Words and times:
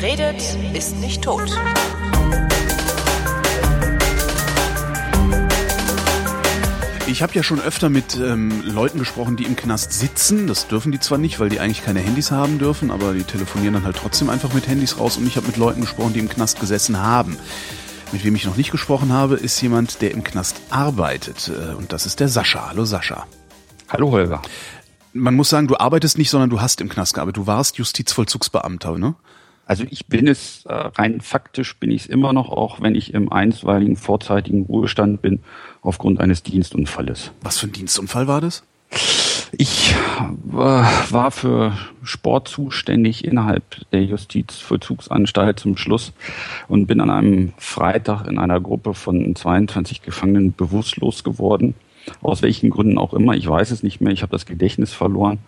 Wer 0.00 0.12
redet, 0.12 0.56
ist 0.72 0.96
nicht 0.96 1.22
tot. 1.22 1.50
Ich 7.06 7.22
habe 7.22 7.34
ja 7.34 7.42
schon 7.42 7.60
öfter 7.60 7.90
mit 7.90 8.16
ähm, 8.16 8.62
Leuten 8.64 8.98
gesprochen, 8.98 9.36
die 9.36 9.44
im 9.44 9.56
Knast 9.56 9.92
sitzen. 9.92 10.46
Das 10.46 10.68
dürfen 10.68 10.90
die 10.92 11.00
zwar 11.00 11.18
nicht, 11.18 11.38
weil 11.40 11.50
die 11.50 11.60
eigentlich 11.60 11.84
keine 11.84 12.00
Handys 12.00 12.30
haben 12.30 12.58
dürfen, 12.58 12.90
aber 12.90 13.12
die 13.12 13.24
telefonieren 13.24 13.74
dann 13.74 13.84
halt 13.84 13.96
trotzdem 13.96 14.30
einfach 14.30 14.54
mit 14.54 14.68
Handys 14.68 14.98
raus. 14.98 15.16
Und 15.16 15.26
ich 15.26 15.36
habe 15.36 15.46
mit 15.48 15.56
Leuten 15.56 15.80
gesprochen, 15.80 16.14
die 16.14 16.20
im 16.20 16.28
Knast 16.28 16.60
gesessen 16.60 16.98
haben. 17.02 17.36
Mit 18.12 18.24
wem 18.24 18.34
ich 18.36 18.46
noch 18.46 18.56
nicht 18.56 18.70
gesprochen 18.70 19.12
habe, 19.12 19.34
ist 19.34 19.60
jemand, 19.60 20.00
der 20.02 20.12
im 20.12 20.24
Knast 20.24 20.60
arbeitet. 20.70 21.48
Äh, 21.50 21.74
Und 21.74 21.92
das 21.92 22.06
ist 22.06 22.20
der 22.20 22.28
Sascha. 22.28 22.68
Hallo 22.68 22.84
Sascha. 22.84 23.26
Hallo 23.88 24.12
Holger. 24.12 24.40
Man 25.12 25.34
muss 25.34 25.50
sagen, 25.50 25.66
du 25.66 25.76
arbeitest 25.76 26.16
nicht, 26.16 26.30
sondern 26.30 26.48
du 26.48 26.60
hast 26.60 26.80
im 26.80 26.88
Knast 26.88 27.14
gearbeitet. 27.14 27.36
Du 27.38 27.46
warst 27.48 27.76
Justizvollzugsbeamter, 27.76 28.96
ne? 28.96 29.14
Also 29.70 29.84
ich 29.88 30.06
bin 30.06 30.26
es, 30.26 30.64
äh, 30.66 30.72
rein 30.72 31.20
faktisch 31.20 31.76
bin 31.76 31.92
ich 31.92 32.02
es 32.02 32.06
immer 32.08 32.32
noch, 32.32 32.50
auch 32.50 32.80
wenn 32.80 32.96
ich 32.96 33.14
im 33.14 33.30
einstweiligen 33.30 33.94
vorzeitigen 33.94 34.64
Ruhestand 34.64 35.22
bin, 35.22 35.38
aufgrund 35.80 36.18
eines 36.18 36.42
Dienstunfalles. 36.42 37.30
Was 37.42 37.58
für 37.58 37.68
ein 37.68 37.72
Dienstunfall 37.72 38.26
war 38.26 38.40
das? 38.40 38.64
Ich 39.52 39.92
äh, 39.92 40.54
war 40.54 41.30
für 41.30 41.78
Sport 42.02 42.48
zuständig 42.48 43.24
innerhalb 43.24 43.62
der 43.92 44.02
Justizvollzugsanstalt 44.02 45.60
zum 45.60 45.76
Schluss 45.76 46.14
und 46.66 46.86
bin 46.86 47.00
an 47.00 47.10
einem 47.10 47.52
Freitag 47.56 48.26
in 48.26 48.40
einer 48.40 48.60
Gruppe 48.60 48.92
von 48.92 49.36
22 49.36 50.02
Gefangenen 50.02 50.52
bewusstlos 50.52 51.22
geworden. 51.22 51.74
Aus 52.22 52.42
welchen 52.42 52.70
Gründen 52.70 52.98
auch 52.98 53.14
immer, 53.14 53.34
ich 53.34 53.46
weiß 53.46 53.70
es 53.70 53.84
nicht 53.84 54.00
mehr, 54.00 54.12
ich 54.12 54.22
habe 54.22 54.32
das 54.32 54.46
Gedächtnis 54.46 54.92
verloren 54.92 55.38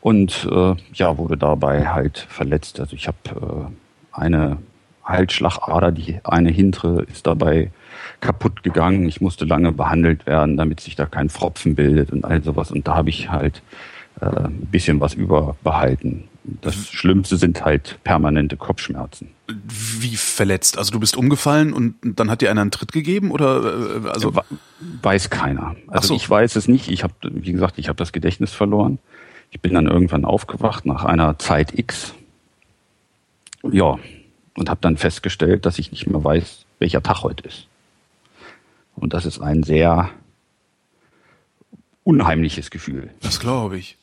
und 0.00 0.48
äh, 0.50 0.74
ja, 0.94 1.18
wurde 1.18 1.36
dabei 1.36 1.88
halt 1.88 2.18
verletzt. 2.28 2.80
Also 2.80 2.94
ich 2.96 3.08
habe 3.08 3.16
äh, 3.30 4.18
eine 4.20 4.58
Halsschlagader, 5.04 5.92
die 5.92 6.18
eine 6.24 6.50
hintere 6.50 7.02
ist 7.02 7.26
dabei 7.26 7.70
kaputt 8.20 8.62
gegangen. 8.62 9.08
Ich 9.08 9.20
musste 9.20 9.44
lange 9.44 9.72
behandelt 9.72 10.26
werden, 10.26 10.56
damit 10.56 10.80
sich 10.80 10.96
da 10.96 11.06
kein 11.06 11.28
Fropfen 11.28 11.74
bildet 11.74 12.10
und 12.12 12.24
all 12.24 12.42
sowas. 12.42 12.70
Und 12.70 12.88
da 12.88 12.94
habe 12.96 13.10
ich 13.10 13.30
halt 13.30 13.62
äh, 14.20 14.26
ein 14.26 14.66
bisschen 14.70 15.00
was 15.00 15.14
überbehalten. 15.14 16.24
Das 16.62 16.74
Schlimmste 16.88 17.36
sind 17.36 17.64
halt 17.64 17.98
permanente 18.04 18.56
Kopfschmerzen. 18.56 19.30
Wie 19.48 20.16
verletzt? 20.16 20.78
Also 20.78 20.92
du 20.92 21.00
bist 21.00 21.16
umgefallen 21.16 21.72
und 21.72 21.96
dann 22.02 22.30
hat 22.30 22.40
dir 22.40 22.50
einer 22.50 22.60
einen 22.60 22.70
Tritt 22.70 22.92
gegeben 22.92 23.30
oder 23.32 23.64
äh, 24.04 24.08
also 24.08 24.34
We- 24.34 24.42
weiß 25.02 25.30
keiner. 25.30 25.74
Also 25.88 26.08
so. 26.08 26.14
ich 26.14 26.28
weiß 26.28 26.54
es 26.56 26.68
nicht. 26.68 26.88
Ich 26.88 27.02
habe, 27.02 27.14
wie 27.22 27.52
gesagt, 27.52 27.78
ich 27.78 27.88
habe 27.88 27.96
das 27.96 28.12
Gedächtnis 28.12 28.52
verloren. 28.52 28.98
Ich 29.56 29.62
bin 29.62 29.72
dann 29.72 29.86
irgendwann 29.86 30.26
aufgewacht 30.26 30.84
nach 30.84 31.06
einer 31.06 31.38
Zeit 31.38 31.78
X. 31.78 32.14
Ja, 33.62 33.98
und 34.54 34.68
habe 34.68 34.80
dann 34.82 34.98
festgestellt, 34.98 35.64
dass 35.64 35.78
ich 35.78 35.90
nicht 35.92 36.06
mehr 36.06 36.22
weiß, 36.22 36.66
welcher 36.78 37.02
Tag 37.02 37.22
heute 37.22 37.48
ist. 37.48 37.66
Und 38.96 39.14
das 39.14 39.24
ist 39.24 39.40
ein 39.40 39.62
sehr 39.62 40.10
unheimliches 42.04 42.70
Gefühl. 42.70 43.08
das 43.22 43.40
glaube 43.40 43.78
ich. 43.78 43.96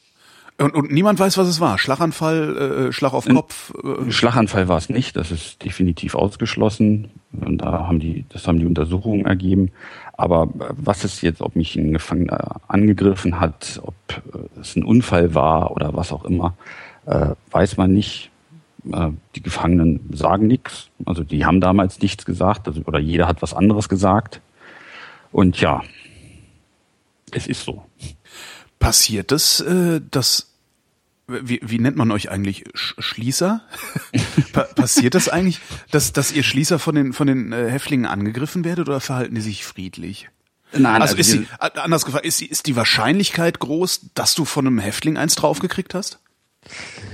Und, 0.58 0.74
und 0.74 0.92
niemand 0.92 1.20
weiß, 1.20 1.38
was 1.38 1.48
es 1.48 1.60
war. 1.60 1.78
Schlaganfall, 1.78 2.88
äh, 2.90 2.92
Schlag 2.92 3.14
auf 3.14 3.28
Kopf. 3.28 3.74
Äh, 3.84 4.12
Schlaganfall 4.12 4.68
war 4.68 4.78
es 4.78 4.90
nicht, 4.90 5.16
das 5.16 5.30
ist 5.30 5.64
definitiv 5.64 6.16
ausgeschlossen. 6.16 7.12
Und 7.32 7.60
da 7.60 7.88
haben 7.88 8.00
die, 8.00 8.26
das 8.30 8.48
haben 8.48 8.58
die 8.58 8.66
Untersuchungen 8.66 9.28
ergeben. 9.28 9.72
Aber 10.14 10.44
äh, 10.44 10.74
was 10.78 11.04
es 11.04 11.22
jetzt, 11.22 11.42
ob 11.42 11.56
mich 11.56 11.76
ein 11.76 11.94
Gefangener 11.94 12.62
angegriffen 12.68 13.40
hat, 13.40 13.82
ob 13.84 13.96
äh, 14.34 14.60
es 14.60 14.76
ein 14.76 14.84
Unfall 14.84 15.36
war 15.36 15.72
oder 15.72 15.94
was 15.96 16.12
auch 16.12 16.26
immer, 16.26 16.56
äh, 17.06 17.30
weiß 17.52 17.78
man 17.78 17.94
nicht. 17.94 18.32
Äh, 18.92 19.10
die 19.36 19.42
Gefangenen 19.42 20.10
sagen 20.14 20.48
nichts. 20.48 20.90
Also 21.06 21.24
die 21.24 21.46
haben 21.46 21.62
damals 21.62 22.00
nichts 22.00 22.26
gesagt, 22.26 22.68
also, 22.68 22.82
oder 22.86 23.00
jeder 23.00 23.28
hat 23.28 23.42
was 23.42 23.54
anderes 23.54 23.90
gesagt. 23.90 24.42
Und 25.32 25.60
ja, 25.60 25.82
es 27.32 27.48
ist 27.48 27.64
so. 27.64 27.84
passiert 28.80 29.32
es, 29.32 29.62
äh, 29.62 30.02
dass 30.12 30.53
wie, 31.28 31.60
wie 31.64 31.80
nennt 31.80 31.96
man 31.98 32.12
euch 32.12 32.30
eigentlich 32.30 32.66
Sch 32.74 32.96
Schließer? 33.00 33.62
pa 34.54 34.64
passiert 34.64 35.16
das 35.16 35.30
eigentlich, 35.30 35.60
dass, 35.92 36.14
dass 36.14 36.32
ihr 36.32 36.44
Schließer 36.44 36.80
von 36.80 36.96
den 36.96 37.14
von 37.14 37.28
den 37.28 37.52
äh, 37.54 37.70
Häftlingen 37.70 38.06
angegriffen 38.06 38.64
werdet 38.66 38.88
oder 38.90 39.00
verhalten 39.00 39.36
die 39.36 39.42
sich 39.42 39.66
friedlich? 39.66 40.30
Nein, 40.76 41.02
Also 41.02 41.16
ist 41.16 41.32
wir- 41.34 41.42
die, 41.42 41.80
anders 41.80 42.04
gefragt, 42.06 42.26
ist, 42.26 42.42
die- 42.42 42.48
ist 42.48 42.66
die 42.68 42.76
Wahrscheinlichkeit 42.76 43.60
groß, 43.60 44.08
dass 44.16 44.34
du 44.36 44.44
von 44.44 44.66
einem 44.68 44.80
Häftling 44.80 45.18
eins 45.18 45.36
draufgekriegt 45.36 45.94
hast? 45.94 46.20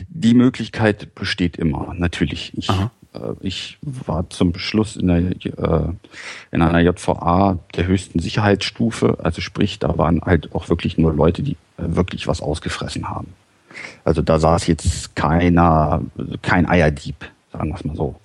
Die 0.07 0.33
Möglichkeit 0.33 1.13
besteht 1.15 1.57
immer, 1.57 1.93
natürlich. 1.97 2.53
Ich, 2.55 2.69
äh, 2.69 2.79
ich 3.41 3.77
war 3.81 4.29
zum 4.29 4.57
Schluss 4.57 4.95
in, 4.95 5.07
der, 5.07 5.19
äh, 5.19 5.91
in 6.51 6.61
einer 6.61 6.79
JVA 6.79 7.59
der 7.75 7.87
höchsten 7.87 8.19
Sicherheitsstufe. 8.19 9.17
Also 9.23 9.41
sprich, 9.41 9.79
da 9.79 9.97
waren 9.97 10.21
halt 10.21 10.53
auch 10.55 10.69
wirklich 10.69 10.97
nur 10.97 11.13
Leute, 11.13 11.41
die 11.43 11.53
äh, 11.77 11.83
wirklich 11.95 12.27
was 12.27 12.41
ausgefressen 12.41 13.09
haben. 13.09 13.33
Also 14.03 14.21
da 14.21 14.39
saß 14.39 14.67
jetzt 14.67 15.15
keiner, 15.15 16.01
kein 16.41 16.67
Eierdieb, 16.67 17.15
sagen 17.51 17.69
wir 17.69 17.75
es 17.75 17.85
mal 17.85 17.95
so. 17.95 18.15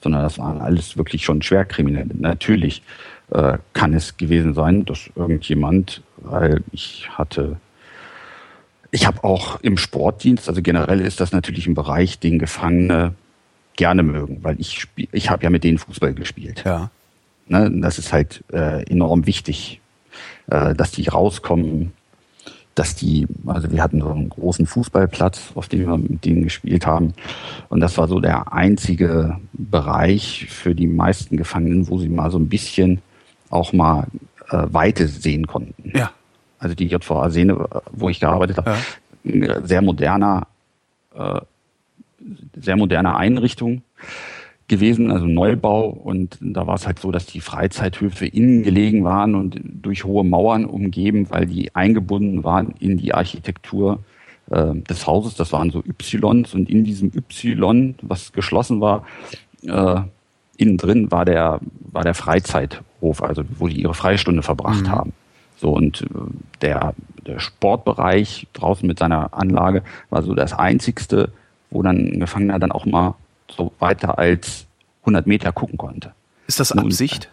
Sondern 0.00 0.22
das 0.22 0.38
waren 0.38 0.60
alles 0.60 0.96
wirklich 0.96 1.24
schon 1.24 1.42
Schwerkriminelle. 1.42 2.10
Natürlich 2.18 2.82
äh, 3.30 3.58
kann 3.72 3.94
es 3.94 4.16
gewesen 4.16 4.54
sein, 4.54 4.84
dass 4.84 5.10
irgendjemand, 5.14 6.02
weil 6.16 6.62
ich 6.72 7.08
hatte 7.10 7.56
ich 8.92 9.06
habe 9.06 9.24
auch 9.24 9.58
im 9.60 9.78
Sportdienst, 9.78 10.48
also 10.48 10.60
generell 10.62 11.00
ist 11.00 11.18
das 11.18 11.32
natürlich 11.32 11.66
ein 11.66 11.74
Bereich, 11.74 12.18
den 12.18 12.38
Gefangene 12.38 13.14
gerne 13.74 14.02
mögen, 14.02 14.44
weil 14.44 14.60
ich 14.60 14.78
spiel, 14.78 15.08
ich 15.12 15.30
habe 15.30 15.42
ja 15.42 15.50
mit 15.50 15.64
denen 15.64 15.78
Fußball 15.78 16.12
gespielt. 16.12 16.62
Ja. 16.66 16.90
Ne? 17.48 17.70
Das 17.80 17.98
ist 17.98 18.12
halt 18.12 18.44
äh, 18.52 18.84
enorm 18.84 19.26
wichtig, 19.26 19.80
äh, 20.48 20.74
dass 20.74 20.92
die 20.92 21.08
rauskommen, 21.08 21.94
dass 22.74 22.94
die, 22.94 23.26
also 23.46 23.70
wir 23.70 23.82
hatten 23.82 24.00
so 24.00 24.08
einen 24.08 24.30
großen 24.30 24.66
Fußballplatz, 24.66 25.52
auf 25.54 25.68
dem 25.68 25.80
wir 25.80 25.96
mit 25.98 26.24
denen 26.24 26.42
gespielt 26.44 26.86
haben. 26.86 27.12
Und 27.68 27.80
das 27.80 27.98
war 27.98 28.08
so 28.08 28.18
der 28.18 28.52
einzige 28.52 29.38
Bereich 29.52 30.46
für 30.48 30.74
die 30.74 30.86
meisten 30.86 31.36
Gefangenen, 31.36 31.88
wo 31.88 31.98
sie 31.98 32.08
mal 32.08 32.30
so 32.30 32.38
ein 32.38 32.48
bisschen 32.48 33.02
auch 33.50 33.72
mal 33.74 34.06
äh, 34.50 34.66
Weite 34.70 35.06
sehen 35.08 35.46
konnten 35.46 35.92
Ja. 35.94 36.10
also 36.58 36.74
die 36.74 36.86
JVA 36.86 37.28
Sehne, 37.30 37.68
wo 37.90 38.08
ich 38.08 38.20
gearbeitet 38.20 38.56
habe, 38.56 38.76
ein 39.24 39.66
sehr 39.66 39.82
moderner, 39.82 40.46
äh, 41.14 41.40
sehr 42.58 42.76
moderne 42.76 43.16
Einrichtung 43.16 43.82
gewesen, 44.72 45.10
also 45.10 45.26
Neubau. 45.26 45.88
Und 45.88 46.38
da 46.40 46.66
war 46.66 46.74
es 46.74 46.86
halt 46.86 46.98
so, 46.98 47.12
dass 47.12 47.26
die 47.26 47.40
Freizeithöfe 47.40 48.26
innen 48.26 48.62
gelegen 48.62 49.04
waren 49.04 49.34
und 49.34 49.60
durch 49.62 50.04
hohe 50.04 50.24
Mauern 50.24 50.64
umgeben, 50.64 51.28
weil 51.28 51.46
die 51.46 51.74
eingebunden 51.74 52.42
waren 52.42 52.74
in 52.80 52.96
die 52.96 53.12
Architektur 53.12 53.98
äh, 54.50 54.74
des 54.74 55.06
Hauses. 55.06 55.34
Das 55.34 55.52
waren 55.52 55.70
so 55.70 55.82
Ys 55.84 56.54
und 56.54 56.70
in 56.70 56.84
diesem 56.84 57.12
Y, 57.14 57.94
was 58.00 58.32
geschlossen 58.32 58.80
war, 58.80 59.04
äh, 59.62 60.00
innen 60.56 60.78
drin 60.78 61.10
war 61.10 61.26
der, 61.26 61.60
war 61.92 62.02
der 62.02 62.14
Freizeithof, 62.14 63.22
also 63.22 63.42
wo 63.58 63.68
die 63.68 63.82
ihre 63.82 63.94
Freistunde 63.94 64.42
verbracht 64.42 64.88
haben. 64.88 65.12
So, 65.56 65.70
und 65.70 66.02
äh, 66.02 66.06
der, 66.62 66.94
der 67.26 67.38
Sportbereich 67.40 68.46
draußen 68.54 68.86
mit 68.86 68.98
seiner 68.98 69.34
Anlage 69.34 69.82
war 70.08 70.22
so 70.22 70.34
das 70.34 70.54
einzigste, 70.54 71.30
wo 71.70 71.82
dann 71.82 71.98
ein 71.98 72.20
Gefangener 72.20 72.58
dann 72.58 72.72
auch 72.72 72.86
mal 72.86 73.14
so 73.56 73.72
weiter 73.78 74.18
als 74.18 74.66
100 75.02 75.26
Meter 75.26 75.52
gucken 75.52 75.78
konnte. 75.78 76.12
Ist 76.46 76.60
das 76.60 76.72
Absicht? 76.72 77.28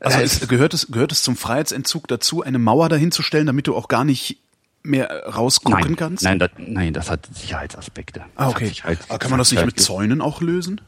Also 0.00 0.18
äh, 0.18 0.24
ist, 0.24 0.48
gehört 0.48 0.74
es 0.74 0.88
gehört 0.90 1.12
es 1.12 1.22
zum 1.22 1.36
Freiheitsentzug 1.36 2.08
dazu, 2.08 2.42
eine 2.42 2.58
Mauer 2.58 2.88
dahinzustellen, 2.88 3.46
damit 3.46 3.66
du 3.66 3.76
auch 3.76 3.88
gar 3.88 4.04
nicht 4.04 4.38
mehr 4.82 5.10
äh, 5.10 5.28
rausgucken 5.30 5.80
nein, 5.80 5.96
kannst? 5.96 6.24
nein, 6.24 6.38
das, 6.38 6.50
nein, 6.56 6.92
das 6.94 7.10
hat 7.10 7.28
Sicherheitsaspekte. 7.34 8.22
Ah, 8.36 8.48
okay. 8.48 8.66
sich 8.68 8.84
halt- 8.84 8.98
Aber 9.08 9.18
kann 9.18 9.30
man 9.30 9.38
das 9.38 9.52
nicht 9.52 9.64
mit 9.66 9.78
Zäunen 9.78 10.20
auch 10.22 10.40
lösen? 10.40 10.80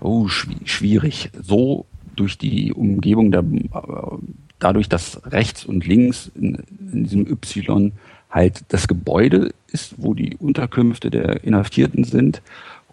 Oh, 0.00 0.26
schwi- 0.26 0.66
schwierig. 0.66 1.30
So 1.42 1.86
durch 2.14 2.36
die 2.36 2.72
Umgebung 2.74 3.30
der, 3.30 3.40
äh, 3.40 4.18
dadurch, 4.58 4.88
dass 4.88 5.20
rechts 5.26 5.64
und 5.64 5.86
links 5.86 6.30
in, 6.34 6.56
in 6.92 7.04
diesem 7.04 7.26
Y 7.26 7.92
halt 8.30 8.64
das 8.68 8.86
Gebäude 8.86 9.54
ist, 9.68 9.94
wo 9.96 10.12
die 10.12 10.36
Unterkünfte 10.36 11.10
der 11.10 11.42
Inhaftierten 11.44 12.04
sind 12.04 12.42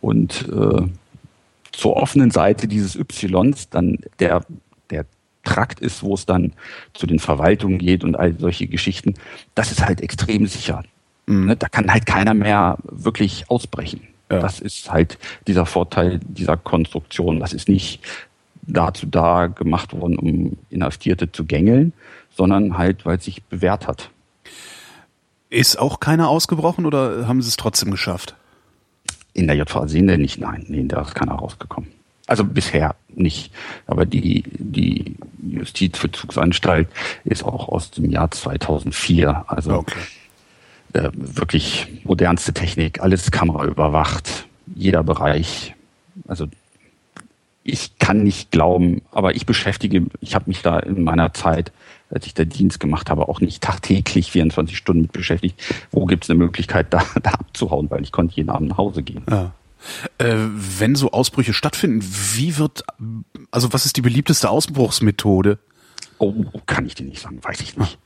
und 0.03 0.49
äh, 0.49 0.81
zur 1.71 1.95
offenen 1.95 2.29
Seite 2.29 2.67
dieses 2.67 2.95
Ys 2.95 3.69
dann 3.69 3.99
der, 4.19 4.43
der 4.89 5.05
Trakt 5.43 5.79
ist, 5.79 6.03
wo 6.03 6.13
es 6.13 6.25
dann 6.25 6.51
zu 6.93 7.07
den 7.07 7.19
Verwaltungen 7.19 7.79
geht 7.79 8.03
und 8.03 8.15
all 8.15 8.37
solche 8.37 8.67
Geschichten, 8.67 9.13
das 9.55 9.71
ist 9.71 9.83
halt 9.83 10.01
extrem 10.01 10.45
sicher. 10.45 10.83
Ne, 11.25 11.55
Da 11.55 11.69
kann 11.69 11.91
halt 11.91 12.05
keiner 12.05 12.33
mehr 12.33 12.77
wirklich 12.83 13.49
ausbrechen. 13.49 14.01
Ja. 14.29 14.39
Das 14.39 14.59
ist 14.59 14.91
halt 14.91 15.17
dieser 15.47 15.65
Vorteil 15.65 16.19
dieser 16.19 16.57
Konstruktion. 16.57 17.39
Das 17.39 17.53
ist 17.53 17.69
nicht 17.69 18.01
dazu 18.63 19.05
da 19.05 19.47
gemacht 19.47 19.93
worden, 19.93 20.19
um 20.19 20.57
Inhaftierte 20.69 21.31
zu 21.31 21.45
gängeln, 21.45 21.93
sondern 22.35 22.77
halt, 22.77 23.05
weil 23.05 23.17
es 23.17 23.25
sich 23.25 23.41
bewährt 23.43 23.87
hat. 23.87 24.09
Ist 25.49 25.79
auch 25.79 26.01
keiner 26.01 26.27
ausgebrochen 26.27 26.85
oder 26.85 27.25
haben 27.25 27.41
sie 27.41 27.47
es 27.47 27.57
trotzdem 27.57 27.89
geschafft? 27.91 28.35
In 29.33 29.47
der 29.47 29.55
JVA 29.55 29.87
Sehende 29.87 30.17
nicht, 30.17 30.39
nein, 30.39 30.65
nee, 30.67 30.83
da 30.85 31.01
ist 31.01 31.15
keiner 31.15 31.33
rausgekommen. 31.33 31.89
Also 32.27 32.45
bisher 32.45 32.95
nicht. 33.09 33.51
Aber 33.85 34.05
die, 34.05 34.43
die 34.47 35.15
Justizvollzugsanstalt 35.41 36.87
ist 37.25 37.43
auch 37.43 37.67
aus 37.67 37.91
dem 37.91 38.09
Jahr 38.09 38.31
2004. 38.31 39.45
Also 39.47 39.73
okay. 39.73 39.99
äh, 40.93 41.09
wirklich 41.13 41.87
modernste 42.03 42.53
Technik, 42.53 43.01
alles 43.01 43.31
kameraüberwacht, 43.31 44.47
jeder 44.73 45.03
Bereich. 45.03 45.75
Also 46.27 46.47
ich 47.63 47.97
kann 47.97 48.23
nicht 48.23 48.51
glauben, 48.51 49.01
aber 49.11 49.35
ich 49.35 49.45
beschäftige, 49.45 50.05
ich 50.21 50.35
habe 50.35 50.45
mich 50.47 50.61
da 50.61 50.79
in 50.79 51.03
meiner 51.03 51.33
Zeit, 51.33 51.71
als 52.13 52.25
ich 52.25 52.33
da 52.33 52.45
Dienst 52.45 52.79
gemacht 52.79 53.09
habe, 53.09 53.27
auch 53.27 53.41
nicht 53.41 53.61
tagtäglich 53.61 54.31
24 54.31 54.77
Stunden 54.77 55.03
mit 55.03 55.11
beschäftigt. 55.11 55.61
Wo 55.91 56.05
gibt 56.05 56.23
es 56.23 56.29
eine 56.29 56.39
Möglichkeit, 56.39 56.93
da, 56.93 57.03
da 57.23 57.31
abzuhauen, 57.31 57.89
weil 57.89 58.03
ich 58.03 58.11
konnte 58.11 58.35
jeden 58.35 58.49
Abend 58.49 58.69
nach 58.69 58.77
Hause 58.77 59.03
gehen. 59.03 59.23
Ja. 59.29 59.53
Äh, 60.17 60.35
wenn 60.79 60.95
so 60.95 61.11
Ausbrüche 61.11 61.53
stattfinden, 61.53 62.01
wie 62.35 62.57
wird, 62.57 62.83
also 63.51 63.73
was 63.73 63.85
ist 63.85 63.97
die 63.97 64.01
beliebteste 64.01 64.49
Ausbruchsmethode? 64.49 65.59
Oh, 66.19 66.33
kann 66.65 66.85
ich 66.85 66.95
dir 66.95 67.05
nicht 67.05 67.21
sagen, 67.21 67.43
weiß 67.43 67.59
ich 67.61 67.77
nicht. 67.77 67.97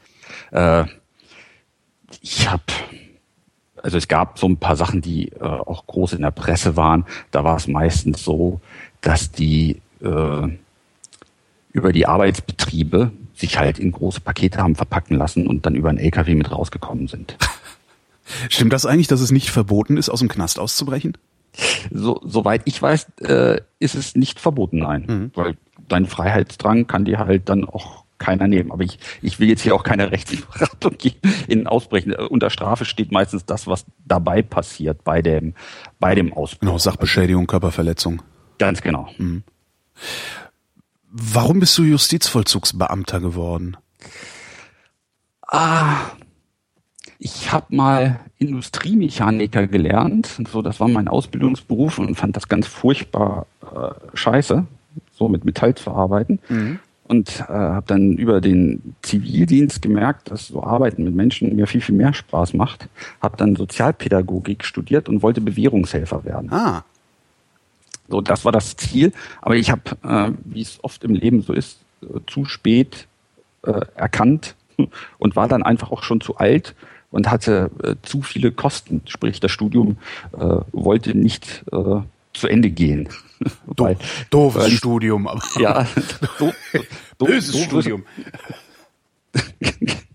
Äh, 0.51 0.85
ich 2.21 2.49
habe, 2.49 2.63
also 3.83 3.97
es 3.97 4.07
gab 4.07 4.39
so 4.39 4.47
ein 4.47 4.57
paar 4.57 4.75
Sachen, 4.75 5.01
die 5.01 5.29
äh, 5.33 5.43
auch 5.43 5.85
groß 5.85 6.13
in 6.13 6.21
der 6.21 6.31
Presse 6.31 6.75
waren. 6.75 7.05
Da 7.31 7.43
war 7.43 7.57
es 7.57 7.67
meistens 7.67 8.23
so, 8.23 8.59
dass 9.01 9.31
die 9.31 9.81
äh, 10.01 10.47
über 11.77 11.93
die 11.93 12.07
Arbeitsbetriebe 12.07 13.11
sich 13.33 13.59
halt 13.59 13.77
in 13.77 13.91
große 13.91 14.19
Pakete 14.19 14.57
haben 14.57 14.75
verpacken 14.75 15.15
lassen 15.15 15.47
und 15.47 15.65
dann 15.65 15.75
über 15.75 15.89
einen 15.89 15.99
LKW 15.99 16.33
mit 16.35 16.51
rausgekommen 16.51 17.07
sind. 17.07 17.37
Stimmt 18.49 18.73
das 18.73 18.85
eigentlich, 18.85 19.07
dass 19.07 19.21
es 19.21 19.31
nicht 19.31 19.49
verboten 19.51 19.95
ist, 19.95 20.09
aus 20.09 20.19
dem 20.19 20.27
Knast 20.27 20.59
auszubrechen? 20.59 21.17
So, 21.91 22.19
soweit 22.25 22.63
ich 22.65 22.81
weiß, 22.81 23.07
äh, 23.21 23.61
ist 23.79 23.95
es 23.95 24.15
nicht 24.15 24.39
verboten, 24.39 24.79
nein. 24.79 25.05
Mhm. 25.07 25.31
Weil 25.35 25.57
dein 25.87 26.07
Freiheitsdrang 26.07 26.87
kann 26.87 27.05
dir 27.05 27.19
halt 27.19 27.47
dann 27.47 27.63
auch 27.63 28.03
keiner 28.17 28.47
nehmen. 28.47 28.71
Aber 28.71 28.83
ich, 28.83 28.97
ich 29.21 29.39
will 29.39 29.47
jetzt 29.47 29.61
hier 29.61 29.75
auch 29.75 29.83
keine 29.83 30.11
Rechtsberatung 30.11 30.95
in 31.47 31.67
Ausbrechen. 31.67 32.13
Unter 32.13 32.49
Strafe 32.49 32.85
steht 32.85 33.11
meistens 33.11 33.45
das, 33.45 33.67
was 33.67 33.85
dabei 34.05 34.41
passiert 34.41 35.03
bei 35.03 35.21
dem, 35.21 35.53
bei 35.99 36.15
dem 36.15 36.33
Ausbruch. 36.33 36.61
Genau, 36.61 36.77
Sachbeschädigung, 36.79 37.45
Körperverletzung. 37.47 38.23
Ganz 38.57 38.81
genau. 38.81 39.09
Mhm. 39.17 39.43
Warum 41.19 41.59
bist 41.59 41.75
du 41.79 41.83
Justizvollzugsbeamter 41.83 43.19
geworden? 43.19 43.75
Ah, 45.47 45.95
ich 47.17 47.51
habe 47.51 47.75
mal 47.75 48.19
Industriemechaniker 48.37 49.65
gelernt, 49.65 50.39
so 50.51 50.61
das 50.61 50.79
war 50.79 50.87
mein 50.87 51.07
Ausbildungsberuf 51.07 51.97
und 51.97 52.13
fand 52.15 52.35
das 52.35 52.47
ganz 52.47 52.67
furchtbar 52.67 53.47
äh, 53.63 54.15
scheiße, 54.15 54.67
so 55.11 55.27
mit 55.27 55.43
Metall 55.43 55.73
zu 55.73 55.89
arbeiten. 55.89 56.39
Mhm. 56.49 56.79
Und 57.05 57.39
äh, 57.39 57.53
habe 57.53 57.87
dann 57.87 58.13
über 58.13 58.39
den 58.39 58.95
Zivildienst 59.01 59.81
gemerkt, 59.81 60.29
dass 60.29 60.47
so 60.47 60.61
Arbeiten 60.61 61.03
mit 61.03 61.15
Menschen 61.15 61.55
mir 61.55 61.65
viel, 61.65 61.81
viel 61.81 61.95
mehr 61.95 62.13
Spaß 62.13 62.53
macht. 62.53 62.89
Habe 63.21 63.37
dann 63.37 63.55
Sozialpädagogik 63.55 64.63
studiert 64.65 65.09
und 65.09 65.23
wollte 65.23 65.41
Bewährungshelfer 65.41 66.25
werden. 66.25 66.51
Ah. 66.51 66.83
So, 68.07 68.21
das 68.21 68.45
war 68.45 68.51
das 68.51 68.75
Ziel. 68.77 69.11
Aber 69.41 69.55
ich 69.55 69.71
habe, 69.71 69.97
äh, 70.03 70.31
wie 70.45 70.61
es 70.61 70.83
oft 70.83 71.03
im 71.03 71.13
Leben 71.13 71.41
so 71.41 71.53
ist, 71.53 71.79
äh, 72.01 72.19
zu 72.27 72.45
spät 72.45 73.07
äh, 73.63 73.81
erkannt 73.95 74.55
und 75.17 75.35
war 75.35 75.47
dann 75.47 75.63
einfach 75.63 75.91
auch 75.91 76.03
schon 76.03 76.21
zu 76.21 76.37
alt 76.37 76.75
und 77.11 77.29
hatte 77.29 77.71
äh, 77.83 77.95
zu 78.01 78.21
viele 78.21 78.51
Kosten. 78.51 79.01
Sprich, 79.05 79.39
das 79.39 79.51
Studium 79.51 79.97
äh, 80.33 80.57
wollte 80.71 81.17
nicht 81.17 81.63
zu 82.33 82.47
Ende 82.47 82.69
gehen. 82.69 83.09
Do 83.67 83.85
weil, 83.85 83.97
doofes 84.29 84.63
weil 84.63 84.71
Studium. 84.71 85.27
Aber. 85.27 85.41
Ja, 85.59 85.87
do, 86.39 86.53
do, 87.17 87.25
Böses 87.25 87.63
Studium. 87.63 88.03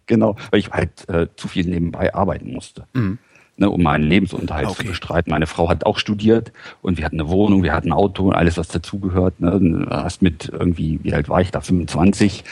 genau, 0.06 0.36
weil 0.50 0.60
ich 0.60 0.70
halt 0.70 1.06
zu 1.36 1.48
viel 1.48 1.66
nebenbei 1.68 2.12
arbeiten 2.14 2.52
musste. 2.52 2.86
Mhm 2.92 3.18
ne, 3.56 3.70
um 3.70 3.82
meinen 3.82 4.04
Lebensunterhalt 4.04 4.68
okay. 4.68 4.82
zu 4.82 4.84
bestreiten. 4.88 5.30
Meine 5.30 5.46
Frau 5.46 5.68
hat 5.68 5.84
auch 5.86 5.98
studiert 5.98 6.52
und 6.80 6.98
wir 6.98 7.04
hatten 7.04 7.20
eine 7.20 7.28
Wohnung, 7.28 7.62
wir 7.62 7.72
hatten 7.72 7.88
ein 7.88 7.96
Auto 7.96 8.28
und 8.28 8.34
alles, 8.34 8.56
was 8.56 8.68
dazugehört. 8.68 9.40
Ne. 9.40 9.58
Du 9.58 9.90
hast 9.90 10.22
mit 10.22 10.50
irgendwie, 10.52 11.00
wie 11.02 11.14
alt 11.14 11.28
war 11.28 11.40
ich 11.40 11.50
da, 11.50 11.60
25, 11.60 12.44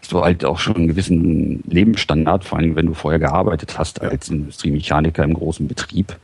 hast 0.00 0.12
du 0.12 0.22
halt 0.22 0.44
auch 0.44 0.58
schon 0.58 0.76
einen 0.76 0.88
gewissen 0.88 1.62
Lebensstandard, 1.66 2.44
vor 2.44 2.58
allem 2.58 2.76
wenn 2.76 2.86
du 2.86 2.94
vorher 2.94 3.18
gearbeitet 3.18 3.78
hast 3.78 4.00
als 4.00 4.28
Industriemechaniker 4.28 5.24
im 5.24 5.34
großen 5.34 5.68
Betrieb. 5.68 6.16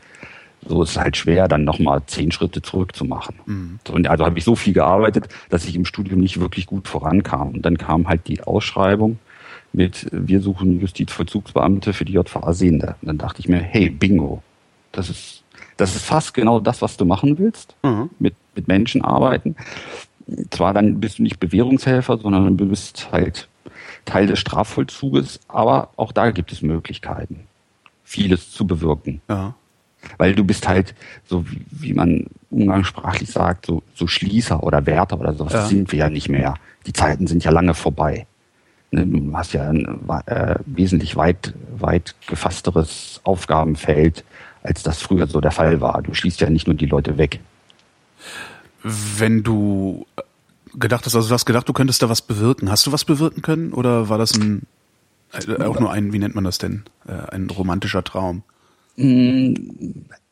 So 0.66 0.82
ist 0.82 0.90
es 0.90 0.96
halt 0.96 1.16
schwer, 1.16 1.48
dann 1.48 1.64
nochmal 1.64 2.02
zehn 2.06 2.30
Schritte 2.30 2.62
zurückzumachen. 2.62 3.34
Mhm. 3.46 3.78
Und 3.90 4.08
also 4.08 4.24
habe 4.24 4.38
ich 4.38 4.44
so 4.44 4.54
viel 4.54 4.72
gearbeitet, 4.72 5.28
dass 5.48 5.64
ich 5.64 5.74
im 5.74 5.84
Studium 5.84 6.20
nicht 6.20 6.38
wirklich 6.38 6.66
gut 6.66 6.86
vorankam. 6.86 7.50
Und 7.50 7.66
dann 7.66 7.78
kam 7.78 8.08
halt 8.08 8.28
die 8.28 8.42
Ausschreibung 8.44 9.18
mit 9.72 10.08
wir 10.12 10.40
suchen 10.40 10.80
Justizvollzugsbeamte 10.80 11.92
für 11.92 12.04
die 12.04 12.12
JVA 12.12 12.52
Sehende. 12.52 12.96
Und 13.00 13.08
dann 13.08 13.18
dachte 13.18 13.40
ich 13.40 13.48
mir, 13.48 13.58
hey, 13.58 13.88
bingo, 13.90 14.42
das 14.92 15.08
ist, 15.08 15.42
das 15.76 15.96
ist 15.96 16.04
fast 16.04 16.34
genau 16.34 16.60
das, 16.60 16.82
was 16.82 16.96
du 16.96 17.04
machen 17.04 17.38
willst, 17.38 17.74
mhm. 17.82 18.10
mit, 18.18 18.34
mit 18.54 18.68
Menschen 18.68 19.02
arbeiten. 19.02 19.56
Zwar 20.50 20.74
dann 20.74 21.00
bist 21.00 21.18
du 21.18 21.22
nicht 21.22 21.40
Bewährungshelfer, 21.40 22.18
sondern 22.18 22.56
du 22.56 22.66
bist 22.66 23.10
halt 23.10 23.48
Teil 24.04 24.26
des 24.26 24.38
Strafvollzuges, 24.38 25.40
aber 25.48 25.90
auch 25.96 26.12
da 26.12 26.30
gibt 26.30 26.52
es 26.52 26.62
Möglichkeiten, 26.62 27.46
vieles 28.04 28.50
zu 28.50 28.66
bewirken. 28.66 29.20
Ja. 29.28 29.54
Weil 30.18 30.34
du 30.34 30.44
bist 30.44 30.68
halt, 30.68 30.94
so 31.24 31.48
wie, 31.48 31.64
wie 31.70 31.94
man 31.94 32.26
umgangssprachlich 32.50 33.30
sagt, 33.30 33.66
so, 33.66 33.82
so 33.94 34.06
Schließer 34.06 34.62
oder 34.62 34.84
Wärter 34.84 35.18
oder 35.20 35.32
sowas, 35.32 35.52
ja. 35.52 35.66
sind 35.66 35.92
wir 35.92 36.00
ja 36.00 36.10
nicht 36.10 36.28
mehr. 36.28 36.54
Die 36.86 36.92
Zeiten 36.92 37.26
sind 37.28 37.44
ja 37.44 37.52
lange 37.52 37.74
vorbei. 37.74 38.26
Ne, 38.92 39.06
du 39.06 39.34
hast 39.34 39.54
ja 39.54 39.68
ein 39.68 40.00
äh, 40.26 40.56
wesentlich 40.66 41.16
weit, 41.16 41.54
weit 41.76 42.14
gefassteres 42.26 43.20
Aufgabenfeld, 43.24 44.22
als 44.62 44.82
das 44.82 45.00
früher 45.02 45.26
so 45.26 45.40
der 45.40 45.50
Fall 45.50 45.80
war. 45.80 46.02
Du 46.02 46.14
schließt 46.14 46.40
ja 46.40 46.50
nicht 46.50 46.66
nur 46.66 46.76
die 46.76 46.86
Leute 46.86 47.16
weg. 47.16 47.40
Wenn 48.82 49.42
du 49.42 50.06
gedacht 50.74 51.06
hast, 51.06 51.16
also 51.16 51.28
du 51.28 51.34
hast 51.34 51.46
gedacht, 51.46 51.68
du 51.68 51.72
könntest 51.72 52.02
da 52.02 52.08
was 52.08 52.22
bewirken. 52.22 52.70
Hast 52.70 52.86
du 52.86 52.92
was 52.92 53.04
bewirken 53.04 53.42
können 53.42 53.72
oder 53.72 54.08
war 54.08 54.18
das 54.18 54.34
ein 54.34 54.66
äh, 55.32 55.62
auch 55.62 55.80
nur 55.80 55.90
ein, 55.90 56.12
wie 56.12 56.18
nennt 56.18 56.34
man 56.34 56.44
das 56.44 56.58
denn, 56.58 56.84
äh, 57.06 57.12
ein 57.34 57.48
romantischer 57.48 58.04
Traum? 58.04 58.42
Mm, 58.96 59.54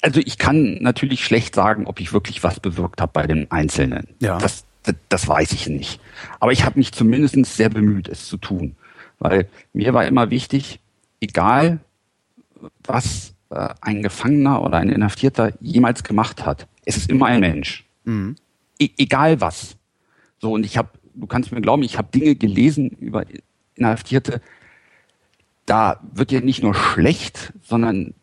also 0.02 0.21
ich 0.21 0.38
kann 0.38 0.79
natürlich 0.81 1.25
schlecht 1.25 1.55
sagen, 1.55 1.87
ob 1.87 2.00
ich 2.00 2.12
wirklich 2.12 2.43
was 2.45 2.61
bewirkt 2.61 3.00
habe 3.00 3.12
bei 3.12 3.26
den 3.26 3.50
Einzelnen. 3.50 4.09
Ja. 4.21 4.38
Das, 4.38 4.64
das 5.09 5.29
weiß 5.29 5.53
ich 5.53 5.69
nicht. 5.69 6.01
Aber 6.39 6.53
ich 6.53 6.65
habe 6.65 6.79
mich 6.79 6.93
zumindest 6.93 7.37
sehr 7.47 7.69
bemüht, 7.69 8.09
es 8.09 8.27
zu 8.27 8.37
tun. 8.37 8.77
Weil 9.19 9.49
mir 9.73 9.93
war 9.95 10.07
immer 10.07 10.31
wichtig, 10.31 10.81
egal 11.21 11.81
was 12.85 13.35
äh, 13.51 13.69
ein 13.81 14.03
Gefangener 14.03 14.63
oder 14.63 14.79
ein 14.79 14.89
Inhaftierter 14.89 15.53
jemals 15.61 16.03
gemacht 16.03 16.45
hat, 16.45 16.67
es 16.85 16.97
ist 16.97 17.11
immer 17.11 17.27
ein 17.27 17.41
Mensch. 17.41 17.85
Mhm. 18.05 18.37
E 18.79 18.89
egal 18.97 19.41
was. 19.41 19.77
So, 20.39 20.53
und 20.53 20.65
ich 20.65 20.79
habe, 20.79 20.89
du 21.15 21.27
kannst 21.27 21.53
mir 21.53 21.61
glauben, 21.61 21.83
ich 21.83 21.99
habe 21.99 22.09
Dinge 22.13 22.35
gelesen 22.35 22.89
über 22.89 23.25
Inhaftierte, 23.75 24.41
da 25.67 26.01
wird 26.13 26.31
dir 26.31 26.41
nicht 26.41 26.63
nur 26.63 26.75
schlecht, 26.75 27.53
sondern 27.63 28.15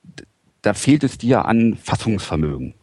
da 0.63 0.73
fehlt 0.73 1.03
es 1.03 1.17
dir 1.17 1.45
an 1.45 1.77
Fassungsvermögen. 1.81 2.73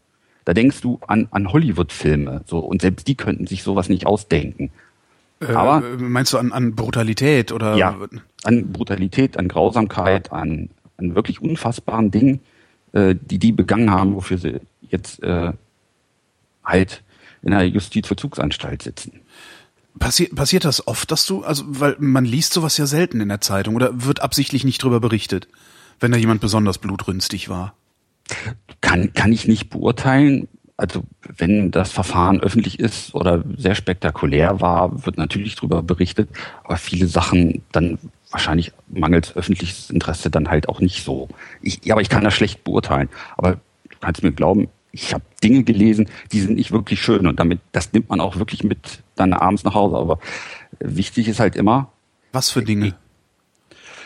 Da 0.45 0.55
denkst 0.55 0.81
du 0.81 1.01
an, 1.07 1.29
an 1.31 1.53
Hollywood-Filme, 1.53 2.43
so, 2.47 2.59
und 2.59 2.83
selbst 2.83 3.09
die 3.09 3.15
könnten 3.15 3.47
sich 3.47 3.63
sowas 3.63 3.89
nicht 3.89 4.07
ausdenken. 4.07 4.71
Äh, 5.41 5.53
Aber 5.53 5.83
meinst 5.99 6.33
du 6.33 6.39
an, 6.39 6.53
an 6.53 6.75
Brutalität 6.75 7.53
oder? 7.53 7.77
Ja, 7.77 7.99
an 8.45 8.73
Brutalität, 8.73 9.39
an 9.39 9.49
Grausamkeit, 9.49 10.33
an, 10.33 10.71
an 10.97 11.15
wirklich 11.15 11.41
unfassbaren 11.41 12.11
Dingen, 12.11 12.41
äh, 12.93 13.15
die 13.19 13.39
die 13.39 13.53
begangen 13.53 13.91
haben, 13.91 14.15
wofür 14.15 14.39
sie 14.39 14.61
jetzt 14.83 15.23
äh, 15.23 15.53
halt 16.63 17.03
in 17.43 17.53
einer 17.53 17.65
Justizvollzugsanstalt 17.65 18.83
sitzen. 18.83 19.21
Passiert, 19.99 20.35
passiert 20.35 20.65
das 20.65 20.87
oft, 20.87 21.11
dass 21.11 21.25
du, 21.25 21.45
also, 21.45 21.65
weil 21.67 21.97
man 22.01 22.25
liest 22.25 22.53
sowas 22.53 22.77
ja 22.77 22.87
selten 22.87 23.21
in 23.21 23.29
der 23.29 23.41
Zeitung 23.41 23.77
oder 23.77 24.05
wird 24.05 24.23
absichtlich 24.23 24.65
nicht 24.65 24.83
drüber 24.83 24.99
berichtet, 25.01 25.47
wenn 26.01 26.11
da 26.11 26.19
jemand 26.19 26.41
besonders 26.41 26.79
blutrünstig 26.79 27.49
war? 27.49 27.75
Kann, 28.81 29.13
kann 29.13 29.33
ich 29.33 29.49
nicht 29.49 29.71
beurteilen. 29.71 30.49
Also 30.77 31.05
wenn 31.37 31.71
das 31.71 31.93
Verfahren 31.93 32.41
öffentlich 32.41 32.81
ist 32.81 33.15
oder 33.15 33.45
sehr 33.57 33.75
spektakulär 33.77 34.61
war, 34.61 35.07
wird 35.07 35.19
natürlich 35.19 35.55
darüber 35.55 35.83
berichtet, 35.83 36.29
aber 36.65 36.77
viele 36.77 37.07
Sachen 37.07 37.63
dann 37.71 37.99
wahrscheinlich 38.31 38.73
mangels 38.89 39.37
öffentliches 39.37 39.91
Interesse 39.91 40.31
dann 40.31 40.49
halt 40.49 40.69
auch 40.69 40.81
nicht 40.81 41.05
so. 41.05 41.29
Ich, 41.63 41.85
ja, 41.85 41.95
aber 41.95 42.03
ich 42.03 42.09
kann 42.09 42.25
das 42.25 42.35
schlecht 42.35 42.65
beurteilen. 42.65 43.09
Aber 43.37 43.53
du 43.53 43.97
kannst 44.01 44.25
mir 44.25 44.33
glauben, 44.33 44.69
ich 44.91 45.15
habe 45.15 45.25
Dinge 45.43 45.63
gelesen, 45.63 46.09
die 46.33 46.41
sind 46.41 46.57
nicht 46.57 46.73
wirklich 46.73 47.01
schön 47.01 47.27
und 47.27 47.39
damit 47.39 47.61
das 47.73 47.93
nimmt 47.93 48.09
man 48.09 48.21
auch 48.21 48.37
wirklich 48.37 48.65
mit 48.65 49.03
dann 49.15 49.33
abends 49.33 49.63
nach 49.65 49.75
Hause. 49.75 49.97
Aber 49.97 50.19
wichtig 50.81 51.29
ist 51.29 51.39
halt 51.39 51.55
immer. 51.55 51.93
Was 52.33 52.51
für 52.51 52.63
Dinge? 52.63 52.97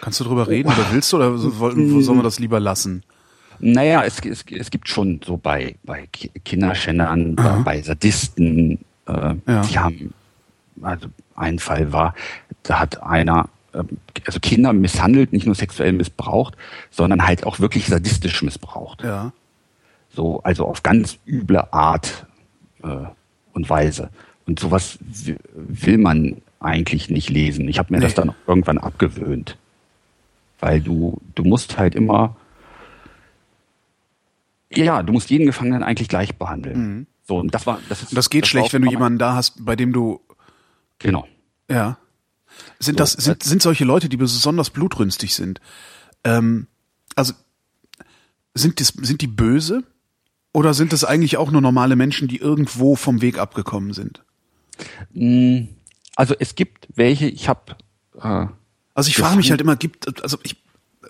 Kannst 0.02 0.20
du 0.20 0.24
drüber 0.24 0.48
reden 0.48 0.68
oder 0.68 0.86
willst 0.92 1.12
du 1.12 1.16
oder 1.16 1.36
sollen 1.38 2.18
wir 2.18 2.22
das 2.22 2.38
lieber 2.38 2.60
lassen? 2.60 3.02
Naja, 3.60 4.04
es, 4.04 4.20
es, 4.20 4.44
es 4.50 4.70
gibt 4.70 4.88
schon 4.88 5.20
so 5.24 5.36
bei, 5.36 5.76
bei 5.82 6.08
Kinderschändern, 6.44 7.34
bei, 7.36 7.50
bei 7.64 7.82
Sadisten, 7.82 8.78
äh, 9.06 9.34
ja. 9.46 9.62
die 9.62 9.78
haben, 9.78 10.14
also 10.82 11.08
ein 11.34 11.58
Fall 11.58 11.92
war, 11.92 12.14
da 12.62 12.80
hat 12.80 13.02
einer 13.02 13.48
ähm, 13.74 13.88
also 14.26 14.40
Kinder 14.40 14.72
misshandelt, 14.72 15.32
nicht 15.32 15.46
nur 15.46 15.54
sexuell 15.54 15.92
missbraucht, 15.92 16.56
sondern 16.90 17.26
halt 17.26 17.46
auch 17.46 17.60
wirklich 17.60 17.86
sadistisch 17.86 18.42
missbraucht. 18.42 19.02
Ja. 19.02 19.32
So, 20.10 20.42
also 20.42 20.66
auf 20.66 20.82
ganz 20.82 21.18
üble 21.26 21.72
Art 21.72 22.26
äh, 22.82 23.06
und 23.52 23.70
Weise. 23.70 24.10
Und 24.46 24.58
sowas 24.58 24.98
will 25.54 25.98
man 25.98 26.40
eigentlich 26.60 27.10
nicht 27.10 27.30
lesen. 27.30 27.68
Ich 27.68 27.78
habe 27.78 27.92
mir 27.92 27.98
nee. 27.98 28.04
das 28.04 28.14
dann 28.14 28.34
irgendwann 28.46 28.78
abgewöhnt. 28.78 29.56
Weil 30.60 30.80
du, 30.80 31.20
du 31.34 31.44
musst 31.44 31.78
halt 31.78 31.94
immer, 31.94 32.36
ja, 34.72 35.02
du 35.02 35.12
musst 35.12 35.30
jeden 35.30 35.46
Gefangenen 35.46 35.82
eigentlich 35.82 36.08
gleich 36.08 36.36
behandeln. 36.36 36.78
Mhm. 36.78 37.06
So, 37.26 37.38
und 37.38 37.54
das 37.54 37.66
war, 37.66 37.78
das 37.88 38.02
ist, 38.02 38.16
Das 38.16 38.30
geht 38.30 38.42
das 38.42 38.50
schlecht, 38.50 38.72
wenn 38.72 38.82
du 38.82 38.90
jemanden 38.90 39.18
da 39.18 39.34
hast, 39.34 39.64
bei 39.64 39.76
dem 39.76 39.92
du. 39.92 40.20
Genau. 40.98 41.26
Ja. 41.70 41.98
Sind 42.78 42.98
so, 42.98 43.04
das, 43.04 43.12
sind, 43.12 43.42
sind 43.42 43.62
solche 43.62 43.84
Leute, 43.84 44.08
die 44.08 44.16
besonders 44.16 44.70
blutrünstig 44.70 45.34
sind, 45.34 45.60
ähm, 46.24 46.66
also, 47.14 47.34
sind, 48.54 48.80
das, 48.80 48.88
sind 48.88 49.20
die 49.20 49.26
böse? 49.26 49.84
Oder 50.52 50.74
sind 50.74 50.92
das 50.92 51.04
eigentlich 51.04 51.36
auch 51.36 51.50
nur 51.50 51.60
normale 51.60 51.94
Menschen, 51.94 52.26
die 52.26 52.38
irgendwo 52.38 52.96
vom 52.96 53.20
Weg 53.20 53.38
abgekommen 53.38 53.92
sind? 53.92 54.24
Mm, 55.12 55.64
also 56.16 56.34
es 56.38 56.54
gibt 56.54 56.88
welche, 56.94 57.28
ich 57.28 57.48
habe. 57.48 57.76
Äh, 58.20 58.46
also 58.94 59.08
ich 59.08 59.16
frage 59.16 59.36
mich 59.36 59.50
halt 59.50 59.60
immer, 59.60 59.76
gibt, 59.76 60.22
also 60.22 60.38
ich 60.42 60.56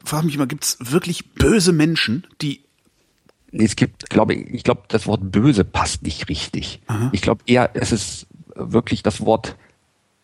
frage 0.05 0.27
mich 0.27 0.35
immer, 0.35 0.47
gibt 0.47 0.65
es 0.65 0.77
wirklich 0.81 1.31
böse 1.33 1.73
Menschen, 1.73 2.27
die 2.43 2.65
es 3.53 3.77
gibt, 3.77 4.11
glaube 4.11 4.35
ich, 4.35 4.55
ich 4.55 4.65
glaube, 4.65 4.83
das 4.89 5.07
Wort 5.07 5.33
böse 5.33 5.65
passt 5.65 6.03
nicht 6.03 6.29
richtig. 6.29 6.81
Aha. 6.87 7.11
Ich 7.13 7.23
glaube 7.23 7.43
eher, 7.47 7.71
es 7.75 7.93
ist 7.93 8.27
wirklich 8.55 9.03
das 9.03 9.21
Wort 9.25 9.57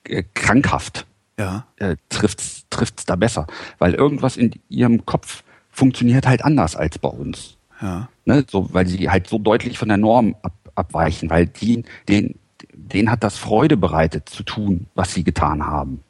äh, 0.04 0.24
krankhaft. 0.34 1.06
Ja. 1.38 1.66
Äh, 1.76 1.96
trifft's, 2.08 2.66
trifft's 2.70 3.06
da 3.06 3.16
besser. 3.16 3.46
Weil 3.78 3.94
irgendwas 3.94 4.36
in 4.36 4.52
ihrem 4.68 5.04
Kopf 5.06 5.42
funktioniert 5.70 6.26
halt 6.26 6.44
anders 6.44 6.76
als 6.76 6.98
bei 6.98 7.08
uns. 7.08 7.56
Ja. 7.80 8.08
Ne, 8.24 8.44
so, 8.48 8.72
weil 8.72 8.86
sie 8.86 9.10
halt 9.10 9.28
so 9.28 9.38
deutlich 9.38 9.78
von 9.78 9.88
der 9.88 9.96
Norm 9.98 10.36
ab, 10.42 10.52
abweichen, 10.74 11.28
weil 11.30 11.46
die, 11.46 11.84
den, 12.08 12.38
denen 12.72 13.10
hat 13.10 13.24
das 13.24 13.36
Freude 13.36 13.76
bereitet 13.76 14.28
zu 14.28 14.42
tun, 14.42 14.86
was 14.94 15.12
sie 15.12 15.24
getan 15.24 15.66
haben. 15.66 16.00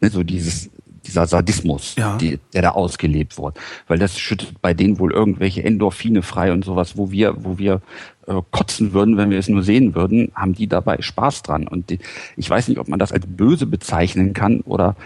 Ne, 0.00 0.10
so 0.10 0.22
dieses, 0.22 0.70
dieser 1.06 1.26
Sadismus, 1.26 1.94
ja. 1.96 2.16
die, 2.16 2.38
der 2.52 2.62
da 2.62 2.70
ausgelebt 2.70 3.38
wird. 3.38 3.58
Weil 3.88 3.98
das 3.98 4.18
schüttet 4.18 4.60
bei 4.60 4.74
denen 4.74 4.98
wohl 4.98 5.12
irgendwelche 5.12 5.64
Endorphine 5.64 6.22
frei 6.22 6.52
und 6.52 6.64
sowas, 6.64 6.96
wo 6.96 7.10
wir, 7.10 7.44
wo 7.44 7.58
wir 7.58 7.80
äh, 8.26 8.40
kotzen 8.50 8.92
würden, 8.92 9.16
wenn 9.16 9.30
wir 9.30 9.38
es 9.38 9.48
nur 9.48 9.62
sehen 9.62 9.94
würden, 9.94 10.30
haben 10.34 10.54
die 10.54 10.66
dabei 10.66 11.00
Spaß 11.00 11.42
dran. 11.42 11.66
Und 11.66 11.90
die, 11.90 11.98
ich 12.36 12.48
weiß 12.48 12.68
nicht, 12.68 12.78
ob 12.78 12.88
man 12.88 12.98
das 12.98 13.12
als 13.12 13.26
böse 13.26 13.66
bezeichnen 13.66 14.32
kann 14.32 14.60
oder 14.60 14.96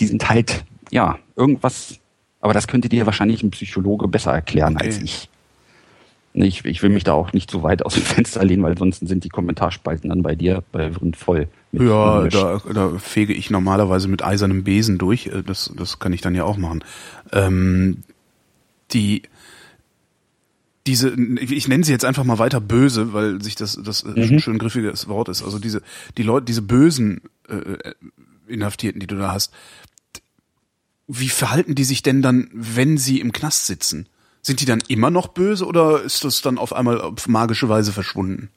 die 0.00 0.06
sind 0.06 0.28
halt, 0.28 0.64
ja, 0.90 1.18
irgendwas, 1.36 1.98
aber 2.40 2.54
das 2.54 2.66
könnte 2.66 2.88
dir 2.88 3.06
wahrscheinlich 3.06 3.42
ein 3.42 3.50
Psychologe 3.50 4.08
besser 4.08 4.32
erklären 4.32 4.76
okay. 4.76 4.86
als 4.86 5.02
ich. 5.02 5.28
Ich, 6.34 6.64
ich 6.64 6.82
will 6.82 6.90
mich 6.90 7.04
da 7.04 7.12
auch 7.12 7.32
nicht 7.32 7.50
zu 7.50 7.62
weit 7.62 7.84
aus 7.84 7.94
dem 7.94 8.02
Fenster 8.04 8.44
lehnen, 8.44 8.62
weil 8.62 8.78
sonst 8.78 9.06
sind 9.06 9.24
die 9.24 9.28
Kommentarspalten 9.28 10.10
dann 10.10 10.22
bei 10.22 10.34
dir 10.34 10.62
bei 10.72 10.98
Wind 11.00 11.16
voll. 11.16 11.48
Ja, 11.72 12.26
da, 12.28 12.60
da 12.72 12.98
fege 12.98 13.32
ich 13.32 13.50
normalerweise 13.50 14.08
mit 14.08 14.22
eisernem 14.22 14.64
Besen 14.64 14.98
durch. 14.98 15.26
Äh, 15.26 15.42
das, 15.42 15.72
das 15.76 15.98
kann 15.98 16.12
ich 16.12 16.20
dann 16.20 16.34
ja 16.34 16.44
auch 16.44 16.56
machen. 16.56 16.84
Ähm, 17.32 17.98
die 18.92 19.22
diese, 20.86 21.14
ich 21.14 21.68
nenne 21.68 21.84
sie 21.84 21.92
jetzt 21.92 22.04
einfach 22.04 22.24
mal 22.24 22.40
weiter 22.40 22.60
böse, 22.60 23.12
weil 23.12 23.40
sich 23.40 23.54
das 23.54 23.78
das 23.82 24.04
mhm. 24.04 24.14
ein 24.16 24.40
schön 24.40 24.58
griffiges 24.58 25.06
Wort 25.06 25.28
ist. 25.28 25.42
Also 25.42 25.58
diese 25.58 25.80
die 26.18 26.24
Leute, 26.24 26.46
diese 26.46 26.62
bösen 26.62 27.20
äh, 27.48 27.92
Inhaftierten, 28.48 29.00
die 29.00 29.06
du 29.06 29.16
da 29.16 29.32
hast, 29.32 29.52
wie 31.06 31.28
verhalten 31.28 31.74
die 31.74 31.84
sich 31.84 32.02
denn 32.02 32.20
dann, 32.20 32.48
wenn 32.52 32.98
sie 32.98 33.20
im 33.20 33.32
Knast 33.32 33.66
sitzen? 33.66 34.08
Sind 34.42 34.60
die 34.60 34.64
dann 34.64 34.82
immer 34.88 35.10
noch 35.10 35.28
böse 35.28 35.66
oder 35.66 36.02
ist 36.02 36.24
das 36.24 36.42
dann 36.42 36.58
auf 36.58 36.72
einmal 36.72 37.00
auf 37.00 37.28
magische 37.28 37.68
Weise 37.68 37.92
verschwunden? 37.92 38.50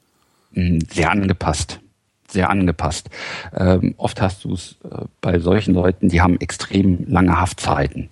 Hm, 0.52 0.80
sehr 0.92 1.10
angepasst. 1.10 1.80
Sehr 2.28 2.50
angepasst. 2.50 3.08
Ähm, 3.54 3.94
oft 3.96 4.20
hast 4.20 4.44
du 4.44 4.54
es 4.54 4.76
äh, 4.84 5.04
bei 5.20 5.38
solchen 5.38 5.74
Leuten, 5.74 6.08
die 6.08 6.20
haben 6.20 6.40
extrem 6.40 7.06
lange 7.08 7.38
Haftzeiten. 7.38 8.08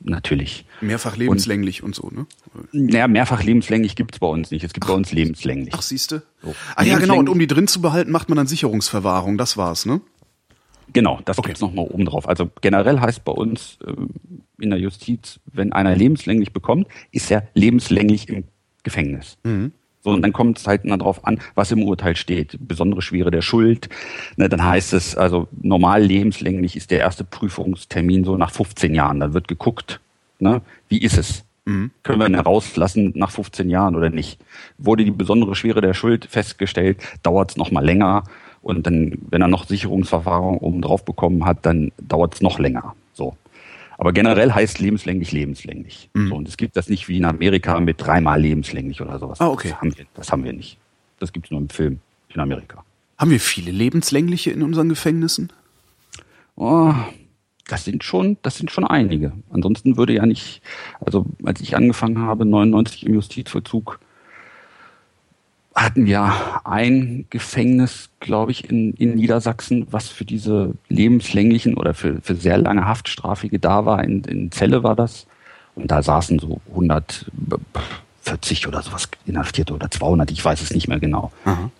Natürlich. 0.00 0.64
Mehrfach 0.80 1.16
lebenslänglich 1.16 1.82
und, 1.82 1.98
und 1.98 2.14
so, 2.14 2.16
ne? 2.16 2.26
Naja, 2.70 3.08
mehrfach 3.08 3.42
lebenslänglich 3.42 3.96
gibt's 3.96 4.20
bei 4.20 4.28
uns 4.28 4.52
nicht. 4.52 4.62
Es 4.62 4.72
gibt 4.72 4.84
ach, 4.84 4.90
bei 4.90 4.94
uns 4.94 5.10
lebenslänglich. 5.10 5.74
Ach, 5.76 5.82
siehste. 5.82 6.22
So. 6.42 6.54
Ah 6.76 6.84
ja, 6.84 6.98
genau. 6.98 7.18
Und 7.18 7.28
um 7.28 7.38
die 7.40 7.48
drin 7.48 7.66
zu 7.66 7.80
behalten, 7.80 8.12
macht 8.12 8.28
man 8.28 8.36
dann 8.36 8.46
Sicherungsverwahrung. 8.46 9.36
Das 9.36 9.56
war's, 9.56 9.84
ne? 9.84 10.00
Genau, 10.96 11.20
das 11.26 11.38
okay. 11.38 11.48
gibt's 11.48 11.60
noch 11.60 11.74
mal 11.74 11.82
oben 11.82 12.06
drauf. 12.06 12.26
Also 12.26 12.50
generell 12.62 12.98
heißt 12.98 13.22
bei 13.22 13.32
uns 13.32 13.76
äh, 13.86 13.92
in 14.62 14.70
der 14.70 14.78
Justiz, 14.78 15.40
wenn 15.52 15.74
einer 15.74 15.94
lebenslänglich 15.94 16.54
bekommt, 16.54 16.86
ist 17.12 17.30
er 17.30 17.46
lebenslänglich 17.52 18.30
im 18.30 18.44
Gefängnis. 18.82 19.36
Mhm. 19.44 19.72
So, 20.00 20.12
und 20.12 20.22
dann 20.22 20.32
kommt 20.32 20.56
es 20.56 20.66
halt 20.66 20.86
darauf 20.86 21.26
an, 21.26 21.38
was 21.54 21.70
im 21.70 21.82
Urteil 21.82 22.16
steht. 22.16 22.56
Besondere 22.60 23.02
Schwere 23.02 23.30
der 23.30 23.42
Schuld. 23.42 23.90
Ne, 24.38 24.48
dann 24.48 24.64
heißt 24.64 24.94
es, 24.94 25.18
also 25.18 25.48
normal 25.60 26.02
lebenslänglich 26.02 26.76
ist 26.76 26.90
der 26.90 27.00
erste 27.00 27.24
Prüfungstermin 27.24 28.24
so 28.24 28.38
nach 28.38 28.50
15 28.50 28.94
Jahren. 28.94 29.20
Dann 29.20 29.34
wird 29.34 29.48
geguckt, 29.48 30.00
ne, 30.38 30.62
wie 30.88 31.02
ist 31.02 31.18
es? 31.18 31.44
Mhm. 31.66 31.90
Können 32.04 32.20
wir 32.20 32.26
ihn 32.26 32.36
herauslassen 32.36 33.12
nach 33.16 33.32
15 33.32 33.68
Jahren 33.68 33.96
oder 33.96 34.08
nicht? 34.08 34.40
Wurde 34.78 35.04
die 35.04 35.10
besondere 35.10 35.54
Schwere 35.56 35.82
der 35.82 35.92
Schuld 35.92 36.24
festgestellt, 36.24 37.02
dauert 37.22 37.50
es 37.50 37.56
nochmal 37.58 37.84
länger. 37.84 38.24
Und 38.66 38.84
dann, 38.84 39.16
wenn 39.30 39.42
er 39.42 39.46
noch 39.46 39.68
Sicherungsverfahren 39.68 40.58
oben 40.58 40.82
drauf 40.82 41.04
bekommen 41.04 41.44
hat, 41.44 41.64
dann 41.64 41.92
dauert 41.98 42.34
es 42.34 42.40
noch 42.40 42.58
länger. 42.58 42.96
So. 43.12 43.36
Aber 43.96 44.12
generell 44.12 44.50
heißt 44.50 44.80
lebenslänglich 44.80 45.30
lebenslänglich. 45.30 46.10
Mhm. 46.14 46.28
So, 46.28 46.34
und 46.34 46.48
es 46.48 46.56
gibt 46.56 46.76
das 46.76 46.88
nicht 46.88 47.06
wie 47.06 47.16
in 47.16 47.26
Amerika 47.26 47.78
mit 47.78 48.00
dreimal 48.00 48.40
lebenslänglich 48.40 49.00
oder 49.00 49.20
sowas. 49.20 49.40
Ah, 49.40 49.50
okay. 49.50 49.68
Das 49.68 49.80
haben 49.80 49.96
wir, 49.96 50.04
das 50.14 50.32
haben 50.32 50.42
wir 50.42 50.52
nicht. 50.52 50.78
Das 51.20 51.32
gibt 51.32 51.46
es 51.46 51.52
nur 51.52 51.60
im 51.60 51.68
Film 51.68 52.00
in 52.34 52.40
Amerika. 52.40 52.84
Haben 53.16 53.30
wir 53.30 53.38
viele 53.38 53.70
lebenslängliche 53.70 54.50
in 54.50 54.64
unseren 54.64 54.88
Gefängnissen? 54.88 55.52
Oh, 56.56 56.92
das 57.68 57.84
sind 57.84 58.02
schon, 58.02 58.36
das 58.42 58.56
sind 58.58 58.72
schon 58.72 58.84
einige. 58.84 59.30
Ansonsten 59.50 59.96
würde 59.96 60.14
ja 60.14 60.26
nicht, 60.26 60.60
also 61.00 61.24
als 61.44 61.60
ich 61.60 61.76
angefangen 61.76 62.18
habe, 62.18 62.44
99 62.44 63.06
im 63.06 63.14
Justizvollzug, 63.14 64.00
hatten 65.76 66.06
wir 66.06 66.32
ein 66.64 67.26
Gefängnis, 67.28 68.08
glaube 68.18 68.50
ich, 68.50 68.68
in, 68.70 68.94
in 68.94 69.14
Niedersachsen, 69.14 69.86
was 69.90 70.08
für 70.08 70.24
diese 70.24 70.72
lebenslänglichen 70.88 71.76
oder 71.76 71.92
für, 71.92 72.22
für 72.22 72.34
sehr 72.34 72.56
lange 72.56 72.86
Haftstrafige 72.86 73.58
da 73.58 73.84
war. 73.84 74.02
In, 74.02 74.24
in 74.24 74.50
Celle 74.50 74.82
war 74.82 74.96
das. 74.96 75.26
Und 75.74 75.90
da 75.90 76.02
saßen 76.02 76.38
so 76.38 76.62
140 76.70 78.66
oder 78.66 78.80
sowas 78.80 79.10
Inhaftierte 79.26 79.74
oder 79.74 79.90
200, 79.90 80.30
ich 80.30 80.42
weiß 80.42 80.62
es 80.62 80.72
nicht 80.72 80.88
mehr 80.88 80.98
genau. 80.98 81.30
Aha. 81.44 81.70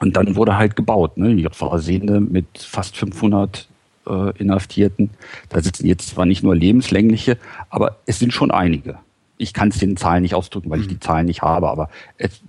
Und 0.00 0.16
dann 0.16 0.34
wurde 0.34 0.56
halt 0.56 0.74
gebaut, 0.74 1.16
ne? 1.16 1.36
Die 1.36 1.42
JVA 1.42 1.78
Sehende 1.78 2.20
mit 2.20 2.46
fast 2.58 2.96
500 2.96 3.68
äh, 4.08 4.36
Inhaftierten. 4.38 5.10
Da 5.50 5.62
sitzen 5.62 5.86
jetzt 5.86 6.08
zwar 6.08 6.26
nicht 6.26 6.42
nur 6.42 6.56
lebenslängliche, 6.56 7.38
aber 7.68 7.98
es 8.06 8.18
sind 8.18 8.32
schon 8.32 8.50
einige. 8.50 8.98
Ich 9.36 9.52
kann 9.54 9.68
es 9.68 9.78
den 9.78 9.96
Zahlen 9.96 10.22
nicht 10.22 10.34
ausdrücken, 10.34 10.70
weil 10.70 10.78
mhm. 10.78 10.82
ich 10.82 10.88
die 10.88 11.00
Zahlen 11.00 11.26
nicht 11.26 11.42
habe, 11.42 11.68
aber 11.68 11.90
es, 12.18 12.40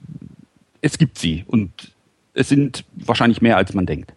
es 0.81 0.97
gibt 0.97 1.17
sie 1.17 1.43
und 1.47 1.91
es 2.33 2.49
sind 2.49 2.85
wahrscheinlich 2.93 3.41
mehr, 3.41 3.57
als 3.57 3.73
man 3.73 3.85
denkt. 3.85 4.13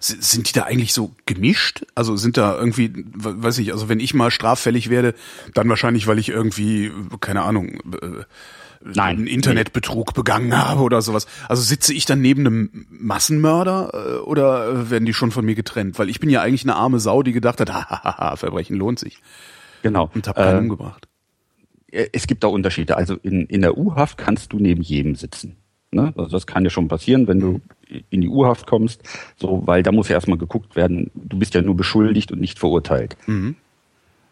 Sind 0.00 0.48
die 0.48 0.52
da 0.52 0.64
eigentlich 0.64 0.94
so 0.94 1.14
gemischt? 1.26 1.84
Also 1.94 2.16
sind 2.16 2.36
da 2.36 2.56
irgendwie, 2.56 2.92
weiß 3.14 3.58
ich, 3.58 3.72
also 3.72 3.88
wenn 3.88 4.00
ich 4.00 4.14
mal 4.14 4.30
straffällig 4.30 4.90
werde, 4.90 5.14
dann 5.54 5.68
wahrscheinlich, 5.68 6.06
weil 6.06 6.18
ich 6.18 6.30
irgendwie, 6.30 6.90
keine 7.20 7.42
Ahnung, 7.42 7.80
äh, 8.00 8.24
Nein, 8.80 9.16
einen 9.16 9.26
Internetbetrug 9.26 10.14
begangen 10.14 10.56
habe 10.56 10.82
oder 10.82 11.02
sowas. 11.02 11.26
Also 11.48 11.62
sitze 11.62 11.92
ich 11.92 12.04
dann 12.04 12.20
neben 12.20 12.46
einem 12.46 12.86
Massenmörder 12.90 13.90
äh, 13.92 14.18
oder 14.20 14.90
werden 14.90 15.04
die 15.04 15.14
schon 15.14 15.32
von 15.32 15.44
mir 15.44 15.56
getrennt? 15.56 15.98
Weil 15.98 16.08
ich 16.08 16.20
bin 16.20 16.30
ja 16.30 16.42
eigentlich 16.42 16.62
eine 16.62 16.76
arme 16.76 17.00
Sau, 17.00 17.22
die 17.22 17.32
gedacht 17.32 17.60
hat, 17.60 17.72
hahaha, 17.72 18.36
Verbrechen 18.36 18.76
lohnt 18.76 18.98
sich. 18.98 19.18
Genau. 19.82 20.10
Und 20.14 20.28
habe 20.28 20.40
keinen 20.40 20.56
äh, 20.56 20.60
umgebracht. 20.60 21.08
Es 21.90 22.26
gibt 22.26 22.44
da 22.44 22.48
Unterschiede. 22.48 22.96
Also 22.96 23.14
in, 23.14 23.46
in 23.46 23.62
der 23.62 23.76
U-Haft 23.76 24.16
kannst 24.16 24.52
du 24.52 24.58
neben 24.58 24.82
jedem 24.82 25.16
sitzen. 25.16 25.56
Ne? 25.90 26.12
Also 26.16 26.30
das 26.30 26.46
kann 26.46 26.64
ja 26.64 26.70
schon 26.70 26.88
passieren, 26.88 27.26
wenn 27.28 27.40
du 27.40 27.60
in 28.10 28.20
die 28.20 28.28
Urhaft 28.28 28.66
kommst, 28.66 29.02
so, 29.36 29.62
weil 29.64 29.82
da 29.82 29.92
muss 29.92 30.08
ja 30.08 30.16
erstmal 30.16 30.36
geguckt 30.36 30.76
werden, 30.76 31.10
du 31.14 31.38
bist 31.38 31.54
ja 31.54 31.62
nur 31.62 31.76
beschuldigt 31.76 32.30
und 32.30 32.40
nicht 32.40 32.58
verurteilt. 32.58 33.16
Mhm. 33.26 33.56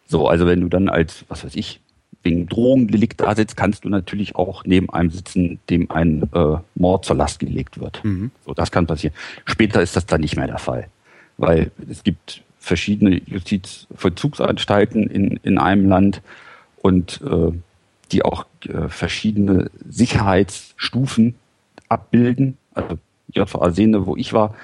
So, 0.07 0.29
also 0.29 0.47
wenn 0.47 0.61
du 0.61 0.69
dann 0.69 0.89
als, 0.89 1.25
was 1.29 1.45
weiß 1.45 1.57
ich, 1.57 1.81
wegen 2.23 2.47
Drogendelikt 2.49 3.21
da 3.21 3.35
sitzt, 3.35 3.57
kannst 3.57 3.85
du 3.85 3.89
natürlich 3.89 4.37
auch 4.37 4.65
neben 4.65 4.91
einem 4.91 5.11
sitzen, 5.11 5.59
dem 5.71 5.91
ein 5.91 6.29
äh, 6.35 6.59
Mord 6.75 7.05
zur 7.05 7.17
Last 7.17 7.39
gelegt 7.39 7.81
wird. 7.81 8.05
Mhm. 8.05 8.31
So, 8.45 8.53
das 8.53 8.71
kann 8.71 8.87
passieren. 8.87 9.15
Später 9.47 9.81
ist 9.81 9.97
das 9.97 10.07
dann 10.07 10.21
nicht 10.21 10.37
mehr 10.37 10.49
der 10.49 10.59
Fall, 10.59 10.89
weil 11.39 11.71
es 11.89 12.03
gibt 12.03 12.43
verschiedene 12.59 13.23
Justizvollzugsanstalten 13.27 15.09
in, 15.09 15.41
in 15.43 15.57
einem 15.57 15.89
Land 15.89 16.21
und 16.83 17.23
äh, 17.23 17.53
die 18.13 18.25
auch 18.25 18.45
äh, 18.69 18.89
verschiedene 18.89 19.71
Sicherheitsstufen 19.89 21.37
abbilden. 21.89 22.57
Also 22.75 22.99
JVA 23.33 23.71
Sehne, 23.71 24.07
wo 24.07 24.17
ich 24.17 24.33
war, 24.33 24.55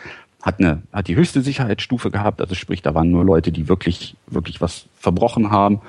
hat 0.42 0.58
eine 0.58 0.82
hat 0.92 1.08
die 1.08 1.16
höchste 1.16 1.42
Sicherheitsstufe 1.42 2.10
gehabt. 2.10 2.40
Also 2.40 2.54
sprich, 2.54 2.82
da 2.82 2.94
waren 2.94 3.10
nur 3.10 3.24
Leute, 3.24 3.52
die 3.52 3.68
wirklich 3.68 4.16
wirklich 4.26 4.60
was 4.60 4.86
verbrochen 4.98 5.50
haben. 5.50 5.80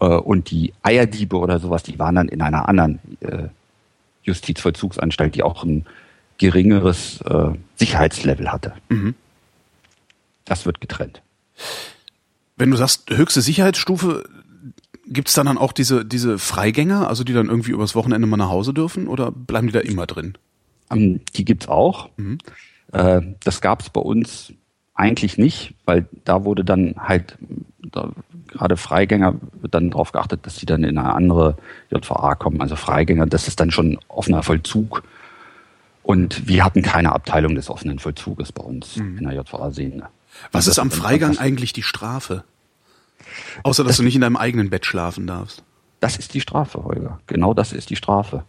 Äh, 0.00 0.06
und 0.06 0.50
die 0.50 0.72
Eierdiebe 0.82 1.36
oder 1.36 1.58
sowas, 1.58 1.82
die 1.82 1.98
waren 1.98 2.14
dann 2.14 2.28
in 2.28 2.42
einer 2.42 2.68
anderen 2.68 2.98
äh, 3.20 3.48
Justizvollzugsanstalt, 4.22 5.34
die 5.34 5.42
auch 5.42 5.64
ein 5.64 5.86
geringeres 6.38 7.20
äh, 7.22 7.50
Sicherheitslevel 7.76 8.52
hatte. 8.52 8.74
Mhm. 8.88 9.14
Das 10.44 10.66
wird 10.66 10.80
getrennt. 10.80 11.20
Wenn 12.56 12.70
du 12.70 12.76
sagst 12.76 13.10
höchste 13.10 13.40
Sicherheitsstufe, 13.42 14.24
Gibt 15.10 15.28
es 15.28 15.34
dann, 15.34 15.46
dann 15.46 15.56
auch 15.56 15.72
diese, 15.72 16.04
diese 16.04 16.38
Freigänger, 16.38 17.08
also 17.08 17.24
die 17.24 17.32
dann 17.32 17.48
irgendwie 17.48 17.70
übers 17.70 17.94
Wochenende 17.94 18.26
mal 18.26 18.36
nach 18.36 18.50
Hause 18.50 18.74
dürfen 18.74 19.08
oder 19.08 19.30
bleiben 19.30 19.66
die 19.66 19.72
da 19.72 19.80
immer 19.80 20.06
drin? 20.06 20.36
Ähm, 20.90 21.20
die 21.34 21.44
gibt's 21.44 21.68
auch. 21.68 22.10
Mhm. 22.16 22.38
Äh, 22.92 23.22
das 23.42 23.60
gab's 23.60 23.90
bei 23.90 24.00
uns 24.00 24.52
eigentlich 24.94 25.38
nicht, 25.38 25.74
weil 25.84 26.06
da 26.24 26.44
wurde 26.44 26.64
dann 26.64 26.96
halt 26.98 27.38
da, 27.78 28.10
gerade 28.48 28.76
Freigänger 28.76 29.34
wird 29.60 29.74
dann 29.74 29.90
darauf 29.90 30.12
geachtet, 30.12 30.44
dass 30.44 30.56
sie 30.56 30.66
dann 30.66 30.82
in 30.82 30.98
eine 30.98 31.14
andere 31.14 31.56
JVA 31.90 32.34
kommen. 32.34 32.60
Also 32.60 32.76
Freigänger, 32.76 33.26
das 33.26 33.46
ist 33.48 33.60
dann 33.60 33.70
schon 33.70 33.98
offener 34.08 34.42
Vollzug. 34.42 35.02
Und 36.02 36.48
wir 36.48 36.64
hatten 36.64 36.82
keine 36.82 37.12
Abteilung 37.12 37.54
des 37.54 37.70
offenen 37.70 37.98
Vollzuges 37.98 38.50
bei 38.50 38.62
uns 38.62 38.96
mhm. 38.96 39.18
in 39.18 39.24
der 39.24 39.34
JVA 39.34 39.70
Sehne. 39.70 40.08
Was 40.52 40.66
ist 40.66 40.78
am 40.78 40.90
Freigang 40.90 41.38
eigentlich 41.38 41.72
die 41.72 41.82
Strafe? 41.82 42.44
Außer, 43.62 43.84
dass 43.84 43.90
das, 43.90 43.96
du 43.98 44.02
nicht 44.04 44.14
in 44.14 44.22
deinem 44.22 44.36
eigenen 44.36 44.70
Bett 44.70 44.86
schlafen 44.86 45.26
darfst. 45.26 45.62
Das 46.00 46.16
ist 46.16 46.34
die 46.34 46.40
Strafe, 46.40 46.82
Holger. 46.84 47.20
Genau 47.26 47.54
das 47.54 47.72
ist 47.72 47.90
die 47.90 47.96
Strafe. 47.96 48.44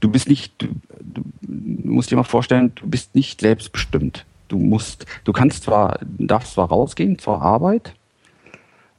Du 0.00 0.10
bist 0.10 0.28
nicht, 0.28 0.52
du, 0.60 0.68
du 1.02 1.22
musst 1.42 2.10
dir 2.10 2.16
mal 2.16 2.24
vorstellen, 2.24 2.72
du 2.74 2.88
bist 2.88 3.14
nicht 3.14 3.40
selbstbestimmt. 3.40 4.24
Du 4.48 4.58
musst, 4.58 5.06
du 5.24 5.32
kannst 5.32 5.64
zwar, 5.64 6.00
darfst 6.02 6.54
zwar 6.54 6.68
rausgehen 6.68 7.18
zur 7.18 7.40
Arbeit, 7.40 7.94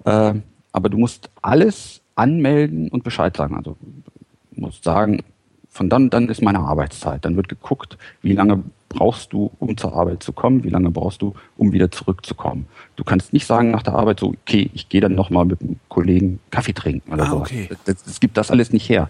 äh, 0.06 0.34
aber 0.72 0.90
du 0.90 0.98
musst 0.98 1.30
alles 1.42 2.02
anmelden 2.16 2.88
und 2.90 3.04
Bescheid 3.04 3.36
sagen. 3.36 3.56
Also 3.56 3.76
du 3.82 4.62
musst 4.62 4.84
sagen, 4.84 5.24
von 5.70 5.90
dann 5.90 6.10
dann 6.10 6.30
ist 6.30 6.42
meine 6.42 6.60
Arbeitszeit. 6.60 7.26
Dann 7.26 7.36
wird 7.36 7.50
geguckt, 7.50 7.98
wie 8.22 8.34
lange 8.34 8.64
brauchst 8.92 9.34
du, 9.34 9.52
um 9.60 9.78
zur 9.78 9.94
Arbeit 9.96 10.22
zu 10.22 10.34
kommen, 10.34 10.64
wie 10.64 10.70
lange 10.70 10.92
brauchst 10.92 11.22
du, 11.22 11.34
um 11.58 11.72
wieder 11.72 11.90
zurückzukommen. 11.92 12.66
Du 12.96 13.04
kannst 13.04 13.34
nicht 13.34 13.46
sagen 13.46 13.72
nach 13.72 13.84
der 13.84 13.96
Arbeit 13.96 14.20
so, 14.20 14.28
okay, 14.28 14.70
ich 14.74 14.90
gehe 14.90 15.02
dann 15.02 15.16
nochmal 15.16 15.46
mit 15.46 15.62
einem 15.62 15.80
Kollegen 15.88 16.40
Kaffee 16.52 16.74
trinken 16.74 17.12
oder 17.14 17.24
ah, 17.24 17.30
so. 17.30 17.38
Okay. 17.38 17.70
Das, 17.86 18.04
das, 18.04 18.20
gibt 18.20 18.38
das 18.38 18.52
alles 18.52 18.74
nicht 18.74 18.90
her. 18.90 19.08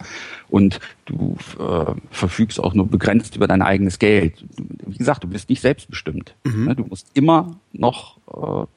Und 0.50 0.80
du 1.06 1.36
äh, 1.60 1.94
verfügst 2.10 2.60
auch 2.60 2.74
nur 2.74 2.88
begrenzt 2.88 3.36
über 3.36 3.48
dein 3.48 3.62
eigenes 3.62 4.00
Geld. 4.00 4.46
Wie 4.86 4.98
gesagt, 4.98 5.24
du 5.24 5.28
bist 5.28 5.50
nicht 5.50 5.62
selbstbestimmt. 5.62 6.36
Mhm. 6.44 6.66
Ne, 6.66 6.76
du 6.76 6.86
musst 6.86 7.08
immer 7.14 7.56
noch 7.74 8.18
äh, 8.28 8.68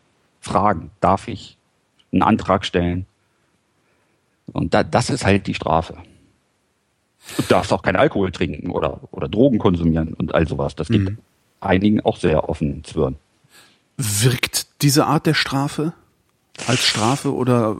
fragen, 0.40 0.90
darf 1.00 1.28
ich 1.28 1.58
einen 2.12 2.22
Antrag 2.22 2.64
stellen? 2.64 3.06
Und 4.52 4.74
da, 4.74 4.82
das 4.82 5.10
ist 5.10 5.24
halt 5.24 5.46
die 5.46 5.54
Strafe. 5.54 5.96
Du 7.36 7.42
darfst 7.48 7.72
auch 7.72 7.82
keinen 7.82 7.96
Alkohol 7.96 8.32
trinken 8.32 8.70
oder, 8.70 9.00
oder 9.10 9.28
Drogen 9.28 9.58
konsumieren 9.58 10.14
und 10.14 10.34
all 10.34 10.46
sowas. 10.46 10.74
Das 10.74 10.88
gibt 10.88 11.10
mhm. 11.10 11.18
einigen 11.60 12.00
auch 12.00 12.16
sehr 12.16 12.48
offen 12.48 12.84
zwirren. 12.84 13.16
Wirkt 13.96 14.66
diese 14.82 15.06
Art 15.06 15.26
der 15.26 15.34
Strafe 15.34 15.92
als 16.66 16.80
Strafe 16.80 17.32
oder 17.34 17.76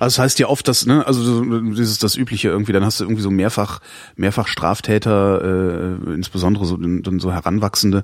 also 0.00 0.16
das 0.16 0.18
heißt 0.18 0.38
ja 0.40 0.48
oft, 0.48 0.66
dass, 0.66 0.86
ne, 0.86 1.06
also 1.06 1.44
dieses 1.44 1.98
das 1.98 2.16
Übliche 2.16 2.48
irgendwie, 2.48 2.72
dann 2.72 2.84
hast 2.84 3.00
du 3.00 3.04
irgendwie 3.04 3.22
so 3.22 3.30
mehrfach, 3.30 3.80
mehrfach 4.16 4.48
Straftäter, 4.48 5.98
äh, 6.08 6.12
insbesondere 6.12 6.64
so, 6.64 6.78
so 7.18 7.32
Heranwachsende, 7.32 8.02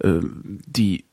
äh, 0.00 0.20
die 0.66 1.04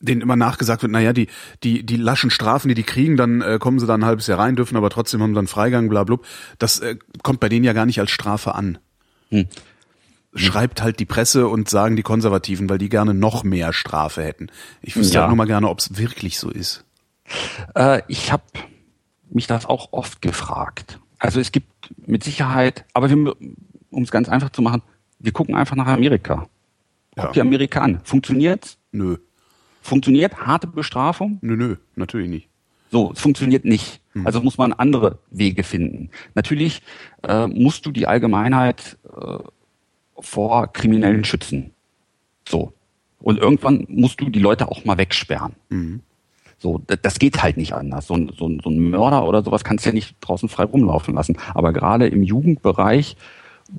denen 0.00 0.20
immer 0.20 0.36
nachgesagt 0.36 0.82
wird, 0.82 0.92
naja, 0.92 1.12
die, 1.12 1.28
die, 1.62 1.84
die 1.84 1.96
laschen 1.96 2.30
Strafen, 2.30 2.68
die 2.68 2.74
die 2.74 2.82
kriegen, 2.82 3.16
dann 3.16 3.42
äh, 3.42 3.58
kommen 3.60 3.78
sie 3.78 3.86
da 3.86 3.94
ein 3.94 4.04
halbes 4.04 4.26
Jahr 4.26 4.38
rein, 4.38 4.56
dürfen 4.56 4.76
aber 4.76 4.90
trotzdem 4.90 5.22
haben 5.22 5.34
dann 5.34 5.46
Freigang, 5.46 5.88
bla, 5.88 6.04
bla. 6.04 6.18
Das 6.58 6.80
äh, 6.80 6.96
kommt 7.22 7.40
bei 7.40 7.48
denen 7.48 7.64
ja 7.64 7.72
gar 7.72 7.86
nicht 7.86 8.00
als 8.00 8.10
Strafe 8.10 8.54
an. 8.54 8.78
Hm. 9.28 9.46
Schreibt 10.34 10.80
halt 10.82 11.00
die 11.00 11.06
Presse 11.06 11.48
und 11.48 11.68
sagen 11.68 11.96
die 11.96 12.02
Konservativen, 12.02 12.70
weil 12.70 12.78
die 12.78 12.88
gerne 12.88 13.14
noch 13.14 13.42
mehr 13.42 13.72
Strafe 13.72 14.22
hätten. 14.22 14.48
Ich 14.80 14.96
wüsste 14.96 15.14
ja. 15.14 15.20
halt 15.22 15.30
nur 15.30 15.36
mal 15.36 15.46
gerne, 15.46 15.68
ob 15.68 15.80
es 15.80 15.98
wirklich 15.98 16.38
so 16.38 16.50
ist. 16.50 16.84
Äh, 17.74 18.02
ich 18.08 18.32
habe 18.32 18.44
mich 19.28 19.46
das 19.46 19.66
auch 19.66 19.92
oft 19.92 20.22
gefragt. 20.22 20.98
Also 21.18 21.40
es 21.40 21.52
gibt 21.52 21.68
mit 22.06 22.24
Sicherheit, 22.24 22.84
aber 22.94 23.10
um 23.10 24.02
es 24.02 24.10
ganz 24.10 24.28
einfach 24.28 24.50
zu 24.50 24.62
machen, 24.62 24.82
wir 25.18 25.32
gucken 25.32 25.54
einfach 25.54 25.76
nach 25.76 25.86
Amerika. 25.86 26.48
Guck 27.16 27.24
ja. 27.24 27.32
die 27.32 27.40
Amerika 27.40 27.80
an. 27.80 28.00
Funktioniert's? 28.04 28.78
Nö. 28.92 29.18
Funktioniert 29.80 30.46
harte 30.46 30.66
Bestrafung? 30.66 31.38
Nö, 31.40 31.56
nö, 31.56 31.76
natürlich 31.96 32.28
nicht. 32.28 32.48
So, 32.90 33.12
es 33.12 33.20
funktioniert 33.20 33.64
nicht. 33.64 34.00
Mhm. 34.14 34.26
Also 34.26 34.40
muss 34.42 34.58
man 34.58 34.72
andere 34.72 35.18
Wege 35.30 35.62
finden. 35.62 36.10
Natürlich 36.34 36.82
äh, 37.22 37.46
musst 37.46 37.86
du 37.86 37.92
die 37.92 38.06
Allgemeinheit 38.06 38.98
äh, 39.04 39.38
vor 40.18 40.72
Kriminellen 40.72 41.24
schützen. 41.24 41.70
So. 42.48 42.72
Und 43.20 43.38
irgendwann 43.38 43.86
musst 43.88 44.20
du 44.20 44.28
die 44.28 44.38
Leute 44.38 44.68
auch 44.68 44.84
mal 44.84 44.98
wegsperren. 44.98 45.54
Mhm. 45.68 46.00
So, 46.58 46.82
das 46.86 47.18
geht 47.18 47.42
halt 47.42 47.56
nicht 47.56 47.72
anders. 47.72 48.06
So, 48.06 48.14
ein, 48.14 48.30
so, 48.36 48.46
ein, 48.46 48.60
so 48.62 48.68
ein 48.68 48.90
Mörder 48.90 49.26
oder 49.26 49.42
sowas 49.42 49.64
kannst 49.64 49.86
du 49.86 49.90
ja 49.90 49.94
nicht 49.94 50.16
draußen 50.20 50.48
frei 50.48 50.64
rumlaufen 50.64 51.14
lassen. 51.14 51.38
Aber 51.54 51.72
gerade 51.72 52.06
im 52.06 52.22
Jugendbereich 52.22 53.16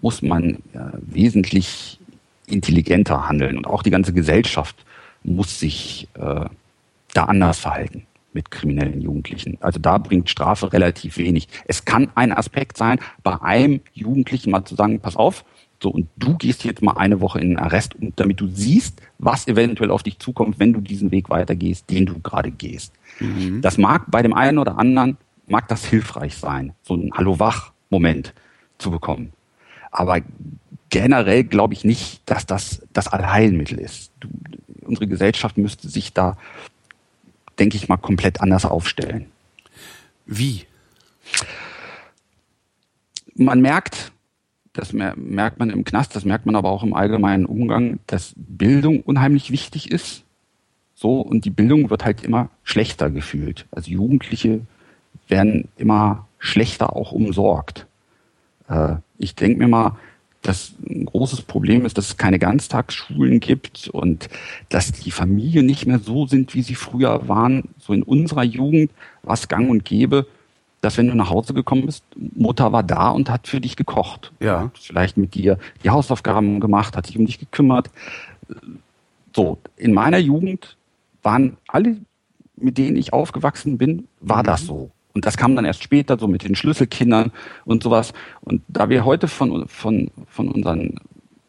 muss 0.01 0.21
man 0.21 0.55
äh, 0.73 0.79
wesentlich 1.01 1.99
intelligenter 2.47 3.27
handeln 3.27 3.57
und 3.57 3.67
auch 3.67 3.83
die 3.83 3.91
ganze 3.91 4.13
Gesellschaft 4.13 4.75
muss 5.23 5.59
sich 5.59 6.07
äh, 6.15 6.45
da 7.13 7.23
anders 7.25 7.59
verhalten 7.59 8.05
mit 8.33 8.49
kriminellen 8.49 9.01
Jugendlichen. 9.01 9.57
Also 9.61 9.79
da 9.79 9.97
bringt 9.97 10.29
Strafe 10.29 10.71
relativ 10.71 11.17
wenig. 11.17 11.47
Es 11.65 11.85
kann 11.85 12.09
ein 12.15 12.31
Aspekt 12.31 12.77
sein, 12.77 12.99
bei 13.23 13.41
einem 13.41 13.81
Jugendlichen 13.93 14.51
mal 14.51 14.63
zu 14.63 14.75
sagen, 14.75 14.99
pass 14.99 15.15
auf, 15.15 15.43
so 15.81 15.89
und 15.89 16.07
du 16.15 16.37
gehst 16.37 16.63
jetzt 16.63 16.81
mal 16.81 16.97
eine 16.97 17.21
Woche 17.21 17.39
in 17.39 17.49
den 17.49 17.59
Arrest, 17.59 17.95
und 17.95 18.19
damit 18.19 18.39
du 18.39 18.47
siehst, 18.47 19.01
was 19.17 19.47
eventuell 19.47 19.91
auf 19.91 20.03
dich 20.03 20.19
zukommt, 20.19 20.59
wenn 20.59 20.73
du 20.73 20.79
diesen 20.79 21.11
Weg 21.11 21.29
weitergehst, 21.29 21.89
den 21.89 22.05
du 22.05 22.19
gerade 22.19 22.51
gehst. 22.51 22.93
Mhm. 23.19 23.61
Das 23.61 23.77
mag 23.77 24.09
bei 24.09 24.21
dem 24.21 24.33
einen 24.33 24.59
oder 24.59 24.77
anderen, 24.77 25.17
mag 25.47 25.67
das 25.67 25.85
hilfreich 25.85 26.37
sein, 26.37 26.73
so 26.83 26.95
ein 26.95 27.11
Hallo-Wach-Moment 27.13 28.33
zu 28.77 28.91
bekommen. 28.91 29.33
Aber 29.91 30.19
generell 30.89 31.43
glaube 31.43 31.73
ich 31.73 31.83
nicht, 31.83 32.21
dass 32.27 32.45
das 32.45 32.83
das 32.93 33.07
Allheilmittel 33.07 33.79
ist. 33.79 34.11
Du, 34.19 34.29
unsere 34.91 35.07
Gesellschaft 35.07 35.57
müsste 35.57 35.89
sich 35.89 36.13
da, 36.13 36.37
denke 37.57 37.77
ich 37.77 37.89
mal, 37.89 37.97
komplett 37.97 38.41
anders 38.41 38.65
aufstellen. 38.65 39.25
Wie? 40.25 40.65
Man 43.35 43.61
merkt, 43.61 44.11
das 44.73 44.93
merkt 44.93 45.59
man 45.59 45.69
im 45.69 45.83
Knast, 45.83 46.15
das 46.15 46.25
merkt 46.25 46.45
man 46.45 46.55
aber 46.55 46.69
auch 46.69 46.83
im 46.83 46.93
allgemeinen 46.93 47.45
Umgang, 47.45 47.99
dass 48.07 48.33
Bildung 48.35 49.01
unheimlich 49.01 49.51
wichtig 49.51 49.91
ist. 49.91 50.23
So, 50.93 51.19
und 51.21 51.45
die 51.45 51.49
Bildung 51.49 51.89
wird 51.89 52.05
halt 52.05 52.23
immer 52.23 52.49
schlechter 52.63 53.09
gefühlt. 53.09 53.65
Also 53.71 53.89
Jugendliche 53.89 54.61
werden 55.27 55.69
immer 55.77 56.27
schlechter 56.37 56.95
auch 56.95 57.11
umsorgt. 57.11 57.87
Äh, 58.67 58.97
ich 59.17 59.35
denke 59.35 59.57
mir 59.57 59.67
mal, 59.67 59.97
dass 60.41 60.73
ein 60.87 61.05
großes 61.05 61.43
Problem 61.43 61.85
ist, 61.85 61.97
dass 61.97 62.09
es 62.09 62.17
keine 62.17 62.39
Ganztagsschulen 62.39 63.39
gibt 63.39 63.89
und 63.89 64.29
dass 64.69 64.91
die 64.91 65.11
Familien 65.11 65.65
nicht 65.65 65.85
mehr 65.85 65.99
so 65.99 66.25
sind, 66.25 66.55
wie 66.55 66.63
sie 66.63 66.75
früher 66.75 67.27
waren. 67.27 67.63
So 67.77 67.93
in 67.93 68.03
unserer 68.03 68.43
Jugend 68.43 68.91
war 69.21 69.35
es 69.35 69.47
gang 69.47 69.69
und 69.69 69.85
gäbe, 69.85 70.25
dass 70.81 70.97
wenn 70.97 71.07
du 71.07 71.15
nach 71.15 71.29
Hause 71.29 71.53
gekommen 71.53 71.85
bist, 71.85 72.03
Mutter 72.15 72.71
war 72.71 72.81
da 72.81 73.09
und 73.09 73.29
hat 73.29 73.47
für 73.47 73.61
dich 73.61 73.75
gekocht. 73.75 74.31
Ja. 74.39 74.61
Hat 74.61 74.77
vielleicht 74.79 75.15
mit 75.15 75.35
dir 75.35 75.59
die 75.83 75.91
Hausaufgaben 75.91 76.59
gemacht, 76.59 76.97
hat 76.97 77.05
sich 77.05 77.17
um 77.19 77.25
dich 77.27 77.37
gekümmert. 77.37 77.91
So, 79.35 79.59
in 79.77 79.93
meiner 79.93 80.17
Jugend 80.17 80.75
waren 81.21 81.57
alle, 81.67 81.97
mit 82.57 82.79
denen 82.79 82.97
ich 82.97 83.13
aufgewachsen 83.13 83.77
bin, 83.77 84.07
war 84.19 84.39
mhm. 84.39 84.47
das 84.47 84.65
so. 84.65 84.89
Und 85.13 85.25
das 85.25 85.37
kam 85.37 85.55
dann 85.55 85.65
erst 85.65 85.83
später, 85.83 86.17
so 86.17 86.27
mit 86.27 86.43
den 86.43 86.55
Schlüsselkindern 86.55 87.31
und 87.65 87.83
sowas. 87.83 88.13
Und 88.41 88.61
da 88.67 88.89
wir 88.89 89.05
heute 89.05 89.27
von, 89.27 89.67
von, 89.67 90.11
von 90.27 90.47
unseren 90.47 90.99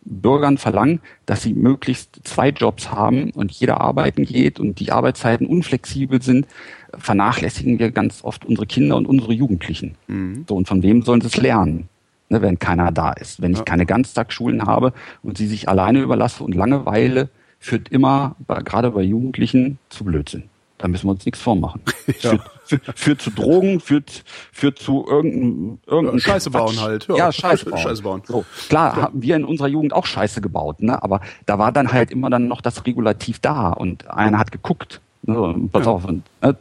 Bürgern 0.04 0.58
verlangen, 0.58 1.00
dass 1.26 1.42
sie 1.42 1.54
möglichst 1.54 2.20
zwei 2.24 2.48
Jobs 2.48 2.90
haben 2.90 3.30
und 3.30 3.52
jeder 3.52 3.80
arbeiten 3.80 4.24
geht 4.24 4.58
und 4.58 4.80
die 4.80 4.90
Arbeitszeiten 4.90 5.46
unflexibel 5.46 6.20
sind, 6.20 6.46
vernachlässigen 6.94 7.78
wir 7.78 7.92
ganz 7.92 8.24
oft 8.24 8.44
unsere 8.44 8.66
Kinder 8.66 8.96
und 8.96 9.06
unsere 9.06 9.32
Jugendlichen. 9.32 9.94
Mhm. 10.08 10.44
So, 10.48 10.56
und 10.56 10.66
von 10.66 10.82
wem 10.82 11.02
sollen 11.02 11.20
sie 11.20 11.28
es 11.28 11.36
lernen, 11.36 11.88
ne, 12.28 12.42
wenn 12.42 12.58
keiner 12.58 12.90
da 12.90 13.12
ist? 13.12 13.40
Wenn 13.40 13.52
ich 13.52 13.58
ja. 13.58 13.64
keine 13.64 13.86
Ganztagsschulen 13.86 14.64
habe 14.66 14.92
und 15.22 15.38
sie 15.38 15.46
sich 15.46 15.68
alleine 15.68 16.00
überlasse 16.00 16.42
und 16.42 16.54
Langeweile 16.54 17.28
führt 17.60 17.88
immer, 17.90 18.34
gerade 18.64 18.90
bei 18.90 19.02
Jugendlichen, 19.02 19.78
zu 19.88 20.04
Blödsinn 20.04 20.44
Da 20.82 20.88
müssen 20.88 21.06
wir 21.06 21.12
uns 21.12 21.24
nichts 21.24 21.40
vormachen. 21.40 21.80
ja. 22.22 22.38
führt, 22.64 22.98
führt, 22.98 23.22
zu 23.22 23.30
Drogen, 23.30 23.78
führt, 23.78 24.24
führt 24.50 24.80
zu 24.80 25.06
irgendeinem 25.08 25.78
irgendein 25.86 26.18
Scheiße 26.18 26.50
bauen 26.50 26.80
halt. 26.80 27.06
Ja, 27.06 27.16
ja 27.16 27.32
Scheiße 27.32 27.70
bauen. 27.70 27.78
Scheiße 27.78 28.02
bauen. 28.02 28.22
So, 28.26 28.44
klar, 28.68 28.96
ja. 28.96 29.02
haben 29.04 29.22
wir 29.22 29.36
in 29.36 29.44
unserer 29.44 29.68
Jugend 29.68 29.92
auch 29.92 30.06
Scheiße 30.06 30.40
gebaut, 30.40 30.82
ne? 30.82 31.00
aber 31.00 31.20
da 31.46 31.60
war 31.60 31.70
dann 31.70 31.92
halt 31.92 32.10
immer 32.10 32.30
dann 32.30 32.48
noch 32.48 32.60
das 32.60 32.84
Regulativ 32.84 33.38
da 33.38 33.68
und 33.70 34.10
einer 34.10 34.40
hat 34.40 34.50
geguckt. 34.50 35.00
Ne? 35.22 35.68
Pass 35.70 35.86
auf. 35.86 36.04
Und, 36.04 36.24
äh, 36.40 36.54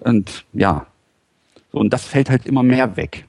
und 0.00 0.44
ja, 0.52 0.86
so, 1.72 1.78
und 1.78 1.94
das 1.94 2.04
fällt 2.04 2.28
halt 2.28 2.44
immer 2.44 2.62
mehr 2.62 2.98
weg 2.98 3.26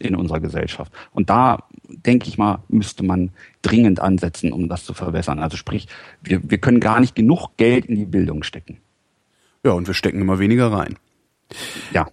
in 0.00 0.16
unserer 0.16 0.40
Gesellschaft. 0.40 0.90
Und 1.12 1.28
da 1.28 1.64
denke 1.86 2.28
ich 2.28 2.38
mal, 2.38 2.60
müsste 2.68 3.04
man 3.04 3.28
dringend 3.60 4.00
ansetzen, 4.00 4.52
um 4.52 4.70
das 4.70 4.86
zu 4.86 4.94
verbessern. 4.94 5.38
Also 5.38 5.58
sprich, 5.58 5.86
wir, 6.22 6.40
wir 6.50 6.56
können 6.56 6.80
gar 6.80 6.98
nicht 6.98 7.14
genug 7.14 7.58
Geld 7.58 7.84
in 7.84 7.96
die 7.96 8.06
Bildung 8.06 8.42
stecken. 8.42 8.78
Ja, 9.64 9.72
und 9.72 9.86
wir 9.86 9.94
stecken 9.94 10.20
immer 10.20 10.38
weniger 10.38 10.72
rein. 10.72 10.96
Ja. 11.92 12.08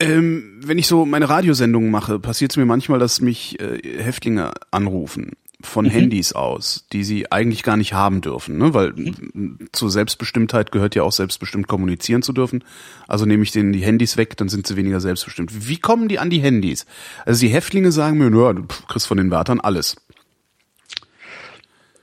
Ähm, 0.00 0.60
wenn 0.64 0.78
ich 0.78 0.88
so 0.88 1.06
meine 1.06 1.28
Radiosendungen 1.28 1.90
mache, 1.90 2.18
passiert 2.18 2.50
es 2.50 2.56
mir 2.56 2.66
manchmal, 2.66 2.98
dass 2.98 3.20
mich 3.20 3.60
äh, 3.60 4.02
Häftlinge 4.02 4.52
anrufen 4.70 5.32
von 5.64 5.84
mhm. 5.86 5.90
Handys 5.90 6.32
aus, 6.32 6.86
die 6.92 7.04
sie 7.04 7.30
eigentlich 7.30 7.62
gar 7.62 7.76
nicht 7.76 7.92
haben 7.92 8.20
dürfen, 8.20 8.58
ne? 8.58 8.74
weil 8.74 8.92
mhm. 8.92 9.68
zur 9.72 9.90
Selbstbestimmtheit 9.90 10.72
gehört 10.72 10.94
ja 10.94 11.04
auch 11.04 11.12
selbstbestimmt 11.12 11.68
kommunizieren 11.68 12.22
zu 12.22 12.32
dürfen. 12.32 12.64
Also 13.06 13.26
nehme 13.26 13.44
ich 13.44 13.52
denen 13.52 13.72
die 13.72 13.84
Handys 13.84 14.16
weg, 14.16 14.36
dann 14.36 14.48
sind 14.48 14.66
sie 14.66 14.76
weniger 14.76 15.00
selbstbestimmt. 15.00 15.68
Wie 15.68 15.78
kommen 15.78 16.08
die 16.08 16.18
an 16.18 16.30
die 16.30 16.40
Handys? 16.40 16.84
Also 17.24 17.46
die 17.46 17.52
Häftlinge 17.52 17.92
sagen 17.92 18.18
mir, 18.18 18.30
nur 18.30 18.54
du 18.54 18.64
kriegst 18.88 19.06
von 19.06 19.18
den 19.18 19.30
Wärtern 19.30 19.60
alles. 19.60 19.96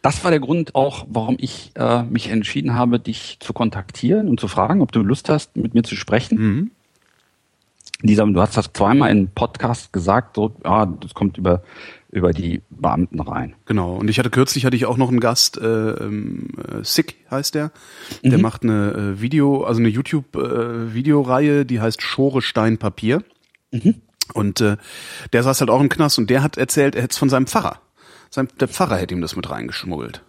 Das 0.02 0.24
war 0.24 0.32
der 0.32 0.40
Grund 0.40 0.76
auch, 0.76 1.06
warum 1.10 1.36
ich 1.40 1.72
äh, 1.76 2.04
mich 2.04 2.30
entschieden 2.30 2.74
habe, 2.76 3.00
dich 3.00 3.38
zu 3.40 3.54
kontaktieren 3.54 4.28
und 4.28 4.40
zu 4.40 4.48
fragen, 4.48 4.82
ob 4.82 4.92
du 4.92 5.02
Lust 5.02 5.30
hast, 5.30 5.58
mit 5.58 5.74
mir 5.74 5.84
zu 5.84 5.96
sprechen. 5.96 6.38
Mhm. 6.38 6.72
Dieser, 8.02 8.26
du 8.26 8.40
hast 8.40 8.56
das 8.56 8.72
zweimal 8.72 9.12
in 9.12 9.30
Podcast 9.30 9.92
gesagt, 9.92 10.38
so, 10.38 10.56
ja, 10.64 10.86
das 10.86 11.14
kommt 11.14 11.38
über 11.38 11.64
über 12.12 12.34
die 12.34 12.62
Beamten 12.70 13.20
rein. 13.20 13.56
Genau. 13.66 13.96
Und 13.96 14.10
ich 14.10 14.18
hatte 14.18 14.30
kürzlich 14.30 14.66
hatte 14.66 14.76
ich 14.76 14.86
auch 14.86 14.98
noch 14.98 15.10
einen 15.10 15.20
Gast, 15.20 15.58
äh, 15.58 15.92
äh, 15.92 16.10
Sick 16.82 17.18
heißt 17.30 17.56
der. 17.56 17.72
Der 18.24 18.38
mhm. 18.38 18.42
macht 18.42 18.64
eine 18.64 18.92
äh, 18.92 19.22
Video, 19.22 19.64
also 19.64 19.80
eine 19.80 19.90
YouTube-Videoreihe, 19.90 21.62
äh, 21.62 21.66
die 21.66 21.80
heißt 21.80 22.02
Schore 22.02 22.42
Stein 22.42 22.78
Papier. 22.78 23.24
Mhm. 23.72 23.96
Und 24.34 24.62
äh, 24.62 24.78
der 25.34 25.44
saß 25.44 25.60
halt 25.60 25.70
auch 25.70 25.82
im 25.82 25.90
Knast 25.90 26.18
und 26.18 26.30
der 26.30 26.42
hat 26.42 26.58
erzählt, 26.58 26.96
er 26.96 27.04
hätte 27.04 27.12
es 27.12 27.18
von 27.18 27.30
seinem 27.30 27.48
Pfarrer. 27.48 27.80
Sein, 28.30 28.48
der 28.60 28.68
Pfarrer 28.68 28.98
hätte 28.98 29.14
ihm 29.14 29.22
das 29.22 29.36
mit 29.36 29.50
reingeschmuggelt. 29.50 30.22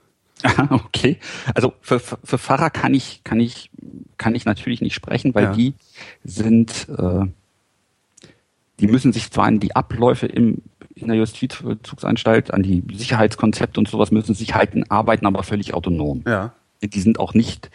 okay. 0.70 1.18
Also 1.54 1.74
für, 1.80 2.00
für, 2.00 2.38
Pfarrer 2.38 2.70
kann 2.70 2.94
ich, 2.94 3.22
kann 3.24 3.40
ich, 3.40 3.70
kann 4.16 4.34
ich 4.34 4.46
natürlich 4.46 4.80
nicht 4.80 4.94
sprechen, 4.94 5.34
weil 5.34 5.44
ja. 5.44 5.52
die 5.52 5.74
sind, 6.24 6.88
äh, 6.88 7.26
die 8.78 8.86
müssen 8.86 9.12
sich 9.12 9.30
zwar 9.30 9.46
an 9.46 9.60
die 9.60 9.76
Abläufe 9.76 10.26
im 10.26 10.62
in 10.94 11.08
der 11.08 11.16
Justizvollzugsanstalt, 11.16 12.52
an 12.52 12.62
die 12.62 12.82
Sicherheitskonzepte 12.92 13.80
und 13.80 13.88
sowas 13.88 14.10
müssen 14.10 14.34
sich 14.34 14.54
halten, 14.54 14.84
arbeiten 14.88 15.26
aber 15.26 15.42
völlig 15.42 15.74
autonom. 15.74 16.22
Ja. 16.26 16.52
Die 16.82 17.00
sind 17.00 17.18
auch 17.18 17.34
nicht 17.34 17.70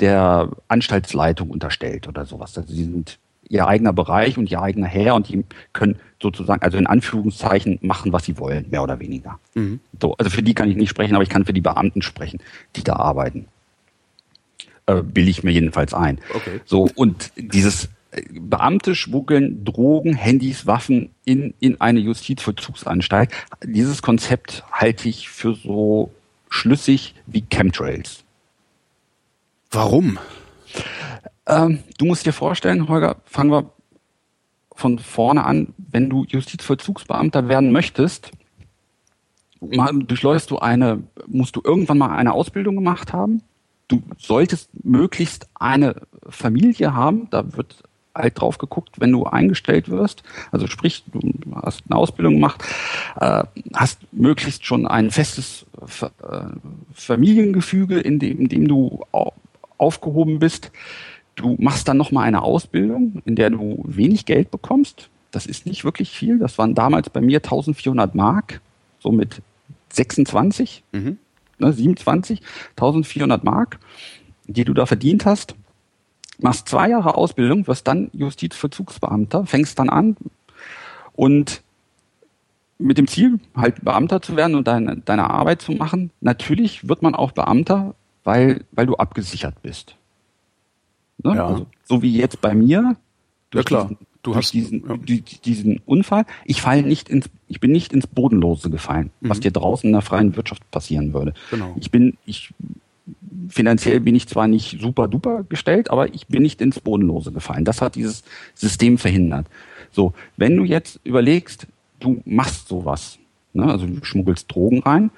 der 0.00 0.50
Anstaltsleitung 0.68 1.50
unterstellt 1.50 2.08
oder 2.08 2.26
sowas. 2.26 2.56
Also 2.56 2.72
sie 2.72 2.84
sind 2.84 3.18
ihr 3.50 3.66
eigener 3.66 3.92
Bereich 3.92 4.38
und 4.38 4.50
ihr 4.50 4.62
eigener 4.62 4.86
Herr 4.86 5.14
und 5.14 5.28
die 5.28 5.44
können 5.72 5.96
sozusagen, 6.22 6.62
also 6.62 6.78
in 6.78 6.86
Anführungszeichen, 6.86 7.78
machen, 7.82 8.12
was 8.12 8.24
sie 8.24 8.38
wollen, 8.38 8.66
mehr 8.70 8.82
oder 8.82 9.00
weniger. 9.00 9.38
Mhm. 9.54 9.80
So, 10.00 10.14
also 10.16 10.30
für 10.30 10.42
die 10.42 10.54
kann 10.54 10.70
ich 10.70 10.76
nicht 10.76 10.88
sprechen, 10.88 11.14
aber 11.14 11.24
ich 11.24 11.28
kann 11.28 11.44
für 11.44 11.52
die 11.52 11.60
Beamten 11.60 12.00
sprechen, 12.00 12.40
die 12.76 12.84
da 12.84 12.94
arbeiten. 12.94 13.46
Äh, 14.86 15.02
bilde 15.02 15.30
ich 15.30 15.42
mir 15.42 15.50
jedenfalls 15.50 15.92
ein. 15.92 16.20
Okay. 16.32 16.60
So, 16.64 16.88
und 16.94 17.32
dieses 17.36 17.90
Beamte 18.32 18.94
schmuggeln 18.94 19.64
Drogen, 19.64 20.14
Handys, 20.14 20.66
Waffen 20.66 21.10
in, 21.24 21.54
in 21.60 21.80
eine 21.80 22.00
Justizvollzugsanstalt. 22.00 23.30
Dieses 23.64 24.02
Konzept 24.02 24.64
halte 24.72 25.08
ich 25.08 25.28
für 25.28 25.54
so 25.54 26.10
schlüssig 26.48 27.14
wie 27.26 27.42
Chemtrails. 27.42 28.24
Warum? 29.70 30.18
Ähm, 31.46 31.80
du 31.98 32.04
musst 32.04 32.26
dir 32.26 32.32
vorstellen, 32.32 32.88
Holger, 32.88 33.16
fangen 33.24 33.50
wir 33.50 33.70
von 34.74 34.98
vorne 34.98 35.44
an, 35.44 35.74
wenn 35.76 36.08
du 36.08 36.24
Justizvollzugsbeamter 36.24 37.48
werden 37.48 37.72
möchtest, 37.72 38.30
durchläufst 39.60 40.50
du 40.50 40.58
eine, 40.58 41.02
musst 41.26 41.56
du 41.56 41.60
irgendwann 41.62 41.98
mal 41.98 42.16
eine 42.16 42.32
Ausbildung 42.32 42.76
gemacht 42.76 43.12
haben. 43.12 43.42
Du 43.88 44.02
solltest 44.18 44.70
möglichst 44.84 45.48
eine 45.54 45.96
Familie 46.28 46.94
haben, 46.94 47.28
da 47.30 47.56
wird 47.56 47.82
halt 48.14 48.40
drauf 48.40 48.58
geguckt, 48.58 49.00
wenn 49.00 49.12
du 49.12 49.24
eingestellt 49.24 49.88
wirst. 49.88 50.22
Also 50.50 50.66
sprich, 50.66 51.04
du 51.12 51.20
hast 51.54 51.82
eine 51.88 51.98
Ausbildung 51.98 52.34
gemacht, 52.34 52.64
äh, 53.20 53.44
hast 53.74 54.00
möglichst 54.12 54.64
schon 54.64 54.86
ein 54.86 55.10
festes 55.10 55.66
äh, 56.00 56.40
Familiengefüge, 56.94 58.00
in 58.00 58.18
dem, 58.18 58.40
in 58.40 58.48
dem 58.48 58.68
du 58.68 59.04
aufgehoben 59.78 60.38
bist. 60.38 60.70
Du 61.40 61.56
machst 61.58 61.88
dann 61.88 61.96
nochmal 61.96 62.26
eine 62.26 62.42
Ausbildung, 62.42 63.22
in 63.24 63.36
der 63.36 63.50
du 63.50 63.82
wenig 63.86 64.26
Geld 64.26 64.50
bekommst. 64.50 65.08
Das 65.30 65.46
ist 65.46 65.66
nicht 65.66 65.84
wirklich 65.84 66.10
viel. 66.10 66.38
Das 66.38 66.58
waren 66.58 66.74
damals 66.74 67.10
bei 67.10 67.20
mir 67.20 67.38
1400 67.38 68.14
Mark, 68.14 68.60
so 68.98 69.10
mit 69.12 69.42
26, 69.92 70.82
mhm. 70.92 71.18
ne, 71.58 71.72
27, 71.72 72.42
1400 72.70 73.44
Mark, 73.44 73.78
die 74.46 74.64
du 74.64 74.74
da 74.74 74.86
verdient 74.86 75.24
hast 75.24 75.54
machst 76.42 76.68
zwei 76.68 76.88
Jahre 76.88 77.14
Ausbildung, 77.14 77.66
wirst 77.66 77.86
dann 77.86 78.10
Justizvollzugsbeamter, 78.12 79.46
fängst 79.46 79.78
dann 79.78 79.90
an 79.90 80.16
und 81.14 81.62
mit 82.78 82.96
dem 82.96 83.06
Ziel, 83.06 83.38
halt 83.54 83.84
Beamter 83.84 84.22
zu 84.22 84.36
werden 84.36 84.54
und 84.54 84.66
deine, 84.66 84.96
deine 84.96 85.28
Arbeit 85.28 85.60
zu 85.60 85.72
machen. 85.72 86.10
Natürlich 86.20 86.88
wird 86.88 87.02
man 87.02 87.14
auch 87.14 87.32
Beamter, 87.32 87.94
weil, 88.24 88.64
weil 88.72 88.86
du 88.86 88.96
abgesichert 88.96 89.60
bist. 89.62 89.96
Ne? 91.22 91.36
Ja. 91.36 91.46
Also, 91.46 91.66
so 91.84 92.02
wie 92.02 92.16
jetzt 92.16 92.40
bei 92.40 92.54
mir. 92.54 92.96
Ja 93.52 93.62
klar. 93.62 93.88
Diesen, 93.88 94.06
du 94.22 94.34
hast 94.36 94.52
diesen, 94.52 94.84
ja. 94.88 95.16
diesen 95.44 95.80
Unfall. 95.86 96.24
Ich 96.44 96.62
fall 96.62 96.82
nicht 96.82 97.08
ins, 97.08 97.28
ich 97.48 97.60
bin 97.60 97.72
nicht 97.72 97.92
ins 97.92 98.06
Bodenlose 98.06 98.70
gefallen, 98.70 99.10
mhm. 99.20 99.28
was 99.28 99.40
dir 99.40 99.50
draußen 99.50 99.88
in 99.88 99.92
der 99.92 100.02
freien 100.02 100.36
Wirtschaft 100.36 100.68
passieren 100.70 101.12
würde. 101.12 101.34
Genau. 101.50 101.74
Ich 101.78 101.90
bin, 101.90 102.16
ich 102.26 102.52
finanziell 103.48 104.00
bin 104.00 104.14
ich 104.14 104.28
zwar 104.28 104.46
nicht 104.46 104.80
super 104.80 105.08
duper 105.08 105.44
gestellt, 105.48 105.90
aber 105.90 106.14
ich 106.14 106.28
bin 106.28 106.42
nicht 106.42 106.60
ins 106.60 106.80
Bodenlose 106.80 107.32
gefallen. 107.32 107.64
Das 107.64 107.82
hat 107.82 107.96
dieses 107.96 108.22
System 108.54 108.98
verhindert. 108.98 109.46
So, 109.90 110.14
wenn 110.36 110.56
du 110.56 110.64
jetzt 110.64 111.00
überlegst, 111.04 111.66
du 111.98 112.22
machst 112.24 112.68
sowas, 112.68 113.18
ne, 113.52 113.64
also 113.64 113.86
du 113.86 114.04
schmuggelst 114.04 114.52
Drogen 114.52 114.80
rein 114.82 115.10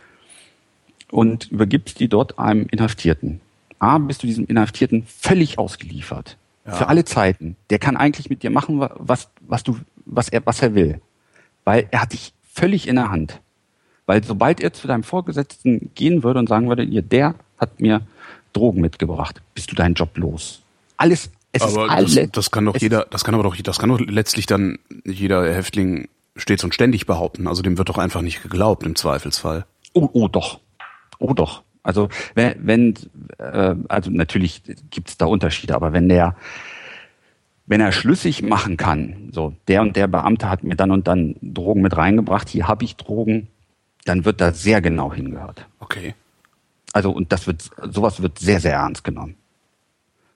und 1.11 1.51
übergibst 1.51 2.01
die 2.01 2.09
dort 2.09 2.39
einem 2.39 2.67
Inhaftierten. 2.71 3.42
A, 3.83 3.99
bist 3.99 4.23
du 4.23 4.29
diesem 4.29 4.47
Inhaftierten 4.47 5.05
völlig 5.07 5.59
ausgeliefert. 5.59 6.37
Ja. 6.65 6.73
Für 6.73 6.89
alle 6.89 7.05
Zeiten. 7.05 7.57
Der 7.69 7.81
kann 7.81 7.97
eigentlich 7.97 8.31
mit 8.31 8.45
dir 8.45 8.51
machen, 8.51 8.79
was, 8.79 9.29
was 9.41 9.65
du, 9.65 9.77
was 10.05 10.29
er, 10.29 10.47
was 10.47 10.63
er 10.63 10.77
will. 10.77 11.01
Weil 11.65 11.89
er 11.91 12.03
hat 12.03 12.13
dich 12.13 12.33
völlig 12.43 12.87
in 12.87 12.95
der 12.95 13.11
Hand. 13.11 13.41
Weil 14.07 14.23
sobald 14.23 14.61
er 14.61 14.73
zu 14.73 14.87
deinem 14.87 15.03
Vorgesetzten 15.03 15.91
gehen 15.97 16.23
würde 16.23 16.39
und 16.39 16.49
sagen 16.49 16.69
würde, 16.69 16.85
ihr, 16.85 17.03
der 17.03 17.35
hat 17.59 17.81
mir 17.81 18.03
Drogen 18.53 18.81
mitgebracht, 18.81 19.43
bist 19.55 19.73
du 19.73 19.75
deinen 19.75 19.95
Job 19.95 20.17
los. 20.17 20.63
Alles, 20.97 21.31
es 21.51 21.63
aber 21.63 21.87
ist 21.87 21.91
alles. 21.91 22.15
Das, 22.15 22.31
das 22.31 22.51
kann 22.53 22.67
doch 22.67 22.77
jeder, 22.77 23.07
das 23.11 23.25
kann 23.25 23.35
aber 23.35 23.43
doch, 23.43 23.57
das 23.57 23.79
kann 23.81 23.89
doch 23.89 23.99
letztlich 23.99 24.47
dann 24.47 24.79
jeder 25.05 25.53
Häftling 25.53 26.09
stets 26.37 26.63
und 26.63 26.73
ständig 26.73 27.07
behaupten. 27.07 27.49
Also 27.49 27.63
dem 27.63 27.79
wird 27.79 27.89
doch 27.89 27.99
einfach 27.99 28.23
nicht 28.23 28.45
geglaubt 28.45 28.85
im 28.85 28.95
Zweifelsfall. 28.95 29.65
Oh, 29.93 30.09
oh 30.13 30.29
doch. 30.29 30.61
Oh 31.19 31.35
doch. 31.35 31.63
Also 31.83 32.09
wenn, 32.35 32.55
wenn 32.59 32.95
äh, 33.39 33.75
also 33.89 34.11
natürlich 34.11 34.63
gibt's 34.91 35.17
da 35.17 35.27
Unterschiede, 35.27 35.75
aber 35.75 35.93
wenn 35.93 36.09
der 36.09 36.37
wenn 37.67 37.81
er 37.81 37.93
schlüssig 37.93 38.43
machen 38.43 38.77
kann, 38.77 39.31
so 39.33 39.55
der 39.69 39.83
und 39.83 39.97
der 39.97 40.09
Beamte 40.09 40.49
hat 40.49 40.65
mir 40.65 40.75
dann 40.75 40.91
und 40.91 41.07
dann 41.07 41.37
Drogen 41.41 41.81
mit 41.81 41.97
reingebracht, 41.97 42.49
hier 42.49 42.67
habe 42.69 42.85
ich 42.85 42.97
Drogen, 42.97 43.49
dann 44.05 44.25
wird 44.25 44.41
da 44.41 44.53
sehr 44.53 44.81
genau 44.81 45.13
hingehört. 45.15 45.67
Okay. 45.79 46.15
Also 46.93 47.11
und 47.11 47.33
das 47.33 47.47
wird 47.47 47.71
sowas 47.91 48.21
wird 48.21 48.39
sehr 48.39 48.61
sehr 48.61 48.75
ernst 48.75 49.05
genommen. 49.05 49.37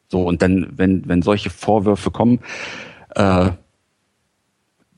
So 0.09 0.25
und 0.25 0.43
dann 0.43 0.73
wenn 0.77 1.07
wenn 1.09 1.23
solche 1.23 1.51
Vorwürfe 1.51 2.11
kommen, 2.11 2.41
äh, 3.15 3.51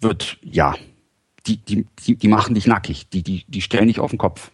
wird 0.00 0.38
ja 0.42 0.74
die 1.46 1.56
die 1.56 1.86
die, 1.98 2.16
die 2.16 2.28
machen 2.28 2.54
dich 2.54 2.66
nackig, 2.66 3.08
die 3.08 3.22
die 3.22 3.44
die 3.48 3.62
stellen 3.62 3.88
dich 3.88 4.00
auf 4.00 4.10
den 4.10 4.18
Kopf. 4.18 4.50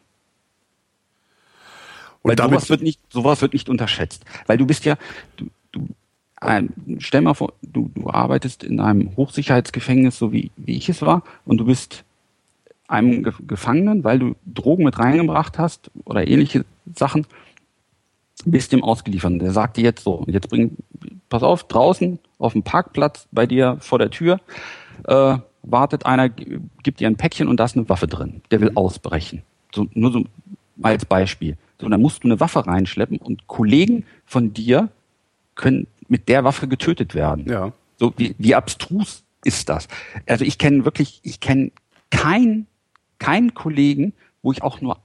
Und 2.25 2.39
weil 2.39 2.49
sowas 2.49 2.71
wird 2.71 2.83
nicht 2.83 3.01
sowas 3.11 3.43
wird 3.43 3.53
nicht 3.53 3.69
unterschätzt, 3.69 4.25
weil 4.47 4.59
du 4.59 4.67
bist 4.67 4.85
ja 4.85 4.97
du, 5.37 5.47
du 5.73 5.87
ein, 6.37 6.73
stell 6.99 7.21
mal 7.21 7.35
vor, 7.35 7.53
du, 7.63 7.91
du 7.95 8.11
arbeitest 8.11 8.65
in 8.65 8.81
einem 8.81 9.17
Hochsicherheitsgefängnis, 9.17 10.19
so 10.19 10.33
wie, 10.33 10.51
wie 10.57 10.77
ich 10.77 10.89
es 10.89 11.03
war, 11.03 11.23
und 11.45 11.59
du 11.59 11.67
bist 11.67 12.05
einem 12.87 13.23
Gefangenen, 13.47 14.05
weil 14.05 14.19
du 14.19 14.35
Drogen 14.45 14.85
mit 14.85 14.99
reingebracht 14.99 15.59
hast 15.59 15.91
oder 16.05 16.27
ähnliche 16.27 16.65
Sachen, 16.95 17.27
bist 18.45 18.73
dem 18.73 18.83
ausgeliefert. 18.83 19.41
Der 19.41 19.53
sagt 19.53 19.77
dir 19.77 19.85
jetzt 19.85 20.05
so, 20.05 20.25
jetzt 20.27 20.51
bring, 20.51 20.77
pass 21.29 21.43
auf, 21.43 21.65
draußen 21.65 22.19
auf 22.39 22.53
dem 22.53 22.63
Parkplatz 22.63 23.27
bei 23.33 23.47
dir 23.47 23.79
vor 23.81 23.99
der 23.99 24.11
Tür, 24.11 24.41
äh, 25.05 25.39
wartet 25.63 26.05
einer, 26.05 26.29
gibt 26.29 27.01
dir 27.01 27.07
ein 27.07 27.17
Päckchen 27.17 27.49
und 27.49 27.59
da 27.59 27.65
ist 27.65 27.77
eine 27.77 27.89
Waffe 27.89 28.07
drin. 28.07 28.43
Der 28.51 28.61
will 28.61 28.73
ausbrechen. 28.75 29.43
So, 29.75 29.87
nur 29.95 30.13
so 30.13 30.25
als 30.83 31.07
Beispiel. 31.07 31.57
So, 31.81 31.89
dann 31.89 32.01
musst 32.01 32.25
du 32.25 32.29
eine 32.29 32.41
Waffe 32.41 32.67
reinschleppen 32.67 33.19
und 33.19 33.47
Kollegen 33.47 34.05
von 34.25 34.55
dir 34.55 34.91
können 35.55 35.87
mit 36.09 36.29
der 36.29 36.45
Waffe 36.45 36.69
getötet 36.69 37.15
werden. 37.15 37.47
Ja. 37.49 37.73
So, 37.99 38.13
wie, 38.17 38.35
wie 38.39 38.55
abstrus 38.55 39.25
ist 39.45 39.69
das? 39.69 39.89
Also 40.27 40.45
ich 40.45 40.59
kenne 40.59 40.85
wirklich, 40.85 41.21
ich 41.23 41.41
kenne 41.41 41.71
keinen 42.11 42.67
keinen 43.19 43.55
Kollegen, 43.55 44.13
wo 44.43 44.53
ich 44.53 44.63
auch 44.63 44.81
nur 44.81 44.99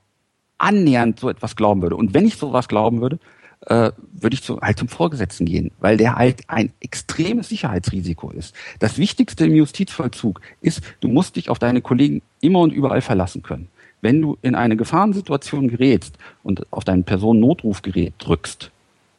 annähernd 0.57 1.19
so 1.19 1.29
etwas 1.29 1.55
glauben 1.55 1.81
würde. 1.81 1.95
Und 1.95 2.13
wenn 2.13 2.25
ich 2.25 2.35
sowas 2.35 2.67
glauben 2.67 3.01
würde, 3.01 3.19
äh, 3.65 3.91
würde 4.11 4.33
ich 4.33 4.43
zu, 4.43 4.59
halt 4.59 4.77
zum 4.77 4.87
Vorgesetzten 4.87 5.45
gehen, 5.45 5.71
weil 5.79 5.97
der 5.97 6.15
halt 6.15 6.41
ein 6.47 6.71
extremes 6.79 7.49
Sicherheitsrisiko 7.49 8.31
ist. 8.31 8.55
Das 8.79 8.97
Wichtigste 8.97 9.45
im 9.45 9.55
Justizvollzug 9.55 10.41
ist, 10.61 10.81
du 10.99 11.07
musst 11.07 11.35
dich 11.35 11.49
auf 11.49 11.59
deine 11.59 11.81
Kollegen 11.81 12.21
immer 12.41 12.59
und 12.59 12.73
überall 12.73 13.01
verlassen 13.01 13.41
können. 13.41 13.69
Wenn 14.01 14.21
du 14.21 14.37
in 14.41 14.55
eine 14.55 14.77
Gefahrensituation 14.77 15.67
gerätst 15.67 16.15
und 16.43 16.71
auf 16.71 16.83
dein 16.83 17.03
Personennotrufgerät 17.03 18.13
drückst, 18.19 18.71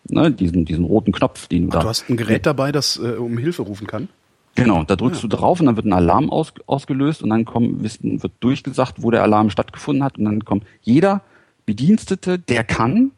ne, 0.09 0.31
diesen, 0.31 0.65
diesen 0.65 0.85
roten 0.85 1.13
Knopf, 1.13 1.49
den 1.49 1.65
du 1.65 1.69
Ach, 1.71 1.73
da. 1.75 1.81
Du 1.83 1.89
hast 1.89 2.09
ein 2.09 2.17
Gerät 2.17 2.47
dabei, 2.47 2.73
das 2.73 2.97
äh, 2.99 3.17
um 3.17 3.37
Hilfe 3.39 3.63
rufen 3.63 3.87
kann? 3.87 4.09
Genau, 4.57 4.83
da 4.85 4.97
drückst 4.97 5.23
Ja. 5.23 5.29
du 5.29 5.37
drauf 5.37 5.61
und 5.61 5.67
dann 5.67 5.77
wird 5.77 5.87
ein 5.87 5.93
Alarm 5.93 6.31
aus, 6.31 6.53
ausgelöst 6.67 7.23
und 7.23 7.31
dann 7.31 7.45
kommen, 7.45 7.83
wird 7.83 8.33
durchgesagt, 8.41 9.03
wo 9.03 9.11
der 9.11 9.23
Alarm 9.23 9.51
stattgefunden 9.51 10.03
hat 10.03 10.19
und 10.19 10.25
dann 10.25 10.45
kommt 10.45 10.65
jeder 10.83 11.23
Bedienstete, 11.67 12.39
der 12.39 12.65
kann, 12.65 13.13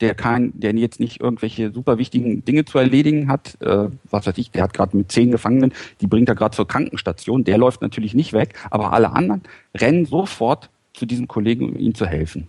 der 0.00 0.14
kann, 0.16 0.52
der 0.56 0.74
jetzt 0.74 0.98
nicht 0.98 1.20
irgendwelche 1.20 1.70
super 1.70 1.98
wichtigen 1.98 2.44
Dinge 2.44 2.64
zu 2.64 2.78
erledigen 2.78 3.28
hat, 3.28 3.56
äh, 3.60 3.88
was 4.10 4.26
weiß 4.26 4.36
ich, 4.38 4.50
der 4.50 4.64
hat 4.64 4.74
gerade 4.74 4.96
mit 4.96 5.12
zehn 5.12 5.30
Gefangenen, 5.30 5.72
die 6.00 6.08
bringt 6.08 6.28
er 6.28 6.34
gerade 6.34 6.56
zur 6.56 6.66
Krankenstation, 6.66 7.44
der 7.44 7.58
läuft 7.58 7.80
natürlich 7.80 8.14
nicht 8.14 8.32
weg, 8.32 8.54
aber 8.70 8.92
alle 8.92 9.12
anderen 9.12 9.42
rennen 9.76 10.04
sofort 10.04 10.68
zu 10.94 11.06
diesem 11.06 11.28
Kollegen, 11.28 11.68
um 11.70 11.76
ihm 11.76 11.94
zu 11.94 12.06
helfen. 12.06 12.48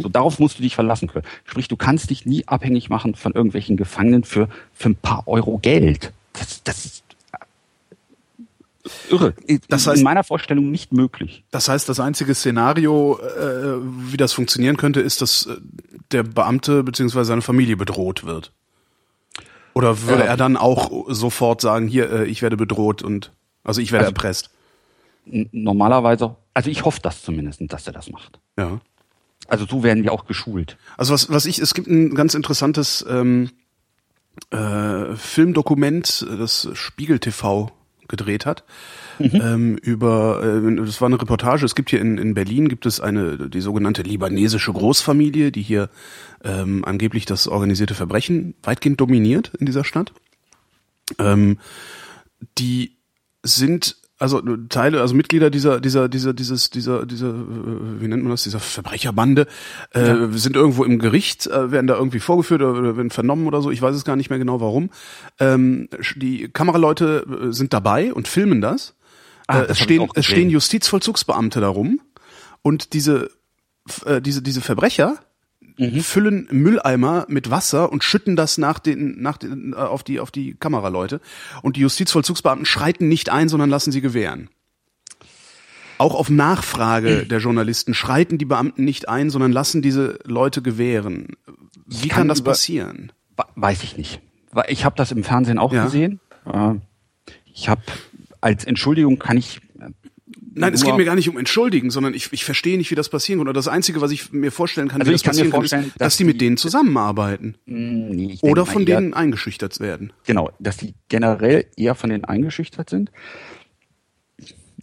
So, 0.00 0.08
darauf 0.08 0.38
musst 0.38 0.58
du 0.58 0.62
dich 0.62 0.74
verlassen 0.74 1.06
können. 1.06 1.26
Sprich, 1.44 1.68
du 1.68 1.76
kannst 1.76 2.08
dich 2.08 2.24
nie 2.24 2.48
abhängig 2.48 2.88
machen 2.88 3.14
von 3.14 3.32
irgendwelchen 3.34 3.76
Gefangenen 3.76 4.24
für, 4.24 4.48
für 4.72 4.88
ein 4.88 4.96
paar 4.96 5.28
Euro 5.28 5.58
Geld. 5.58 6.12
Das, 6.32 6.62
das 6.62 6.86
ist 6.86 7.04
irre. 9.10 9.34
Das 9.68 9.86
heißt- 9.86 9.98
in 9.98 10.02
meiner 10.02 10.24
Vorstellung 10.24 10.70
nicht 10.70 10.92
möglich. 10.92 11.44
Das 11.50 11.68
heißt, 11.68 11.88
das 11.90 12.00
einzige 12.00 12.34
Szenario, 12.34 13.18
äh, 13.18 13.76
wie 14.10 14.16
das 14.16 14.32
funktionieren 14.32 14.78
könnte, 14.78 15.00
ist, 15.00 15.20
dass 15.20 15.44
äh, 15.46 15.56
der 16.12 16.22
Beamte 16.22 16.82
bzw. 16.82 17.24
seine 17.24 17.42
Familie 17.42 17.76
bedroht 17.76 18.24
wird. 18.24 18.52
Oder 19.74 20.02
würde 20.02 20.22
Ja. 20.22 20.28
er 20.30 20.36
dann 20.38 20.56
auch 20.56 21.04
sofort 21.08 21.60
sagen, 21.60 21.86
hier, 21.88 22.10
äh, 22.10 22.24
ich 22.26 22.40
werde 22.40 22.56
bedroht 22.56 23.02
und 23.02 23.32
also 23.62 23.80
ich 23.82 23.92
werde 23.92 24.06
Also- 24.06 24.14
erpresst. 24.14 24.50
Normalerweise, 25.26 26.36
also 26.54 26.70
ich 26.70 26.84
hoffe 26.84 27.00
das 27.02 27.22
zumindest, 27.22 27.60
dass 27.72 27.86
er 27.86 27.92
das 27.92 28.10
macht. 28.10 28.38
Ja. 28.58 28.80
Also 29.48 29.66
so 29.66 29.82
werden 29.82 30.02
wir 30.04 30.12
auch 30.12 30.26
geschult. 30.26 30.76
Also 30.96 31.14
was, 31.14 31.30
was 31.30 31.46
ich, 31.46 31.58
es 31.58 31.74
gibt 31.74 31.88
ein 31.88 32.14
ganz 32.14 32.34
interessantes 32.34 33.04
ähm, 33.08 33.50
äh, 34.50 35.14
Filmdokument, 35.14 36.26
das 36.38 36.68
Spiegel 36.74 37.18
TV 37.18 37.72
gedreht 38.08 38.46
hat. 38.46 38.64
Ähm, 39.18 39.78
über, 39.78 40.42
äh, 40.42 40.76
das 40.76 41.00
war 41.00 41.06
eine 41.06 41.20
Reportage. 41.20 41.64
Es 41.64 41.74
gibt 41.74 41.90
hier 41.90 42.00
in, 42.00 42.18
in 42.18 42.34
Berlin 42.34 42.68
gibt 42.68 42.84
es 42.86 43.00
eine 43.00 43.48
die 43.48 43.60
sogenannte 43.60 44.02
libanesische 44.02 44.72
Großfamilie, 44.72 45.50
die 45.52 45.62
hier 45.62 45.88
ähm, 46.44 46.84
angeblich 46.84 47.24
das 47.24 47.48
organisierte 47.48 47.94
Verbrechen 47.94 48.54
weitgehend 48.62 49.00
dominiert 49.00 49.52
in 49.58 49.66
dieser 49.66 49.84
Stadt. 49.84 50.12
Ähm, 51.18 51.58
die 52.58 52.96
sind 53.42 53.96
also 54.18 54.40
Teile, 54.68 55.00
also 55.00 55.14
Mitglieder 55.14 55.50
dieser, 55.50 55.78
dieser, 55.78 56.08
dieser, 56.08 56.32
dieses, 56.32 56.70
dieser, 56.70 57.04
dieser, 57.04 57.28
äh, 57.28 58.00
wie 58.00 58.08
nennt 58.08 58.22
man 58.22 58.30
das, 58.30 58.44
dieser 58.44 58.60
Verbrecherbande, 58.60 59.46
äh, 59.90 60.14
sind 60.32 60.56
irgendwo 60.56 60.84
im 60.84 60.98
Gericht, 60.98 61.46
äh, 61.46 61.70
werden 61.70 61.86
da 61.86 61.96
irgendwie 61.96 62.20
vorgeführt 62.20 62.62
oder 62.62 62.96
werden 62.96 63.10
vernommen 63.10 63.46
oder 63.46 63.60
so. 63.60 63.70
Ich 63.70 63.82
weiß 63.82 63.94
es 63.94 64.04
gar 64.04 64.16
nicht 64.16 64.30
mehr 64.30 64.38
genau 64.38 64.60
warum. 64.60 64.90
Ähm, 65.38 65.88
die 66.16 66.48
Kameraleute 66.48 67.26
äh, 67.48 67.52
sind 67.52 67.74
dabei 67.74 68.14
und 68.14 68.26
filmen 68.26 68.60
das. 68.60 68.94
Ah, 69.46 69.60
äh, 69.60 69.66
das 69.66 69.78
es 69.78 69.80
stehen, 69.80 70.08
es 70.14 70.24
stehen 70.24 70.48
Justizvollzugsbeamte 70.48 71.60
darum 71.60 72.00
und 72.62 72.94
diese, 72.94 73.30
äh, 74.06 74.22
diese, 74.22 74.40
diese 74.40 74.62
Verbrecher 74.62 75.18
Mhm. 75.78 76.00
füllen 76.00 76.48
Mülleimer 76.50 77.26
mit 77.28 77.50
Wasser 77.50 77.92
und 77.92 78.02
schütten 78.02 78.34
das 78.36 78.56
nach 78.58 78.78
den, 78.78 79.20
nach 79.20 79.36
den, 79.36 79.72
äh, 79.72 79.76
auf 79.76 80.02
die, 80.02 80.20
auf 80.20 80.30
die 80.30 80.54
Kameraleute. 80.54 81.20
Und 81.62 81.76
die 81.76 81.80
Justizvollzugsbeamten 81.80 82.64
schreiten 82.66 83.08
nicht 83.08 83.28
ein, 83.30 83.48
sondern 83.48 83.68
lassen 83.70 83.92
sie 83.92 84.00
gewähren. 84.00 84.48
Auch 85.98 86.14
auf 86.14 86.28
Nachfrage 86.28 87.22
Mhm. 87.24 87.28
der 87.28 87.38
Journalisten 87.38 87.94
schreiten 87.94 88.36
die 88.38 88.44
Beamten 88.44 88.84
nicht 88.84 89.08
ein, 89.08 89.30
sondern 89.30 89.52
lassen 89.52 89.80
diese 89.82 90.18
Leute 90.24 90.60
gewähren. 90.62 91.28
Wie 91.86 92.08
kann, 92.08 92.18
kann 92.20 92.28
das 92.28 92.42
passieren? 92.42 93.12
Weiß 93.54 93.82
ich 93.82 93.96
nicht. 93.96 94.20
Ich 94.68 94.84
habe 94.84 94.96
das 94.96 95.12
im 95.12 95.24
Fernsehen 95.24 95.58
auch 95.58 95.72
Ja. 95.72 95.84
gesehen. 95.84 96.20
Äh, 96.50 96.74
Ich 97.52 97.68
habe 97.70 97.80
als 98.42 98.64
Entschuldigung 98.64 99.18
kann 99.18 99.36
ich 99.38 99.60
Nein, 100.58 100.72
es 100.72 100.84
geht 100.84 100.96
mir 100.96 101.04
gar 101.04 101.14
nicht 101.14 101.28
um 101.28 101.36
Entschuldigen, 101.36 101.90
sondern 101.90 102.14
ich, 102.14 102.32
ich 102.32 102.44
verstehe 102.44 102.78
nicht, 102.78 102.90
wie 102.90 102.94
das 102.94 103.10
passieren 103.10 103.40
kann. 103.40 103.48
Oder 103.48 103.52
das 103.52 103.68
Einzige, 103.68 104.00
was 104.00 104.10
ich 104.10 104.32
mir 104.32 104.50
vorstellen 104.50 104.88
kann, 104.88 105.02
Also 105.02 105.10
wie 105.10 105.14
das 105.14 105.22
passieren 105.22 105.50
kann, 105.50 105.62
ist, 105.62 105.72
dass, 105.72 105.84
dass 105.98 106.16
die 106.16 106.24
mit 106.24 106.40
denen 106.40 106.56
zusammenarbeiten. 106.56 107.56
Hm, 107.66 108.08
nee, 108.08 108.26
denke 108.28 108.46
Oder 108.46 108.64
von 108.64 108.86
denen 108.86 109.12
eingeschüchtert 109.12 109.78
werden. 109.80 110.12
Genau, 110.24 110.50
dass 110.58 110.78
die 110.78 110.94
generell 111.08 111.66
eher 111.76 111.94
von 111.94 112.10
denen 112.10 112.24
eingeschüchtert 112.24 112.88
sind. 112.88 113.10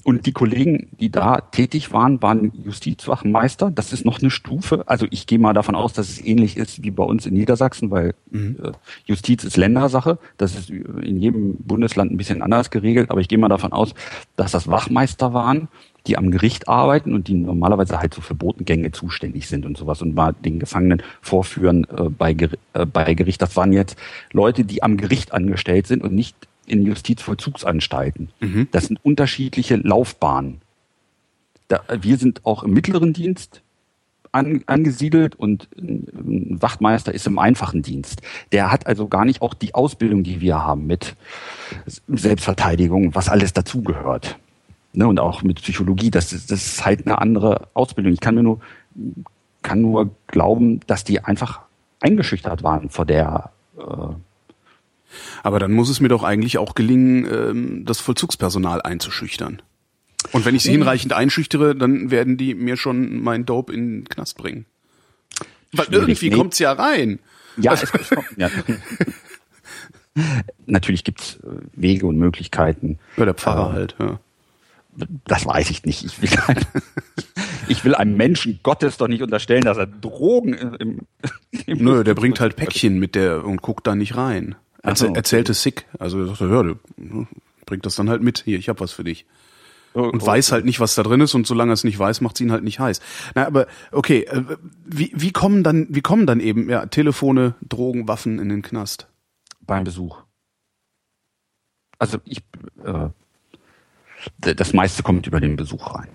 Und 0.04 0.26
die 0.26 0.34
Kollegen, 0.34 0.90
die 1.00 1.10
da 1.10 1.40
tätig 1.40 1.94
waren, 1.94 2.22
waren 2.22 2.52
Justizwachmeister. 2.66 3.72
Das 3.72 3.94
ist 3.94 4.04
noch 4.04 4.20
eine 4.20 4.32
Stufe. 4.32 4.84
Also 4.86 5.08
ich 5.12 5.28
gehe 5.28 5.40
mal 5.40 5.54
davon 5.54 5.76
aus, 5.76 5.94
dass 5.94 6.10
es 6.10 6.24
ähnlich 6.24 6.58
ist 6.58 6.84
wie 6.84 6.92
bei 6.92 7.04
uns 7.04 7.26
in 7.26 7.34
Niedersachsen, 7.34 7.90
weil 7.90 8.14
äh, 8.34 8.72
Justiz 9.06 9.46
ist 9.46 9.56
Ländersache. 9.56 10.20
Das 10.38 10.56
ist 10.56 10.70
in 10.70 11.20
jedem 11.20 11.56
Bundesland 11.56 12.12
ein 12.12 12.18
bisschen 12.18 12.42
anders 12.42 12.70
geregelt. 12.70 13.12
Aber 13.12 13.22
ich 13.22 13.30
gehe 13.30 13.38
mal 13.38 13.48
davon 13.48 13.72
aus, 13.72 13.94
dass 14.36 14.52
das 14.52 14.68
Wachmeister 14.68 15.34
waren, 15.34 15.70
die 16.06 16.18
am 16.18 16.32
Gericht 16.32 16.68
arbeiten 16.68 17.14
und 17.14 17.30
die 17.30 17.36
normalerweise 17.36 18.00
halt 18.00 18.14
so 18.14 18.20
für 18.20 18.36
Botengänge 18.36 18.92
zuständig 18.92 19.48
sind 19.48 19.66
und 19.66 19.78
sowas 19.78 20.02
und 20.02 20.16
mal 20.16 20.34
den 20.34 20.60
Gefangenen 20.60 21.02
vorführen 21.22 21.88
äh, 21.96 22.10
bei, 22.10 22.34
Ger 22.34 22.50
äh, 22.74 22.86
bei 22.86 23.14
Gericht. 23.14 23.42
Das 23.42 23.56
waren 23.56 23.72
jetzt 23.72 23.98
Leute, 24.34 24.66
die 24.66 24.84
am 24.84 24.98
Gericht 24.98 25.32
angestellt 25.32 25.88
sind 25.88 26.04
und 26.04 26.14
nicht 26.14 26.36
in 26.66 26.86
Justizvollzugsanstalten. 26.86 28.30
Das 28.72 28.86
sind 28.86 29.04
unterschiedliche 29.04 29.76
Laufbahnen. 29.76 30.62
Da, 31.68 31.82
wir 32.02 32.18
sind 32.18 32.46
auch 32.46 32.64
im 32.64 32.72
mittleren 32.72 33.14
Dienst 33.14 33.62
an, 34.34 34.64
angesiedelt 34.66 35.36
und 35.36 35.70
ein 35.78 36.58
Wachtmeister 36.62 37.14
ist 37.14 37.28
im 37.28 37.40
einfachen 37.40 37.82
Dienst. 37.82 38.22
Der 38.52 38.72
hat 38.72 38.88
also 38.88 39.08
gar 39.08 39.26
nicht 39.26 39.42
auch 39.42 39.54
die 39.54 39.76
Ausbildung, 39.76 40.24
die 40.24 40.42
wir 40.42 40.64
haben 40.64 40.88
mit 40.88 41.16
Selbstverteidigung, 42.08 43.16
was 43.16 43.30
alles 43.30 43.54
dazugehört. 43.54 44.38
Ne, 44.96 45.08
und 45.08 45.20
auch 45.20 45.42
mit 45.42 45.62
Psychologie, 45.62 46.12
das 46.12 46.34
ist, 46.34 46.52
das 46.52 46.66
ist 46.66 46.86
halt 46.86 47.08
eine 47.08 47.20
andere 47.20 47.68
Ausbildung. 47.74 48.14
Ich 48.14 48.20
kann 48.20 48.36
mir 48.36 48.44
nur, 48.44 48.60
kann 49.64 49.82
nur 49.82 50.12
glauben, 50.28 50.82
dass 50.86 51.04
die 51.04 51.20
einfach 51.20 51.62
eingeschüchtert 52.00 52.62
waren 52.62 52.90
vor 52.90 53.06
der 53.06 53.50
äh, 53.78 54.14
Aber 55.44 55.60
dann 55.60 55.72
muss 55.72 55.90
es 55.90 56.00
mir 56.00 56.10
doch 56.10 56.24
eigentlich 56.24 56.58
auch 56.58 56.76
gelingen, 56.76 57.26
ähm, 57.26 57.86
das 57.86 58.00
Vollzugspersonal 58.00 58.82
einzuschüchtern. 58.82 59.62
Und 60.32 60.46
wenn 60.46 60.56
ich 60.56 60.64
sie 60.64 60.72
hinreichend 60.72 61.14
einschüchtere, 61.14 61.76
dann 61.76 62.10
werden 62.10 62.38
die 62.38 62.56
mir 62.56 62.78
schon 62.78 63.22
mein 63.22 63.46
Dope 63.46 63.74
in 63.74 64.02
den 64.02 64.10
Knast 64.10 64.38
bringen. 64.38 64.66
Weil 65.74 65.88
Schwierig, 65.88 66.02
irgendwie 66.02 66.30
nee. 66.30 66.36
kommt's 66.36 66.60
ja 66.60 66.72
rein. 66.72 67.20
Ja, 67.58 67.74
es, 67.74 67.84
es 67.84 68.10
kommt, 68.10 68.28
ja. 68.38 68.50
Natürlich 70.66 71.04
gibt's 71.04 71.40
äh, 71.44 71.50
Wege 71.74 72.06
und 72.06 72.18
Möglichkeiten. 72.18 73.00
Ja, 73.18 73.26
der 73.26 73.34
Pfarrer 73.34 73.72
Äh, 73.72 73.74
halt. 73.74 73.96
Ja. 74.00 74.20
Das 75.26 75.46
weiß 75.46 75.72
ich 75.72 75.86
nicht. 75.86 76.04
Ich 76.04 76.22
will, 76.22 76.30
ein, 76.48 76.60
ich 77.68 77.84
will 77.84 77.96
einem 77.96 78.16
Menschen 78.16 78.60
Gottes 78.62 78.98
doch 78.98 79.08
nicht 79.08 79.24
unterstellen, 79.24 79.64
dass 79.64 79.78
er 79.78 79.88
Drogen 79.88 80.54
im, 80.54 81.00
im 81.66 81.84
Nö, 81.84 82.04
der 82.04 82.14
bringt 82.14 82.40
halt 82.40 82.56
Päckchen 82.56 83.00
mit 83.00 83.16
der 83.16 83.44
und 83.44 83.62
guckt 83.62 83.88
da 83.88 83.96
nicht 83.96 84.16
rein. 84.16 84.56
Erzähl, 84.84 85.08
so, 85.08 85.10
okay. 85.10 85.18
Erzählte 85.18 85.54
Sick. 85.54 85.86
Also 85.98 86.20
er 86.20 86.28
sagte, 86.28 86.48
ja, 86.48 87.26
bringt 87.66 87.86
das 87.86 87.96
dann 87.96 88.10
halt 88.10 88.22
mit. 88.22 88.44
Hier, 88.46 88.60
ich 88.60 88.70
hab 88.70 88.80
was 88.80 88.92
für 88.92 89.04
dich. 89.04 89.26
Und 89.94 90.24
Oh, 90.24 90.26
weiß 90.26 90.52
halt 90.52 90.66
nicht, 90.66 90.80
was 90.80 90.96
da 90.96 91.04
drin 91.04 91.22
ist 91.22 91.36
und 91.36 91.46
solange 91.46 91.72
er 91.72 91.76
es 91.76 91.84
nicht 91.84 92.00
weiß, 92.00 92.22
macht's 92.22 92.42
ihn 92.42 92.52
halt 92.52 92.64
nicht 92.64 92.80
heiß. 92.80 93.00
Na, 93.36 93.46
aber 93.46 93.68
okay, 93.92 94.24
äh, 94.24 94.44
wie, 94.86 95.12
wie 95.16 95.32
kommen 95.32 95.64
dann, 95.64 95.88
wie 95.90 96.02
kommen 96.02 96.26
dann 96.26 96.40
eben 96.40 96.70
ja 96.70 96.88
Telefone, 96.88 97.56
Drogen, 97.62 98.08
Waffen 98.08 98.40
in 98.40 98.50
den 98.50 98.64
Knast? 98.64 99.08
beim 99.66 99.84
Besuch. 99.84 100.24
Also 102.00 102.20
ich, 102.26 102.40
äh, 102.84 103.10
das 104.40 104.74
meiste 104.74 105.04
kommt 105.04 105.28
über 105.28 105.40
den 105.40 105.56
Besuch 105.56 105.96
rein. 105.96 106.10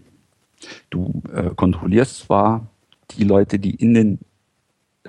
Du 0.90 1.22
äh, 1.33 1.50
kontrollierst 1.54 2.20
zwar 2.20 2.68
die 3.12 3.24
Leute, 3.24 3.59
die 3.59 3.74
in 3.74 3.94
den 3.94 4.18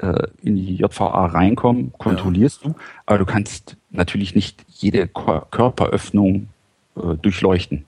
äh, 0.01 0.27
in 0.41 0.55
die 0.55 0.75
JVA 0.77 1.27
reinkommen, 1.27 1.93
kontrollierst 1.97 2.63
ja. 2.63 2.69
du, 2.69 2.75
aber 3.05 3.19
du 3.19 3.25
kannst 3.25 3.75
natürlich 3.91 4.35
nicht 4.35 4.63
jede 4.69 5.07
Körperöffnung 5.07 6.47
äh, 6.95 7.15
durchleuchten. 7.21 7.85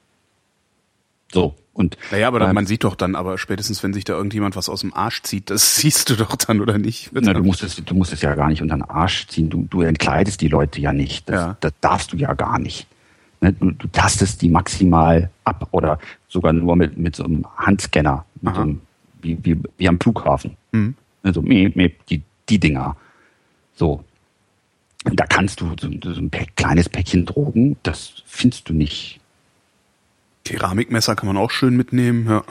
So. 1.32 1.56
Und, 1.74 1.98
naja, 2.12 2.28
aber 2.28 2.42
ähm, 2.42 2.54
man 2.54 2.66
sieht 2.66 2.84
doch 2.84 2.96
dann, 2.96 3.16
aber 3.16 3.38
spätestens, 3.38 3.82
wenn 3.82 3.94
sich 3.94 4.04
da 4.04 4.14
irgendjemand 4.14 4.58
was 4.58 4.68
aus 4.68 4.82
dem 4.82 4.94
Arsch 4.94 5.24
zieht, 5.24 5.50
das 5.50 5.76
siehst 5.78 6.10
du 6.10 6.16
doch 6.16 6.36
dann, 6.36 6.60
oder 6.60 6.78
nicht? 6.78 7.12
Na, 7.14 7.34
du 7.34 7.44
musst 7.44 7.64
es, 7.64 7.78
du 7.78 7.96
musst 7.96 8.12
es 8.12 8.22
ja 8.22 8.36
gar 8.36 8.50
nicht 8.50 8.62
unter 8.62 8.76
den 8.76 8.84
Arsch 8.84 9.28
ziehen. 9.28 9.50
Du, 9.50 9.66
du 9.70 9.82
entkleidest 9.82 10.42
die 10.42 10.50
Leute 10.50 10.82
ja 10.82 10.92
nicht. 10.92 11.30
Das, 11.30 11.36
ja. 11.36 11.58
das 11.62 11.72
darfst 11.80 12.12
du 12.12 12.18
ja 12.18 12.34
gar 12.34 12.60
nicht. 12.60 12.88
Ne? 13.40 13.54
Du, 13.54 13.72
du, 13.72 13.88
tastest 13.88 14.42
die 14.42 14.50
maximal 14.50 15.30
ab 15.46 15.70
oder 15.72 15.98
sogar 16.28 16.52
nur 16.52 16.76
mit, 16.76 16.98
mit 16.98 17.16
so 17.16 17.24
einem 17.24 17.46
Handscanner, 17.58 18.26
mit 18.42 18.54
so 18.54 18.62
einem, 18.62 18.82
wie, 19.22 19.38
wie, 19.42 19.58
wie 19.78 19.88
am 19.88 20.00
Flughafen. 20.00 20.58
Mhm. 20.74 20.96
Also 21.24 21.42
die, 21.42 22.24
die 22.50 22.60
Dinger. 22.60 22.98
So. 23.74 24.04
Da 25.04 25.26
kannst 25.26 25.62
du 25.62 25.76
so, 25.80 25.90
so 26.14 26.22
ein 26.22 26.30
kleines 26.56 26.88
Päckchen 26.88 27.26
Drogen, 27.26 27.78
das 27.82 28.22
findest 28.26 28.70
du 28.70 28.74
nicht 28.74 29.22
Keramikmesser 30.44 31.16
kann 31.16 31.28
man 31.28 31.38
auch 31.38 31.52
schön 31.52 31.76
mitnehmen, 31.78 32.28
ja. 32.28 32.44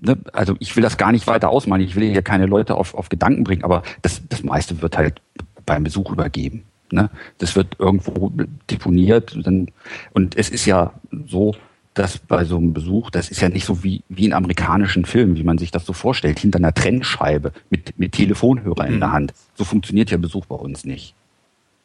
Ne, 0.00 0.18
also 0.32 0.56
ich 0.58 0.74
will 0.74 0.82
das 0.82 0.96
gar 0.96 1.12
nicht 1.12 1.28
weiter 1.28 1.50
ausmalen, 1.50 1.84
ich 1.84 1.94
will 1.94 2.10
hier 2.10 2.22
keine 2.22 2.46
Leute 2.46 2.74
auf, 2.74 2.94
auf 2.94 3.08
Gedanken 3.08 3.44
bringen, 3.44 3.62
aber 3.62 3.82
das, 4.02 4.20
das 4.28 4.42
meiste 4.42 4.82
wird 4.82 4.96
halt 4.96 5.20
beim 5.64 5.84
Besuch 5.84 6.10
übergeben. 6.10 6.64
Ne? 6.90 7.08
Das 7.38 7.54
wird 7.54 7.76
irgendwo 7.78 8.32
deponiert 8.68 9.38
dann, 9.44 9.68
und 10.12 10.36
es 10.36 10.50
ist 10.50 10.66
ja 10.66 10.92
so, 11.28 11.54
dass 11.94 12.18
bei 12.18 12.44
so 12.44 12.56
einem 12.56 12.72
Besuch, 12.72 13.10
das 13.10 13.30
ist 13.30 13.40
ja 13.40 13.48
nicht 13.48 13.66
so 13.66 13.84
wie, 13.84 14.02
wie 14.08 14.24
in 14.24 14.32
amerikanischen 14.32 15.04
Filmen, 15.04 15.36
wie 15.36 15.44
man 15.44 15.58
sich 15.58 15.70
das 15.70 15.84
so 15.84 15.92
vorstellt, 15.92 16.38
hinter 16.38 16.58
einer 16.58 16.72
Trennscheibe 16.72 17.52
mit, 17.68 17.98
mit 17.98 18.12
Telefonhörer 18.12 18.86
mhm. 18.86 18.94
in 18.94 19.00
der 19.00 19.08
mhm. 19.08 19.12
Hand. 19.12 19.34
So 19.54 19.64
funktioniert 19.64 20.10
ja 20.10 20.16
Besuch 20.16 20.46
bei 20.46 20.56
uns 20.56 20.84
nicht. 20.84 21.14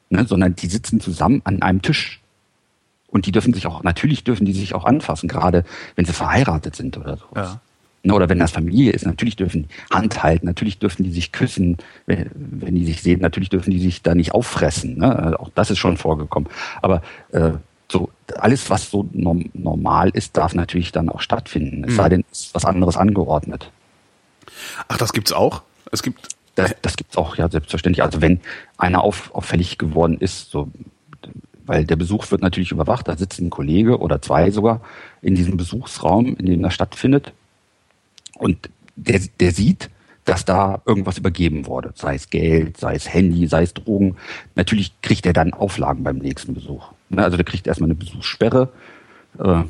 Ne? 0.10 0.26
Sondern 0.26 0.56
die 0.56 0.68
sitzen 0.68 1.02
zusammen 1.02 1.42
an 1.44 1.62
einem 1.62 1.82
Tisch 1.82 2.22
und 3.10 3.26
die 3.26 3.32
dürfen 3.32 3.54
sich 3.54 3.68
auch, 3.68 3.84
natürlich 3.84 4.24
dürfen 4.24 4.46
die 4.46 4.54
sich 4.54 4.76
auch 4.76 4.86
anfassen, 4.86 5.28
gerade 5.28 5.66
wenn 5.96 6.06
sie 6.06 6.14
verheiratet 6.14 6.76
sind 6.76 6.98
oder 6.98 7.18
sowas. 7.18 7.54
Ja. 7.54 7.62
Ne, 8.04 8.14
oder 8.14 8.30
wenn 8.30 8.40
das 8.40 8.52
Familie 8.52 8.92
ist, 8.92 9.06
natürlich 9.06 9.36
dürfen 9.36 9.64
die 9.64 9.94
Hand 9.94 10.24
halten, 10.24 10.46
natürlich 10.46 10.80
dürfen 10.80 11.04
die 11.04 11.12
sich 11.12 11.32
küssen, 11.32 11.78
wenn, 12.06 12.30
wenn 12.34 12.76
die 12.76 12.86
sich 12.86 13.02
sehen, 13.02 13.20
natürlich 13.22 13.50
dürfen 13.50 13.72
die 13.72 13.80
sich 13.80 14.02
da 14.02 14.16
nicht 14.16 14.34
auffressen. 14.34 15.00
Ne? 15.00 15.38
Auch 15.40 15.50
das 15.56 15.72
ist 15.72 15.80
schon 15.80 15.98
vorgekommen. 15.98 16.48
Aber 16.82 17.02
äh, 17.32 17.54
so 17.92 18.10
alles, 18.36 18.70
was 18.70 18.92
so 18.92 19.08
norm 19.14 19.46
normal 19.54 20.10
ist, 20.10 20.36
darf 20.36 20.54
natürlich 20.54 20.92
dann 20.92 21.10
auch 21.10 21.22
stattfinden. 21.22 21.84
Es 21.86 21.92
mhm. 21.92 21.96
sei 21.96 22.10
denn, 22.10 22.26
es 22.32 22.40
ist 22.42 22.56
was 22.56 22.66
anderes 22.66 22.98
angeordnet. 22.98 23.72
Ach, 24.88 24.98
das 24.98 25.14
gibt's 25.14 25.32
auch? 25.32 25.62
Es 25.92 26.04
gibt 26.04 26.36
das, 26.56 26.76
das 26.82 26.98
gibt's 26.98 27.18
auch, 27.18 27.36
ja, 27.38 27.48
selbstverständlich. 27.50 28.04
Also 28.04 28.20
wenn 28.22 28.42
einer 28.78 29.04
auf, 29.04 29.34
auffällig 29.34 29.78
geworden 29.78 30.18
ist, 30.20 30.50
so 30.50 30.70
weil 31.68 31.86
der 31.86 31.98
Besuch 31.98 32.32
wird 32.32 32.42
natürlich 32.42 32.72
überwacht. 32.72 33.08
Da 33.08 33.18
sitzt 33.18 33.40
ein 33.40 33.50
Kollege 33.50 34.00
oder 34.00 34.22
zwei 34.22 34.50
sogar 34.52 34.82
in 35.22 35.36
diesem 35.36 35.58
Besuchsraum, 35.58 36.36
in 36.38 36.46
dem 36.46 36.64
das 36.64 36.74
stattfindet. 36.74 37.34
Und 38.36 38.70
der, 38.96 39.22
der 39.40 39.52
sieht, 39.52 39.90
dass 40.26 40.46
da 40.46 40.82
irgendwas 40.86 41.18
übergeben 41.18 41.68
wurde, 41.68 41.92
sei 41.96 42.16
es 42.16 42.30
Geld, 42.30 42.78
sei 42.78 42.96
es 42.96 43.14
Handy, 43.14 43.48
sei 43.48 43.64
es 43.64 43.74
Drogen. 43.74 44.18
Natürlich 44.56 44.94
kriegt 45.02 45.26
er 45.26 45.34
dann 45.34 45.54
Auflagen 45.54 46.04
beim 46.04 46.18
nächsten 46.18 46.54
Besuch. 46.54 46.92
Ne, 47.10 47.24
also 47.24 47.38
der 47.38 47.46
kriegt 47.46 47.68
erstmal 47.68 47.88
eine 47.88 47.96
Besuchssperre, 47.96 48.70
äh, 49.40 49.64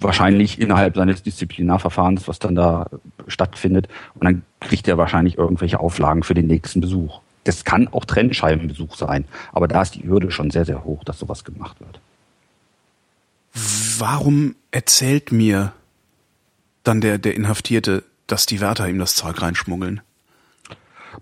wahrscheinlich 0.00 0.60
innerhalb 0.60 0.96
seines 0.96 1.22
Disziplinarverfahrens, 1.22 2.28
was 2.28 2.38
dann 2.38 2.54
da 2.54 2.86
stattfindet. 3.26 3.88
Und 4.14 4.24
dann 4.24 4.42
kriegt 4.60 4.86
er 4.88 4.98
wahrscheinlich 4.98 5.38
irgendwelche 5.38 5.80
Auflagen 5.80 6.22
für 6.22 6.34
den 6.34 6.46
nächsten 6.46 6.80
Besuch. 6.80 7.20
Das 7.44 7.64
kann 7.64 7.88
auch 7.88 8.04
Trennscheibenbesuch 8.04 8.96
sein, 8.96 9.24
aber 9.52 9.66
da 9.66 9.82
ist 9.82 9.96
die 9.96 10.04
Hürde 10.04 10.30
schon 10.30 10.50
sehr, 10.50 10.64
sehr 10.64 10.84
hoch, 10.84 11.02
dass 11.02 11.18
sowas 11.18 11.42
gemacht 11.42 11.80
wird. 11.80 12.00
Warum 13.98 14.54
erzählt 14.70 15.32
mir 15.32 15.72
dann 16.84 17.00
der, 17.00 17.18
der 17.18 17.34
Inhaftierte, 17.34 18.04
dass 18.26 18.46
die 18.46 18.60
Wärter 18.60 18.88
ihm 18.88 18.98
das 18.98 19.16
Zeug 19.16 19.42
reinschmuggeln? 19.42 20.00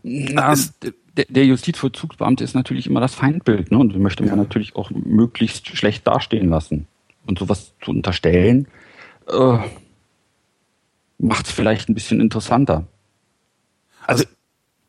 Na, 0.03 0.55
der, 1.17 1.27
der 1.29 1.45
Justizvollzugsbeamte 1.47 2.45
ist 2.45 2.55
natürlich 2.55 2.87
immer 2.87 3.01
das 3.01 3.15
Feindbild, 3.15 3.71
ne? 3.71 3.79
Und 3.79 3.93
den 3.93 4.03
möchte 4.03 4.23
man 4.23 4.31
ja. 4.31 4.37
natürlich 4.37 4.77
auch 4.77 4.91
möglichst 4.91 5.77
schlecht 5.77 6.07
dastehen 6.07 6.49
lassen. 6.49 6.87
Und 7.27 7.39
sowas 7.39 7.75
zu 7.83 7.91
unterstellen, 7.91 8.69
äh, 9.29 9.59
macht 11.19 11.47
es 11.47 11.53
vielleicht 11.53 11.89
ein 11.89 11.95
bisschen 11.95 12.21
interessanter. 12.21 12.87
Also, 14.07 14.25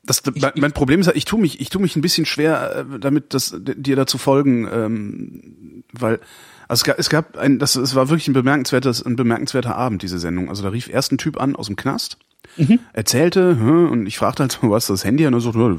das, 0.04 0.24
mein, 0.36 0.54
mein 0.56 0.72
Problem 0.72 1.02
ist, 1.02 1.12
ich 1.14 1.26
tue 1.26 1.40
mich, 1.40 1.60
ich 1.60 1.70
tue 1.70 1.82
mich 1.82 1.96
ein 1.96 2.02
bisschen 2.02 2.26
schwer, 2.26 2.86
äh, 2.94 3.00
damit 3.00 3.34
das 3.34 3.56
dir 3.60 3.96
dazu 3.96 4.18
folgen, 4.18 4.68
ähm, 4.72 5.84
weil 5.92 6.20
also 6.68 6.82
es 6.82 6.84
gab, 6.86 7.00
es 7.00 7.10
gab 7.10 7.38
ein, 7.38 7.60
das, 7.60 7.76
es 7.76 7.96
war 7.96 8.08
wirklich 8.08 8.30
ein 8.30 8.34
bemerkenswertes, 8.34 9.06
ein 9.06 9.18
bemerkenswerter 9.18 9.76
Abend 9.76 10.04
diese 10.04 10.20
Sendung. 10.20 10.48
Also 10.48 10.64
da 10.64 10.70
rief 10.70 10.88
erst 10.88 11.12
ein 11.12 11.18
Typ 11.18 11.40
an 11.40 11.58
aus 11.58 11.68
dem 11.68 11.76
Knast, 11.76 12.18
mhm. 12.58 12.80
erzählte 12.94 13.56
und 13.56 14.06
ich 14.06 14.18
fragte 14.18 14.44
halt, 14.44 14.60
hast 14.62 14.90
du 14.90 14.94
das 14.94 15.04
Handy? 15.04 15.26
Und 15.26 15.34
er 15.34 15.42
so, 15.42 15.52
du 15.52 15.78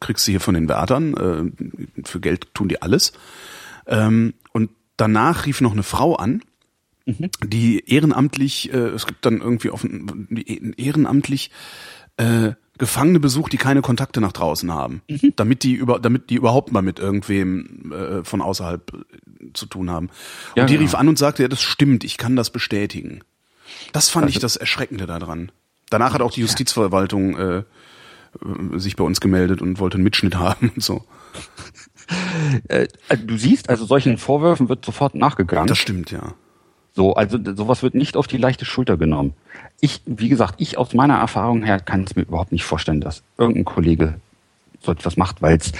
kriegst 0.00 0.26
du 0.26 0.32
hier 0.32 0.40
von 0.40 0.54
den 0.54 0.68
Wärtern, 0.68 1.14
äh, 1.14 2.02
für 2.04 2.20
Geld 2.20 2.54
tun 2.54 2.68
die 2.68 2.82
alles. 2.82 3.12
Ähm, 3.86 4.34
und 4.52 4.70
danach 4.96 5.46
rief 5.46 5.60
noch 5.60 5.72
eine 5.72 5.82
Frau 5.82 6.16
an, 6.16 6.42
mhm. 7.06 7.30
die 7.44 7.88
ehrenamtlich, 7.88 8.72
äh, 8.72 8.88
es 8.88 9.06
gibt 9.06 9.24
dann 9.24 9.40
irgendwie 9.40 9.70
offen, 9.70 10.28
ehrenamtlich 10.76 11.50
äh, 12.16 12.52
Gefangene 12.80 13.20
besucht, 13.20 13.52
die 13.52 13.58
keine 13.58 13.82
Kontakte 13.82 14.22
nach 14.22 14.32
draußen 14.32 14.72
haben, 14.72 15.02
mhm. 15.06 15.34
damit 15.36 15.64
die 15.64 15.74
über, 15.74 15.98
damit 15.98 16.30
die 16.30 16.36
überhaupt 16.36 16.72
mal 16.72 16.80
mit 16.80 16.98
irgendwem 16.98 17.92
äh, 17.92 18.24
von 18.24 18.40
außerhalb 18.40 18.92
äh, 18.94 19.52
zu 19.52 19.66
tun 19.66 19.90
haben. 19.90 20.08
Ja, 20.56 20.62
und 20.62 20.70
die 20.70 20.74
genau. 20.74 20.86
rief 20.86 20.94
an 20.94 21.08
und 21.08 21.18
sagte, 21.18 21.42
ja, 21.42 21.48
das 21.48 21.60
stimmt, 21.60 22.04
ich 22.04 22.16
kann 22.16 22.36
das 22.36 22.48
bestätigen. 22.48 23.20
Das 23.92 24.08
fand 24.08 24.24
also, 24.24 24.36
ich 24.36 24.40
das 24.40 24.56
Erschreckende 24.56 25.04
daran. 25.04 25.52
Danach 25.90 26.14
hat 26.14 26.22
auch 26.22 26.30
die 26.30 26.40
Justizverwaltung 26.40 27.36
äh, 27.36 27.62
sich 28.76 28.96
bei 28.96 29.04
uns 29.04 29.20
gemeldet 29.20 29.60
und 29.60 29.78
wollte 29.80 29.96
einen 29.96 30.04
Mitschnitt 30.04 30.36
haben 30.36 30.70
und 30.74 30.82
so. 30.82 31.04
Äh, 32.66 32.88
du 33.24 33.36
siehst, 33.36 33.70
also 33.70 33.84
solchen 33.84 34.18
Vorwürfen 34.18 34.68
wird 34.68 34.84
sofort 34.84 35.14
nachgegangen. 35.14 35.68
Das 35.68 35.78
stimmt, 35.78 36.10
ja. 36.10 36.34
So, 36.92 37.14
also 37.14 37.38
sowas 37.54 37.84
wird 37.84 37.94
nicht 37.94 38.16
auf 38.16 38.26
die 38.26 38.36
leichte 38.36 38.64
Schulter 38.64 38.96
genommen. 38.96 39.34
Ich, 39.80 40.02
wie 40.06 40.28
gesagt, 40.28 40.56
ich 40.58 40.76
aus 40.76 40.92
meiner 40.92 41.18
Erfahrung 41.18 41.62
her 41.62 41.78
kann 41.78 42.02
es 42.02 42.16
mir 42.16 42.22
überhaupt 42.22 42.50
nicht 42.50 42.64
vorstellen, 42.64 43.00
dass 43.00 43.22
irgendein 43.38 43.64
Kollege 43.64 44.14
so 44.80 44.90
etwas 44.90 45.16
macht, 45.16 45.40
weil 45.40 45.56
es 45.56 45.72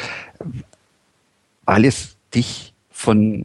alles 1.67 2.17
dich 2.33 2.75
von, 2.91 3.45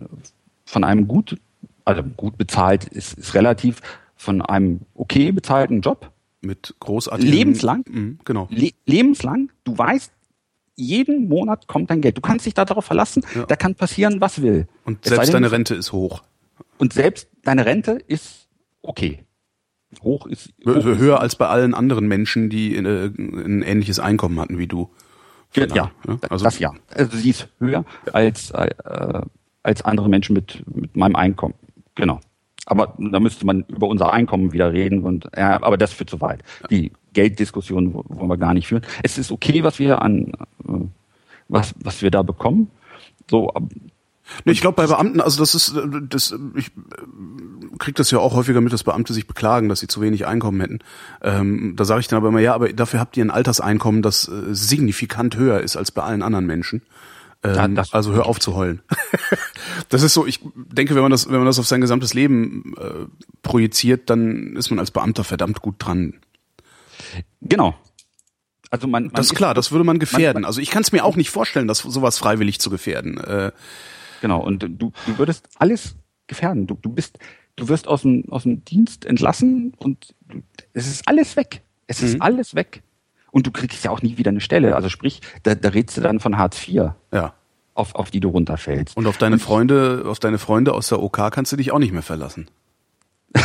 von 0.66 0.84
einem 0.84 1.08
gut, 1.08 1.40
also 1.86 2.04
gut 2.04 2.38
bezahlt 2.38 2.86
ist, 2.86 3.18
ist 3.18 3.34
relativ, 3.34 3.82
von 4.16 4.42
einem 4.42 4.82
okay 4.94 5.32
bezahlten 5.32 5.82
Job. 5.82 6.12
Mit 6.46 6.76
großartigen. 6.80 7.32
Lebenslang. 7.32 7.86
Mhm, 7.90 8.20
genau. 8.24 8.48
Le 8.52 8.72
lebenslang. 8.86 9.52
Du 9.64 9.78
weißt, 9.78 10.12
jeden 10.76 11.28
Monat 11.28 11.68
kommt 11.68 11.90
dein 11.90 12.02
Geld. 12.02 12.18
Du 12.18 12.22
kannst 12.22 12.46
dich 12.46 12.54
darauf 12.54 12.86
verlassen, 12.86 13.24
ja. 13.34 13.46
da 13.46 13.56
kann 13.56 13.76
passieren, 13.76 14.22
was 14.22 14.42
will. 14.42 14.68
Und 14.84 15.06
selbst 15.06 15.34
deine 15.34 15.52
Rente 15.52 15.76
ist 15.76 15.92
hoch. 15.92 16.24
Und 16.78 16.94
selbst 16.94 17.30
deine 17.44 17.66
Rente 17.66 18.00
ist 18.08 18.48
okay. 18.82 19.26
Hoch 20.04 20.26
ist 20.28 20.54
hoch 20.66 20.84
höher 20.84 21.16
ist, 21.16 21.22
als 21.22 21.36
bei 21.38 21.48
allen 21.48 21.74
anderen 21.74 22.08
Menschen, 22.08 22.50
die 22.50 22.76
ein, 22.78 22.86
äh, 22.86 23.06
ein 23.06 23.62
ähnliches 23.62 24.00
Einkommen 24.00 24.40
hatten 24.40 24.58
wie 24.58 24.68
du. 24.68 24.90
Ja, 25.54 25.68
ja, 25.74 25.92
also, 26.30 26.44
das 26.44 26.60
ja. 26.60 26.74
Also 26.94 27.16
sie 27.16 27.30
ist 27.30 27.48
höher 27.60 27.86
ja. 28.06 28.14
als 28.14 28.52
äh, 28.52 29.22
als 29.64 29.82
andere 29.84 30.10
Menschen 30.10 30.34
mit 30.34 30.64
mit 30.68 30.98
meinem 30.98 31.16
Einkommen. 31.16 31.54
Genau. 31.96 32.20
Aber 32.66 32.96
da 32.98 33.20
müsste 33.20 33.46
man 33.46 33.64
über 33.68 33.88
unser 33.88 34.12
Einkommen 34.12 34.52
wieder 34.52 34.74
reden 34.74 35.04
und 35.04 35.30
ja, 35.38 35.62
aber 35.62 35.78
das 35.78 35.94
führt 35.94 36.10
zu 36.10 36.20
weit. 36.22 36.44
Die 36.70 36.92
Gelddiskussion 37.14 37.94
wollen 37.94 38.30
wir 38.30 38.38
gar 38.38 38.54
nicht 38.54 38.68
führen. 38.68 38.84
Es 39.04 39.18
ist 39.18 39.32
okay, 39.32 39.64
was 39.64 39.80
wir 39.80 40.02
an 40.02 40.32
äh, 40.68 40.88
was 41.48 41.76
was 41.80 42.02
wir 42.02 42.12
da 42.12 42.24
bekommen. 42.24 42.72
So, 43.30 43.52
Nee, 44.44 44.54
ich 44.54 44.62
glaube 44.62 44.76
bei 44.76 44.88
Beamten, 44.88 45.22
also 45.22 45.40
das 45.40 45.54
ist, 45.54 45.76
das, 46.10 46.36
ich 46.56 46.72
krieg 47.78 47.96
das 47.96 48.10
ja 48.12 48.20
auch 48.20 48.34
häufiger 48.34 48.60
mit, 48.60 48.74
dass 48.74 48.84
Beamte 48.84 49.14
sich 49.14 49.28
beklagen, 49.28 49.70
dass 49.70 49.80
sie 49.80 49.88
zu 49.88 50.02
wenig 50.02 50.26
Einkommen 50.26 50.60
hätten. 50.62 50.80
Ähm, 51.22 51.76
da 51.76 51.86
sage 51.86 52.00
ich 52.00 52.08
dann 52.08 52.18
aber 52.18 52.30
immer, 52.30 52.40
ja, 52.40 52.56
aber 52.56 52.74
dafür 52.74 53.00
habt 53.00 53.18
ihr 53.18 53.24
ein 53.24 53.32
Alterseinkommen, 53.32 54.02
das 54.02 54.28
äh, 54.28 54.54
signifikant 54.54 55.38
höher 55.38 55.62
ist 55.62 55.78
als 55.78 55.92
bei 55.92 56.02
allen 56.02 56.24
anderen 56.24 56.48
Menschen. 56.48 56.82
Ähm, 57.46 57.76
ja, 57.76 57.84
also 57.92 58.14
hör 58.14 58.26
auf 58.26 58.40
zu 58.40 58.56
heulen. 58.56 58.82
das 59.90 60.04
ist 60.04 60.14
so, 60.14 60.26
ich 60.26 60.40
denke, 60.56 60.96
wenn 60.96 61.02
man 61.02 61.12
das, 61.12 61.28
wenn 61.28 61.38
man 61.38 61.46
das 61.46 61.60
auf 61.60 61.68
sein 61.68 61.82
gesamtes 61.82 62.14
Leben 62.14 62.74
äh, 62.78 63.06
projiziert, 63.42 64.10
dann 64.10 64.56
ist 64.56 64.70
man 64.70 64.80
als 64.80 64.92
Beamter 64.92 65.24
verdammt 65.24 65.62
gut 65.62 65.76
dran. 65.80 66.16
Genau. 67.42 67.76
Also 68.72 68.88
man, 68.88 69.06
man 69.06 69.14
das 69.14 69.28
ist 69.28 69.36
klar, 69.36 69.54
das 69.54 69.72
würde 69.72 69.84
man 69.84 70.00
gefährden. 70.00 70.42
Man, 70.42 70.48
also 70.48 70.60
ich 70.60 70.72
kann 70.72 70.82
es 70.82 70.92
mir 70.92 71.06
auch 71.06 71.16
nicht 71.16 71.30
vorstellen, 71.30 71.68
dass 71.68 71.80
sowas 71.80 72.18
freiwillig 72.18 72.60
zu 72.60 72.70
gefährden. 72.70 73.18
Äh, 73.18 73.52
Genau, 74.22 74.42
und 74.42 74.64
du, 74.64 74.92
du 75.06 75.18
würdest 75.18 75.48
alles 75.60 75.96
gefährden. 76.26 76.68
Du, 76.68 76.76
du 76.82 76.90
bist, 76.90 77.20
du 77.56 77.68
wirst 77.68 77.88
aus 77.88 78.02
dem, 78.02 78.26
aus 78.32 78.42
dem 78.42 78.66
Dienst 78.66 79.06
entlassen 79.06 79.74
und 79.78 80.16
du, 80.28 80.42
es 80.74 80.88
ist 80.88 81.08
alles 81.08 81.36
weg. 81.36 81.62
Es 81.88 82.02
ist 82.02 82.16
mhm. 82.16 82.22
alles 82.22 82.56
weg. 82.56 82.82
Und 83.36 83.46
du 83.46 83.52
kriegst 83.52 83.84
ja 83.84 83.92
auch 83.92 84.02
nie 84.02 84.18
wieder 84.18 84.30
eine 84.32 84.40
Stelle. 84.40 84.78
Also 84.78 84.88
sprich, 84.88 85.20
da, 85.44 85.56
da 85.56 85.68
redst 85.68 85.98
du 85.98 86.02
dann 86.02 86.22
von 86.22 86.38
Hartz 86.38 86.66
IV. 86.70 86.92
Ja. 87.12 87.34
Auf, 87.74 87.94
auf 87.94 88.10
die 88.10 88.22
du 88.22 88.30
runterfällst. 88.30 88.96
Und 88.96 89.08
auf 89.08 89.18
deine 89.18 89.40
Freunde, 89.40 90.06
auf 90.08 90.20
deine 90.20 90.38
Freunde 90.38 90.72
aus 90.74 90.88
der 90.88 91.04
OK 91.04 91.18
kannst 91.32 91.52
du 91.52 91.58
dich 91.58 91.74
auch 91.74 91.80
nicht 91.80 91.92
mehr 91.92 92.02
verlassen. 92.02 92.48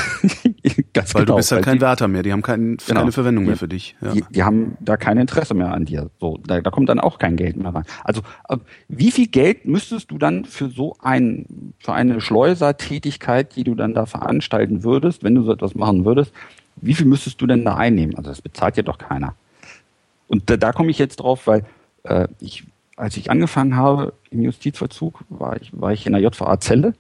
Ganz 0.93 1.12
Weil 1.14 1.22
genau, 1.24 1.32
du 1.32 1.36
bist 1.38 1.51
ja 1.51 1.57
weil 1.57 1.64
kein 1.64 1.78
die, 1.78 1.80
Wärter 1.80 2.07
mehr, 2.07 2.22
die 2.22 2.30
haben 2.30 2.43
kein, 2.43 2.76
Genau. 2.86 3.01
keine 3.01 3.11
Verwendung 3.11 3.45
mehr 3.47 3.55
Die- 3.55 3.59
für 3.59 3.66
dich. 3.66 3.97
Ja. 4.01 4.12
die, 4.12 4.24
die 4.30 4.43
haben 4.45 4.76
da 4.78 4.97
kein 4.97 5.18
Interesse 5.18 5.55
mehr 5.55 5.72
an 5.72 5.84
dir. 5.86 6.09
So, 6.20 6.38
da, 6.47 6.61
da 6.61 6.70
kommt 6.70 6.88
dann 6.88 7.01
auch 7.01 7.18
kein 7.18 7.34
Geld 7.34 7.57
mehr 7.57 7.74
rein. 7.74 7.82
Also 8.05 8.20
äh, 8.49 8.59
wie 8.86 9.11
viel 9.11 9.26
Geld 9.26 9.64
müsstest 9.64 10.12
du 10.12 10.18
dann 10.18 10.45
für 10.45 10.68
so 10.68 10.97
ein 11.03 11.72
für 11.80 11.93
eine 11.95 12.20
Schleusertätigkeit, 12.20 13.57
die 13.57 13.64
du 13.64 13.74
dann 13.74 13.95
da 13.95 14.07
veranstalten 14.07 14.84
würdest, 14.84 15.24
wenn 15.24 15.34
du 15.34 15.43
so 15.43 15.53
etwas 15.53 15.74
machen 15.74 16.05
würdest, 16.05 16.32
wie 16.76 16.95
viel 16.95 17.07
müsstest 17.07 17.41
du 17.41 17.49
denn 17.49 17.64
da 17.64 17.74
einnehmen? 17.76 18.14
Also 18.16 18.30
das 18.30 18.41
bezahlt 18.41 18.76
ja 18.76 18.84
doch 18.84 18.99
keiner. 18.99 19.34
Und 20.31 20.49
da, 20.49 20.57
da 20.57 20.72
komme 20.72 20.91
ich 20.91 20.99
jetzt 20.99 21.16
drauf, 21.16 21.49
weil 21.49 21.64
äh, 22.05 22.28
ich, 22.39 22.64
als 22.97 23.16
ich 23.16 23.33
angefangen 23.33 23.74
habe 23.74 24.12
im 24.31 24.43
Justizvollzug, 24.43 25.24
war 25.28 25.61
ich, 25.61 25.78
war 25.78 25.93
ich 25.93 26.07
in 26.07 26.12
der 26.12 26.22
JVA 26.22 26.61
Zelle 26.61 26.95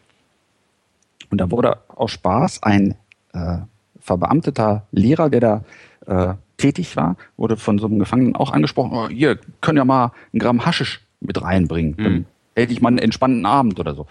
und 1.30 1.38
da 1.40 1.48
wurde 1.52 1.78
aus 1.86 2.10
Spaß 2.10 2.64
ein 2.64 2.96
äh, 3.32 3.58
verbeamteter 4.00 4.86
Lehrer, 4.90 5.30
der 5.30 5.40
da 5.40 5.64
äh, 6.06 6.34
tätig 6.56 6.96
war, 6.96 7.16
wurde 7.36 7.56
von 7.56 7.78
so 7.78 7.86
einem 7.86 8.00
Gefangenen 8.00 8.34
auch 8.34 8.50
angesprochen, 8.50 8.90
oh, 8.92 9.08
hier, 9.08 9.38
können 9.60 9.78
ja 9.78 9.84
mal 9.84 10.10
ein 10.34 10.40
Gramm 10.40 10.66
Haschisch 10.66 11.00
mit 11.20 11.40
reinbringen. 11.40 11.94
Dann 11.96 12.26
hätte 12.56 12.72
ich 12.72 12.82
mal 12.82 12.88
einen 12.88 12.98
entspannten 12.98 13.46
Abend 13.46 13.78
oder 13.78 13.94
so. 13.94 14.08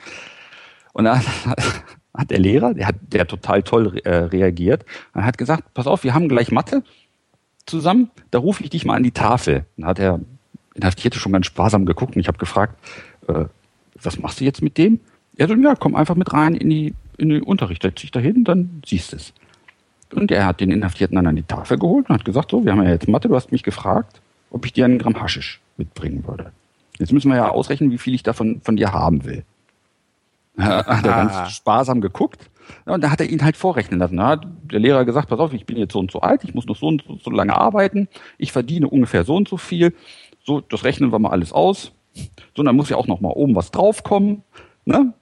Und 0.94 1.04
dann 1.04 1.22
hat 2.14 2.32
der 2.32 2.40
Lehrer, 2.40 2.74
der 2.74 2.88
hat, 2.88 2.96
der 3.02 3.22
hat 3.22 3.28
total 3.28 3.64
toll 3.64 4.00
äh, 4.06 4.16
reagiert, 4.16 4.86
und 5.14 5.26
hat 5.26 5.38
gesagt, 5.38 5.74
pass 5.74 5.88
auf, 5.88 6.06
wir 6.06 6.14
haben 6.14 6.30
gleich 6.30 6.52
Mathe 6.52 6.84
zusammen, 7.70 8.12
da 8.32 8.40
rufe 8.40 8.64
ich 8.64 8.70
dich 8.70 8.86
mal 8.86 8.96
an 8.96 9.04
die 9.04 9.12
Tafel. 9.12 9.66
Dann 9.78 9.86
hat 9.86 10.00
er 10.00 10.20
Inhaftierte 10.76 11.20
schon 11.20 11.32
ganz 11.32 11.46
sparsam 11.46 11.86
geguckt 11.86 12.16
und 12.16 12.22
ich 12.22 12.28
habe 12.28 12.38
gefragt, 12.38 12.76
äh, 13.28 13.46
was 14.02 14.20
machst 14.20 14.40
du 14.40 14.46
jetzt 14.46 14.62
mit 14.62 14.78
dem? 14.78 15.00
Er 15.36 15.48
so, 15.48 15.56
ja, 15.56 15.76
komm 15.76 15.96
einfach 15.96 16.16
mit 16.16 16.32
rein 16.34 16.56
in 16.56 16.70
die 16.70 16.94
in 17.18 17.30
den 17.30 17.44
Unterricht, 17.44 17.82
setz 17.82 18.02
dich 18.02 18.12
da 18.12 18.20
hin, 18.20 18.46
dann 18.46 18.82
siehst 18.86 19.12
du 19.12 19.18
es. 19.18 19.34
Und 20.14 20.32
er 20.32 20.46
hat 20.46 20.62
den 20.62 20.72
Inhaftierten 20.72 21.16
dann 21.16 21.28
an 21.28 21.36
die 21.36 21.44
Tafel 21.44 21.78
geholt 21.78 22.10
und 22.10 22.16
hat 22.16 22.26
gesagt, 22.26 22.52
so, 22.52 22.64
wir 22.64 22.72
haben 22.72 22.82
ja 22.82 22.90
jetzt 22.90 23.08
Mathe, 23.08 23.28
du 23.28 23.36
hast 23.36 23.52
mich 23.52 23.64
gefragt, 23.64 24.22
ob 24.52 24.66
ich 24.66 24.74
dir 24.74 24.86
einen 24.86 24.98
Gramm 24.98 25.22
Haschisch 25.22 25.60
mitbringen 25.78 26.26
würde. 26.26 26.52
Jetzt 26.98 27.12
müssen 27.12 27.30
wir 27.30 27.38
ja 27.38 27.50
ausrechnen, 27.50 27.92
wie 27.92 27.98
viel 27.98 28.14
ich 28.14 28.24
davon 28.24 28.62
von 28.64 28.76
dir 28.76 28.94
haben 28.94 29.26
will. 29.26 29.44
Hat 30.58 31.06
er 31.06 31.12
ganz 31.12 31.52
sparsam 31.52 32.02
geguckt 32.02 32.50
ja, 32.86 32.94
und 32.94 33.04
da 33.04 33.12
hat 33.12 33.20
er 33.22 33.30
ihn 33.30 33.44
halt 33.44 33.58
vorrechnen 33.58 34.00
lassen. 34.00 34.18
Da 34.18 34.28
hat 34.28 34.48
der 34.72 34.80
Lehrer 34.80 35.06
gesagt, 35.06 35.30
pass 35.30 35.40
auf, 35.40 35.54
ich 35.54 35.66
bin 35.66 35.78
jetzt 35.78 35.94
so 35.94 36.00
und 36.00 36.12
so 36.12 36.22
alt, 36.22 36.44
ich 36.44 36.54
muss 36.54 36.66
noch 36.66 36.76
so 36.76 36.88
und 36.88 37.04
so, 37.08 37.18
so 37.18 37.32
lange 37.32 37.56
arbeiten, 37.56 38.08
ich 38.38 38.52
verdiene 38.52 38.88
ungefähr 38.90 39.24
so 39.24 39.36
und 39.36 39.48
so 39.48 39.58
viel. 39.58 39.94
So, 40.44 40.62
das 40.62 40.84
rechnen 40.84 41.12
wir 41.12 41.20
mal 41.20 41.30
alles 41.32 41.52
aus. 41.54 41.92
So, 42.56 42.60
und 42.62 42.66
dann 42.66 42.76
muss 42.76 42.90
ja 42.90 42.98
auch 42.98 43.08
noch 43.08 43.22
mal 43.22 43.30
oben 43.30 43.56
was 43.56 43.72
draufkommen. 43.72 44.44
Ne? 44.86 45.14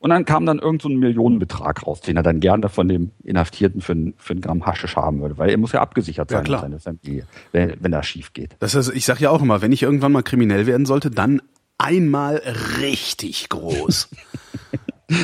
Und 0.00 0.10
dann 0.10 0.24
kam 0.24 0.46
dann 0.46 0.58
irgend 0.60 0.82
so 0.82 0.88
ein 0.88 0.96
Millionenbetrag 0.98 1.86
raus, 1.86 2.00
den 2.02 2.16
er 2.16 2.22
dann 2.22 2.38
gerne 2.40 2.68
von 2.68 2.86
dem 2.88 3.10
Inhaftierten 3.24 3.80
für, 3.80 3.92
ein- 3.94 4.14
für 4.16 4.34
ein 4.34 4.40
Gramm 4.40 4.64
Haschisch 4.64 4.94
haben 4.96 5.20
würde, 5.20 5.38
weil 5.38 5.50
er 5.50 5.56
muss 5.58 5.72
ja 5.72 5.80
abgesichert 5.80 6.30
Ja, 6.30 6.38
sein, 6.38 6.44
klar. 6.44 6.60
seine 6.60 6.78
Familie, 6.78 7.26
wenn, 7.52 7.74
wenn 7.80 7.90
das 7.90 8.06
schief 8.06 8.32
geht. 8.32 8.54
Das 8.60 8.74
ist, 8.74 8.94
ich 8.94 9.04
sag 9.06 9.20
ja 9.20 9.30
auch 9.30 9.42
immer, 9.42 9.60
wenn 9.60 9.72
ich 9.72 9.82
irgendwann 9.82 10.12
mal 10.12 10.22
kriminell 10.22 10.66
werden 10.66 10.86
sollte, 10.86 11.10
dann 11.10 11.42
einmal 11.78 12.42
richtig 12.80 13.48
groß. 13.48 14.10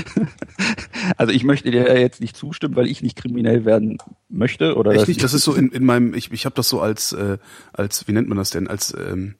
Also 1.19 1.33
ich 1.33 1.45
möchte 1.45 1.71
dir 1.71 2.01
jetzt 2.01 2.21
nicht 2.23 2.37
zustimmen, 2.37 2.77
weil 2.77 2.87
ich 2.87 3.03
nicht 3.03 3.17
kriminell 3.17 3.65
werden 3.67 3.99
möchte 4.31 4.75
oder 4.77 4.93
Echt 4.93 5.09
nicht? 5.09 5.23
Das 5.23 5.35
ist 5.35 5.45
so 5.45 5.53
in, 5.53 5.69
in 5.71 5.85
meinem, 5.85 6.15
ich, 6.15 6.33
ich 6.33 6.47
habe 6.47 6.55
das 6.55 6.69
so 6.69 6.81
als, 6.81 7.13
äh, 7.13 7.37
als, 7.75 8.09
wie 8.09 8.13
nennt 8.13 8.29
man 8.29 8.39
das 8.39 8.51
denn, 8.51 8.69
als 8.69 8.95
ähm, 8.95 9.35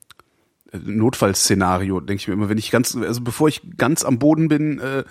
Notfallszenario, 0.73 2.01
denke 2.01 2.21
ich 2.21 2.29
mir 2.29 2.35
immer, 2.35 2.49
wenn 2.49 2.59
ich 2.59 2.71
ganz, 2.71 2.97
also 2.97 3.21
bevor 3.23 3.49
ich 3.49 3.63
ganz 3.77 4.05
am 4.05 4.19
Boden 4.19 4.49
bin, 4.49 4.79
äh, 4.79 5.05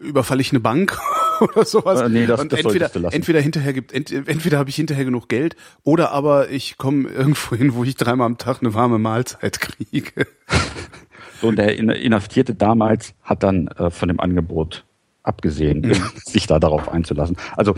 überfalle 0.00 0.40
ich 0.40 0.50
eine 0.52 0.60
Bank 0.60 0.98
oder 1.40 1.64
sowas. 1.64 2.00
Äh, 2.00 2.08
nee, 2.08 2.26
das- 2.26 2.40
und 2.40 2.52
das 2.52 2.60
entweder, 2.60 2.88
du 2.88 2.98
lassen. 3.00 3.14
entweder 3.14 3.40
hinterher 3.40 3.72
gibt, 3.72 3.92
ent, 3.92 4.10
entweder 4.10 4.58
habe 4.58 4.70
ich 4.70 4.76
hinterher 4.76 5.04
genug 5.04 5.28
Geld 5.28 5.56
oder 5.82 6.12
aber 6.12 6.50
ich 6.50 6.78
komme 6.78 7.08
irgendwo 7.16 7.56
hin, 7.56 7.74
wo 7.74 7.84
ich 7.84 7.96
dreimal 7.96 8.26
am 8.26 8.38
Tag 8.38 8.58
eine 8.60 8.74
warme 8.74 8.98
Mahlzeit 8.98 9.60
kriege. 9.60 10.26
So, 11.40 11.48
und 11.48 11.56
der 11.56 11.76
In- 11.76 11.88
Inhaftierte 11.90 12.54
damals 12.54 13.14
hat 13.22 13.42
dann 13.42 13.68
äh, 13.68 13.90
von 13.90 14.08
dem 14.08 14.20
Angebot 14.20 14.84
abgesehen, 15.22 15.94
sich 16.24 16.46
da 16.46 16.58
darauf 16.58 16.88
einzulassen. 16.88 17.36
Also 17.56 17.74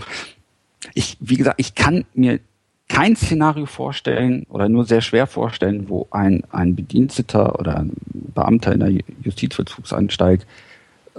ich, 0.95 1.17
wie 1.21 1.37
gesagt, 1.37 1.61
ich 1.61 1.75
kann 1.75 2.05
mir 2.15 2.41
kein 2.89 3.15
Szenario 3.15 3.67
vorstellen 3.67 4.45
oder 4.49 4.69
nur 4.69 4.85
sehr 4.85 5.01
schwer 5.01 5.27
vorstellen, 5.27 5.89
wo 5.89 6.09
ein, 6.11 6.43
ein 6.51 6.75
Bediensteter 6.75 7.59
oder 7.59 7.79
ein 7.79 7.93
Beamter 8.35 8.73
in 8.73 8.81
der 8.81 8.91
Justizvollzugsanstalt 9.23 10.47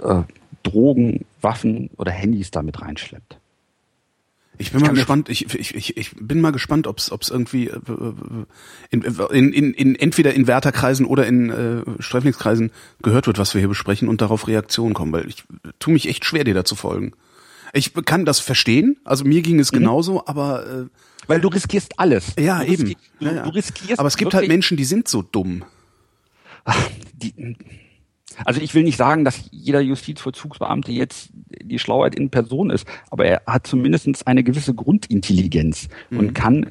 äh, 0.02 0.22
Drogen, 0.62 1.24
Waffen 1.40 1.90
oder 1.96 2.12
Handys 2.12 2.50
damit 2.50 2.82
reinschleppt. 2.82 3.38
Ich 4.62 4.72
bin 4.72 4.80
mal 4.80 4.92
gespannt, 4.94 5.28
ich, 5.28 5.52
ich, 5.54 5.74
ich, 5.74 5.96
ich 5.96 6.12
bin 6.18 6.40
mal 6.40 6.52
gespannt, 6.52 6.86
ob 6.86 6.98
es 6.98 7.28
irgendwie 7.30 7.68
äh, 7.68 7.80
in, 8.90 9.02
in, 9.02 9.52
in, 9.52 9.74
in 9.74 9.94
entweder 9.96 10.32
in 10.34 10.46
Wärterkreisen 10.46 11.04
oder 11.06 11.26
in 11.26 11.50
äh, 11.50 11.82
Sträflingskreisen 12.02 12.70
gehört 13.02 13.26
wird, 13.26 13.38
was 13.38 13.54
wir 13.54 13.60
hier 13.60 13.68
besprechen 13.68 14.08
und 14.08 14.20
darauf 14.20 14.46
Reaktionen 14.48 14.94
kommen, 14.94 15.12
weil 15.12 15.28
ich 15.28 15.44
tue 15.78 15.92
mich 15.92 16.08
echt 16.08 16.24
schwer, 16.24 16.44
dir 16.44 16.54
da 16.54 16.64
zu 16.64 16.74
folgen. 16.76 17.12
Ich 17.74 17.92
kann 18.04 18.24
das 18.24 18.38
verstehen, 18.40 18.98
also 19.04 19.24
mir 19.24 19.42
ging 19.42 19.58
es 19.58 19.72
genauso, 19.72 20.26
aber 20.26 20.66
äh, 20.66 20.84
Weil 21.26 21.40
du 21.40 21.48
riskierst 21.48 21.98
alles. 21.98 22.34
ja 22.38 22.60
du 22.64 22.72
eben. 22.72 22.82
riski- 22.84 22.96
Du, 23.18 23.26
Ja, 23.26 23.32
ja. 23.32 23.42
du 23.44 23.50
riskierst 23.50 23.98
aber 23.98 24.08
es 24.08 24.16
gibt 24.16 24.34
halt 24.34 24.48
Menschen, 24.48 24.76
die 24.76 24.84
sind 24.84 25.08
so 25.08 25.22
dumm. 25.22 25.64
die, 27.14 27.34
also 28.44 28.60
ich 28.60 28.74
will 28.74 28.82
nicht 28.82 28.96
sagen, 28.96 29.24
dass 29.24 29.44
jeder 29.50 29.80
Justizvollzugsbeamte 29.80 30.92
jetzt 30.92 31.30
die 31.62 31.78
Schlauheit 31.78 32.14
in 32.14 32.30
Person 32.30 32.70
ist, 32.70 32.86
aber 33.10 33.24
er 33.26 33.42
hat 33.46 33.66
zumindest 33.66 34.26
eine 34.26 34.42
gewisse 34.42 34.74
Grundintelligenz 34.74 35.88
und 36.10 36.34
kann 36.34 36.66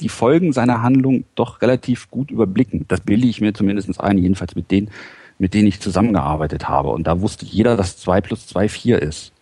die 0.00 0.08
Folgen 0.08 0.52
seiner 0.52 0.82
Handlung 0.82 1.24
doch 1.34 1.62
relativ 1.62 2.10
gut 2.10 2.30
überblicken. 2.30 2.86
Das 2.88 3.00
bilde 3.00 3.26
ich 3.26 3.40
mir 3.40 3.52
zumindest 3.52 4.00
ein, 4.00 4.18
jedenfalls 4.18 4.54
mit 4.56 4.70
denen, 4.70 4.90
mit 5.38 5.54
denen 5.54 5.68
ich 5.68 5.80
zusammengearbeitet 5.80 6.68
habe. 6.68 6.90
Und 6.90 7.06
da 7.06 7.20
wusste 7.20 7.44
jeder, 7.46 7.76
dass 7.76 7.98
zwei 7.98 8.20
plus 8.20 8.46
zwei 8.46 8.68
vier 8.68 9.00
ist. 9.00 9.32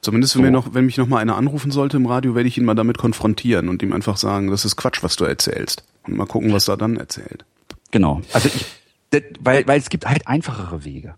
Zumindest 0.00 0.34
wenn, 0.34 0.40
So. 0.40 0.44
mir 0.44 0.50
noch, 0.50 0.74
wenn 0.74 0.86
mich 0.86 0.96
noch 0.96 1.06
mal 1.06 1.18
einer 1.18 1.36
anrufen 1.36 1.70
sollte 1.70 1.96
im 1.96 2.06
Radio, 2.06 2.34
werde 2.34 2.48
ich 2.48 2.58
ihn 2.58 2.64
mal 2.64 2.74
damit 2.74 2.98
konfrontieren 2.98 3.68
und 3.68 3.82
ihm 3.82 3.92
einfach 3.92 4.16
sagen, 4.16 4.50
das 4.50 4.64
ist 4.64 4.76
Quatsch, 4.76 5.02
was 5.02 5.16
du 5.16 5.24
erzählst. 5.24 5.84
Und 6.06 6.16
mal 6.16 6.26
gucken, 6.26 6.52
was 6.52 6.68
er 6.68 6.76
dann 6.76 6.96
erzählt. 6.96 7.44
Genau. 7.92 8.20
Also 8.32 8.48
ich, 8.48 8.66
das, 9.12 9.22
weil, 9.40 9.66
weil 9.66 9.78
es 9.78 9.88
gibt 9.90 10.06
halt 10.06 10.26
einfachere 10.26 10.84
Wege. 10.84 11.14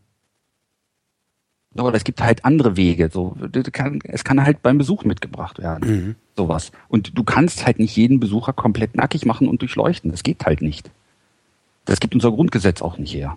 Oder 1.77 1.95
es 1.95 2.05
gibt 2.05 2.21
halt 2.21 2.45
andere 2.45 2.77
Wege. 2.77 3.11
So, 3.13 3.37
kann, 3.73 3.99
es 4.05 4.23
kann 4.23 4.45
halt 4.45 4.63
beim 4.63 4.79
Besuch 4.79 5.05
mitgebracht 5.05 5.59
werden. 5.59 6.17
Sowas. 6.37 6.71
Und 6.89 7.19
du 7.19 7.25
kannst 7.25 7.67
halt 7.67 7.79
nicht 7.79 7.97
jeden 7.97 8.21
Besucher 8.21 8.53
komplett 8.53 8.95
nackig 8.95 9.27
machen 9.27 9.49
und 9.49 9.61
durchleuchten. 9.61 10.11
Das 10.11 10.23
geht 10.23 10.45
halt 10.47 10.63
nicht. 10.63 10.91
Das 11.85 12.01
gibt 12.01 12.15
unser 12.15 12.31
Grundgesetz 12.31 12.81
auch 12.81 12.97
nicht 12.99 13.15
her. 13.15 13.37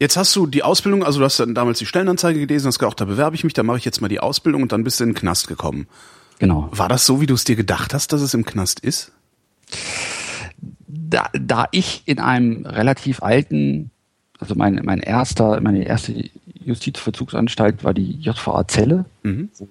Jetzt 0.00 0.16
hast 0.16 0.34
du 0.34 0.46
die 0.46 0.62
Ausbildung, 0.62 1.04
also 1.04 1.18
du 1.20 1.24
hast 1.24 1.38
dann 1.38 1.54
damals 1.54 1.78
die 1.78 1.86
Stellenanzeige 1.86 2.40
gelesen, 2.40 2.66
hast 2.66 2.78
gesagt, 2.78 3.00
da 3.00 3.04
bewerbe 3.04 3.36
ich 3.36 3.44
mich, 3.44 3.52
da 3.52 3.62
mache 3.62 3.78
ich 3.78 3.84
jetzt 3.84 4.00
mal 4.00 4.08
die 4.08 4.20
Ausbildung 4.20 4.62
und 4.62 4.72
dann 4.72 4.82
bist 4.82 4.98
du 4.98 5.04
in 5.04 5.10
den 5.10 5.16
Knast 5.16 5.46
gekommen. 5.46 5.86
Genau. 6.38 6.68
War 6.72 6.88
das 6.88 7.06
so, 7.06 7.20
wie 7.20 7.26
du 7.26 7.34
es 7.34 7.44
dir 7.44 7.56
gedacht 7.56 7.94
hast, 7.94 8.12
dass 8.12 8.20
es 8.20 8.34
im 8.34 8.44
Knast 8.44 8.80
ist? 8.80 9.12
Da, 11.10 11.28
da 11.32 11.66
ich 11.72 12.02
in 12.06 12.18
einem 12.18 12.66
relativ 12.66 13.22
alten, 13.22 13.90
also 14.38 14.54
mein, 14.54 14.80
mein 14.84 15.00
erster, 15.00 15.60
meine 15.60 15.84
erste 15.84 16.30
Justizvollzugsanstalt 16.64 17.84
war 17.84 17.94
die 17.94 18.12
JVA 18.20 18.66
Zelle, 18.68 19.04
wo, 19.22 19.68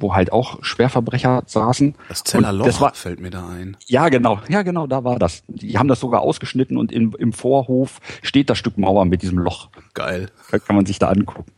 wo 0.00 0.14
halt 0.14 0.32
auch 0.32 0.62
Schwerverbrecher 0.62 1.42
saßen. 1.46 1.94
Das 2.08 2.24
Zeller 2.24 2.50
Und 2.50 2.58
Loch 2.58 2.66
Das 2.66 2.80
war, 2.80 2.94
fällt 2.94 3.20
mir 3.20 3.30
da 3.30 3.48
ein. 3.48 3.76
Ja, 3.86 4.08
genau, 4.08 4.40
ja, 4.48 4.62
genau, 4.62 4.86
da 4.86 5.04
war 5.04 5.18
das. 5.18 5.42
Die 5.48 5.78
haben 5.78 5.88
das 5.88 6.00
sogar 6.00 6.20
ausgeschnitten 6.22 6.76
und 6.76 6.92
im, 6.92 7.14
im 7.18 7.32
Vorhof 7.32 8.00
steht 8.22 8.50
das 8.50 8.58
Stück 8.58 8.78
Mauer 8.78 9.04
mit 9.04 9.22
diesem 9.22 9.38
Loch. 9.38 9.68
Geil. 9.94 10.30
Da 10.50 10.58
kann 10.58 10.76
man 10.76 10.86
sich 10.86 10.98
da 10.98 11.08
angucken. 11.08 11.50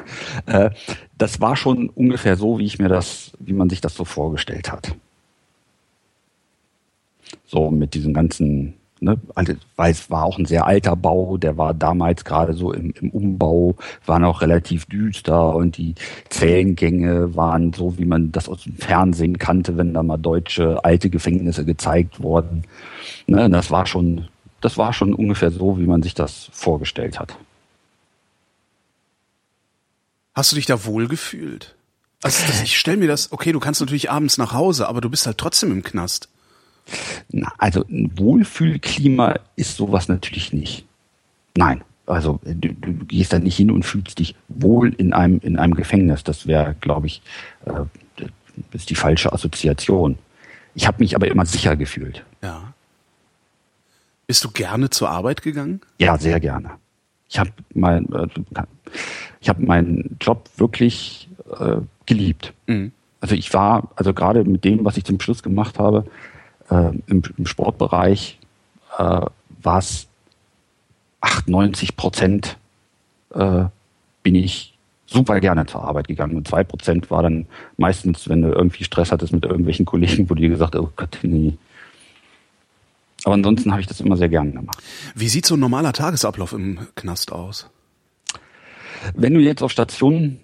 Äh, 0.46 0.70
das 1.18 1.40
war 1.40 1.56
schon 1.56 1.88
ungefähr 1.90 2.36
so, 2.36 2.58
wie 2.58 2.66
ich 2.66 2.78
mir 2.78 2.88
das, 2.88 3.32
wie 3.38 3.52
man 3.52 3.68
sich 3.68 3.80
das 3.80 3.94
so 3.94 4.04
vorgestellt 4.04 4.72
hat. 4.72 4.94
So 7.46 7.70
mit 7.70 7.94
diesem 7.94 8.14
ganzen, 8.14 8.74
ne, 9.00 9.18
weil 9.76 9.90
es 9.90 10.10
war 10.10 10.24
auch 10.24 10.38
ein 10.38 10.46
sehr 10.46 10.66
alter 10.66 10.96
Bau, 10.96 11.36
der 11.36 11.56
war 11.56 11.74
damals 11.74 12.24
gerade 12.24 12.52
so 12.52 12.72
im, 12.72 12.92
im 13.00 13.10
Umbau, 13.10 13.76
war 14.06 14.18
noch 14.18 14.42
relativ 14.42 14.86
düster 14.86 15.54
und 15.54 15.76
die 15.76 15.94
Zellengänge 16.28 17.34
waren 17.34 17.72
so, 17.72 17.98
wie 17.98 18.04
man 18.04 18.32
das 18.32 18.48
aus 18.48 18.64
dem 18.64 18.76
Fernsehen 18.76 19.38
kannte, 19.38 19.76
wenn 19.76 19.94
da 19.94 20.02
mal 20.02 20.18
deutsche 20.18 20.84
alte 20.84 21.10
Gefängnisse 21.10 21.64
gezeigt 21.64 22.22
wurden. 22.22 22.64
Ne, 23.26 23.48
das 23.50 23.70
war 23.70 23.86
schon, 23.86 24.28
das 24.60 24.76
war 24.78 24.92
schon 24.92 25.14
ungefähr 25.14 25.50
so, 25.50 25.78
wie 25.78 25.86
man 25.86 26.02
sich 26.02 26.14
das 26.14 26.50
vorgestellt 26.52 27.18
hat. 27.18 27.36
Hast 30.34 30.52
du 30.52 30.56
dich 30.56 30.66
da 30.66 30.84
wohl 30.84 31.08
gefühlt? 31.08 31.74
Also 32.22 32.44
ich 32.62 32.78
stell 32.78 32.98
mir 32.98 33.08
das, 33.08 33.32
okay, 33.32 33.52
du 33.52 33.60
kannst 33.60 33.80
natürlich 33.80 34.10
abends 34.10 34.36
nach 34.36 34.52
Hause, 34.52 34.88
aber 34.88 35.00
du 35.00 35.08
bist 35.08 35.26
halt 35.26 35.38
trotzdem 35.38 35.72
im 35.72 35.82
Knast. 35.82 36.28
Na, 37.30 37.52
also 37.58 37.84
ein 37.88 38.10
Wohlfühlklima 38.16 39.38
ist 39.56 39.76
sowas 39.76 40.08
natürlich 40.08 40.52
nicht. 40.52 40.86
Nein. 41.56 41.82
Also 42.06 42.40
du, 42.44 42.72
du 42.74 42.92
gehst 43.06 43.32
da 43.32 43.38
nicht 43.38 43.56
hin 43.56 43.70
und 43.70 43.84
fühlst 43.84 44.18
dich 44.18 44.34
wohl 44.48 44.92
in 44.94 45.12
einem, 45.12 45.38
in 45.44 45.56
einem 45.56 45.74
Gefängnis. 45.74 46.24
Das 46.24 46.46
wäre, 46.46 46.74
glaube 46.80 47.06
ich, 47.06 47.22
äh, 47.66 47.84
ist 48.72 48.90
die 48.90 48.96
falsche 48.96 49.32
Assoziation. 49.32 50.18
Ich 50.74 50.86
habe 50.86 50.98
mich 51.00 51.14
aber 51.14 51.28
immer 51.28 51.46
sicher 51.46 51.76
gefühlt. 51.76 52.24
Ja. 52.42 52.74
Bist 54.26 54.44
du 54.44 54.50
gerne 54.50 54.90
zur 54.90 55.10
Arbeit 55.10 55.42
gegangen? 55.42 55.80
Ja, 55.98 56.18
sehr 56.18 56.40
gerne. 56.40 56.70
Ich 57.28 57.38
habe 57.38 57.50
mein, 57.74 58.12
äh, 58.12 58.26
ich 59.40 59.48
habe 59.48 59.64
meinen 59.64 60.16
Job 60.20 60.48
wirklich 60.56 61.28
äh, 61.58 61.76
geliebt. 62.06 62.52
Mhm. 62.66 62.92
Also 63.20 63.34
ich 63.34 63.52
war, 63.52 63.90
also 63.96 64.14
gerade 64.14 64.44
mit 64.44 64.64
dem, 64.64 64.84
was 64.84 64.96
ich 64.96 65.04
zum 65.04 65.20
Schluss 65.20 65.42
gemacht 65.42 65.78
habe, 65.78 66.06
äh, 66.70 66.90
im, 67.06 67.22
im, 67.36 67.46
Sportbereich, 67.46 68.38
äh, 68.98 69.20
war 69.62 69.78
es 69.78 70.06
98 71.20 71.96
Prozent 71.96 72.56
äh, 73.34 73.64
bin 74.22 74.34
ich 74.34 74.76
super 75.06 75.40
gerne 75.40 75.66
zur 75.66 75.82
Arbeit 75.82 76.08
gegangen. 76.08 76.36
Und 76.36 76.48
zwei 76.48 76.64
Prozent 76.64 77.10
war 77.10 77.22
dann 77.22 77.46
meistens, 77.76 78.28
wenn 78.28 78.42
du 78.42 78.50
irgendwie 78.50 78.84
Stress 78.84 79.12
hattest 79.12 79.32
mit 79.32 79.44
irgendwelchen 79.44 79.86
Kollegen, 79.86 80.30
wo 80.30 80.34
du 80.34 80.42
dir 80.42 80.50
gesagt 80.50 80.74
hast, 80.74 80.82
oh 80.82 80.92
Gott, 80.96 81.18
nee. 81.22 81.56
Aber 83.24 83.34
ansonsten 83.34 83.70
habe 83.72 83.80
ich 83.80 83.86
das 83.86 84.00
immer 84.00 84.16
sehr 84.16 84.28
gerne 84.28 84.52
gemacht. 84.52 84.82
Wie 85.14 85.28
sieht 85.28 85.44
so 85.44 85.54
ein 85.54 85.60
normaler 85.60 85.92
Tagesablauf 85.92 86.52
im 86.52 86.78
Knast 86.94 87.32
aus? 87.32 87.68
Wenn 89.14 89.34
du 89.34 89.40
jetzt 89.40 89.62
auf 89.62 89.72
Station 89.72 90.38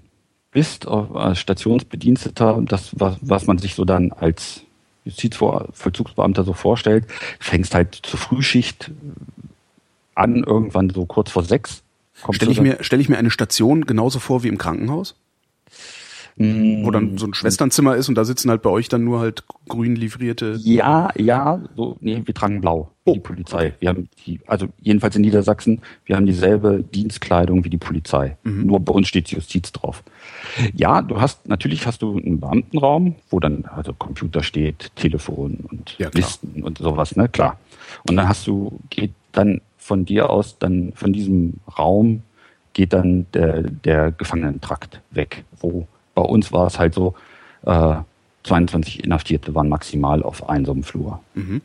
bist, 0.50 0.86
als 0.86 1.38
Stationsbediensteter, 1.38 2.62
das, 2.66 2.90
was, 2.98 3.16
was 3.20 3.46
man 3.46 3.58
sich 3.58 3.74
so 3.74 3.84
dann 3.84 4.12
als 4.12 4.62
Justizvollzugsbeamter 5.06 6.44
so 6.44 6.52
vorstellt, 6.52 7.06
fängst 7.40 7.74
halt 7.74 7.94
zur 7.94 8.18
Frühschicht 8.18 8.90
an, 10.14 10.44
irgendwann 10.44 10.90
so 10.90 11.06
kurz 11.06 11.30
vor 11.30 11.42
sechs. 11.42 11.82
Stelle 12.30 12.50
ich, 12.50 12.60
mir, 12.60 12.78
stell 12.80 13.00
ich 13.00 13.08
mir 13.08 13.18
eine 13.18 13.30
Station 13.30 13.86
genauso 13.86 14.18
vor 14.18 14.42
wie 14.42 14.48
im 14.48 14.58
Krankenhaus? 14.58 15.14
Wo 16.38 16.90
dann 16.90 17.16
so 17.16 17.26
ein 17.26 17.32
Schwesternzimmer 17.32 17.96
ist 17.96 18.10
und 18.10 18.14
da 18.14 18.26
sitzen 18.26 18.50
halt 18.50 18.60
bei 18.60 18.68
euch 18.68 18.90
dann 18.90 19.04
nur 19.04 19.20
halt 19.20 19.44
grün 19.68 19.96
livrierte. 19.96 20.58
Ja, 20.62 21.08
ja, 21.16 21.62
so, 21.76 21.96
nee, 22.00 22.20
wir 22.22 22.34
tragen 22.34 22.60
blau, 22.60 22.90
wie 23.04 23.10
oh. 23.10 23.14
die 23.14 23.20
Polizei. 23.20 23.72
Wir 23.80 23.88
haben 23.88 24.10
die, 24.26 24.40
also 24.46 24.68
jedenfalls 24.82 25.16
in 25.16 25.22
Niedersachsen, 25.22 25.80
wir 26.04 26.14
haben 26.14 26.26
dieselbe 26.26 26.82
Dienstkleidung 26.82 27.64
wie 27.64 27.70
die 27.70 27.78
Polizei. 27.78 28.36
Mhm. 28.42 28.66
Nur 28.66 28.80
bei 28.80 28.92
uns 28.92 29.08
steht 29.08 29.28
Justiz 29.30 29.72
drauf. 29.72 30.02
Ja, 30.74 31.02
du 31.02 31.20
hast, 31.20 31.48
natürlich 31.48 31.86
hast 31.86 32.02
du 32.02 32.16
einen 32.16 32.40
Beamtenraum, 32.40 33.16
wo 33.30 33.40
dann 33.40 33.64
also 33.64 33.92
Computer 33.92 34.42
steht, 34.42 34.90
Telefon 34.96 35.58
und 35.70 35.96
ja, 35.98 36.10
Listen 36.12 36.62
und 36.62 36.78
sowas, 36.78 37.16
ne, 37.16 37.28
klar. 37.28 37.58
Und 38.08 38.16
dann 38.16 38.28
hast 38.28 38.46
du, 38.46 38.78
geht 38.90 39.12
dann 39.32 39.60
von 39.78 40.04
dir 40.04 40.30
aus, 40.30 40.58
dann 40.58 40.92
von 40.94 41.12
diesem 41.12 41.54
Raum 41.78 42.22
geht 42.72 42.92
dann 42.92 43.26
der, 43.32 43.62
der 43.62 44.12
Gefangenentrakt 44.12 45.00
weg, 45.10 45.44
wo 45.60 45.86
bei 46.14 46.22
uns 46.22 46.52
war 46.52 46.66
es 46.66 46.78
halt 46.78 46.94
so, 46.94 47.14
äh, 47.64 47.96
22 48.46 49.04
Inhaftierte 49.04 49.54
waren 49.54 49.68
maximal 49.68 50.22
auf 50.22 50.48
einem 50.48 50.82
Flur. 50.82 51.20
Mhm. 51.34 51.60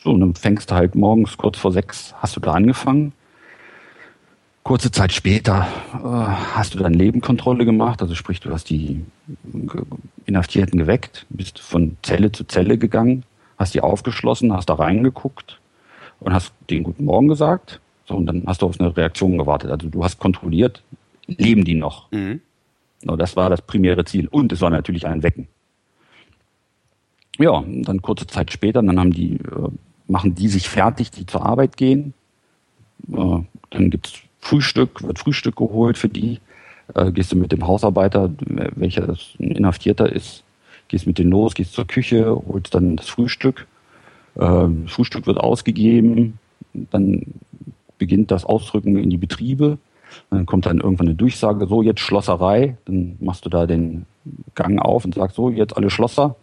So, 0.00 0.10
und 0.10 0.20
dann 0.20 0.34
fängst 0.34 0.70
du 0.70 0.74
halt 0.74 0.94
morgens 0.94 1.36
kurz 1.36 1.58
vor 1.58 1.72
sechs, 1.72 2.14
hast 2.18 2.36
du 2.36 2.40
da 2.40 2.52
angefangen. 2.52 3.12
Kurze 4.68 4.90
Zeit 4.90 5.14
später 5.14 5.66
äh, 5.94 5.96
hast 5.98 6.74
du 6.74 6.78
dann 6.78 6.92
Lebenkontrolle 6.92 7.64
gemacht, 7.64 8.02
also 8.02 8.14
sprich, 8.14 8.40
du 8.40 8.52
hast 8.52 8.68
die 8.68 9.02
Inhaftierten 10.26 10.78
geweckt, 10.78 11.24
bist 11.30 11.58
von 11.58 11.96
Zelle 12.02 12.32
zu 12.32 12.44
Zelle 12.44 12.76
gegangen, 12.76 13.24
hast 13.56 13.72
die 13.72 13.80
aufgeschlossen, 13.80 14.52
hast 14.52 14.68
da 14.68 14.74
reingeguckt 14.74 15.58
und 16.20 16.34
hast 16.34 16.52
den 16.68 16.82
guten 16.82 17.06
Morgen 17.06 17.28
gesagt. 17.28 17.80
So, 18.04 18.16
und 18.16 18.26
dann 18.26 18.42
hast 18.46 18.60
du 18.60 18.66
auf 18.66 18.78
eine 18.78 18.94
Reaktion 18.94 19.38
gewartet. 19.38 19.70
Also 19.70 19.88
du 19.88 20.04
hast 20.04 20.18
kontrolliert, 20.18 20.82
leben 21.26 21.64
die 21.64 21.74
noch? 21.74 22.12
Mhm. 22.12 22.42
No, 23.04 23.16
das 23.16 23.36
war 23.36 23.48
das 23.48 23.62
primäre 23.62 24.04
Ziel. 24.04 24.28
Und 24.28 24.52
es 24.52 24.60
war 24.60 24.68
natürlich 24.68 25.06
ein 25.06 25.22
Wecken. 25.22 25.48
Ja, 27.38 27.64
dann 27.66 28.02
kurze 28.02 28.26
Zeit 28.26 28.52
später, 28.52 28.82
dann 28.82 29.00
haben 29.00 29.14
die, 29.14 29.36
äh, 29.36 29.70
machen 30.08 30.34
die 30.34 30.48
sich 30.48 30.68
fertig, 30.68 31.10
die 31.10 31.24
zur 31.24 31.46
Arbeit 31.46 31.78
gehen. 31.78 32.12
Äh, 33.10 33.38
dann 33.70 33.88
gibt's 33.88 34.27
Frühstück, 34.40 35.02
wird 35.02 35.18
Frühstück 35.18 35.56
geholt 35.56 35.98
für 35.98 36.08
die. 36.08 36.40
Äh, 36.94 37.12
gehst 37.12 37.32
du 37.32 37.36
mit 37.36 37.52
dem 37.52 37.66
Hausarbeiter, 37.66 38.30
welcher 38.74 39.06
das 39.06 39.34
ein 39.38 39.50
Inhaftierter 39.50 40.10
ist, 40.10 40.44
gehst 40.88 41.06
mit 41.06 41.18
denen 41.18 41.30
los, 41.30 41.54
gehst 41.54 41.74
zur 41.74 41.86
Küche, 41.86 42.40
holst 42.48 42.74
dann 42.74 42.96
das 42.96 43.08
Frühstück. 43.08 43.66
Äh, 44.36 44.68
Frühstück 44.86 45.26
wird 45.26 45.38
ausgegeben, 45.38 46.38
dann 46.72 47.22
beginnt 47.98 48.30
das 48.30 48.44
Ausdrücken 48.44 48.96
in 48.96 49.10
die 49.10 49.16
Betriebe. 49.16 49.78
Dann 50.30 50.46
kommt 50.46 50.66
dann 50.66 50.80
irgendwann 50.80 51.08
eine 51.08 51.16
Durchsage, 51.16 51.66
so 51.66 51.82
jetzt 51.82 52.00
Schlosserei. 52.00 52.76
Dann 52.86 53.16
machst 53.20 53.44
du 53.44 53.50
da 53.50 53.66
den 53.66 54.06
Gang 54.54 54.80
auf 54.80 55.04
und 55.04 55.14
sagst 55.14 55.36
so, 55.36 55.50
jetzt 55.50 55.76
alle 55.76 55.90
Schlosser. 55.90 56.36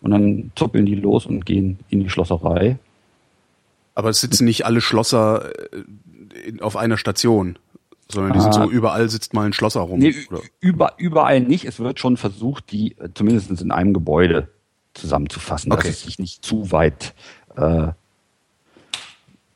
Und 0.00 0.12
dann 0.12 0.52
zuppeln 0.54 0.86
die 0.86 0.94
los 0.94 1.26
und 1.26 1.44
gehen 1.44 1.78
in 1.90 2.00
die 2.00 2.08
Schlosserei. 2.08 2.78
Aber 3.94 4.08
es 4.08 4.20
sitzen 4.20 4.46
nicht 4.46 4.64
alle 4.64 4.80
Schlosser 4.80 5.50
äh, 6.34 6.60
auf 6.60 6.76
einer 6.76 6.96
Station, 6.96 7.58
sondern 8.08 8.32
die 8.32 8.40
sind 8.40 8.54
so, 8.54 8.68
überall 8.68 9.08
sitzt 9.08 9.34
mal 9.34 9.46
ein 9.46 9.52
Schlosser 9.52 9.80
rum. 9.80 10.00
Nee, 10.00 10.14
über, 10.60 10.94
überall 10.98 11.40
nicht. 11.40 11.64
Es 11.64 11.78
wird 11.78 12.00
schon 12.00 12.16
versucht, 12.16 12.72
die 12.72 12.92
äh, 12.98 13.08
zumindest 13.14 13.50
in 13.60 13.70
einem 13.70 13.94
Gebäude 13.94 14.48
zusammenzufassen, 14.94 15.72
okay. 15.72 15.88
dass 15.88 15.96
es 15.96 16.02
sich 16.02 16.18
nicht 16.18 16.44
zu 16.44 16.72
weit 16.72 17.14
äh, 17.56 17.88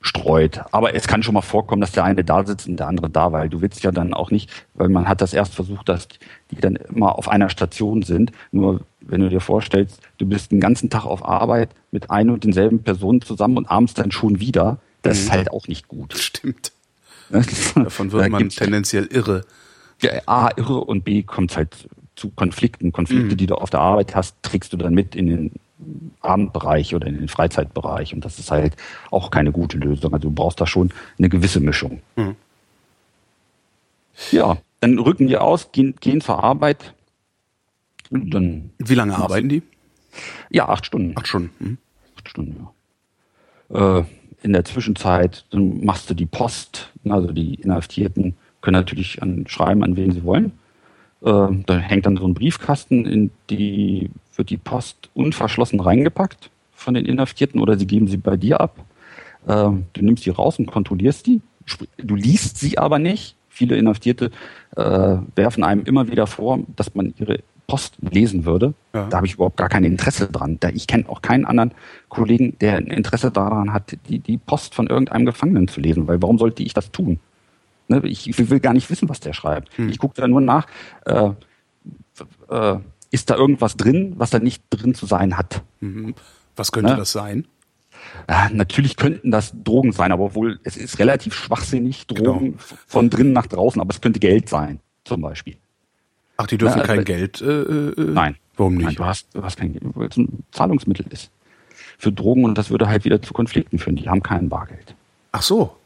streut. 0.04 0.60
Aber 0.70 0.94
es 0.94 1.08
kann 1.08 1.22
schon 1.22 1.34
mal 1.34 1.40
vorkommen, 1.40 1.80
dass 1.80 1.92
der 1.92 2.04
eine 2.04 2.24
da 2.24 2.44
sitzt 2.44 2.68
und 2.68 2.76
der 2.76 2.88
andere 2.88 3.08
da, 3.08 3.32
weil 3.32 3.48
du 3.48 3.62
willst 3.62 3.82
ja 3.82 3.90
dann 3.90 4.12
auch 4.12 4.30
nicht, 4.30 4.50
weil 4.74 4.90
man 4.90 5.08
hat 5.08 5.22
das 5.22 5.32
erst 5.32 5.54
versucht, 5.54 5.88
dass 5.88 6.08
die 6.50 6.56
dann 6.56 6.76
immer 6.76 7.18
auf 7.18 7.28
einer 7.28 7.48
Station 7.48 8.02
sind. 8.02 8.30
Nur 8.52 8.80
wenn 9.00 9.22
du 9.22 9.30
dir 9.30 9.40
vorstellst, 9.40 10.00
du 10.18 10.26
bist 10.26 10.52
den 10.52 10.60
ganzen 10.60 10.90
Tag 10.90 11.06
auf 11.06 11.24
Arbeit 11.24 11.70
mit 11.90 12.10
ein 12.10 12.28
und 12.28 12.44
denselben 12.44 12.82
Personen 12.82 13.22
zusammen 13.22 13.56
und 13.56 13.70
abends 13.70 13.94
dann 13.94 14.12
schon 14.12 14.40
wieder, 14.40 14.78
das 15.04 15.18
mhm. 15.18 15.24
ist 15.24 15.32
halt 15.32 15.50
auch 15.52 15.68
nicht 15.68 15.86
gut. 15.86 16.14
Stimmt. 16.14 16.72
Davon 17.74 18.12
wird 18.12 18.28
man 18.30 18.48
tendenziell 18.48 19.06
irre. 19.06 19.44
Ja, 20.02 20.10
A, 20.26 20.50
irre 20.56 20.80
und 20.80 21.04
B, 21.04 21.22
kommt 21.22 21.56
halt 21.56 21.88
zu 22.16 22.30
Konflikten. 22.30 22.92
Konflikte, 22.92 23.34
mhm. 23.34 23.36
die 23.36 23.46
du 23.46 23.54
auf 23.54 23.70
der 23.70 23.80
Arbeit 23.80 24.14
hast, 24.14 24.36
trägst 24.42 24.72
du 24.72 24.76
dann 24.76 24.94
mit 24.94 25.14
in 25.14 25.26
den 25.26 25.52
Abendbereich 26.20 26.94
oder 26.94 27.06
in 27.06 27.18
den 27.18 27.28
Freizeitbereich. 27.28 28.14
Und 28.14 28.24
das 28.24 28.38
ist 28.38 28.50
halt 28.50 28.76
auch 29.10 29.30
keine 29.30 29.52
gute 29.52 29.78
Lösung. 29.78 30.14
Also 30.14 30.28
du 30.28 30.34
brauchst 30.34 30.60
da 30.60 30.66
schon 30.66 30.92
eine 31.18 31.28
gewisse 31.28 31.60
Mischung. 31.60 32.00
Mhm. 32.16 32.36
Ja, 34.30 34.58
dann 34.80 34.98
rücken 34.98 35.26
die 35.26 35.36
aus, 35.36 35.72
gehen, 35.72 35.94
gehen 36.00 36.20
zur 36.20 36.42
Arbeit. 36.42 36.94
dann 38.10 38.70
Wie 38.78 38.94
lange 38.94 39.16
arbeiten 39.16 39.48
die? 39.48 39.62
Ja, 40.50 40.68
acht 40.68 40.86
Stunden. 40.86 41.16
Acht 41.16 41.26
Stunden. 41.26 41.50
Mhm. 41.58 41.78
Acht 42.16 42.28
Stunden, 42.28 42.68
ja. 43.70 43.98
Äh, 43.98 44.04
in 44.44 44.52
der 44.52 44.64
Zwischenzeit 44.64 45.44
dann 45.50 45.84
machst 45.84 46.08
du 46.10 46.14
die 46.14 46.26
Post. 46.26 46.92
Also 47.08 47.32
die 47.32 47.54
Inhaftierten 47.54 48.36
können 48.60 48.76
natürlich 48.76 49.22
an, 49.22 49.46
schreiben, 49.48 49.82
an 49.82 49.96
wen 49.96 50.12
sie 50.12 50.22
wollen. 50.22 50.52
Äh, 51.22 51.48
da 51.66 51.78
hängt 51.78 52.06
dann 52.06 52.18
so 52.18 52.26
ein 52.26 52.34
Briefkasten, 52.34 53.06
in 53.06 53.30
die 53.48 54.10
wird 54.36 54.50
die 54.50 54.58
Post 54.58 55.08
unverschlossen 55.14 55.80
reingepackt 55.80 56.50
von 56.72 56.94
den 56.94 57.06
Inhaftierten 57.06 57.60
oder 57.60 57.78
sie 57.78 57.86
geben 57.86 58.06
sie 58.06 58.18
bei 58.18 58.36
dir 58.36 58.60
ab. 58.60 58.76
Äh, 59.46 59.48
du 59.52 59.84
nimmst 59.96 60.26
die 60.26 60.30
raus 60.30 60.58
und 60.58 60.66
kontrollierst 60.66 61.26
die. 61.26 61.40
Du 61.96 62.14
liest 62.14 62.58
sie 62.58 62.76
aber 62.76 62.98
nicht. 62.98 63.36
Viele 63.48 63.76
Inhaftierte 63.76 64.30
äh, 64.76 65.16
werfen 65.36 65.64
einem 65.64 65.84
immer 65.84 66.10
wieder 66.10 66.26
vor, 66.26 66.58
dass 66.76 66.94
man 66.94 67.14
ihre 67.18 67.38
Post 67.66 67.96
lesen 68.00 68.44
würde. 68.44 68.74
Ja. 68.92 69.06
Da 69.08 69.18
habe 69.18 69.26
ich 69.26 69.34
überhaupt 69.34 69.56
gar 69.56 69.68
kein 69.68 69.84
Interesse 69.84 70.28
dran. 70.28 70.58
Da, 70.60 70.68
ich 70.68 70.86
kenne 70.86 71.08
auch 71.08 71.22
keinen 71.22 71.44
anderen 71.44 71.72
Kollegen, 72.08 72.58
der 72.60 72.76
ein 72.76 72.86
Interesse 72.86 73.30
daran 73.30 73.72
hat, 73.72 73.96
die, 74.08 74.18
die 74.18 74.38
Post 74.38 74.74
von 74.74 74.86
irgendeinem 74.86 75.26
Gefangenen 75.26 75.68
zu 75.68 75.80
lesen, 75.80 76.06
weil 76.06 76.20
warum 76.20 76.38
sollte 76.38 76.62
ich 76.62 76.74
das 76.74 76.92
tun? 76.92 77.18
Ne, 77.88 78.00
ich 78.04 78.50
will 78.50 78.60
gar 78.60 78.72
nicht 78.72 78.88
wissen, 78.90 79.08
was 79.08 79.20
der 79.20 79.32
schreibt. 79.32 79.76
Hm. 79.76 79.88
Ich 79.88 79.98
gucke 79.98 80.20
da 80.20 80.26
nur 80.26 80.40
nach, 80.40 80.66
äh, 81.04 81.30
äh, 82.48 82.78
ist 83.10 83.30
da 83.30 83.36
irgendwas 83.36 83.76
drin, 83.76 84.14
was 84.16 84.30
da 84.30 84.38
nicht 84.38 84.64
drin 84.70 84.94
zu 84.94 85.06
sein 85.06 85.36
hat. 85.38 85.62
Mhm. 85.80 86.14
Was 86.56 86.72
könnte 86.72 86.92
ne? 86.92 86.96
das 86.96 87.12
sein? 87.12 87.46
Ja, 88.28 88.48
natürlich 88.52 88.96
könnten 88.96 89.30
das 89.30 89.52
Drogen 89.62 89.92
sein, 89.92 90.12
aber 90.12 90.34
wohl, 90.34 90.58
es 90.64 90.76
ist 90.76 90.98
relativ 90.98 91.34
schwachsinnig, 91.34 92.06
Drogen 92.06 92.52
genau. 92.52 92.62
von 92.86 93.10
drinnen 93.10 93.32
nach 93.32 93.46
draußen, 93.46 93.80
aber 93.80 93.90
es 93.90 94.00
könnte 94.00 94.18
Geld 94.18 94.48
sein, 94.48 94.80
zum 95.04 95.20
Beispiel. 95.20 95.56
Ach, 96.36 96.46
die 96.46 96.58
dürfen 96.58 96.78
ja, 96.78 96.84
kein 96.84 97.04
Geld? 97.04 97.40
Äh, 97.40 97.62
äh, 97.62 97.94
nein. 97.96 98.36
Warum 98.56 98.74
nicht? 98.74 98.86
Nein, 98.86 98.94
du 98.94 99.04
hast, 99.04 99.34
du 99.34 99.42
hast 99.42 99.56
kein 99.56 99.72
Geld, 99.72 99.84
weil 99.94 100.08
es 100.08 100.16
ein 100.16 100.44
Zahlungsmittel 100.52 101.06
ist. 101.10 101.30
Für 101.98 102.12
Drogen 102.12 102.44
und 102.44 102.56
das 102.56 102.70
würde 102.70 102.88
halt 102.88 103.04
wieder 103.04 103.22
zu 103.22 103.32
Konflikten 103.32 103.78
führen. 103.78 103.96
Die 103.96 104.08
haben 104.08 104.22
kein 104.22 104.48
Bargeld. 104.48 104.94
Ach 105.32 105.42
so. 105.42 105.76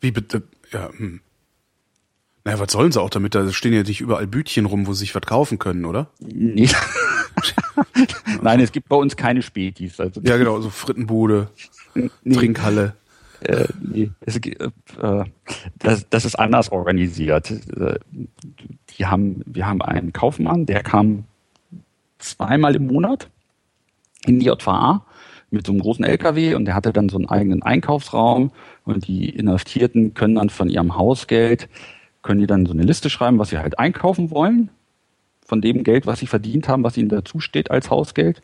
Wie 0.00 0.10
bitte? 0.10 0.42
Ja, 0.72 0.90
hm. 0.96 1.20
Naja, 2.44 2.60
was 2.60 2.72
sollen 2.72 2.92
sie 2.92 3.00
auch 3.00 3.10
damit? 3.10 3.34
Da 3.34 3.52
stehen 3.52 3.72
ja 3.72 3.82
nicht 3.82 4.00
überall 4.00 4.26
Bütchen 4.26 4.66
rum, 4.66 4.86
wo 4.86 4.92
sie 4.92 5.00
sich 5.00 5.14
was 5.14 5.22
kaufen 5.22 5.58
können, 5.58 5.84
oder? 5.84 6.08
Nee. 6.20 6.68
Nein, 8.42 8.60
es 8.60 8.72
gibt 8.72 8.88
bei 8.88 8.96
uns 8.96 9.16
keine 9.16 9.42
Spätis. 9.42 10.00
Also 10.00 10.20
ja, 10.22 10.36
genau, 10.36 10.60
so 10.60 10.70
Frittenbude, 10.70 11.48
nee. 11.94 12.34
Trinkhalle. 12.34 12.94
Äh, 13.40 13.66
nee, 13.80 14.10
es, 14.20 14.36
äh, 14.36 15.24
das, 15.78 16.08
das 16.10 16.24
ist 16.24 16.38
anders 16.38 16.72
organisiert. 16.72 17.50
Äh, 17.50 17.98
die 18.90 19.06
haben, 19.06 19.42
wir 19.46 19.66
haben 19.66 19.82
einen 19.82 20.12
Kaufmann, 20.12 20.66
der 20.66 20.82
kam 20.82 21.24
zweimal 22.18 22.74
im 22.74 22.86
Monat 22.86 23.28
in 24.26 24.40
die 24.40 24.46
JVA 24.46 25.04
mit 25.50 25.66
so 25.66 25.72
einem 25.72 25.80
großen 25.80 26.04
LKW 26.04 26.54
und 26.54 26.64
der 26.66 26.74
hatte 26.74 26.92
dann 26.92 27.08
so 27.08 27.16
einen 27.16 27.28
eigenen 27.28 27.62
Einkaufsraum 27.62 28.50
und 28.84 29.06
die 29.06 29.30
Inhaftierten 29.30 30.14
können 30.14 30.34
dann 30.34 30.50
von 30.50 30.68
ihrem 30.68 30.96
Hausgeld, 30.96 31.68
können 32.22 32.40
die 32.40 32.46
dann 32.46 32.66
so 32.66 32.72
eine 32.72 32.82
Liste 32.82 33.08
schreiben, 33.08 33.38
was 33.38 33.50
sie 33.50 33.58
halt 33.58 33.78
einkaufen 33.78 34.30
wollen, 34.30 34.70
von 35.46 35.62
dem 35.62 35.84
Geld, 35.84 36.06
was 36.06 36.18
sie 36.18 36.26
verdient 36.26 36.68
haben, 36.68 36.82
was 36.84 36.96
ihnen 36.96 37.08
dazu 37.08 37.40
steht 37.40 37.70
als 37.70 37.88
Hausgeld. 37.88 38.42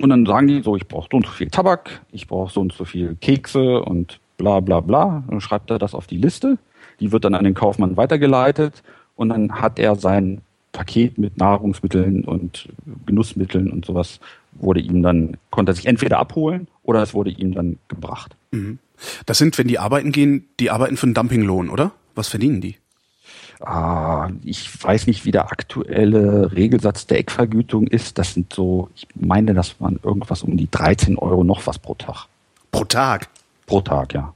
Und 0.00 0.10
dann 0.10 0.24
sagen 0.24 0.48
die 0.48 0.62
so, 0.62 0.76
ich 0.76 0.88
brauche 0.88 1.08
so 1.10 1.16
und 1.18 1.26
so 1.26 1.32
viel 1.32 1.50
Tabak, 1.50 2.00
ich 2.10 2.26
brauche 2.26 2.52
so 2.52 2.60
und 2.60 2.72
so 2.72 2.84
viel 2.84 3.16
Kekse 3.20 3.82
und 3.82 4.18
bla 4.38 4.60
bla 4.60 4.80
bla. 4.80 5.22
Dann 5.28 5.40
schreibt 5.40 5.70
er 5.70 5.78
das 5.78 5.94
auf 5.94 6.06
die 6.06 6.16
Liste. 6.16 6.58
Die 7.00 7.12
wird 7.12 7.24
dann 7.24 7.34
an 7.34 7.44
den 7.44 7.54
Kaufmann 7.54 7.96
weitergeleitet 7.96 8.82
und 9.16 9.28
dann 9.28 9.60
hat 9.60 9.78
er 9.78 9.96
sein 9.96 10.40
Paket 10.72 11.18
mit 11.18 11.36
Nahrungsmitteln 11.36 12.24
und 12.24 12.68
Genussmitteln 13.06 13.70
und 13.70 13.84
sowas 13.84 14.20
wurde 14.52 14.80
ihm 14.80 15.02
dann, 15.02 15.36
konnte 15.50 15.72
er 15.72 15.74
sich 15.74 15.86
entweder 15.86 16.18
abholen 16.18 16.68
oder 16.82 17.02
es 17.02 17.12
wurde 17.12 17.30
ihm 17.30 17.52
dann 17.52 17.78
gebracht. 17.88 18.36
Mhm. 18.52 18.78
Das 19.26 19.38
sind, 19.38 19.58
wenn 19.58 19.68
die 19.68 19.78
arbeiten 19.78 20.12
gehen, 20.12 20.46
die 20.58 20.70
arbeiten 20.70 20.96
für 20.96 21.06
einen 21.06 21.14
Dumpinglohn, 21.14 21.68
oder? 21.68 21.92
Was 22.14 22.28
verdienen 22.28 22.60
die? 22.60 22.76
Ah, 23.60 24.30
ich 24.42 24.82
weiß 24.82 25.06
nicht, 25.06 25.26
wie 25.26 25.32
der 25.32 25.52
aktuelle 25.52 26.52
Regelsatz 26.52 27.06
der 27.06 27.18
Eckvergütung 27.18 27.86
ist. 27.86 28.16
Das 28.18 28.34
sind 28.34 28.52
so, 28.52 28.88
ich 28.96 29.06
meine, 29.14 29.52
das 29.52 29.80
waren 29.80 30.00
irgendwas 30.02 30.42
um 30.42 30.56
die 30.56 30.70
13 30.70 31.18
Euro 31.18 31.44
noch 31.44 31.66
was 31.66 31.78
pro 31.78 31.94
Tag. 31.94 32.26
Pro 32.72 32.84
Tag? 32.84 33.28
Pro 33.66 33.82
Tag, 33.82 34.14
ja. 34.14 34.34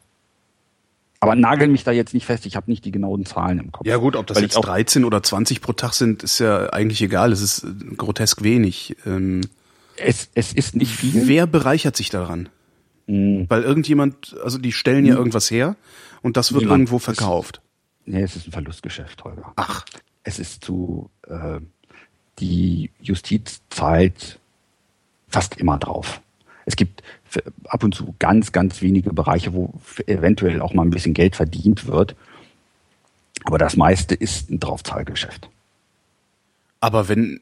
Aber 1.20 1.36
nagel 1.36 1.68
mich 1.68 1.84
da 1.84 1.90
jetzt 1.90 2.12
nicht 2.12 2.26
fest, 2.26 2.44
ich 2.44 2.54
habe 2.54 2.70
nicht 2.70 2.84
die 2.84 2.90
genauen 2.90 3.24
Zahlen 3.24 3.58
im 3.58 3.72
Kopf. 3.72 3.86
Ja 3.86 3.96
gut, 3.96 4.14
ob 4.14 4.26
das 4.26 4.42
jetzt 4.42 4.56
13 4.56 5.06
oder 5.06 5.22
20 5.22 5.62
pro 5.62 5.72
Tag 5.72 5.94
sind, 5.94 6.22
ist 6.22 6.38
ja 6.38 6.68
eigentlich 6.70 7.00
egal. 7.00 7.32
Es 7.32 7.40
ist 7.40 7.66
grotesk 7.96 8.42
wenig. 8.42 8.96
Ähm 9.06 9.40
es, 9.96 10.28
es 10.34 10.52
ist 10.52 10.76
nicht 10.76 10.94
viel. 10.94 11.26
Wer 11.26 11.46
bereichert 11.46 11.96
sich 11.96 12.10
daran? 12.10 12.50
Mhm. 13.06 13.46
Weil 13.48 13.62
irgendjemand, 13.62 14.36
also 14.44 14.58
die 14.58 14.72
stellen 14.72 15.06
ja 15.06 15.12
mhm. 15.12 15.18
irgendwas 15.18 15.50
her 15.50 15.76
und 16.20 16.36
das 16.36 16.52
wird 16.52 16.64
Niemand. 16.64 16.80
irgendwo 16.80 16.98
verkauft. 16.98 17.62
Nee, 18.06 18.22
es 18.22 18.36
ist 18.36 18.48
ein 18.48 18.52
Verlustgeschäft, 18.52 19.24
Holger. 19.24 19.52
Ach. 19.56 19.84
Es 20.22 20.38
ist 20.38 20.64
zu, 20.64 21.10
äh, 21.28 21.60
die 22.38 22.90
Justiz 23.00 23.62
zahlt 23.70 24.38
fast 25.28 25.56
immer 25.58 25.78
drauf. 25.78 26.20
Es 26.66 26.76
gibt 26.76 27.02
ab 27.66 27.84
und 27.84 27.94
zu 27.94 28.14
ganz, 28.18 28.52
ganz 28.52 28.80
wenige 28.80 29.12
Bereiche, 29.12 29.52
wo 29.52 29.74
eventuell 30.06 30.62
auch 30.62 30.72
mal 30.72 30.82
ein 30.82 30.90
bisschen 30.90 31.14
Geld 31.14 31.36
verdient 31.36 31.86
wird. 31.86 32.14
Aber 33.44 33.58
das 33.58 33.76
meiste 33.76 34.14
ist 34.14 34.50
ein 34.50 34.60
Draufzahlgeschäft. 34.60 35.50
Aber 36.80 37.08
wenn 37.08 37.40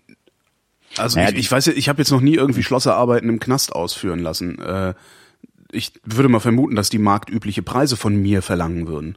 also 0.99 1.19
naja, 1.19 1.31
ich, 1.31 1.39
ich 1.39 1.53
weiß, 1.53 1.69
ich 1.69 1.89
habe 1.89 2.01
jetzt 2.03 2.11
noch 2.11 2.21
nie 2.21 2.35
irgendwie 2.35 2.63
Schlosserarbeiten 2.63 3.29
im 3.29 3.41
Knast 3.41 3.73
ausführen 3.73 4.19
lassen. 4.19 4.59
Äh, 4.61 4.95
ich 5.71 5.93
würde 6.05 6.29
mal 6.29 6.41
vermuten, 6.41 6.77
dass 6.77 6.91
die 6.91 6.99
marktübliche 6.99 7.63
Preise 7.63 7.97
von 7.97 8.15
mir 8.15 8.43
verlangen 8.43 8.87
würden. 8.87 9.17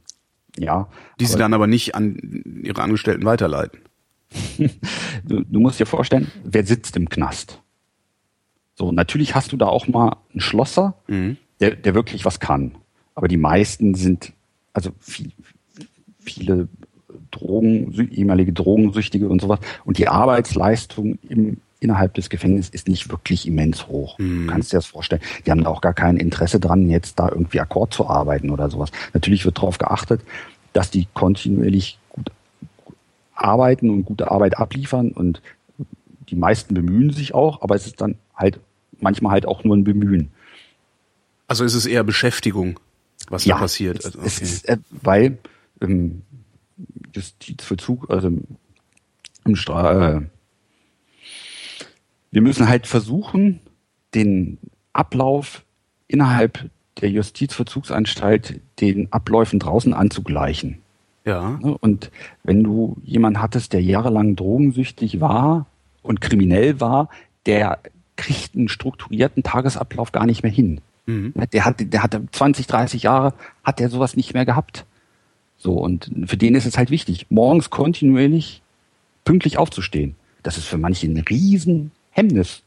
Ja. 0.58 0.88
Die 1.20 1.26
sie 1.26 1.38
dann 1.38 1.54
aber 1.54 1.68
nicht 1.68 1.96
an 1.96 2.44
ihre 2.64 2.82
Angestellten 2.82 3.26
weiterleiten. 3.26 3.80
du, 5.24 5.44
du 5.44 5.60
musst 5.60 5.80
dir 5.80 5.86
vorstellen, 5.86 6.32
wer 6.44 6.66
sitzt 6.66 6.96
im 6.98 7.10
Knast? 7.10 7.62
So, 8.76 8.92
natürlich 8.92 9.36
hast 9.36 9.52
du 9.52 9.58
da 9.58 9.68
auch 9.68 9.88
mal 9.88 10.18
einen 10.32 10.42
Schlosser, 10.42 10.96
mhm. 11.08 11.38
der, 11.60 11.76
der 11.76 11.96
wirklich 11.96 12.26
was 12.26 12.40
kann. 12.40 12.76
Aber 13.16 13.28
die 13.28 13.38
meisten 13.38 13.96
sind, 13.96 14.34
also 14.74 14.92
viel, 15.00 15.32
viele 16.20 16.68
Drogen, 17.32 17.94
ehemalige 18.12 18.52
Drogensüchtige 18.52 19.30
und 19.30 19.42
sowas. 19.42 19.60
Und 19.86 19.98
die 19.98 20.10
Arbeitsleistung 20.10 21.18
im, 21.30 21.62
innerhalb 21.80 22.14
des 22.14 22.30
Gefängnisses 22.30 22.70
ist 22.70 22.88
nicht 22.88 23.10
wirklich 23.10 23.48
immens 23.48 23.88
hoch. 23.88 24.18
Mhm. 24.18 24.48
Du 24.48 24.52
kannst 24.54 24.72
dir 24.72 24.78
das 24.78 24.86
vorstellen. 24.86 25.22
Die 25.46 25.52
haben 25.52 25.64
da 25.64 25.70
auch 25.70 25.82
gar 25.82 25.94
kein 25.94 26.18
Interesse 26.18 26.60
dran, 26.60 26.90
jetzt 26.90 27.20
da 27.20 27.30
irgendwie 27.30 27.60
Akkord 27.60 27.94
zu 27.94 28.10
arbeiten 28.10 28.50
oder 28.50 28.70
sowas. 28.70 28.92
Natürlich 29.14 29.46
wird 29.46 29.58
darauf 29.58 29.78
geachtet, 29.78 30.22
dass 30.74 30.90
die 30.92 31.08
kontinuierlich 31.14 32.00
gut 32.10 32.32
arbeiten 33.34 33.90
und 33.90 34.06
gute 34.06 34.32
Arbeit 34.32 34.58
abliefern 34.58 35.12
und 35.12 35.42
die 36.30 36.36
meisten 36.36 36.74
bemühen 36.74 37.12
sich 37.12 37.34
auch, 37.34 37.62
aber 37.62 37.76
es 37.76 37.86
ist 37.86 38.02
dann 38.02 38.16
halt 38.36 38.60
manchmal 39.00 39.34
halt 39.34 39.46
auch 39.46 39.64
nur 39.64 39.76
ein 39.76 39.84
Bemühen. 39.84 40.32
Also 41.48 41.64
ist 41.64 41.76
es 41.76 41.86
eher 41.86 42.04
Beschäftigung, 42.04 42.80
was 43.30 43.46
ja, 43.46 43.56
da 43.56 43.62
passiert. 43.62 44.00
Es, 44.00 44.16
okay. 44.16 44.26
es 44.26 44.42
ist, 44.42 44.68
äh, 44.68 44.78
weil 44.90 45.38
ähm, 45.82 46.24
Justizvollzug, 47.14 48.10
also 48.10 48.32
im 49.46 49.56
Stra 49.56 50.18
äh, 50.18 50.22
wir 52.36 52.42
müssen 52.42 52.68
halt 52.68 52.86
versuchen, 52.86 53.62
den 54.14 54.58
Ablauf 54.92 55.64
innerhalb 56.10 56.70
der 57.00 57.10
Justizvollzugsanstalt 57.10 58.60
den 58.82 59.08
Abläufen 59.14 59.58
draußen 59.58 59.94
anzugleichen. 59.94 60.80
Ja. 61.24 61.58
Und 61.80 62.12
wenn 62.44 62.62
du 62.62 62.98
jemanden 63.06 63.42
hattest, 63.42 63.72
der 63.72 63.82
jahrelang 63.82 64.36
drogensüchtig 64.36 65.22
war 65.22 65.68
und 66.04 66.20
kriminell 66.20 66.82
war, 66.82 67.08
der 67.46 67.80
kriegt 68.18 68.54
einen 68.54 68.68
strukturierten 68.68 69.42
Tagesablauf 69.42 70.12
gar 70.12 70.26
nicht 70.26 70.44
mehr 70.44 70.52
hin. 70.52 70.82
Mhm. 71.06 71.34
Der 71.54 71.64
hat, 71.64 71.78
der 71.80 72.04
hatte 72.04 72.22
20, 72.30 72.68
30 72.68 73.04
Jahre, 73.04 73.34
hat 73.64 73.80
der 73.80 73.88
sowas 73.88 74.18
nicht 74.18 74.34
mehr 74.34 74.46
gehabt. 74.46 74.86
So, 75.56 75.72
und 75.72 76.12
für 76.26 76.36
den 76.36 76.56
ist 76.56 76.66
es 76.66 76.78
halt 76.78 76.90
wichtig, 76.90 77.28
morgens 77.30 77.70
kontinuierlich 77.70 78.62
pünktlich 79.24 79.58
aufzustehen. 79.58 80.16
Das 80.44 80.58
ist 80.58 80.66
für 80.66 80.78
manche 80.78 81.08
ein 81.08 81.16
Riesenhemmnis. 82.18 82.64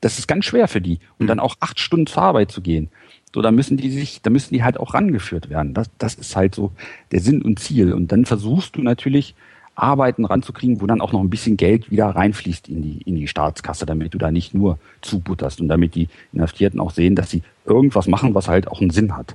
Das 0.00 0.18
ist 0.18 0.26
ganz 0.26 0.44
schwer 0.44 0.68
für 0.68 0.80
die. 0.80 0.98
Und 1.18 1.28
dann 1.28 1.40
auch 1.40 1.56
acht 1.60 1.78
Stunden 1.78 2.06
zur 2.06 2.22
Arbeit 2.22 2.50
zu 2.50 2.60
gehen. 2.60 2.88
So, 3.34 3.40
da 3.40 3.50
müssen 3.50 3.76
die 3.76 3.90
sich, 3.90 4.20
da 4.20 4.30
müssen 4.30 4.52
die 4.52 4.62
halt 4.62 4.78
auch 4.78 4.94
rangeführt 4.94 5.48
werden. 5.48 5.74
Das, 5.74 5.90
das 5.98 6.14
ist 6.14 6.36
halt 6.36 6.54
so 6.54 6.72
der 7.12 7.20
Sinn 7.20 7.42
und 7.42 7.58
Ziel. 7.58 7.92
Und 7.92 8.12
dann 8.12 8.24
versuchst 8.24 8.76
du 8.76 8.82
natürlich, 8.82 9.34
Arbeiten 9.74 10.26
ranzukriegen, 10.26 10.82
wo 10.82 10.86
dann 10.86 11.00
auch 11.00 11.12
noch 11.12 11.20
ein 11.20 11.30
bisschen 11.30 11.56
Geld 11.56 11.90
wieder 11.90 12.08
reinfließt 12.08 12.68
in 12.68 12.82
die, 12.82 13.00
in 13.06 13.16
die 13.16 13.26
Staatskasse, 13.26 13.86
damit 13.86 14.12
du 14.12 14.18
da 14.18 14.30
nicht 14.30 14.52
nur 14.52 14.78
zubutterst 15.00 15.62
und 15.62 15.68
damit 15.68 15.94
die 15.94 16.08
Inhaftierten 16.34 16.78
auch 16.78 16.90
sehen, 16.90 17.14
dass 17.14 17.30
sie 17.30 17.42
irgendwas 17.64 18.06
machen, 18.06 18.34
was 18.34 18.48
halt 18.48 18.68
auch 18.68 18.82
einen 18.82 18.90
Sinn 18.90 19.16
hat. 19.16 19.34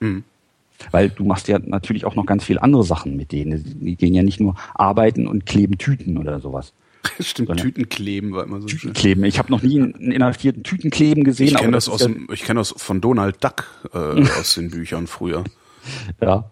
Mhm. 0.00 0.24
Weil 0.90 1.08
du 1.08 1.24
machst 1.24 1.48
ja 1.48 1.58
natürlich 1.58 2.04
auch 2.04 2.14
noch 2.16 2.26
ganz 2.26 2.44
viel 2.44 2.58
andere 2.58 2.84
Sachen 2.84 3.16
mit 3.16 3.32
denen. 3.32 3.80
Die 3.80 3.96
gehen 3.96 4.14
ja 4.14 4.22
nicht 4.22 4.40
nur 4.40 4.56
arbeiten 4.74 5.26
und 5.26 5.46
kleben 5.46 5.78
Tüten 5.78 6.18
oder 6.18 6.38
sowas. 6.38 6.74
Stimmt, 7.20 7.56
Tütenkleben 7.58 8.32
war 8.32 8.44
immer 8.44 8.60
so 8.60 8.66
Tütenkleben. 8.66 9.24
Ich 9.24 9.38
habe 9.38 9.50
noch 9.50 9.62
nie 9.62 9.80
einen 9.80 10.12
inhaftierten 10.12 10.62
Tütenkleben 10.62 11.24
gesehen. 11.24 11.48
Ich 11.48 11.54
kenne 11.54 11.72
das, 11.72 11.88
aus 11.88 12.00
dem, 12.00 12.28
ich 12.32 12.44
kenn 12.44 12.56
das 12.56 12.74
von 12.76 13.00
Donald 13.00 13.42
Duck 13.42 13.64
äh, 13.92 13.98
aus 14.38 14.54
den 14.54 14.70
Büchern 14.70 15.06
früher. 15.06 15.44
Ja, 16.20 16.50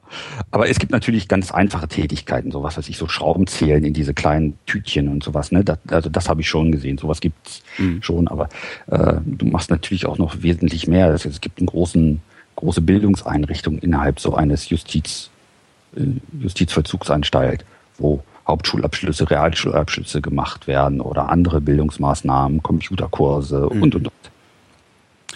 aber 0.51 0.71
es 0.71 0.79
gibt 0.79 0.93
natürlich 0.93 1.29
ganz 1.29 1.51
einfache 1.51 1.89
Tätigkeiten, 1.89 2.51
sowas, 2.51 2.79
was 2.79 2.89
ich 2.89 2.97
so 2.97 3.07
Schrauben 3.07 3.47
zählen 3.47 3.85
in 3.85 3.93
diese 3.93 4.15
kleinen 4.15 4.59
Tütchen 4.65 5.09
und 5.09 5.23
sowas. 5.23 5.53
Ne, 5.53 5.63
das, 5.63 5.79
also 5.89 6.09
das 6.09 6.29
habe 6.29 6.41
ich 6.41 6.49
schon 6.49 6.73
gesehen. 6.73 6.97
Sowas 6.97 7.21
gibt's 7.21 7.63
mhm. 7.77 8.03
schon, 8.03 8.29
aber 8.29 8.49
äh, 8.87 9.17
du 9.25 9.45
machst 9.47 9.71
natürlich 9.71 10.07
auch 10.07 10.17
noch 10.17 10.43
wesentlich 10.43 10.87
mehr. 10.87 11.11
Es, 11.11 11.27
es 11.27 11.43
gibt 11.43 11.59
einen 11.59 11.67
großen 11.67 12.23
große 12.57 12.81
Bildungseinrichtung 12.81 13.79
innerhalb 13.79 14.19
so 14.19 14.35
eines 14.35 14.69
Justiz, 14.69 15.31
äh, 15.95 16.03
Justizvollzugsanstalt, 16.41 17.65
wo 17.99 18.25
Hauptschulabschlüsse, 18.47 19.31
Realschulabschlüsse 19.31 20.23
gemacht 20.23 20.67
werden 20.67 21.01
oder 21.01 21.29
andere 21.29 21.61
Bildungsmaßnahmen, 21.61 22.63
Computerkurse 22.63 23.69
mhm. 23.73 23.83
und, 23.83 23.95
und, 23.95 24.07
und. 24.07 24.13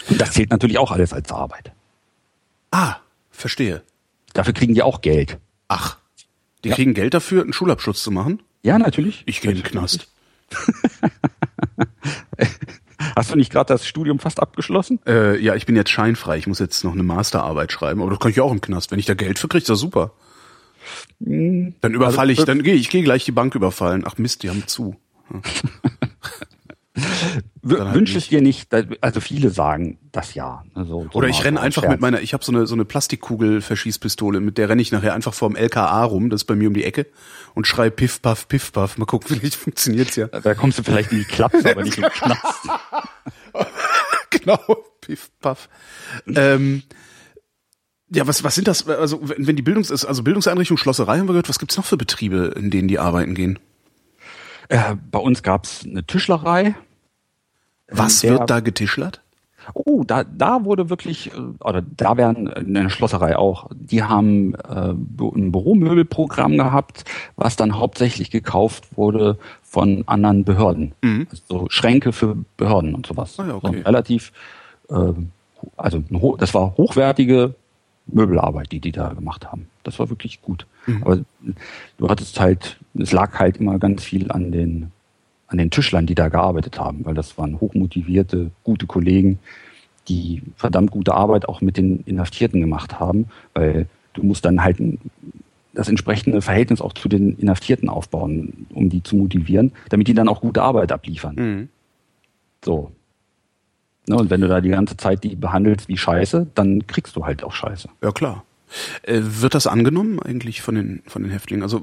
Und 0.09 0.21
das 0.21 0.31
zählt 0.31 0.49
natürlich 0.49 0.77
auch 0.77 0.91
alles 0.91 1.13
als 1.13 1.31
Arbeit. 1.31 1.71
Ah, 2.71 2.95
verstehe. 3.29 3.83
Dafür 4.33 4.53
kriegen 4.53 4.73
die 4.73 4.81
auch 4.81 5.01
Geld. 5.01 5.37
Ach, 5.67 5.97
die 6.63 6.69
ja. 6.69 6.75
kriegen 6.75 6.93
Geld 6.93 7.13
dafür, 7.13 7.43
einen 7.43 7.53
Schulabschluss 7.53 8.01
zu 8.01 8.11
machen? 8.11 8.41
Ja, 8.63 8.77
natürlich. 8.77 9.23
Ich 9.25 9.41
gehe 9.41 9.51
in 9.51 9.57
den 9.57 9.63
Knast. 9.63 10.07
Hast 13.15 13.31
du 13.31 13.35
nicht 13.35 13.51
gerade 13.51 13.73
das 13.73 13.85
Studium 13.85 14.19
fast 14.19 14.39
abgeschlossen? 14.39 14.99
Äh, 15.05 15.37
ja, 15.39 15.55
ich 15.55 15.65
bin 15.65 15.75
jetzt 15.75 15.89
scheinfrei. 15.89 16.37
Ich 16.37 16.47
muss 16.47 16.59
jetzt 16.59 16.83
noch 16.83 16.93
eine 16.93 17.03
Masterarbeit 17.03 17.71
schreiben. 17.71 18.01
Aber 18.01 18.11
das 18.11 18.19
kann 18.19 18.31
ich 18.31 18.39
auch 18.39 18.51
im 18.51 18.61
Knast. 18.61 18.91
Wenn 18.91 18.99
ich 18.99 19.05
da 19.05 19.15
Geld 19.15 19.39
für 19.39 19.47
kriege, 19.47 19.61
ist 19.61 19.69
das 19.69 19.79
super. 19.79 20.11
Dann 21.19 21.93
überfalle 21.93 22.29
also, 22.31 22.41
ich, 22.41 22.45
dann 22.45 22.63
gehe 22.63 22.75
ich 22.75 22.89
gehe 22.89 23.03
gleich 23.03 23.25
die 23.25 23.31
Bank 23.31 23.55
überfallen. 23.55 24.03
Ach 24.05 24.17
Mist, 24.17 24.43
die 24.43 24.49
haben 24.49 24.67
zu. 24.67 24.95
halt 26.95 27.93
wünsche 27.93 28.17
es 28.17 28.27
dir 28.27 28.41
nicht, 28.41 28.73
also 29.01 29.21
viele 29.21 29.49
sagen 29.49 29.97
das 30.11 30.33
ja. 30.33 30.63
Also, 30.73 31.07
so 31.11 31.17
Oder 31.17 31.27
ich 31.29 31.43
renne 31.43 31.59
einfach 31.59 31.83
Scherz. 31.83 31.91
mit 31.91 32.01
meiner, 32.01 32.21
ich 32.21 32.33
habe 32.33 32.43
so 32.43 32.51
eine 32.51 32.67
so 32.67 32.75
eine 32.75 32.85
Plastikkugel-Verschießpistole, 32.85 34.39
mit 34.39 34.57
der 34.57 34.69
renne 34.69 34.81
ich 34.81 34.91
nachher 34.91 35.13
einfach 35.13 35.33
vorm 35.33 35.55
LKA 35.55 36.03
rum, 36.03 36.29
das 36.29 36.41
ist 36.41 36.45
bei 36.45 36.55
mir 36.55 36.67
um 36.67 36.73
die 36.73 36.83
Ecke, 36.83 37.07
und 37.53 37.67
schrei 37.67 37.89
Piff, 37.89 38.21
Puff, 38.21 38.47
Piff, 38.47 38.71
Puff. 38.71 38.97
Mal 38.97 39.05
gucken, 39.05 39.35
vielleicht 39.39 39.55
funktioniert's 39.55 40.15
ja. 40.15 40.27
Da 40.27 40.53
kommst 40.53 40.79
du 40.79 40.83
vielleicht 40.83 41.11
in 41.11 41.19
die 41.19 41.25
Klappe, 41.25 41.59
aber 41.69 41.83
nicht 41.83 41.97
in 41.97 42.03
den 42.03 42.11
Knast. 42.11 42.69
genau, 44.29 44.59
Piff, 44.99 45.29
Puff. 45.39 45.69
ähm, 46.27 46.83
ja, 48.13 48.27
was, 48.27 48.43
was 48.43 48.55
sind 48.55 48.67
das, 48.67 48.87
also 48.87 49.19
wenn 49.21 49.55
die 49.55 49.61
Bildungs, 49.61 50.05
also 50.05 50.23
Bildungseinrichtung, 50.23 50.77
Schlosserei 50.77 51.17
haben 51.17 51.27
wir 51.27 51.33
gehört, 51.33 51.49
was 51.49 51.59
gibt's 51.59 51.77
noch 51.77 51.85
für 51.85 51.97
Betriebe, 51.97 52.53
in 52.57 52.69
denen 52.69 52.87
die 52.87 52.99
arbeiten 52.99 53.35
gehen? 53.35 53.57
Äh, 54.67 54.95
bei 55.09 55.19
uns 55.19 55.43
gab's 55.43 55.85
eine 55.85 56.03
Tischlerei. 56.03 56.75
Was 57.89 58.23
wird 58.23 58.49
da 58.49 58.59
getischlert? 58.59 59.21
Oh, 59.73 60.03
da, 60.05 60.23
da 60.23 60.65
wurde 60.65 60.89
wirklich, 60.89 61.31
äh, 61.33 61.39
oder 61.59 61.81
da 61.81 62.17
werden 62.17 62.51
eine 62.51 62.89
Schlosserei 62.89 63.37
auch, 63.37 63.69
die 63.73 64.03
haben 64.03 64.55
äh, 64.55 64.89
ein 64.89 65.51
Büromöbelprogramm 65.51 66.57
gehabt, 66.57 67.05
was 67.35 67.55
dann 67.55 67.77
hauptsächlich 67.77 68.31
gekauft 68.31 68.97
wurde 68.97 69.37
von 69.61 70.03
anderen 70.07 70.43
Behörden. 70.43 70.93
Mhm. 71.01 71.27
Also 71.31 71.67
Schränke 71.69 72.11
für 72.11 72.37
Behörden 72.57 72.95
und 72.95 73.07
sowas. 73.07 73.39
Ah, 73.39 73.47
ja, 73.47 73.55
okay. 73.55 73.77
so 73.77 73.83
relativ, 73.83 74.31
äh, 74.89 75.13
also 75.77 76.03
das 76.37 76.53
war 76.53 76.75
hochwertige 76.75 77.55
Möbelarbeit, 78.13 78.71
die 78.71 78.79
die 78.79 78.91
da 78.91 79.09
gemacht 79.13 79.51
haben. 79.51 79.67
Das 79.83 79.99
war 79.99 80.09
wirklich 80.09 80.41
gut. 80.41 80.65
Mhm. 80.85 81.03
Aber 81.03 81.19
du 81.97 82.09
hattest 82.09 82.39
halt, 82.39 82.77
es 82.93 83.11
lag 83.11 83.39
halt 83.39 83.57
immer 83.57 83.79
ganz 83.79 84.03
viel 84.03 84.31
an 84.31 84.51
den 84.51 84.91
an 85.47 85.57
den 85.57 85.69
Tischlern, 85.69 86.05
die 86.05 86.15
da 86.15 86.29
gearbeitet 86.29 86.79
haben, 86.79 87.03
weil 87.03 87.13
das 87.13 87.37
waren 87.37 87.59
hochmotivierte, 87.59 88.51
gute 88.63 88.87
Kollegen, 88.87 89.37
die 90.07 90.41
verdammt 90.55 90.91
gute 90.91 91.13
Arbeit 91.13 91.47
auch 91.47 91.59
mit 91.59 91.75
den 91.75 92.03
Inhaftierten 92.05 92.61
gemacht 92.61 92.99
haben, 92.99 93.27
weil 93.53 93.87
du 94.13 94.23
musst 94.23 94.45
dann 94.45 94.63
halt 94.63 94.77
das 95.73 95.89
entsprechende 95.89 96.41
Verhältnis 96.41 96.81
auch 96.81 96.93
zu 96.93 97.09
den 97.09 97.37
Inhaftierten 97.37 97.89
aufbauen, 97.89 98.65
um 98.73 98.89
die 98.89 99.03
zu 99.03 99.15
motivieren, 99.15 99.73
damit 99.89 100.07
die 100.07 100.13
dann 100.13 100.29
auch 100.29 100.41
gute 100.41 100.61
Arbeit 100.61 100.91
abliefern. 100.91 101.35
Mhm. 101.35 101.69
So. 102.63 102.91
Ne, 104.07 104.15
und 104.15 104.29
wenn 104.29 104.41
du 104.41 104.47
da 104.47 104.61
die 104.61 104.69
ganze 104.69 104.97
Zeit 104.97 105.23
die 105.23 105.35
behandelst 105.35 105.87
wie 105.87 105.97
Scheiße, 105.97 106.47
dann 106.55 106.87
kriegst 106.87 107.15
du 107.15 107.25
halt 107.25 107.43
auch 107.43 107.53
Scheiße. 107.53 107.89
Ja, 108.01 108.11
klar. 108.11 108.43
Äh, 109.03 109.19
wird 109.21 109.53
das 109.53 109.67
angenommen 109.67 110.19
eigentlich 110.19 110.61
von 110.61 110.75
den, 110.75 111.03
von 111.05 111.23
den 111.23 111.31
Häftlingen? 111.31 111.63
Also 111.63 111.81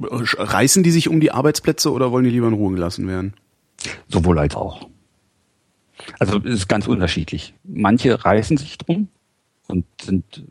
reißen 0.00 0.82
die 0.82 0.90
sich 0.90 1.08
um 1.08 1.20
die 1.20 1.30
Arbeitsplätze 1.30 1.92
oder 1.92 2.10
wollen 2.10 2.24
die 2.24 2.30
lieber 2.30 2.48
in 2.48 2.54
Ruhe 2.54 2.74
gelassen 2.74 3.06
werden? 3.06 3.34
Sowohl 4.08 4.38
als 4.38 4.56
auch. 4.56 4.88
Also 6.18 6.38
es 6.38 6.54
ist 6.54 6.68
ganz 6.68 6.86
unterschiedlich. 6.86 7.54
Manche 7.64 8.24
reißen 8.24 8.56
sich 8.56 8.78
drum 8.78 9.08
und 9.68 9.84
sind 10.00 10.44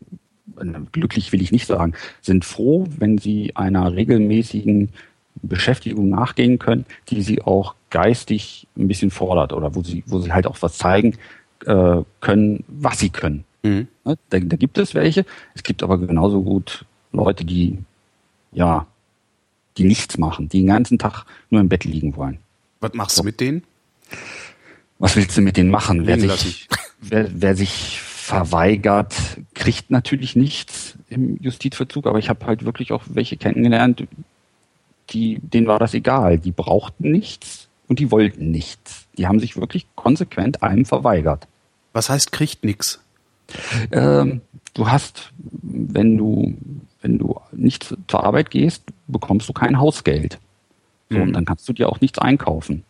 glücklich 0.92 1.32
will 1.32 1.42
ich 1.42 1.52
nicht 1.52 1.66
sagen, 1.66 1.92
sind 2.22 2.44
froh, 2.44 2.86
wenn 2.98 3.18
sie 3.18 3.54
einer 3.56 3.94
regelmäßigen 3.94 4.90
Beschäftigung 5.42 6.08
nachgehen 6.08 6.58
können, 6.58 6.86
die 7.10 7.22
sie 7.22 7.42
auch 7.42 7.74
geistig 7.96 8.66
ein 8.76 8.88
bisschen 8.88 9.10
fordert 9.10 9.54
oder 9.54 9.74
wo 9.74 9.82
sie, 9.82 10.04
wo 10.06 10.20
sie 10.20 10.30
halt 10.30 10.46
auch 10.46 10.58
was 10.60 10.76
zeigen 10.76 11.16
äh, 11.64 12.02
können, 12.20 12.62
was 12.68 12.98
sie 12.98 13.08
können. 13.08 13.44
Mhm. 13.62 13.88
Ne, 14.04 14.18
da, 14.28 14.38
da 14.38 14.56
gibt 14.56 14.76
es 14.76 14.94
welche. 14.94 15.24
Es 15.54 15.62
gibt 15.62 15.82
aber 15.82 15.96
genauso 15.96 16.42
gut 16.42 16.84
Leute, 17.12 17.46
die, 17.46 17.78
ja, 18.52 18.86
die 19.78 19.84
nichts 19.84 20.18
machen, 20.18 20.50
die 20.50 20.58
den 20.58 20.66
ganzen 20.66 20.98
Tag 20.98 21.24
nur 21.48 21.62
im 21.62 21.70
Bett 21.70 21.84
liegen 21.84 22.16
wollen. 22.16 22.38
Was 22.80 22.92
machst 22.92 23.16
so. 23.16 23.22
du 23.22 23.26
mit 23.26 23.40
denen? 23.40 23.62
Was 24.98 25.16
willst 25.16 25.34
du 25.38 25.40
mit 25.40 25.56
denen 25.56 25.70
machen? 25.70 26.06
Wer 26.06 26.20
sich, 26.20 26.68
wer, 27.00 27.30
wer 27.32 27.56
sich 27.56 27.98
verweigert, 28.02 29.14
kriegt 29.54 29.90
natürlich 29.90 30.36
nichts 30.36 30.98
im 31.08 31.38
Justizverzug, 31.40 32.06
aber 32.06 32.18
ich 32.18 32.28
habe 32.28 32.44
halt 32.44 32.66
wirklich 32.66 32.92
auch 32.92 33.04
welche 33.08 33.38
kennengelernt, 33.38 34.06
die, 35.10 35.38
denen 35.40 35.66
war 35.66 35.78
das 35.78 35.94
egal. 35.94 36.36
Die 36.36 36.50
brauchten 36.50 37.10
nichts 37.10 37.65
und 37.88 37.98
die 37.98 38.10
wollten 38.10 38.50
nichts. 38.50 39.06
Die 39.16 39.26
haben 39.26 39.40
sich 39.40 39.56
wirklich 39.56 39.86
konsequent 39.94 40.62
einem 40.62 40.84
verweigert. 40.84 41.46
Was 41.92 42.10
heißt 42.10 42.32
kriegt 42.32 42.64
nichts? 42.64 43.00
Ähm, 43.92 44.40
du 44.74 44.90
hast, 44.90 45.32
wenn 45.62 46.16
du, 46.16 46.56
wenn 47.00 47.18
du 47.18 47.40
nicht 47.52 47.94
zur 48.08 48.24
Arbeit 48.24 48.50
gehst, 48.50 48.82
bekommst 49.06 49.48
du 49.48 49.52
kein 49.52 49.78
Hausgeld. 49.78 50.38
So, 51.08 51.18
mhm. 51.18 51.22
und 51.22 51.32
dann 51.34 51.44
kannst 51.44 51.68
du 51.68 51.72
dir 51.72 51.88
auch 51.88 52.00
nichts 52.00 52.18
einkaufen. 52.18 52.84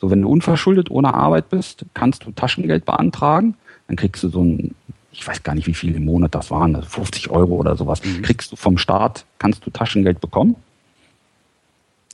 So, 0.00 0.10
wenn 0.10 0.22
du 0.22 0.28
unverschuldet 0.28 0.90
ohne 0.90 1.14
Arbeit 1.14 1.48
bist, 1.48 1.86
kannst 1.94 2.26
du 2.26 2.32
Taschengeld 2.32 2.84
beantragen. 2.84 3.56
Dann 3.88 3.96
kriegst 3.96 4.22
du 4.22 4.28
so 4.28 4.42
ein, 4.42 4.74
ich 5.12 5.26
weiß 5.26 5.42
gar 5.42 5.54
nicht, 5.54 5.66
wie 5.66 5.74
viel 5.74 5.94
im 5.94 6.04
Monat 6.04 6.34
das 6.34 6.50
waren, 6.50 6.76
also 6.76 6.88
50 6.88 7.30
Euro 7.30 7.54
oder 7.54 7.76
sowas. 7.76 8.04
Mhm. 8.04 8.22
Kriegst 8.22 8.52
du 8.52 8.56
vom 8.56 8.76
Staat, 8.76 9.24
kannst 9.38 9.64
du 9.64 9.70
Taschengeld 9.70 10.20
bekommen. 10.20 10.56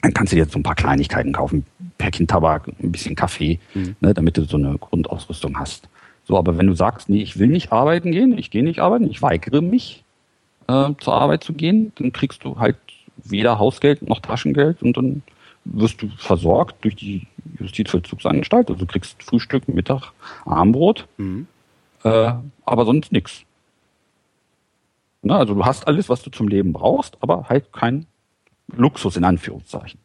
Dann 0.03 0.15
kannst 0.15 0.33
du 0.33 0.37
dir 0.37 0.43
jetzt 0.43 0.53
so 0.53 0.59
ein 0.59 0.63
paar 0.63 0.75
Kleinigkeiten 0.75 1.33
kaufen, 1.33 1.67
Päckchen 1.99 2.27
Tabak, 2.27 2.69
ein 2.69 2.93
bisschen 2.93 3.15
Kaffee, 3.15 3.59
mhm. 3.75 3.97
ne, 4.01 4.15
damit 4.15 4.37
du 4.37 4.45
so 4.45 4.57
eine 4.57 4.79
Grundausrüstung 4.79 5.59
hast. 5.59 5.89
So, 6.25 6.39
aber 6.39 6.57
wenn 6.59 6.67
du 6.67 6.75
sagst, 6.75 7.09
nee, 7.09 7.23
ich 7.23 7.39
will 7.39 7.49
nicht 7.49 7.73
arbeiten 7.73 8.13
gehen, 8.13 8.39
ich 8.39 8.51
gehe 8.51 8.63
nicht 8.63 8.81
arbeiten, 8.81 9.11
ich 9.11 9.21
weigere 9.21 9.61
mich, 9.61 10.05
äh, 10.69 10.91
zur 11.01 11.15
Arbeit 11.15 11.45
zu 11.45 11.53
gehen, 11.53 11.93
dann 11.97 12.13
kriegst 12.13 12.45
du 12.45 12.59
halt 12.59 12.77
weder 13.17 13.59
Hausgeld 13.59 14.09
noch 14.09 14.21
Taschengeld 14.21 14.83
und 14.83 14.97
dann 14.97 15.23
wirst 15.65 16.01
du 16.01 16.09
versorgt 16.17 16.85
durch 16.85 16.97
die 16.97 17.27
Justizvollzugsanstalt. 17.59 18.71
Also 18.71 18.81
du 18.81 18.87
kriegst 18.87 19.23
Frühstück, 19.23 19.69
Mittag, 19.69 20.13
Armbrot, 20.47 21.07
mhm. 21.19 21.47
äh, 22.05 22.33
aber 22.65 22.85
sonst 22.85 23.13
nichts. 23.13 23.43
Also 25.29 25.55
du 25.55 25.65
hast 25.67 25.87
alles, 25.87 26.09
was 26.09 26.23
du 26.23 26.31
zum 26.31 26.49
Leben 26.49 26.73
brauchst, 26.73 27.19
aber 27.21 27.49
halt 27.49 27.73
kein 27.73 28.07
Luxus 28.77 29.17
in 29.17 29.25
Anführungszeichen. 29.25 30.01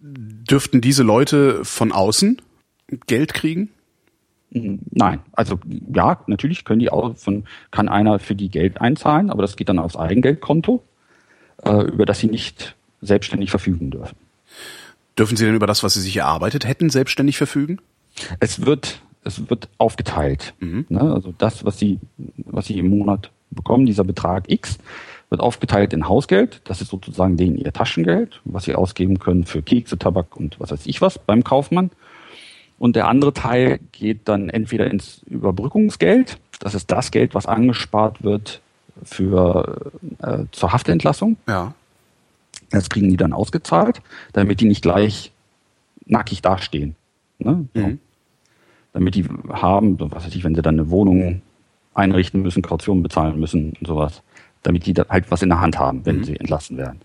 Dürften 0.00 0.80
diese 0.80 1.02
Leute 1.02 1.64
von 1.64 1.92
außen 1.92 2.40
Geld 3.06 3.34
kriegen? 3.34 3.70
Nein, 4.50 5.20
also 5.32 5.58
ja, 5.92 6.22
natürlich 6.26 6.64
können 6.64 6.80
die 6.80 6.90
auch 6.90 7.16
von, 7.16 7.44
kann 7.70 7.88
einer 7.88 8.18
für 8.18 8.34
die 8.34 8.48
Geld 8.48 8.80
einzahlen, 8.80 9.30
aber 9.30 9.42
das 9.42 9.56
geht 9.56 9.68
dann 9.68 9.78
aufs 9.78 9.96
Eigengeldkonto, 9.96 10.82
äh, 11.64 11.82
über 11.82 12.06
das 12.06 12.20
sie 12.20 12.28
nicht 12.28 12.74
selbstständig 13.02 13.50
verfügen 13.50 13.90
dürfen. 13.90 14.16
Dürfen 15.18 15.36
sie 15.36 15.44
denn 15.44 15.54
über 15.54 15.66
das, 15.66 15.82
was 15.82 15.94
sie 15.94 16.00
sich 16.00 16.16
erarbeitet 16.16 16.66
hätten, 16.66 16.88
selbstständig 16.88 17.36
verfügen? 17.36 17.78
Es 18.40 18.64
wird, 18.64 19.02
es 19.24 19.50
wird 19.50 19.68
aufgeteilt. 19.76 20.54
Mhm. 20.60 20.86
Ne? 20.88 21.00
Also 21.00 21.34
das, 21.36 21.64
was 21.64 21.78
sie, 21.78 21.98
was 22.36 22.66
sie 22.66 22.78
im 22.78 22.88
Monat 22.88 23.30
bekommen, 23.50 23.84
dieser 23.84 24.04
Betrag 24.04 24.50
X, 24.50 24.78
wird 25.30 25.40
aufgeteilt 25.40 25.92
in 25.92 26.08
Hausgeld. 26.08 26.60
Das 26.64 26.80
ist 26.80 26.88
sozusagen 26.88 27.36
denen 27.36 27.56
ihr 27.56 27.72
Taschengeld, 27.72 28.40
was 28.44 28.64
sie 28.64 28.74
ausgeben 28.74 29.18
können 29.18 29.44
für 29.44 29.62
Kekse, 29.62 29.98
Tabak 29.98 30.36
und 30.36 30.58
was 30.58 30.70
weiß 30.70 30.86
ich 30.86 31.00
was 31.00 31.18
beim 31.18 31.44
Kaufmann. 31.44 31.90
Und 32.78 32.96
der 32.96 33.08
andere 33.08 33.32
Teil 33.32 33.80
geht 33.92 34.20
dann 34.28 34.48
entweder 34.48 34.90
ins 34.90 35.22
Überbrückungsgeld. 35.26 36.38
Das 36.60 36.74
ist 36.74 36.90
das 36.90 37.10
Geld, 37.10 37.34
was 37.34 37.46
angespart 37.46 38.22
wird 38.22 38.60
für 39.02 39.90
äh, 40.20 40.44
zur 40.52 40.72
Haftentlassung. 40.72 41.36
Ja. 41.48 41.74
Das 42.70 42.88
kriegen 42.88 43.08
die 43.08 43.16
dann 43.16 43.32
ausgezahlt, 43.32 44.00
damit 44.32 44.60
die 44.60 44.66
nicht 44.66 44.82
gleich 44.82 45.32
nackig 46.06 46.42
dastehen. 46.42 46.94
Ne? 47.38 47.66
Mhm. 47.74 47.98
Damit 48.92 49.14
die 49.14 49.24
haben, 49.50 49.98
was 49.98 50.26
weiß 50.26 50.34
ich, 50.34 50.44
wenn 50.44 50.54
sie 50.54 50.62
dann 50.62 50.78
eine 50.78 50.90
Wohnung 50.90 51.42
einrichten 51.94 52.42
müssen, 52.42 52.62
Kaution 52.62 53.02
bezahlen 53.02 53.38
müssen 53.40 53.74
und 53.80 53.86
sowas, 53.86 54.22
damit 54.62 54.86
die 54.86 54.94
halt 54.94 55.30
was 55.30 55.42
in 55.42 55.48
der 55.48 55.60
Hand 55.60 55.78
haben, 55.78 56.04
wenn 56.06 56.18
mhm. 56.18 56.24
sie 56.24 56.36
entlassen 56.36 56.76
werden. 56.76 57.00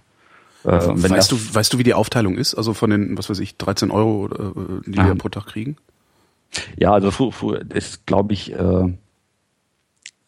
Äh, 0.63 0.69
weißt, 0.69 1.31
du, 1.31 1.37
weißt 1.55 1.73
du, 1.73 1.77
wie 1.77 1.83
die 1.83 1.93
Aufteilung 1.93 2.37
ist? 2.37 2.55
Also 2.55 2.73
von 2.73 2.89
den, 2.89 3.17
was 3.17 3.29
weiß 3.29 3.39
ich, 3.39 3.57
13 3.57 3.91
Euro, 3.91 4.27
äh, 4.27 4.89
die 4.89 4.97
wir 4.97 5.15
pro 5.15 5.29
Tag 5.29 5.47
kriegen? 5.47 5.75
Ja, 6.77 6.93
also 6.93 7.11
fu, 7.11 7.31
fu, 7.31 7.53
ist, 7.53 8.05
glaube 8.05 8.33
ich, 8.33 8.53
äh, 8.53 8.93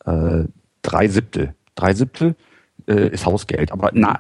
äh, 0.06 0.46
drei 0.82 1.08
Siebtel. 1.08 1.54
Drei 1.76 1.94
Siebtel 1.94 2.36
äh, 2.88 3.10
ist 3.10 3.26
Hausgeld. 3.26 3.72
Aber 3.72 3.92
na, 3.94 4.20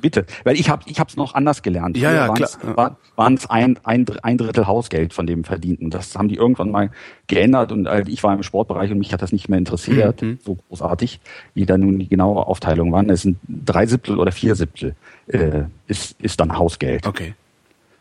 bitte, 0.00 0.26
weil 0.44 0.56
ich 0.56 0.68
habe 0.68 0.82
ich 0.86 1.00
hab's 1.00 1.16
noch 1.16 1.34
anders 1.34 1.62
gelernt. 1.62 1.96
Ja, 1.96 2.12
ja, 2.12 2.28
waren's, 2.28 2.58
klar. 2.58 2.96
Waren 3.16 3.34
es 3.34 3.48
ein, 3.48 3.78
ein, 3.84 4.06
ein 4.22 4.38
Drittel 4.38 4.66
Hausgeld 4.66 5.14
von 5.14 5.26
dem 5.26 5.44
Verdienten. 5.44 5.90
Das 5.90 6.16
haben 6.16 6.28
die 6.28 6.36
irgendwann 6.36 6.70
mal 6.70 6.90
geändert 7.26 7.72
und 7.72 7.86
äh, 7.86 8.04
ich 8.06 8.22
war 8.22 8.34
im 8.34 8.42
Sportbereich 8.42 8.90
und 8.90 8.98
mich 8.98 9.12
hat 9.12 9.22
das 9.22 9.32
nicht 9.32 9.48
mehr 9.48 9.58
interessiert, 9.58 10.22
mhm. 10.22 10.38
so 10.44 10.56
großartig, 10.68 11.20
wie 11.54 11.66
da 11.66 11.78
nun 11.78 11.98
die 11.98 12.08
genaue 12.08 12.46
Aufteilung 12.46 12.92
waren. 12.92 13.08
Es 13.10 13.22
sind 13.22 13.38
drei 13.48 13.86
Siebtel 13.86 14.18
oder 14.18 14.32
vier 14.32 14.54
Siebtel 14.54 14.94
äh, 15.28 15.64
ist, 15.86 16.20
ist 16.20 16.40
dann 16.40 16.58
Hausgeld. 16.58 17.06
Okay. 17.06 17.34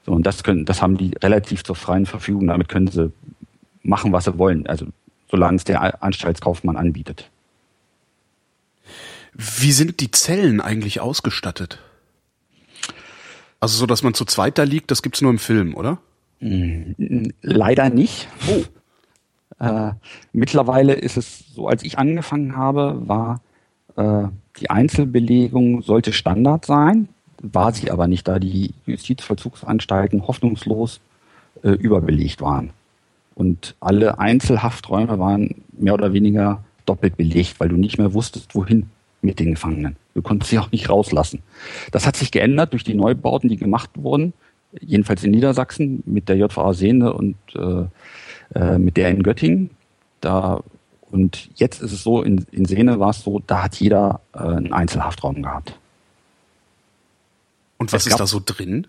So, 0.06 0.12
und 0.12 0.26
das 0.26 0.44
können, 0.44 0.66
das 0.66 0.82
haben 0.82 0.98
die 0.98 1.12
relativ 1.22 1.64
zur 1.64 1.76
freien 1.76 2.06
Verfügung. 2.06 2.48
Damit 2.48 2.68
können 2.68 2.88
sie 2.88 3.12
machen, 3.84 4.12
was 4.12 4.26
sie 4.26 4.38
wollen. 4.38 4.68
Also 4.68 4.88
solange 5.30 5.56
es 5.56 5.64
der 5.64 6.04
Anstaltskaufmann 6.04 6.76
anbietet. 6.76 7.30
Wie 9.36 9.72
sind 9.72 10.00
die 10.00 10.12
Zellen 10.12 10.62
eigentlich 10.62 11.00
ausgestattet? 11.00 11.80
Also 13.60 13.78
so, 13.78 13.86
dass 13.86 14.04
man 14.04 14.14
zu 14.14 14.26
zweit 14.26 14.58
da 14.58 14.64
liegt, 14.64 14.92
das 14.92 15.02
gibt's 15.02 15.22
nur 15.22 15.32
im 15.32 15.40
Film, 15.40 15.76
oder? 15.76 16.00
Leider 17.42 17.90
nicht. 17.90 18.28
Oh. 18.48 18.64
Äh, 19.64 19.94
mittlerweile 20.34 20.94
ist 20.94 21.16
es 21.16 21.46
so, 21.54 21.68
als 21.68 21.84
ich 21.84 21.98
angefangen 21.98 22.58
habe, 22.58 23.02
war 23.08 23.42
äh, 23.96 24.28
die 24.60 24.70
Einzelbelegung 24.70 25.82
sollte 25.82 26.12
Standard 26.12 26.66
sein, 26.66 27.08
war 27.42 27.74
sie 27.74 27.92
aber 27.92 28.08
nicht, 28.08 28.28
da 28.28 28.40
die 28.40 28.74
Justizvollzugsanstalten 28.86 30.28
hoffnungslos 30.28 31.00
äh, 31.64 31.70
überbelegt 31.70 32.42
waren. 32.42 32.72
Und 33.36 33.76
alle 33.80 34.20
Einzelhafträume 34.20 35.18
waren 35.18 35.64
mehr 35.72 35.94
oder 35.94 36.14
weniger 36.14 36.64
doppelt 36.86 37.18
belegt, 37.18 37.60
weil 37.60 37.70
du 37.70 37.78
nicht 37.78 37.98
mehr 37.98 38.14
wusstest, 38.14 38.54
wohin 38.54 38.90
mit 39.24 39.40
den 39.40 39.52
Gefangenen. 39.52 39.96
Du 40.14 40.22
konntest 40.22 40.52
sie 40.52 40.60
auch 40.60 40.72
nicht 40.72 40.90
rauslassen. 40.90 41.42
Das 41.92 42.06
hat 42.06 42.16
sich 42.16 42.32
geändert 42.32 42.74
durch 42.74 42.84
die 42.84 42.94
Neubauten, 42.94 43.50
die 43.50 43.58
gemacht 43.58 43.90
wurden, 43.96 44.34
jedenfalls 44.80 45.24
in 45.24 45.32
Niedersachsen 45.32 46.04
mit 46.06 46.30
der 46.30 46.38
JVA 46.38 46.74
Sehne 46.74 47.14
und 47.14 47.36
äh, 47.56 47.86
äh, 48.56 48.78
mit 48.78 48.98
der 48.98 49.10
in 49.10 49.24
Göttingen. 49.24 49.70
Da 50.22 50.62
und 51.14 51.50
jetzt 51.56 51.82
ist 51.82 51.92
es 51.92 52.02
so, 52.02 52.24
in, 52.24 52.46
in 52.52 52.66
Sehne 52.66 53.00
war 53.00 53.12
es 53.12 53.22
so, 53.22 53.40
da 53.46 53.64
hat 53.64 53.76
jeder 53.76 54.22
äh, 54.34 54.40
einen 54.40 54.74
Einzelhaftraum 54.74 55.44
gehabt. 55.44 55.78
Und 57.78 57.94
was 57.94 58.08
es 58.08 58.14
ist 58.14 58.20
da 58.20 58.26
so 58.26 58.42
drin? 58.44 58.88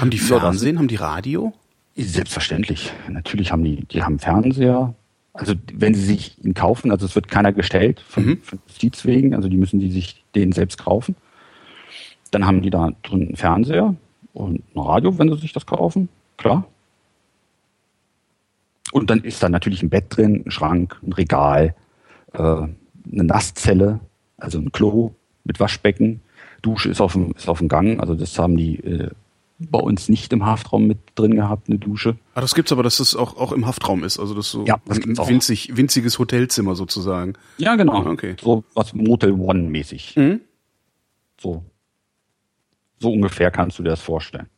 Haben 0.00 0.10
die 0.10 0.18
Fernsehen, 0.18 0.78
haben 0.78 0.88
die 0.88 0.96
Radio? 0.96 1.52
Selbstverständlich. 1.94 2.92
Natürlich 3.08 3.52
haben 3.52 3.64
die, 3.64 3.84
die 3.84 4.02
haben 4.02 4.18
Fernseher. 4.18 4.94
Also 5.34 5.54
wenn 5.72 5.94
sie 5.94 6.02
sich 6.02 6.44
ihn 6.44 6.54
kaufen, 6.54 6.90
also 6.90 7.06
es 7.06 7.14
wird 7.14 7.28
keiner 7.28 7.52
gestellt 7.52 8.00
von, 8.00 8.24
mhm. 8.24 8.42
von 8.42 8.58
Justiz 8.66 9.04
wegen, 9.06 9.34
also 9.34 9.48
die 9.48 9.56
müssen 9.56 9.80
die 9.80 9.90
sich 9.90 10.22
den 10.34 10.52
selbst 10.52 10.78
kaufen. 10.78 11.16
Dann 12.30 12.46
haben 12.46 12.62
die 12.62 12.70
da 12.70 12.90
drin 13.02 13.28
einen 13.28 13.36
Fernseher 13.36 13.94
und 14.34 14.62
ein 14.74 14.78
Radio, 14.78 15.18
wenn 15.18 15.32
sie 15.32 15.40
sich 15.40 15.52
das 15.52 15.66
kaufen, 15.66 16.08
klar. 16.36 16.66
Und 18.92 19.08
dann 19.08 19.22
ist 19.24 19.42
da 19.42 19.48
natürlich 19.48 19.82
ein 19.82 19.88
Bett 19.88 20.04
drin, 20.10 20.42
ein 20.44 20.50
Schrank, 20.50 20.98
ein 21.02 21.14
Regal, 21.14 21.74
äh, 22.34 22.38
eine 22.38 22.74
Nasszelle, 23.10 24.00
also 24.36 24.58
ein 24.58 24.70
Klo 24.70 25.14
mit 25.44 25.60
Waschbecken. 25.60 26.20
Dusche 26.60 26.90
ist 26.90 27.00
auf 27.00 27.14
dem, 27.14 27.32
ist 27.32 27.48
auf 27.48 27.58
dem 27.58 27.68
Gang, 27.68 28.00
also 28.00 28.14
das 28.14 28.38
haben 28.38 28.56
die 28.56 28.76
äh, 28.80 29.10
bei 29.70 29.78
uns 29.78 30.08
nicht 30.08 30.32
im 30.32 30.44
Haftraum 30.44 30.86
mit 30.86 30.98
drin 31.14 31.34
gehabt, 31.34 31.68
eine 31.68 31.78
Dusche. 31.78 32.16
Ah, 32.34 32.40
das 32.40 32.54
gibt's 32.54 32.72
aber, 32.72 32.82
dass 32.82 32.98
das 32.98 33.14
auch, 33.14 33.36
auch 33.36 33.52
im 33.52 33.66
Haftraum 33.66 34.04
ist, 34.04 34.18
also 34.18 34.34
das 34.34 34.50
so 34.50 34.64
ja, 34.64 34.80
das 34.86 34.98
ein 34.98 35.16
winzig, 35.16 35.76
winziges 35.76 36.18
Hotelzimmer 36.18 36.74
sozusagen. 36.74 37.34
Ja, 37.58 37.76
genau. 37.76 38.02
Ah, 38.02 38.10
okay. 38.10 38.36
So 38.40 38.64
was 38.74 38.94
Motel 38.94 39.32
One 39.32 39.62
mäßig. 39.62 40.16
Mhm. 40.16 40.40
So. 41.40 41.64
So 42.98 43.12
ungefähr 43.12 43.50
kannst 43.50 43.78
du 43.78 43.82
dir 43.82 43.90
das 43.90 44.00
vorstellen. 44.00 44.48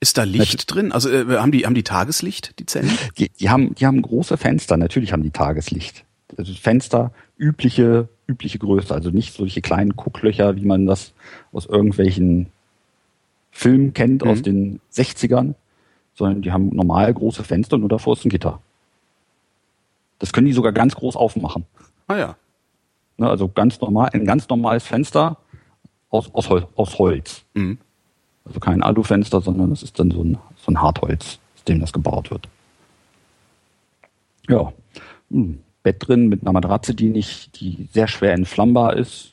Ist 0.00 0.16
da 0.16 0.24
Licht 0.24 0.74
drin? 0.74 0.92
Also 0.92 1.10
äh, 1.10 1.36
haben 1.36 1.52
die 1.52 1.66
haben 1.66 1.74
die 1.74 1.82
Tageslicht 1.82 2.58
die 2.58 2.66
Zellen? 2.66 2.90
Die, 3.18 3.28
die 3.28 3.50
haben 3.50 3.74
die 3.74 3.84
haben 3.84 4.00
große 4.00 4.38
Fenster. 4.38 4.78
Natürlich 4.78 5.12
haben 5.12 5.22
die 5.22 5.30
Tageslicht. 5.30 6.06
Also 6.38 6.54
Fenster 6.54 7.12
übliche 7.36 8.08
übliche 8.30 8.58
Größe, 8.58 8.94
also 8.94 9.10
nicht 9.10 9.34
solche 9.34 9.60
kleinen 9.60 9.96
Gucklöcher, 9.96 10.56
wie 10.56 10.64
man 10.64 10.86
das 10.86 11.12
aus 11.52 11.66
irgendwelchen 11.66 12.46
Filmen 13.50 13.92
kennt 13.94 14.24
mhm. 14.24 14.30
aus 14.30 14.42
den 14.42 14.80
60ern, 14.92 15.54
sondern 16.14 16.42
die 16.42 16.52
haben 16.52 16.70
normal 16.70 17.12
große 17.12 17.44
Fenster, 17.44 17.78
nur 17.78 17.88
davor 17.88 18.14
ist 18.14 18.24
ein 18.24 18.30
Gitter. 18.30 18.60
Das 20.18 20.32
können 20.32 20.46
die 20.46 20.52
sogar 20.52 20.72
ganz 20.72 20.94
groß 20.94 21.16
aufmachen. 21.16 21.64
Ah 22.06 22.16
ja. 22.16 22.36
Ne, 23.16 23.28
also 23.28 23.48
ganz 23.48 23.80
normal, 23.80 24.10
ein 24.12 24.24
ganz 24.24 24.48
normales 24.48 24.84
Fenster 24.86 25.38
aus, 26.10 26.32
aus, 26.34 26.48
Hol 26.48 26.66
aus 26.76 26.98
Holz. 26.98 27.44
Mhm. 27.54 27.78
Also 28.44 28.60
kein 28.60 28.82
Alufenster, 28.82 29.40
sondern 29.40 29.72
es 29.72 29.82
ist 29.82 29.98
dann 29.98 30.10
so 30.10 30.22
ein, 30.22 30.38
so 30.56 30.72
ein 30.72 30.80
Hartholz, 30.80 31.38
aus 31.56 31.64
dem 31.64 31.80
das 31.80 31.92
gebaut 31.92 32.30
wird. 32.30 32.48
Ja. 34.48 34.72
Hm. 35.30 35.60
Bett 35.82 35.96
drin 36.06 36.28
mit 36.28 36.42
einer 36.42 36.52
Matratze, 36.52 36.94
die 36.94 37.08
nicht, 37.08 37.60
die 37.60 37.88
sehr 37.92 38.08
schwer 38.08 38.32
entflammbar 38.32 38.96
ist. 38.96 39.32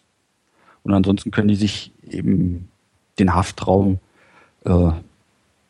Und 0.84 0.94
ansonsten 0.94 1.32
können 1.32 1.50
die 1.50 1.56
sich 1.56 1.92
eben 2.10 2.70
den 3.20 3.34
Haftraum 3.34 4.00
äh, 4.66 4.92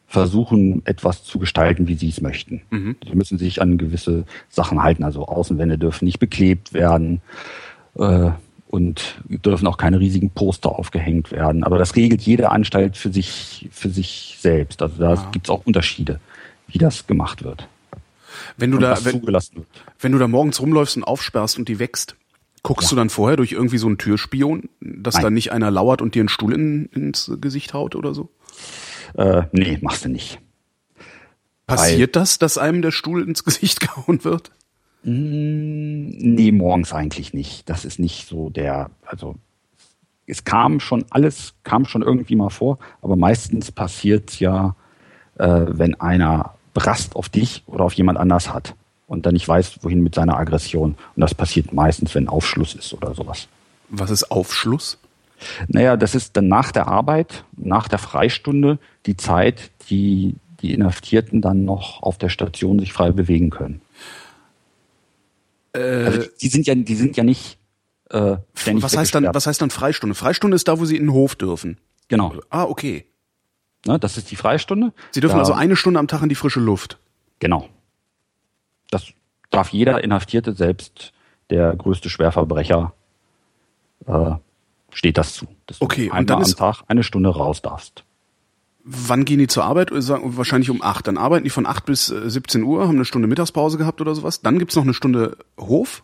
versuchen, 0.07 0.81
etwas 0.85 1.23
zu 1.23 1.37
gestalten, 1.37 1.87
wie 1.87 1.95
sie 1.95 2.09
es 2.09 2.21
möchten. 2.21 2.61
Mhm. 2.69 2.95
Sie 3.05 3.15
müssen 3.15 3.37
sich 3.37 3.61
an 3.61 3.77
gewisse 3.77 4.25
Sachen 4.49 4.81
halten. 4.81 5.03
Also 5.03 5.25
Außenwände 5.25 5.77
dürfen 5.77 6.05
nicht 6.05 6.19
beklebt 6.19 6.73
werden 6.73 7.21
äh, 7.95 8.31
und 8.69 9.21
dürfen 9.27 9.67
auch 9.67 9.77
keine 9.77 9.99
riesigen 9.99 10.29
Poster 10.29 10.77
aufgehängt 10.77 11.31
werden. 11.31 11.63
Aber 11.63 11.77
das 11.77 11.95
regelt 11.95 12.21
jede 12.21 12.51
Anstalt 12.51 12.95
für 12.95 13.11
sich, 13.11 13.67
für 13.71 13.89
sich 13.89 14.37
selbst. 14.39 14.81
Also 14.81 14.97
da 14.97 15.13
ja. 15.15 15.29
gibt 15.31 15.47
es 15.47 15.49
auch 15.49 15.65
Unterschiede, 15.65 16.21
wie 16.67 16.77
das 16.77 17.05
gemacht 17.05 17.43
wird. 17.43 17.67
Wenn 18.55 18.71
du 18.71 18.77
da, 18.77 18.97
wenn, 19.03 19.21
wenn, 19.99 20.11
du 20.11 20.17
da 20.17 20.27
morgens 20.27 20.61
rumläufst 20.61 20.95
und 20.95 21.03
aufsperrst 21.03 21.57
und 21.57 21.67
die 21.67 21.79
wächst, 21.79 22.15
guckst 22.63 22.87
ja. 22.87 22.89
du 22.91 22.95
dann 22.95 23.09
vorher 23.09 23.35
durch 23.35 23.51
irgendwie 23.51 23.77
so 23.77 23.87
einen 23.87 23.97
Türspion, 23.97 24.69
dass 24.79 25.15
Nein. 25.15 25.23
da 25.23 25.29
nicht 25.31 25.51
einer 25.51 25.71
lauert 25.71 26.01
und 26.01 26.15
dir 26.15 26.21
einen 26.21 26.29
Stuhl 26.29 26.53
in, 26.53 26.85
ins 26.87 27.31
Gesicht 27.41 27.73
haut 27.73 27.95
oder 27.95 28.13
so? 28.13 28.29
Äh, 29.15 29.43
nee, 29.51 29.77
machst 29.81 30.05
du 30.05 30.09
nicht. 30.09 30.39
Passiert 31.65 32.15
Weil, 32.15 32.21
das, 32.21 32.39
dass 32.39 32.57
einem 32.57 32.81
der 32.81 32.91
Stuhl 32.91 33.27
ins 33.27 33.43
Gesicht 33.43 33.79
gehauen 33.81 34.23
wird? 34.23 34.51
Mm, 35.03 36.09
nee, 36.09 36.51
morgens 36.51 36.93
eigentlich 36.93 37.33
nicht. 37.33 37.69
Das 37.69 37.85
ist 37.85 37.99
nicht 37.99 38.27
so 38.27 38.49
der, 38.49 38.89
also 39.05 39.35
es 40.25 40.43
kam 40.43 40.79
schon 40.79 41.05
alles, 41.09 41.53
kam 41.63 41.85
schon 41.85 42.01
irgendwie 42.01 42.35
mal 42.35 42.49
vor, 42.49 42.79
aber 43.01 43.15
meistens 43.15 43.71
passiert 43.71 44.39
ja, 44.39 44.75
äh, 45.37 45.65
wenn 45.67 45.95
einer 45.95 46.55
Brast 46.73 47.15
auf 47.15 47.29
dich 47.29 47.63
oder 47.65 47.85
auf 47.85 47.93
jemand 47.93 48.19
anders 48.19 48.53
hat 48.53 48.75
und 49.07 49.25
dann 49.25 49.33
nicht 49.33 49.47
weiß, 49.47 49.79
wohin 49.81 50.03
mit 50.03 50.13
seiner 50.13 50.37
Aggression. 50.37 50.95
Und 51.15 51.21
das 51.21 51.33
passiert 51.33 51.73
meistens, 51.73 52.13
wenn 52.13 52.27
Aufschluss 52.27 52.75
ist 52.75 52.93
oder 52.93 53.15
sowas. 53.15 53.47
Was 53.89 54.11
ist 54.11 54.29
Aufschluss? 54.29 54.97
Naja, 55.67 55.97
das 55.97 56.15
ist 56.15 56.35
dann 56.37 56.47
nach 56.47 56.71
der 56.71 56.87
Arbeit, 56.87 57.43
nach 57.55 57.87
der 57.87 57.99
Freistunde 57.99 58.79
die 59.05 59.17
Zeit, 59.17 59.71
die 59.89 60.35
die 60.61 60.73
Inhaftierten 60.73 61.41
dann 61.41 61.65
noch 61.65 62.01
auf 62.01 62.17
der 62.17 62.29
Station 62.29 62.79
sich 62.79 62.93
frei 62.93 63.11
bewegen 63.11 63.49
können. 63.49 63.81
Äh, 65.73 65.79
also 65.79 66.23
die, 66.41 66.47
sind 66.47 66.65
ja, 66.65 66.75
die 66.75 66.95
sind 66.95 67.15
ja 67.15 67.23
nicht 67.23 67.57
äh, 68.09 68.37
ständig 68.55 68.83
was 68.83 68.97
heißt 68.97 69.13
dann, 69.13 69.33
was 69.33 69.47
heißt 69.47 69.61
dann 69.61 69.69
Freistunde? 69.69 70.15
Freistunde 70.15 70.55
ist 70.55 70.67
da, 70.67 70.79
wo 70.79 70.85
sie 70.85 70.95
in 70.95 71.03
den 71.03 71.13
Hof 71.13 71.35
dürfen. 71.35 71.77
Genau. 72.07 72.33
Ah, 72.49 72.63
okay. 72.63 73.05
Ne, 73.85 73.99
das 73.99 74.17
ist 74.17 74.31
die 74.31 74.35
Freistunde. 74.35 74.93
Sie 75.11 75.19
dürfen 75.19 75.35
da, 75.35 75.39
also 75.39 75.53
eine 75.53 75.75
Stunde 75.75 75.99
am 75.99 76.07
Tag 76.07 76.21
in 76.23 76.29
die 76.29 76.35
frische 76.35 76.59
Luft. 76.59 76.97
Genau. 77.39 77.69
Das 78.89 79.07
darf 79.49 79.69
jeder 79.69 80.03
Inhaftierte, 80.03 80.53
selbst 80.53 81.13
der 81.49 81.75
größte 81.75 82.09
Schwerverbrecher, 82.09 82.93
äh, 84.07 84.31
steht 84.97 85.17
das 85.17 85.33
zu. 85.33 85.45
Dass 85.67 85.79
okay, 85.79 86.07
du 86.07 86.11
einmal 86.11 86.19
und 86.21 86.29
dann 86.29 86.43
am 86.43 86.55
Tag 86.55 86.83
eine 86.87 87.03
Stunde 87.03 87.29
raus 87.29 87.61
darfst. 87.61 88.03
Wann 88.83 89.25
gehen 89.25 89.37
die 89.37 89.47
zur 89.47 89.63
Arbeit? 89.63 89.91
Wahrscheinlich 89.91 90.69
um 90.69 90.81
acht. 90.81 91.07
Dann 91.07 91.17
arbeiten 91.17 91.43
die 91.43 91.49
von 91.49 91.65
acht 91.65 91.85
bis 91.85 92.07
17 92.07 92.61
äh, 92.61 92.63
Uhr, 92.63 92.87
haben 92.87 92.95
eine 92.95 93.05
Stunde 93.05 93.27
Mittagspause 93.27 93.77
gehabt 93.77 94.01
oder 94.01 94.15
sowas. 94.15 94.41
Dann 94.41 94.59
gibt's 94.59 94.75
noch 94.75 94.83
eine 94.83 94.93
Stunde 94.93 95.37
Hof? 95.59 96.03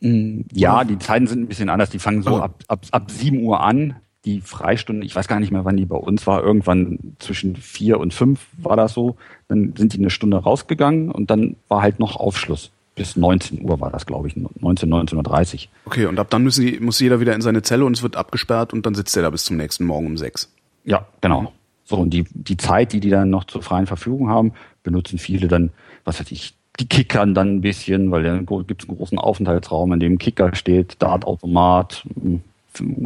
Mm, 0.00 0.40
ja, 0.52 0.82
die 0.84 0.98
Zeiten 0.98 1.26
sind 1.26 1.42
ein 1.42 1.46
bisschen 1.46 1.68
anders. 1.68 1.90
Die 1.90 1.98
fangen 1.98 2.22
so 2.22 2.36
oh. 2.36 2.38
ab, 2.38 2.64
ab, 2.68 2.86
ab 2.90 3.10
7 3.10 3.42
Uhr 3.42 3.60
an. 3.60 3.96
Die 4.24 4.40
Freistunde, 4.40 5.06
ich 5.06 5.14
weiß 5.14 5.28
gar 5.28 5.38
nicht 5.38 5.52
mehr, 5.52 5.64
wann 5.64 5.76
die 5.76 5.86
bei 5.86 5.96
uns 5.96 6.26
war. 6.26 6.42
Irgendwann 6.42 6.98
zwischen 7.20 7.54
vier 7.54 8.00
und 8.00 8.12
fünf 8.12 8.46
war 8.58 8.76
das 8.76 8.92
so. 8.92 9.16
Dann 9.46 9.74
sind 9.76 9.92
die 9.92 9.98
eine 9.98 10.10
Stunde 10.10 10.38
rausgegangen 10.38 11.12
und 11.12 11.30
dann 11.30 11.54
war 11.68 11.82
halt 11.82 12.00
noch 12.00 12.16
Aufschluss 12.16 12.72
bis 12.96 13.14
19 13.14 13.62
Uhr 13.62 13.78
war 13.78 13.90
das, 13.90 14.06
glaube 14.06 14.26
ich, 14.26 14.36
19, 14.36 14.90
19.30 14.90 15.54
Uhr. 15.54 15.60
Okay, 15.84 16.06
und 16.06 16.18
ab 16.18 16.28
dann 16.30 16.42
müssen 16.42 16.66
die, 16.66 16.80
muss 16.80 16.98
jeder 16.98 17.20
wieder 17.20 17.34
in 17.34 17.42
seine 17.42 17.62
Zelle 17.62 17.84
und 17.84 17.96
es 17.96 18.02
wird 18.02 18.16
abgesperrt 18.16 18.72
und 18.72 18.86
dann 18.86 18.94
sitzt 18.94 19.16
er 19.16 19.22
da 19.22 19.30
bis 19.30 19.44
zum 19.44 19.58
nächsten 19.58 19.84
Morgen 19.84 20.06
um 20.06 20.16
sechs. 20.16 20.50
Ja, 20.84 21.06
genau. 21.20 21.52
So, 21.84 21.96
und 21.96 22.10
die, 22.10 22.24
die 22.32 22.56
Zeit, 22.56 22.92
die 22.92 23.00
die 23.00 23.10
dann 23.10 23.30
noch 23.30 23.44
zur 23.44 23.62
freien 23.62 23.86
Verfügung 23.86 24.30
haben, 24.30 24.52
benutzen 24.82 25.18
viele 25.18 25.46
dann, 25.46 25.70
was 26.04 26.18
weiß 26.18 26.32
ich, 26.32 26.54
die 26.80 26.86
kickern 26.88 27.34
dann 27.34 27.56
ein 27.56 27.60
bisschen, 27.60 28.10
weil 28.10 28.22
dann 28.22 28.46
gibt 28.66 28.82
es 28.82 28.88
einen 28.88 28.98
großen 28.98 29.18
Aufenthaltsraum, 29.18 29.92
in 29.92 30.00
dem 30.00 30.18
Kicker 30.18 30.54
steht, 30.54 31.00
Dartautomat, 31.00 32.04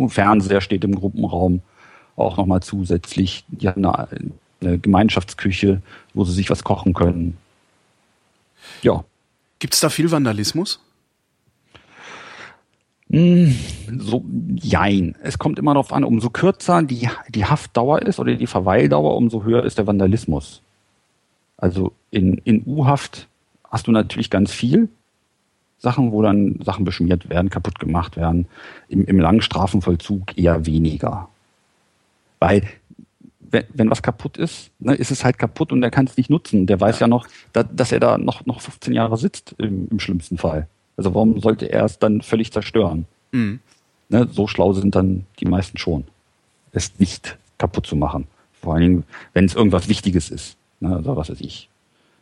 Fernseher 0.09 0.61
steht 0.61 0.84
im 0.84 0.95
Gruppenraum, 0.95 1.62
auch 2.16 2.36
nochmal 2.36 2.62
zusätzlich. 2.62 3.45
Die 3.49 3.68
haben 3.68 3.84
eine, 3.84 4.09
eine 4.61 4.78
Gemeinschaftsküche, 4.78 5.82
wo 6.14 6.24
sie 6.24 6.32
sich 6.32 6.51
was 6.51 6.64
kochen 6.64 6.95
können. 6.95 7.36
Ja. 8.82 9.05
Gibt 9.61 9.75
es 9.75 9.81
da 9.81 9.91
viel 9.91 10.11
Vandalismus? 10.11 10.81
Hm, 13.11 13.57
so, 13.99 14.25
jein. 14.57 15.17
Es 15.23 15.39
kommt 15.39 15.59
immer 15.59 15.75
darauf 15.75 15.93
an, 15.93 16.05
umso 16.05 16.31
kürzer 16.31 16.83
die, 16.83 17.09
die 17.29 17.45
Haftdauer 17.45 18.03
ist 18.03 18.19
oder 18.19 18.35
die 18.35 18.47
Verweildauer, 18.47 19.17
umso 19.17 19.45
höher 19.45 19.65
ist 19.65 19.79
der 19.79 19.87
Vandalismus. 19.87 20.63
Also 21.57 21.93
in, 22.11 22.39
in 22.39 22.63
U-Haft 22.67 23.29
hast 23.71 23.87
du 23.87 23.93
natürlich 23.93 24.31
ganz 24.31 24.53
viel 24.53 24.89
Sachen, 25.79 26.13
wo 26.13 26.23
dann 26.23 26.61
Sachen 26.65 26.85
beschmiert 26.85 27.29
werden, 27.29 27.51
kaputt 27.51 27.79
gemacht 27.79 28.17
werden. 28.17 28.47
Im, 28.89 29.05
im 29.05 29.19
Langstrafenvollzug 29.19 30.39
eher 30.39 30.67
weniger. 30.67 31.29
Weil 32.39 32.63
wenn, 33.51 33.65
wenn 33.73 33.91
was 33.91 34.03
kaputt 34.03 34.37
ist, 34.37 34.71
ne, 34.79 34.95
ist 34.95 35.11
es 35.11 35.25
halt 35.25 35.39
kaputt 35.39 35.73
und 35.73 35.83
er 35.83 35.91
kann 35.91 36.07
es 36.07 36.17
nicht 36.17 36.31
nutzen. 36.31 36.67
Der 36.67 36.81
weiß 36.81 37.01
ja, 37.01 37.05
ja 37.05 37.09
noch, 37.09 37.27
da, 37.53 37.63
dass 37.63 37.93
er 37.93 38.01
da 38.01 38.19
noch, 38.19 38.47
noch 38.47 38.61
15 38.61 38.93
Jahre 38.93 39.17
sitzt 39.17 39.55
im, 39.59 39.89
im 39.91 40.01
schlimmsten 40.01 40.39
Fall. 40.39 40.67
Also 40.97 41.15
warum 41.15 41.41
sollte 41.41 41.67
er 41.67 41.85
es 41.85 41.99
dann 41.99 42.23
völlig 42.23 42.53
zerstören? 42.53 43.07
Mhm. 43.33 43.61
Ne, 44.09 44.29
so 44.31 44.47
schlau 44.47 44.73
sind 44.73 44.95
dann 44.95 45.25
die 45.39 45.47
meisten 45.47 45.79
schon, 45.79 46.05
es 46.73 46.99
nicht 46.99 47.39
kaputt 47.59 47.87
zu 47.87 47.97
machen. 47.97 48.27
Vor 48.61 48.75
allen 48.75 48.83
Dingen, 48.83 49.05
wenn 49.33 49.45
es 49.45 49.55
irgendwas 49.55 49.89
Wichtiges 49.89 50.31
ist. 50.31 50.57
Ne, 50.81 50.97
also 50.97 51.17
was 51.17 51.31
weiß 51.31 51.41
ich. 51.41 51.69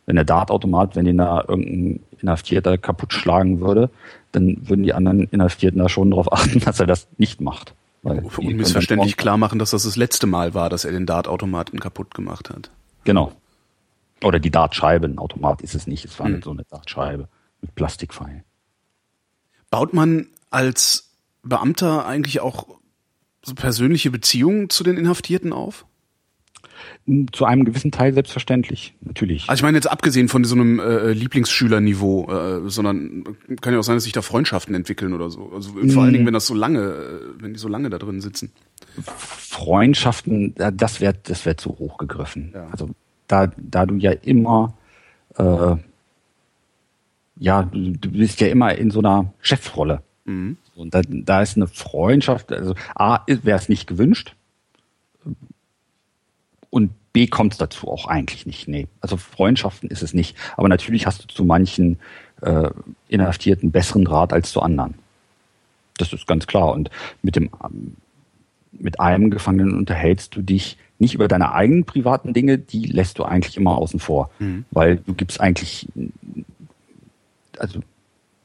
Wenn 0.07 0.17
der 0.17 0.25
Dartautomat, 0.25 0.97
wenn 0.97 1.05
den 1.05 1.19
da 1.19 1.45
irgendein 1.47 2.01
Inhaftierter 2.21 2.79
kaputt 2.79 3.13
schlagen 3.13 3.61
würde, 3.61 3.91
dann 4.33 4.69
würden 4.69 4.83
die 4.83 4.95
anderen 4.95 5.25
Inhaftierten 5.25 5.79
da 5.79 5.89
schon 5.89 6.11
darauf 6.11 6.33
achten, 6.33 6.61
dass 6.61 6.81
er 6.81 6.87
das 6.87 7.07
nicht 7.19 7.41
macht. 7.41 7.75
Weil 8.09 8.25
und 8.25 8.57
missverständlich 8.57 9.17
klar 9.17 9.37
machen, 9.37 9.59
dass 9.59 9.71
das 9.71 9.85
das 9.85 9.97
letzte 9.97 10.27
Mal 10.27 10.55
war, 10.55 10.71
dass 10.71 10.85
er 10.85 10.93
den 10.93 11.07
Dartautomaten 11.07 11.81
kaputt 11.81 12.15
gemacht 12.15 12.51
hat. 12.51 12.71
Genau. 13.05 13.33
Oder 14.23 14.39
die 14.41 14.51
Dartscheibe. 14.51 15.07
Ein 15.07 15.19
Automat 15.19 15.63
ist 15.63 15.75
es 15.75 15.87
nicht. 15.87 16.05
Es 16.05 16.19
war 16.19 16.29
nicht 16.29 16.45
so 16.45 16.51
eine 16.51 16.65
Dartscheibe 16.65 17.29
mit 17.61 17.75
Plastikpfeilen. 17.75 18.45
Baut 19.71 19.93
man 19.93 20.27
als 20.51 21.11
Beamter 21.43 22.07
eigentlich 22.07 22.41
auch 22.41 22.67
so 23.45 23.55
persönliche 23.55 24.11
Beziehungen 24.11 24.71
zu 24.71 24.85
den 24.85 24.97
Inhaftierten 24.97 25.53
auf? 25.53 25.87
Zu 27.33 27.45
einem 27.45 27.65
gewissen 27.65 27.91
Teil 27.91 28.13
selbstverständlich, 28.15 28.95
natürlich. 29.01 29.49
Also 29.49 29.61
ich 29.61 29.63
meine 29.63 29.77
jetzt 29.77 29.91
abgesehen 29.91 30.29
von 30.29 30.45
so 30.45 30.55
einem 30.55 30.79
äh, 30.79 31.13
Lieblingsschülerniveau, 31.13 32.31
äh, 32.31 32.71
sondern 32.71 33.25
kann 33.61 33.73
ja 33.73 33.79
auch 33.79 33.85
sein, 33.85 33.97
dass 33.97 34.05
sich 34.05 34.13
da 34.13 34.23
Freundschaften 34.23 34.75
entwickeln 34.75 35.13
oder 35.13 35.31
so. 35.31 35.51
Also 35.55 35.73
vor 35.73 35.83
hm. 35.83 35.99
allen 35.99 36.13
Dingen, 36.13 36.27
wenn 36.27 36.35
das 36.35 36.47
so 36.47 36.55
lange, 36.55 36.81
äh, 36.81 37.43
wenn 37.43 37.55
die 37.55 37.59
so 37.59 37.69
lange 37.69 37.91
da 37.91 37.99
drin 37.99 38.21
sitzen. 38.21 38.53
Freundschaften, 39.05 40.55
das 40.55 41.01
wäre 41.01 41.15
das 41.23 41.47
wär 41.47 41.57
zu 41.57 41.79
hoch 41.79 41.99
gegriffen. 41.99 42.53
Ja. 42.55 42.69
Also 42.71 42.91
da, 43.27 43.51
da 43.57 43.87
du 43.87 43.97
ja 43.97 44.13
immer 44.13 44.75
äh, 45.37 45.77
ja, 47.39 47.63
du, 47.63 47.93
du 47.93 48.11
bist 48.11 48.41
ja 48.41 48.49
immer 48.49 48.75
in 48.75 48.91
so 48.91 48.99
einer 49.01 49.33
Chefrolle. 49.41 50.03
Mhm. 50.25 50.57
Und 50.75 50.95
da, 50.95 51.03
da 51.09 51.43
ist 51.43 51.57
eine 51.57 51.67
Freundschaft, 51.67 52.53
also 52.53 52.75
A, 52.95 53.21
wäre 53.27 53.59
es 53.59 53.69
nicht 53.69 53.87
gewünscht. 53.87 54.35
Und 56.71 56.93
B 57.13 57.27
kommt 57.27 57.61
dazu 57.61 57.89
auch 57.89 58.07
eigentlich 58.07 58.47
nicht. 58.47 58.69
Nee. 58.69 58.87
Also 59.01 59.17
Freundschaften 59.17 59.91
ist 59.91 60.03
es 60.03 60.15
nicht. 60.15 60.37
Aber 60.57 60.69
natürlich 60.69 61.07
hast 61.07 61.25
du 61.25 61.27
zu 61.27 61.45
manchen 61.45 61.99
äh, 62.43 62.71
Inhaftierten 63.09 63.71
besseren 63.71 64.05
Draht 64.05 64.33
als 64.33 64.53
zu 64.53 64.61
anderen. 64.61 64.95
Das 65.97 66.13
ist 66.13 66.27
ganz 66.27 66.47
klar. 66.47 66.73
Und 66.73 66.91
mit 67.23 67.37
dem 67.37 67.51
mit 68.73 69.01
einem 69.01 69.31
Gefangenen 69.31 69.77
unterhältst 69.77 70.37
du 70.37 70.43
dich 70.43 70.77
nicht 70.99 71.15
über 71.15 71.27
deine 71.27 71.53
eigenen 71.53 71.85
privaten 71.85 72.33
Dinge, 72.33 72.59
die 72.59 72.87
lässt 72.87 73.19
du 73.19 73.25
eigentlich 73.25 73.57
immer 73.57 73.77
außen 73.77 73.99
vor. 73.99 74.31
Mhm. 74.39 74.65
Weil 74.71 74.99
du 74.99 75.15
gibst 75.15 75.41
eigentlich, 75.41 75.89
also, 77.59 77.81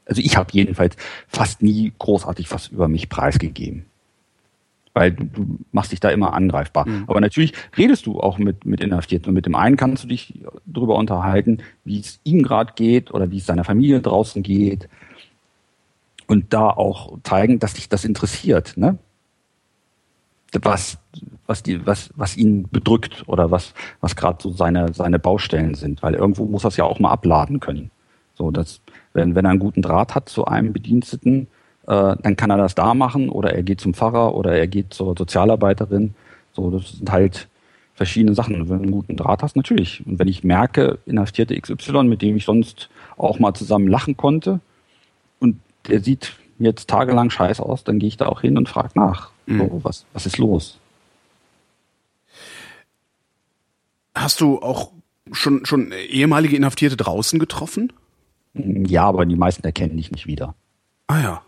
also 0.06 0.22
ich 0.22 0.36
habe 0.36 0.48
jedenfalls 0.52 0.96
fast 1.28 1.62
nie 1.62 1.92
großartig 1.98 2.50
was 2.50 2.68
über 2.68 2.88
mich 2.88 3.08
preisgegeben 3.08 3.86
weil 4.94 5.12
du, 5.12 5.24
du 5.24 5.58
machst 5.72 5.92
dich 5.92 6.00
da 6.00 6.08
immer 6.08 6.32
angreifbar. 6.32 6.88
Mhm. 6.88 7.04
Aber 7.08 7.20
natürlich 7.20 7.52
redest 7.76 8.06
du 8.06 8.20
auch 8.20 8.38
mit, 8.38 8.64
mit 8.64 8.80
Inhaftierten 8.80 9.28
und 9.28 9.34
mit 9.34 9.44
dem 9.44 9.56
einen 9.56 9.76
kannst 9.76 10.04
du 10.04 10.08
dich 10.08 10.40
darüber 10.64 10.96
unterhalten, 10.96 11.58
wie 11.84 12.00
es 12.00 12.20
ihm 12.24 12.42
gerade 12.42 12.72
geht 12.74 13.12
oder 13.12 13.30
wie 13.30 13.38
es 13.38 13.46
seiner 13.46 13.64
Familie 13.64 14.00
draußen 14.00 14.42
geht 14.42 14.88
und 16.26 16.54
da 16.54 16.70
auch 16.70 17.18
zeigen, 17.24 17.58
dass 17.58 17.74
dich 17.74 17.88
das 17.88 18.04
interessiert, 18.04 18.76
ne? 18.76 18.98
Was, 20.62 20.98
was, 21.48 21.64
die, 21.64 21.84
was, 21.84 22.10
was 22.14 22.36
ihn 22.36 22.68
bedrückt 22.70 23.24
oder 23.26 23.50
was, 23.50 23.74
was 24.00 24.14
gerade 24.14 24.40
so 24.40 24.52
seine, 24.52 24.94
seine 24.94 25.18
Baustellen 25.18 25.74
sind, 25.74 26.00
weil 26.00 26.14
irgendwo 26.14 26.44
muss 26.44 26.62
das 26.62 26.76
ja 26.76 26.84
auch 26.84 27.00
mal 27.00 27.10
abladen 27.10 27.58
können. 27.58 27.90
So, 28.34 28.52
dass, 28.52 28.80
wenn, 29.14 29.34
wenn 29.34 29.44
er 29.44 29.50
einen 29.50 29.58
guten 29.58 29.82
Draht 29.82 30.14
hat 30.14 30.28
zu 30.28 30.44
einem 30.44 30.72
Bediensteten, 30.72 31.48
äh, 31.86 32.16
dann 32.20 32.36
kann 32.36 32.50
er 32.50 32.56
das 32.56 32.74
da 32.74 32.94
machen 32.94 33.28
oder 33.28 33.54
er 33.54 33.62
geht 33.62 33.80
zum 33.80 33.94
Pfarrer 33.94 34.34
oder 34.34 34.56
er 34.56 34.66
geht 34.66 34.94
zur 34.94 35.14
Sozialarbeiterin. 35.16 36.14
So, 36.52 36.70
das 36.70 36.92
sind 36.92 37.10
halt 37.10 37.48
verschiedene 37.94 38.34
Sachen. 38.34 38.60
Und 38.60 38.68
wenn 38.68 38.78
du 38.78 38.82
einen 38.84 38.92
guten 38.92 39.16
Draht 39.16 39.42
hast, 39.42 39.56
natürlich. 39.56 40.04
Und 40.06 40.18
wenn 40.18 40.28
ich 40.28 40.44
merke, 40.44 40.98
Inhaftierte 41.06 41.58
XY, 41.58 42.04
mit 42.04 42.22
dem 42.22 42.36
ich 42.36 42.44
sonst 42.44 42.88
auch 43.16 43.38
mal 43.38 43.54
zusammen 43.54 43.88
lachen 43.88 44.16
konnte, 44.16 44.60
und 45.40 45.60
der 45.88 46.00
sieht 46.00 46.34
jetzt 46.58 46.88
tagelang 46.88 47.30
scheiße 47.30 47.62
aus, 47.62 47.84
dann 47.84 47.98
gehe 47.98 48.08
ich 48.08 48.16
da 48.16 48.26
auch 48.26 48.40
hin 48.40 48.56
und 48.56 48.68
frage 48.68 48.90
nach. 48.94 49.30
Mhm. 49.46 49.58
So, 49.58 49.80
was, 49.82 50.04
was 50.12 50.26
ist 50.26 50.38
los? 50.38 50.78
Hast 54.14 54.40
du 54.40 54.60
auch 54.60 54.90
schon, 55.32 55.66
schon 55.66 55.92
ehemalige 56.08 56.56
Inhaftierte 56.56 56.96
draußen 56.96 57.38
getroffen? 57.38 57.92
Ja, 58.54 59.04
aber 59.04 59.26
die 59.26 59.36
meisten 59.36 59.64
erkennen 59.64 59.96
dich 59.96 60.12
nicht 60.12 60.26
wieder. 60.26 60.54
Ah 61.08 61.20
ja. 61.20 61.42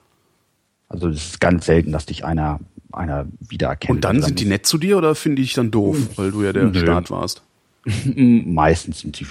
Also 0.88 1.08
es 1.08 1.30
ist 1.30 1.40
ganz 1.40 1.66
selten, 1.66 1.92
dass 1.92 2.06
dich 2.06 2.24
einer, 2.24 2.60
einer 2.92 3.26
wiedererkennt. 3.40 3.90
Und 3.90 4.04
dann 4.04 4.22
sind 4.22 4.40
die 4.40 4.44
nett 4.44 4.66
zu 4.66 4.78
dir 4.78 4.98
oder 4.98 5.14
finde 5.14 5.42
ich 5.42 5.54
dann 5.54 5.70
doof, 5.70 5.96
weil 6.16 6.30
du 6.30 6.42
ja 6.42 6.52
der 6.52 6.64
Nö. 6.64 6.78
Staat 6.78 7.10
warst? 7.10 7.42
Meistens 8.14 9.00
sind 9.00 9.16
sie, 9.16 9.26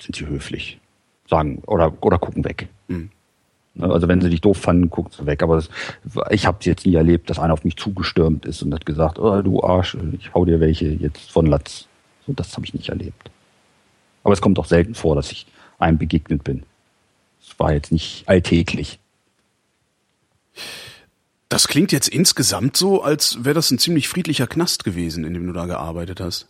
sind 0.00 0.16
sie 0.16 0.26
höflich. 0.26 0.78
Sagen, 1.28 1.62
oder, 1.66 1.92
oder 2.00 2.18
gucken 2.18 2.44
weg. 2.44 2.68
Mhm. 2.88 3.10
Also 3.78 4.06
wenn 4.06 4.20
sie 4.20 4.28
dich 4.28 4.42
doof 4.42 4.58
fanden, 4.58 4.90
gucken 4.90 5.12
sie 5.16 5.26
weg. 5.26 5.42
Aber 5.42 5.56
das, 5.56 5.70
ich 6.30 6.46
habe 6.46 6.58
jetzt 6.62 6.84
nie 6.84 6.94
erlebt, 6.94 7.30
dass 7.30 7.38
einer 7.38 7.54
auf 7.54 7.64
mich 7.64 7.76
zugestürmt 7.76 8.44
ist 8.44 8.62
und 8.62 8.74
hat 8.74 8.84
gesagt, 8.84 9.18
oh, 9.18 9.40
du 9.42 9.62
Arsch, 9.62 9.96
ich 10.12 10.34
hau 10.34 10.44
dir 10.44 10.60
welche 10.60 10.88
jetzt 10.88 11.30
von 11.30 11.46
Latz. 11.46 11.86
So, 12.26 12.32
das 12.34 12.54
habe 12.54 12.66
ich 12.66 12.74
nicht 12.74 12.90
erlebt. 12.90 13.30
Aber 14.24 14.34
es 14.34 14.40
kommt 14.40 14.58
auch 14.58 14.66
selten 14.66 14.94
vor, 14.94 15.16
dass 15.16 15.32
ich 15.32 15.46
einem 15.78 15.98
begegnet 15.98 16.44
bin. 16.44 16.64
Es 17.40 17.58
war 17.58 17.72
jetzt 17.72 17.90
nicht 17.90 18.28
alltäglich. 18.28 18.98
Das 21.48 21.68
klingt 21.68 21.92
jetzt 21.92 22.08
insgesamt 22.08 22.76
so, 22.76 23.02
als 23.02 23.44
wäre 23.44 23.54
das 23.54 23.70
ein 23.70 23.78
ziemlich 23.78 24.08
friedlicher 24.08 24.46
Knast 24.46 24.84
gewesen, 24.84 25.24
in 25.24 25.34
dem 25.34 25.46
du 25.46 25.52
da 25.52 25.66
gearbeitet 25.66 26.20
hast. 26.20 26.48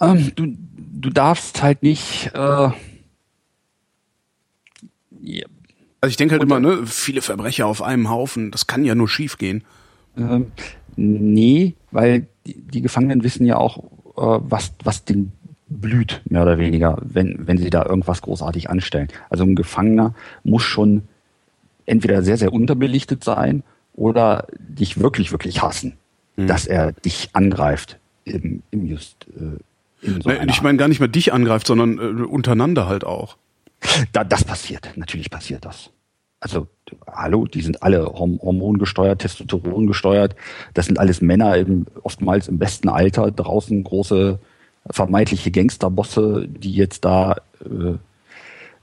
Ähm, 0.00 0.32
du, 0.34 0.56
du 0.76 1.10
darfst 1.10 1.62
halt 1.62 1.82
nicht. 1.82 2.30
Äh, 2.34 2.70
yeah. 5.22 5.48
Also 6.00 6.10
ich 6.10 6.16
denke 6.16 6.32
halt 6.32 6.42
Und, 6.42 6.48
immer, 6.48 6.60
ne, 6.60 6.86
viele 6.86 7.22
Verbrecher 7.22 7.66
auf 7.66 7.82
einem 7.82 8.10
Haufen, 8.10 8.50
das 8.50 8.66
kann 8.66 8.84
ja 8.84 8.94
nur 8.94 9.08
schief 9.08 9.38
gehen. 9.38 9.64
Ähm, 10.16 10.52
nee, 10.96 11.74
weil 11.90 12.26
die, 12.46 12.60
die, 12.60 12.82
Gefangenen 12.82 13.22
wissen 13.24 13.46
ja 13.46 13.56
auch, 13.56 13.78
äh, 14.16 14.42
was, 14.42 14.72
was 14.82 15.04
den 15.04 15.32
blüht, 15.66 16.20
mehr 16.26 16.42
oder 16.42 16.58
weniger, 16.58 16.98
wenn, 17.02 17.46
wenn 17.46 17.58
sie 17.58 17.70
da 17.70 17.84
irgendwas 17.86 18.22
großartig 18.22 18.70
anstellen. 18.70 19.08
Also 19.30 19.44
ein 19.44 19.56
Gefangener 19.56 20.14
muss 20.42 20.62
schon 20.62 21.02
entweder 21.86 22.22
sehr, 22.22 22.36
sehr 22.36 22.52
unterbelichtet 22.52 23.24
sein 23.24 23.62
oder 23.94 24.46
dich 24.58 24.98
wirklich, 24.98 25.32
wirklich 25.32 25.62
hassen, 25.62 25.96
mhm. 26.36 26.46
dass 26.46 26.66
er 26.66 26.92
dich 26.92 27.30
angreift 27.32 27.98
im, 28.24 28.62
im 28.70 28.86
Just. 28.86 29.26
Äh, 29.36 30.06
in 30.06 30.20
so 30.20 30.30
nee, 30.30 30.38
ich 30.48 30.62
meine 30.62 30.78
gar 30.78 30.88
nicht 30.88 31.00
mehr 31.00 31.08
dich 31.08 31.32
angreift, 31.32 31.66
sondern 31.66 31.98
äh, 31.98 32.22
untereinander 32.22 32.86
halt 32.86 33.04
auch. 33.04 33.36
Da, 34.12 34.24
das 34.24 34.44
passiert, 34.44 34.92
natürlich 34.96 35.30
passiert 35.30 35.64
das. 35.64 35.90
Also, 36.40 36.68
hallo, 37.10 37.46
die 37.46 37.62
sind 37.62 37.82
alle 37.82 38.04
hormongesteuert, 38.04 39.20
Testosteron 39.22 39.86
gesteuert. 39.86 40.36
Das 40.74 40.86
sind 40.86 40.98
alles 40.98 41.22
Männer, 41.22 41.56
im, 41.56 41.86
oftmals 42.02 42.48
im 42.48 42.58
besten 42.58 42.90
Alter, 42.90 43.30
draußen 43.30 43.82
große 43.82 44.38
vermeintliche 44.90 45.50
Gangsterbosse, 45.50 46.46
die 46.46 46.72
jetzt 46.72 47.06
da 47.06 47.36
äh, 47.64 47.94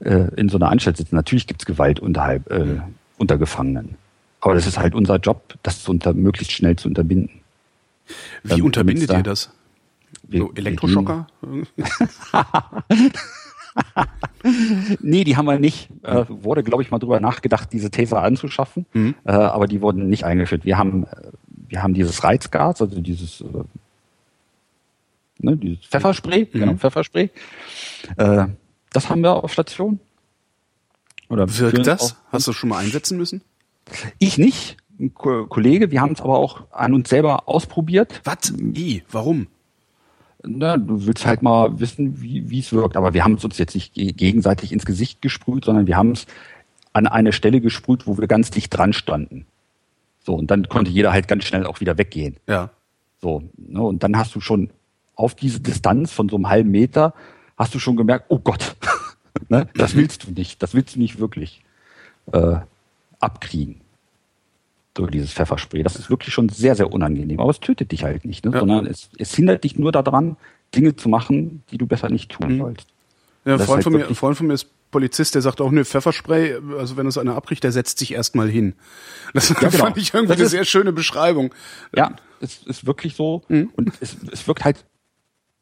äh, 0.04 0.34
in 0.36 0.48
so 0.48 0.56
einer 0.58 0.70
Anstalt 0.70 0.96
sitzen. 0.96 1.16
Natürlich 1.16 1.46
gibt 1.46 1.62
es 1.62 1.66
Gewalt 1.66 2.00
unterhalb, 2.00 2.50
äh, 2.50 2.80
unter 3.18 3.38
Gefangenen. 3.38 3.96
Aber 4.40 4.54
das 4.54 4.66
ist 4.66 4.78
halt 4.78 4.94
unser 4.94 5.16
Job, 5.16 5.54
das 5.62 5.82
zu 5.82 5.92
unter, 5.92 6.12
möglichst 6.12 6.52
schnell 6.52 6.76
zu 6.76 6.88
unterbinden. 6.88 7.30
Wie 8.42 8.54
ähm, 8.54 8.64
unterbindet 8.64 9.10
da, 9.10 9.18
ihr 9.18 9.22
das? 9.22 9.50
So 10.30 10.52
Elektroschocker? 10.54 11.26
nee, 15.00 15.24
die 15.24 15.36
haben 15.36 15.46
wir 15.46 15.58
nicht. 15.58 15.88
Äh, 16.02 16.24
wurde, 16.28 16.62
glaube 16.62 16.82
ich, 16.82 16.90
mal 16.90 16.98
drüber 16.98 17.20
nachgedacht, 17.20 17.72
diese 17.72 17.90
Taser 17.90 18.22
anzuschaffen, 18.22 18.86
mhm. 18.92 19.14
äh, 19.24 19.32
aber 19.32 19.66
die 19.66 19.80
wurden 19.80 20.08
nicht 20.08 20.24
eingeführt. 20.24 20.64
Wir 20.64 20.78
haben, 20.78 21.04
äh, 21.04 21.30
wir 21.68 21.82
haben 21.82 21.94
dieses 21.94 22.24
Reizgas, 22.24 22.82
also 22.82 23.00
dieses, 23.00 23.40
äh, 23.40 23.44
ne, 25.38 25.56
dieses 25.56 25.86
Pfefferspray, 25.86 26.48
mhm. 26.52 26.58
genau, 26.58 26.74
Pfefferspray. 26.74 27.30
Das 28.92 29.08
haben 29.08 29.22
wir 29.22 29.42
auf 29.42 29.52
Station. 29.52 30.00
Oder 31.28 31.48
Wirkt 31.58 31.86
das? 31.86 32.16
Hast 32.30 32.46
du 32.46 32.52
schon 32.52 32.68
mal 32.68 32.78
einsetzen 32.78 33.16
müssen? 33.16 33.42
Ich 34.18 34.38
nicht. 34.38 34.76
Ein 35.00 35.14
Kollege, 35.14 35.90
wir 35.90 36.00
haben 36.00 36.12
es 36.12 36.20
aber 36.20 36.38
auch 36.38 36.64
an 36.70 36.94
uns 36.94 37.08
selber 37.08 37.48
ausprobiert. 37.48 38.20
Was? 38.24 38.52
I? 38.58 39.02
Warum? 39.10 39.46
Na, 40.44 40.76
du 40.76 41.06
willst 41.06 41.24
halt 41.24 41.42
mal 41.42 41.80
wissen, 41.80 42.20
wie 42.20 42.58
es 42.58 42.72
wirkt. 42.72 42.96
Aber 42.96 43.14
wir 43.14 43.24
haben 43.24 43.34
es 43.34 43.44
uns 43.44 43.58
jetzt 43.58 43.74
nicht 43.74 43.94
gegenseitig 43.94 44.72
ins 44.72 44.84
Gesicht 44.84 45.22
gesprüht, 45.22 45.64
sondern 45.64 45.86
wir 45.86 45.96
haben 45.96 46.12
es 46.12 46.26
an 46.92 47.06
eine 47.06 47.32
Stelle 47.32 47.60
gesprüht, 47.60 48.06
wo 48.06 48.18
wir 48.18 48.28
ganz 48.28 48.50
dicht 48.50 48.76
dran 48.76 48.92
standen. 48.92 49.46
So, 50.24 50.34
und 50.34 50.50
dann 50.50 50.68
konnte 50.68 50.90
jeder 50.90 51.12
halt 51.12 51.26
ganz 51.26 51.44
schnell 51.44 51.66
auch 51.66 51.80
wieder 51.80 51.96
weggehen. 51.98 52.36
Ja. 52.46 52.70
So, 53.20 53.42
ne, 53.56 53.80
und 53.80 54.02
dann 54.02 54.16
hast 54.16 54.34
du 54.34 54.40
schon 54.40 54.70
auf 55.14 55.34
diese 55.34 55.60
Distanz 55.60 56.12
von 56.12 56.28
so 56.28 56.36
einem 56.36 56.48
halben 56.48 56.70
Meter 56.70 57.14
hast 57.56 57.74
du 57.74 57.78
schon 57.78 57.96
gemerkt, 57.96 58.26
oh 58.28 58.38
Gott, 58.38 58.76
ne, 59.48 59.68
das 59.74 59.94
willst 59.94 60.24
du 60.24 60.30
nicht, 60.32 60.62
das 60.62 60.74
willst 60.74 60.96
du 60.96 61.00
nicht 61.00 61.18
wirklich 61.18 61.62
äh, 62.32 62.56
abkriegen 63.20 63.80
durch 64.94 65.10
dieses 65.10 65.32
Pfefferspray. 65.32 65.82
Das 65.82 65.96
ist 65.96 66.10
wirklich 66.10 66.34
schon 66.34 66.48
sehr, 66.48 66.74
sehr 66.74 66.92
unangenehm. 66.92 67.40
Aber 67.40 67.50
es 67.50 67.60
tötet 67.60 67.92
dich 67.92 68.04
halt 68.04 68.24
nicht, 68.24 68.44
ne? 68.44 68.52
Ja. 68.52 68.60
sondern 68.60 68.86
es, 68.86 69.08
es 69.18 69.34
hindert 69.34 69.64
dich 69.64 69.78
nur 69.78 69.92
daran, 69.92 70.36
Dinge 70.74 70.96
zu 70.96 71.08
machen, 71.08 71.62
die 71.70 71.78
du 71.78 71.86
besser 71.86 72.08
nicht 72.08 72.30
tun 72.30 72.54
mhm. 72.54 72.58
sollst. 72.58 72.86
Ja, 73.44 73.54
ein 73.54 73.58
Freund, 73.58 73.70
halt 73.70 73.84
von 73.84 73.92
mir, 73.94 74.08
ein 74.08 74.14
Freund 74.14 74.36
von 74.36 74.46
mir 74.46 74.54
ist 74.54 74.68
Polizist, 74.90 75.34
der 75.34 75.42
sagt 75.42 75.60
auch, 75.60 75.70
ne, 75.70 75.84
Pfefferspray, 75.84 76.58
also 76.78 76.96
wenn 76.96 77.06
es 77.06 77.18
einer 77.18 77.34
abbricht, 77.34 77.64
der 77.64 77.72
setzt 77.72 77.98
sich 77.98 78.12
erstmal 78.12 78.48
hin. 78.48 78.74
Das 79.32 79.48
ja, 79.48 79.54
genau. 79.54 79.70
fand 79.70 79.96
ich 79.96 80.12
irgendwie 80.12 80.34
das 80.34 80.40
eine 80.40 80.48
sehr 80.48 80.64
schöne 80.64 80.92
Beschreibung. 80.92 81.54
Ja, 81.96 82.14
es 82.40 82.62
ist 82.64 82.86
wirklich 82.86 83.16
so. 83.16 83.42
Mhm. 83.48 83.70
Und 83.74 83.92
es, 84.00 84.16
es 84.30 84.46
wirkt 84.46 84.64
halt 84.64 84.84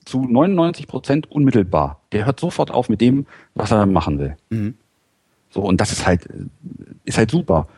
zu 0.05 0.25
99 0.25 0.87
Prozent 0.87 1.31
unmittelbar. 1.31 2.01
Der 2.13 2.27
hört 2.27 2.41
sofort 2.41 2.71
auf 2.71 2.89
mit 2.89 3.01
dem, 3.01 3.27
was 3.55 3.71
er 3.71 3.87
machen 3.87 4.19
will. 4.19 4.37
Mhm. 4.51 4.75
So, 5.51 5.63
und 5.63 5.81
das 5.81 5.93
ist 5.93 6.07
halt, 6.07 6.29
ist 7.05 7.19
halt 7.19 7.31
super. 7.31 7.69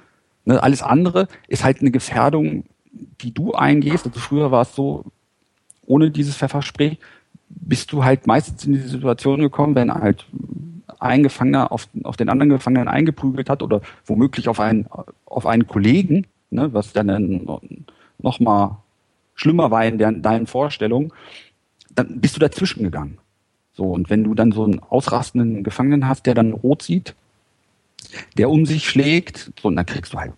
Ne, 0.44 0.62
alles 0.62 0.82
andere 0.82 1.28
ist 1.48 1.64
halt 1.64 1.80
eine 1.80 1.90
Gefährdung, 1.90 2.64
die 2.92 3.32
du 3.32 3.54
eingehst. 3.54 4.06
Also 4.06 4.20
früher 4.20 4.50
war 4.50 4.62
es 4.62 4.74
so, 4.74 5.04
ohne 5.86 6.10
dieses 6.10 6.36
Pfefferspray 6.36 6.98
bist 7.48 7.92
du 7.92 8.04
halt 8.04 8.26
meistens 8.26 8.64
in 8.64 8.72
diese 8.72 8.88
Situation 8.88 9.40
gekommen, 9.40 9.74
wenn 9.74 9.92
halt 9.92 10.26
ein 10.98 11.22
Gefangener 11.22 11.72
auf, 11.72 11.88
auf 12.04 12.16
den 12.16 12.28
anderen 12.28 12.50
Gefangenen 12.50 12.88
eingeprügelt 12.88 13.50
hat 13.50 13.62
oder 13.62 13.80
womöglich 14.06 14.48
auf 14.48 14.60
einen, 14.60 14.86
auf 15.26 15.46
einen 15.46 15.66
Kollegen, 15.66 16.26
ne, 16.50 16.72
was 16.72 16.92
dann 16.92 17.46
noch 18.18 18.40
mal 18.40 18.78
schlimmer 19.34 19.70
war 19.70 19.84
in 19.84 19.98
deinen 19.98 20.46
Vorstellungen, 20.46 21.12
dann 21.94 22.20
bist 22.20 22.36
du 22.36 22.40
dazwischen 22.40 22.82
gegangen. 22.84 23.18
So, 23.74 23.84
und 23.84 24.10
wenn 24.10 24.24
du 24.24 24.34
dann 24.34 24.52
so 24.52 24.64
einen 24.64 24.80
ausrastenden 24.80 25.62
Gefangenen 25.62 26.06
hast, 26.06 26.26
der 26.26 26.34
dann 26.34 26.52
rot 26.52 26.82
sieht, 26.82 27.14
der 28.36 28.50
um 28.50 28.66
sich 28.66 28.88
schlägt, 28.88 29.52
so, 29.60 29.68
und 29.68 29.76
dann 29.76 29.86
kriegst 29.86 30.12
du 30.12 30.18
halt 30.18 30.32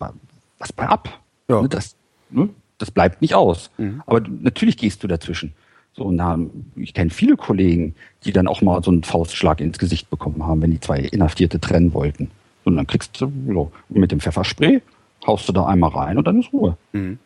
was 0.58 0.72
bei 0.72 0.86
ab. 0.86 1.20
Ja. 1.48 1.62
Ne, 1.62 1.68
das, 1.68 1.96
ne, 2.30 2.48
das 2.78 2.90
bleibt 2.90 3.22
nicht 3.22 3.34
aus. 3.34 3.70
Mhm. 3.78 4.02
Aber 4.06 4.20
natürlich 4.20 4.76
gehst 4.76 5.02
du 5.02 5.08
dazwischen. 5.08 5.52
So, 5.96 6.10
na, 6.10 6.38
ich 6.76 6.94
kenne 6.94 7.10
viele 7.10 7.36
Kollegen, 7.36 7.94
die 8.24 8.32
dann 8.32 8.48
auch 8.48 8.62
mal 8.62 8.82
so 8.82 8.90
einen 8.90 9.04
Faustschlag 9.04 9.60
ins 9.60 9.78
Gesicht 9.78 10.10
bekommen 10.10 10.44
haben, 10.44 10.60
wenn 10.62 10.72
die 10.72 10.80
zwei 10.80 10.98
Inhaftierte 10.98 11.60
trennen 11.60 11.94
wollten. 11.94 12.30
Und 12.64 12.76
dann 12.76 12.86
kriegst 12.86 13.20
du 13.20 13.30
so, 13.46 13.72
mit 13.88 14.10
dem 14.10 14.20
Pfefferspray, 14.20 14.82
haust 15.26 15.48
du 15.48 15.52
da 15.52 15.66
einmal 15.66 15.90
rein 15.90 16.18
und 16.18 16.26
dann 16.26 16.40
ist 16.40 16.52
Ruhe. 16.52 16.76
Mhm. 16.92 17.18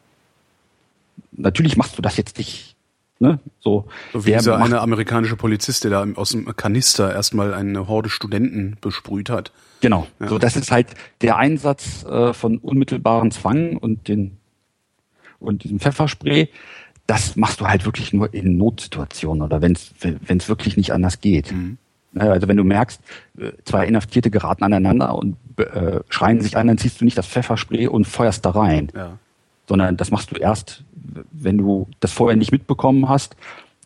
Natürlich 1.32 1.76
machst 1.76 1.96
du 1.96 2.02
das 2.02 2.16
jetzt 2.16 2.38
nicht 2.38 2.76
Ne? 3.20 3.40
So, 3.58 3.88
so 4.12 4.26
wie 4.26 4.32
dieser 4.32 4.58
eine 4.58 4.80
amerikanische 4.80 5.36
Polizist, 5.36 5.82
der 5.84 5.90
da 5.90 6.06
aus 6.14 6.30
dem 6.30 6.54
Kanister 6.56 7.12
erstmal 7.12 7.52
eine 7.52 7.88
Horde 7.88 8.10
Studenten 8.10 8.76
besprüht 8.80 9.28
hat. 9.28 9.52
Genau. 9.80 10.06
Ja. 10.20 10.28
So, 10.28 10.38
das 10.38 10.56
ist 10.56 10.70
halt 10.70 10.88
der 11.20 11.36
Einsatz 11.36 12.04
äh, 12.04 12.32
von 12.32 12.58
unmittelbaren 12.58 13.30
Zwang 13.30 13.76
und 13.76 14.08
den 14.08 14.36
und 15.40 15.64
diesem 15.64 15.80
Pfefferspray. 15.80 16.48
Das 17.06 17.36
machst 17.36 17.60
du 17.60 17.66
halt 17.66 17.84
wirklich 17.84 18.12
nur 18.12 18.32
in 18.34 18.56
Notsituationen 18.56 19.42
oder 19.42 19.62
wenn 19.62 19.72
es 19.72 20.48
wirklich 20.48 20.76
nicht 20.76 20.92
anders 20.92 21.20
geht. 21.20 21.52
Mhm. 21.52 21.78
Ne, 22.12 22.30
also 22.30 22.48
wenn 22.48 22.56
du 22.56 22.64
merkst, 22.64 23.00
äh, 23.38 23.52
zwei 23.64 23.86
Inhaftierte 23.86 24.30
geraten 24.30 24.64
aneinander 24.64 25.14
und 25.14 25.36
äh, 25.58 26.00
schreien 26.08 26.40
sich 26.40 26.56
an, 26.56 26.66
dann 26.66 26.78
ziehst 26.78 27.00
du 27.00 27.04
nicht 27.04 27.18
das 27.18 27.26
Pfefferspray 27.26 27.86
und 27.86 28.06
feuerst 28.06 28.44
da 28.44 28.50
rein. 28.50 28.90
Ja. 28.94 29.18
Sondern 29.66 29.96
das 29.96 30.10
machst 30.10 30.30
du 30.30 30.36
erst, 30.36 30.84
wenn 31.32 31.58
du 31.58 31.88
das 32.00 32.12
vorher 32.12 32.36
nicht 32.36 32.52
mitbekommen 32.52 33.08
hast 33.08 33.36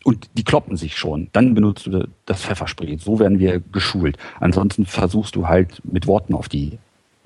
und 0.03 0.29
die 0.33 0.43
kloppen 0.43 0.77
sich 0.77 0.97
schon, 0.97 1.29
dann 1.33 1.53
benutzt 1.53 1.87
du 1.87 2.07
das 2.25 2.41
Pfefferspray. 2.41 2.97
So 2.97 3.19
werden 3.19 3.39
wir 3.39 3.61
geschult. 3.71 4.17
Ansonsten 4.39 4.85
versuchst 4.85 5.35
du 5.35 5.47
halt 5.47 5.81
mit 5.83 6.07
Worten 6.07 6.33
auf 6.33 6.49
die 6.49 6.77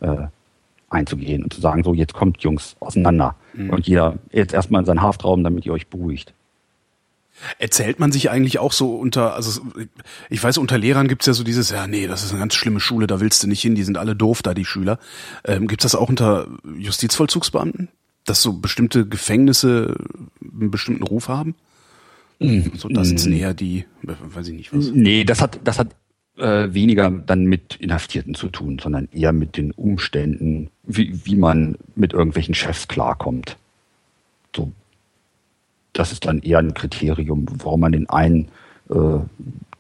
äh, 0.02 0.28
einzugehen 0.90 1.44
und 1.44 1.54
zu 1.54 1.62
sagen, 1.62 1.84
so 1.84 1.94
jetzt 1.94 2.14
kommt 2.14 2.42
Jungs 2.42 2.76
auseinander 2.80 3.36
mhm. 3.54 3.72
und 3.72 3.88
jeder 3.88 4.18
jetzt 4.32 4.54
erstmal 4.54 4.82
in 4.82 4.86
seinen 4.86 5.02
Haftraum, 5.02 5.44
damit 5.44 5.66
ihr 5.66 5.74
euch 5.74 5.88
beruhigt. 5.88 6.34
Erzählt 7.60 8.00
man 8.00 8.12
sich 8.12 8.32
eigentlich 8.32 8.58
auch 8.58 8.72
so 8.72 8.96
unter, 8.96 9.36
also 9.36 9.62
ich 10.30 10.44
weiß, 10.44 10.58
unter 10.58 10.78
Lehrern 10.78 11.08
gibt's 11.08 11.28
ja 11.28 11.34
so 11.34 11.44
dieses, 11.44 11.70
ja, 11.70 11.86
nee, 11.86 12.08
das 12.08 12.24
ist 12.24 12.32
eine 12.32 12.40
ganz 12.40 12.56
schlimme 12.56 12.80
Schule, 12.80 13.06
da 13.06 13.20
willst 13.20 13.44
du 13.44 13.48
nicht 13.48 13.62
hin, 13.62 13.76
die 13.76 13.84
sind 13.84 13.98
alle 13.98 14.16
doof 14.16 14.42
da, 14.42 14.56
die 14.56 14.66
Schüler. 14.66 14.98
Ähm, 15.44 15.68
gibt's 15.68 15.84
das 15.84 15.94
auch 15.94 16.10
unter 16.10 16.48
Justizvollzugsbeamten? 16.78 17.90
Dass 18.30 18.42
so 18.42 18.54
bestimmte 18.54 19.08
Gefängnisse 19.08 19.96
einen 20.42 20.72
bestimmten 20.72 21.04
Ruf 21.04 21.28
haben? 21.28 21.56
Mhm. 22.40 22.72
So, 22.76 22.90
da 22.90 23.04
sitzen 23.04 23.34
eher 23.34 23.54
die, 23.54 23.86
weiß 24.04 24.50
ich 24.50 24.54
nicht 24.54 24.74
was. 24.74 24.92
Nee, 24.92 25.24
das 25.24 25.42
hat, 25.42 25.60
das 25.64 25.80
hat 25.80 25.96
äh, 26.38 26.74
weniger 26.74 27.10
dann 27.10 27.46
mit 27.46 27.76
Inhaftierten 27.76 28.36
zu 28.36 28.50
tun, 28.50 28.80
sondern 28.80 29.08
eher 29.12 29.34
mit 29.34 29.58
den 29.58 29.72
Umständen, 29.72 30.70
wie, 30.84 31.26
wie 31.26 31.36
man 31.36 31.78
mit 31.96 32.14
irgendwelchen 32.14 32.54
Chefs 32.54 32.88
klarkommt. 32.88 33.58
So, 34.56 34.72
das 35.94 36.12
ist 36.12 36.26
dann 36.26 36.40
eher 36.40 36.60
ein 36.60 36.74
Kriterium, 36.74 37.48
warum 37.58 37.80
man 37.80 37.92
den 37.92 38.10
einen, 38.10 38.50
äh, 38.90 39.20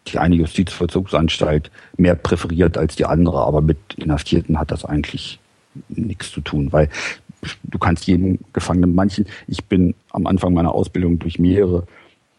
die 0.07 0.17
eine 0.17 0.35
Justizvollzugsanstalt 0.35 1.69
mehr 1.97 2.15
präferiert 2.15 2.77
als 2.77 2.95
die 2.95 3.05
andere, 3.05 3.41
aber 3.45 3.61
mit 3.61 3.77
Inhaftierten 3.97 4.57
hat 4.57 4.71
das 4.71 4.85
eigentlich 4.85 5.39
nichts 5.89 6.31
zu 6.31 6.41
tun, 6.41 6.71
weil 6.71 6.89
du 7.63 7.77
kannst 7.79 8.07
jedem 8.07 8.39
Gefangenen, 8.53 8.95
manchen, 8.95 9.25
ich 9.47 9.63
bin 9.65 9.95
am 10.11 10.27
Anfang 10.27 10.53
meiner 10.53 10.73
Ausbildung 10.73 11.19
durch 11.19 11.39
mehrere 11.39 11.85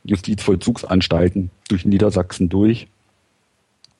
Justizvollzugsanstalten 0.04 1.50
durch 1.68 1.84
Niedersachsen 1.84 2.48
durch. 2.48 2.88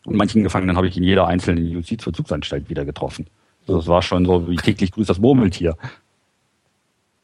Und 0.05 0.17
manchen 0.17 0.43
Gefangenen 0.43 0.77
habe 0.77 0.89
ich 0.89 0.97
in 0.97 1.05
jeder 1.05 1.27
einzelnen 1.27 1.67
Justizvollzugsanstalt 1.67 2.71
wieder 2.71 2.85
getroffen. 2.85 3.27
Also 3.67 3.79
das 3.79 3.89
war 3.89 4.03
schon 4.03 4.25
so 4.25 4.49
wie 4.49 4.57
täglich 4.57 4.93
grüßt 4.93 5.11
das 5.11 5.19
Murmeltier. 5.19 5.77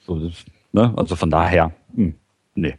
So, 0.00 0.18
das, 0.18 0.44
ne? 0.72 0.92
Also 0.96 1.16
von 1.16 1.30
daher, 1.30 1.72
hm, 1.94 2.14
nee. 2.54 2.76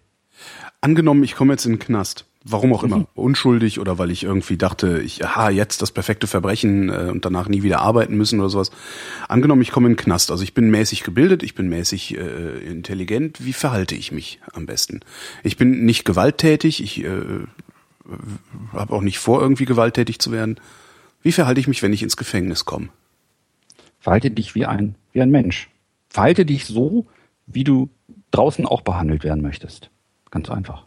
Angenommen, 0.81 1.23
ich 1.23 1.35
komme 1.35 1.53
jetzt 1.53 1.65
in 1.65 1.73
den 1.73 1.79
Knast 1.79 2.25
warum 2.47 2.73
auch 2.73 2.83
immer, 2.83 2.99
mhm. 2.99 3.07
unschuldig 3.15 3.79
oder 3.79 3.97
weil 3.97 4.11
ich 4.11 4.23
irgendwie 4.23 4.55
dachte, 4.55 5.01
ich, 5.01 5.25
aha, 5.25 5.49
jetzt 5.49 5.81
das 5.81 5.91
perfekte 5.91 6.27
Verbrechen 6.27 6.89
äh, 6.89 7.09
und 7.11 7.25
danach 7.25 7.49
nie 7.49 7.63
wieder 7.63 7.81
arbeiten 7.81 8.15
müssen 8.15 8.39
oder 8.39 8.49
sowas. 8.49 8.71
Angenommen, 9.27 9.63
ich 9.63 9.71
komme 9.71 9.87
in 9.87 9.93
den 9.93 9.97
Knast, 9.97 10.29
also 10.29 10.43
ich 10.43 10.53
bin 10.53 10.69
mäßig 10.69 11.03
gebildet, 11.03 11.41
ich 11.41 11.55
bin 11.55 11.67
mäßig 11.67 12.17
äh, 12.17 12.59
intelligent, 12.59 13.43
wie 13.43 13.53
verhalte 13.53 13.95
ich 13.95 14.11
mich 14.11 14.39
am 14.53 14.67
besten? 14.67 14.99
Ich 15.43 15.57
bin 15.57 15.85
nicht 15.85 16.05
gewalttätig, 16.05 16.83
ich 16.83 17.03
äh, 17.03 17.09
habe 18.71 18.93
auch 18.93 19.01
nicht 19.01 19.17
vor, 19.17 19.41
irgendwie 19.41 19.65
gewalttätig 19.65 20.19
zu 20.19 20.31
werden. 20.31 20.59
Wie 21.23 21.31
verhalte 21.31 21.59
ich 21.59 21.67
mich, 21.67 21.81
wenn 21.81 21.93
ich 21.93 22.03
ins 22.03 22.15
Gefängnis 22.15 22.65
komme? 22.65 22.89
Verhalte 23.99 24.29
dich 24.29 24.53
wie 24.53 24.67
ein, 24.67 24.93
wie 25.13 25.21
ein 25.21 25.31
Mensch. 25.31 25.69
Verhalte 26.09 26.45
dich 26.45 26.65
so, 26.65 27.07
wie 27.47 27.63
du 27.63 27.89
draußen 28.29 28.67
auch 28.67 28.81
behandelt 28.81 29.23
werden 29.23 29.41
möchtest. 29.41 29.89
Ganz 30.29 30.51
einfach. 30.51 30.85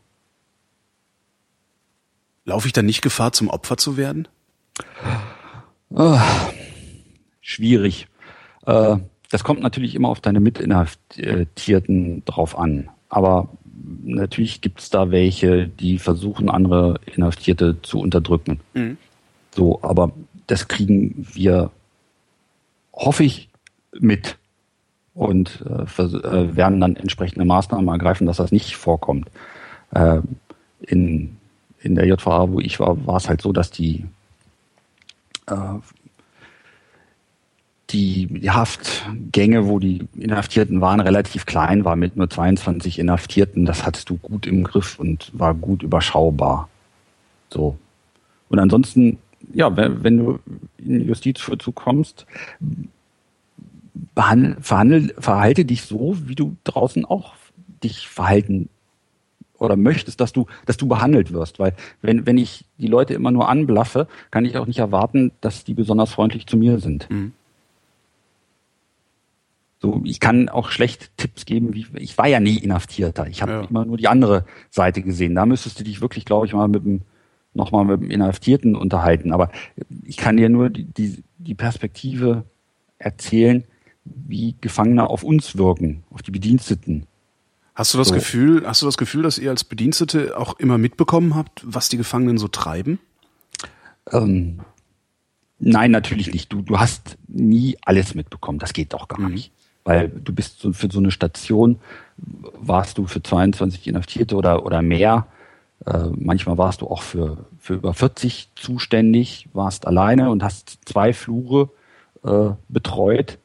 Laufe 2.49 2.67
ich 2.67 2.73
dann 2.73 2.87
nicht 2.87 3.03
Gefahr, 3.03 3.33
zum 3.33 3.51
Opfer 3.51 3.77
zu 3.77 3.99
werden? 3.99 4.27
Oh, 5.91 6.19
schwierig. 7.43 8.09
Äh, 8.65 8.97
das 9.31 9.45
kommt 9.45 9.61
natürlich 9.61 9.95
immer 9.95 10.09
auf 10.09 10.23
deine 10.23 10.41
Mitinhaftierten 10.41 12.25
drauf 12.25 12.59
an. 12.59 12.89
Aber 13.11 13.51
natürlich 14.03 14.63
gibt 14.63 14.81
es 14.81 14.89
da 14.89 15.11
welche, 15.11 15.69
die 15.69 15.99
versuchen, 15.99 16.49
andere 16.49 16.99
Inhaftierte 17.15 17.83
zu 17.83 18.01
unterdrücken. 18.01 18.61
Mhm. 18.73 18.97
So, 19.55 19.83
aber 19.83 20.13
das 20.47 20.69
kriegen 20.69 21.29
wir, 21.35 21.71
hoffe 22.95 23.25
ich, 23.25 23.51
mit 24.01 24.39
und 25.13 25.63
äh, 25.69 26.03
äh 26.03 26.57
werden 26.57 26.81
dann 26.81 26.97
entsprechende 26.97 27.45
Maßnahmen 27.45 27.89
ergreifen, 27.89 28.27
dass 28.27 28.39
das 28.39 28.53
nicht 28.53 28.75
vorkommt. 28.77 29.31
Äh, 29.91 30.21
in 30.81 31.37
in 31.81 31.95
der 31.95 32.07
JVA, 32.07 32.51
wo 32.51 32.61
ich 32.61 32.81
war, 32.81 33.07
war 33.07 33.17
es 33.17 33.29
halt 33.29 33.41
so, 33.41 33.53
dass 33.53 33.71
die, 33.71 34.05
äh, 35.47 35.79
die, 37.91 38.51
Haftgänge, 38.51 39.67
wo 39.67 39.79
die 39.79 40.07
Inhaftierten 40.17 40.81
waren, 40.81 41.01
relativ 41.01 41.47
klein 41.47 41.85
war 41.85 41.97
mit 41.97 42.17
nur 42.17 42.29
22 42.29 42.99
Inhaftierten. 42.99 43.65
Das 43.65 43.87
hattest 43.87 44.11
du 44.11 44.17
gut 44.17 44.47
im 44.47 44.65
Griff 44.65 44.99
und 44.99 45.31
war 45.33 45.55
gut 45.55 45.83
überschaubar. 45.83 46.69
So. 47.51 47.79
Und 48.51 48.59
ansonsten, 48.59 49.19
ja, 49.55 49.75
wenn, 49.77 50.19
du 50.19 50.39
in 50.79 51.07
Justizvollzug 51.07 51.75
kommst, 51.77 52.27
behandel, 54.15 55.15
verhalte 55.19 55.65
dich 55.65 55.83
so, 55.83 56.17
wie 56.27 56.35
du 56.35 56.57
draußen 56.65 57.05
auch 57.05 57.35
dich 57.83 58.09
verhalten 58.09 58.69
oder 59.59 59.77
möchtest, 59.77 60.21
dass 60.21 60.33
du, 60.33 60.47
dass 60.67 60.77
du 60.77 60.87
behandelt 60.89 61.33
wirst. 61.33 61.59
Weil 61.59 61.75
wenn, 62.01 62.27
wenn 62.27 62.39
ich 62.39 62.65
die 62.79 62.87
Leute 62.87 63.15
immer 63.15 63.31
nur 63.31 63.49
anblaffe, 63.49 64.09
kann 64.31 64.45
ich 64.45 64.57
auch 64.57 64.67
nicht 64.67 64.79
erwarten, 64.79 65.33
dass 65.41 65.65
die 65.65 65.75
besonders 65.75 66.13
freundlich 66.13 66.47
zu 66.47 66.57
mir 66.57 66.79
sind. 66.79 67.11
Mhm. 67.11 67.33
So, 69.81 70.01
ich 70.05 70.19
kann 70.19 70.49
auch 70.49 70.71
schlecht 70.71 71.17
Tipps 71.17 71.47
geben, 71.47 71.73
wie 71.73 71.87
ich 71.95 72.19
war 72.19 72.27
ja 72.27 72.41
nie 72.41 72.57
Inhaftierter. 72.57 73.29
Ich 73.29 73.43
habe 73.43 73.53
ja. 73.53 73.61
immer 73.63 73.85
nur 73.85 73.97
die 73.97 74.09
andere 74.09 74.45
Seite 74.71 75.03
gesehen. 75.03 75.37
Da 75.37 75.47
müsstest 75.47 75.79
du 75.79 75.85
dich 75.85 76.01
wirklich, 76.01 76.25
glaube 76.25 76.47
ich, 76.47 76.53
mal 76.53 76.67
mit 76.67 76.85
dem 76.85 77.03
nochmal 77.55 77.85
mit 77.85 78.01
dem 78.01 78.11
Inhaftierten 78.11 78.75
unterhalten. 78.75 79.33
Aber 79.33 79.51
ich 80.05 80.17
kann 80.17 80.37
dir 80.37 80.49
nur 80.49 80.71
die, 80.71 80.85
die, 80.85 81.23
die 81.39 81.55
Perspektive 81.55 82.45
erzählen, 82.99 83.65
wie 84.05 84.57
Gefangene 84.61 85.09
auf 85.09 85.23
uns 85.23 85.57
wirken, 85.57 86.03
auf 86.11 86.23
die 86.23 86.31
Bediensteten. 86.31 87.07
Hast 87.79 87.95
du 87.95 87.99
das 87.99 88.09
so. 88.09 88.15
Gefühl, 88.15 88.67
hast 88.67 88.83
du 88.83 88.87
das 88.87 88.99
Gefühl, 88.99 89.23
dass 89.23 89.39
ihr 89.39 89.51
als 89.51 89.63
Bedienstete 89.63 90.37
auch 90.37 90.59
immer 90.59 90.79
mitbekommen 90.79 91.37
habt, 91.37 91.63
was 91.65 91.89
die 91.89 91.97
Gefangenen 91.97 92.37
so 92.37 92.49
treiben? 92.49 92.99
Ähm, 94.11 94.59
nein, 95.61 95.93
natürlich 95.93 96.33
nicht. 96.33 96.53
Du, 96.53 96.61
du 96.61 96.81
hast 96.81 97.17
nie 97.29 97.79
alles 97.83 98.17
mitbekommen. 98.17 98.59
Das 98.59 98.73
geht 98.73 98.95
doch 98.95 99.07
gar 99.07 99.21
mhm. 99.21 99.35
nicht. 99.35 99.53
Weil 99.85 100.09
du 100.09 100.35
bist 100.35 100.59
so, 100.59 100.73
für 100.73 100.91
so 100.91 100.99
eine 100.99 101.13
Station, 101.13 101.79
warst 102.17 102.99
du 102.99 103.07
für 103.07 103.23
22 103.23 103.87
Inhaftierte 103.87 104.35
oder, 104.35 104.67
oder 104.67 104.83
mehr. 104.83 105.29
Äh, 105.87 106.09
manchmal 106.17 106.59
warst 106.59 106.81
du 106.81 106.89
auch 106.89 107.03
für, 107.03 107.47
für 107.61 107.75
über 107.75 107.95
40 107.95 108.49
zuständig, 108.57 109.49
warst 109.53 109.87
alleine 109.87 110.31
und 110.31 110.43
hast 110.43 110.81
zwei 110.85 111.13
Flure 111.13 111.71
äh, 112.25 112.51
betreut 112.69 113.39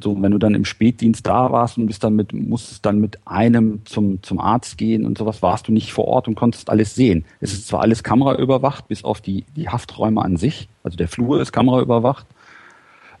so, 0.00 0.20
wenn 0.20 0.32
du 0.32 0.38
dann 0.38 0.54
im 0.54 0.64
Spätdienst 0.64 1.26
da 1.26 1.52
warst 1.52 1.78
und 1.78 1.86
bist 1.86 2.04
dann 2.04 2.16
mit, 2.16 2.32
musstest 2.32 2.84
dann 2.84 2.98
mit 2.98 3.18
einem 3.24 3.84
zum, 3.84 4.22
zum 4.22 4.40
Arzt 4.40 4.78
gehen 4.78 5.04
und 5.04 5.18
sowas, 5.18 5.42
warst 5.42 5.68
du 5.68 5.72
nicht 5.72 5.92
vor 5.92 6.06
Ort 6.06 6.28
und 6.28 6.34
konntest 6.34 6.70
alles 6.70 6.94
sehen. 6.94 7.24
Es 7.40 7.52
ist 7.52 7.68
zwar 7.68 7.80
alles 7.80 8.02
kameraüberwacht, 8.02 8.88
bis 8.88 9.04
auf 9.04 9.20
die, 9.20 9.44
die 9.56 9.68
Hafträume 9.68 10.22
an 10.22 10.36
sich, 10.36 10.68
also 10.82 10.96
der 10.96 11.08
Flur 11.08 11.40
ist 11.40 11.52
kameraüberwacht, 11.52 12.26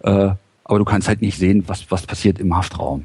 äh, 0.00 0.30
aber 0.64 0.78
du 0.78 0.84
kannst 0.84 1.08
halt 1.08 1.20
nicht 1.20 1.38
sehen, 1.38 1.64
was, 1.66 1.90
was 1.90 2.06
passiert 2.06 2.38
im 2.38 2.56
Haftraum. 2.56 3.04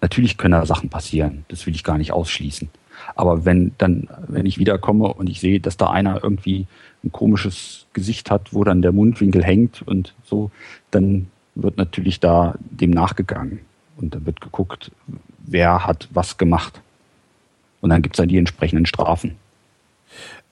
Natürlich 0.00 0.36
können 0.36 0.52
da 0.52 0.66
Sachen 0.66 0.88
passieren, 0.88 1.44
das 1.48 1.66
will 1.66 1.74
ich 1.74 1.84
gar 1.84 1.98
nicht 1.98 2.12
ausschließen. 2.12 2.68
Aber 3.14 3.44
wenn 3.44 3.72
dann, 3.78 4.08
wenn 4.28 4.46
ich 4.46 4.58
wiederkomme 4.58 5.12
und 5.12 5.28
ich 5.28 5.40
sehe, 5.40 5.60
dass 5.60 5.76
da 5.76 5.90
einer 5.90 6.22
irgendwie 6.22 6.66
ein 7.04 7.12
komisches 7.12 7.86
Gesicht 7.92 8.30
hat, 8.30 8.52
wo 8.52 8.64
dann 8.64 8.82
der 8.82 8.92
Mundwinkel 8.92 9.42
hängt 9.44 9.82
und 9.82 10.14
so, 10.24 10.50
dann 10.90 11.28
wird 11.54 11.76
natürlich 11.76 12.20
da 12.20 12.54
dem 12.58 12.90
nachgegangen. 12.90 13.60
Und 13.96 14.14
dann 14.14 14.26
wird 14.26 14.40
geguckt, 14.40 14.90
wer 15.38 15.86
hat 15.86 16.08
was 16.12 16.38
gemacht. 16.38 16.80
Und 17.80 17.90
dann 17.90 18.02
gibt 18.02 18.16
es 18.16 18.18
dann 18.18 18.28
die 18.28 18.38
entsprechenden 18.38 18.86
Strafen. 18.86 19.36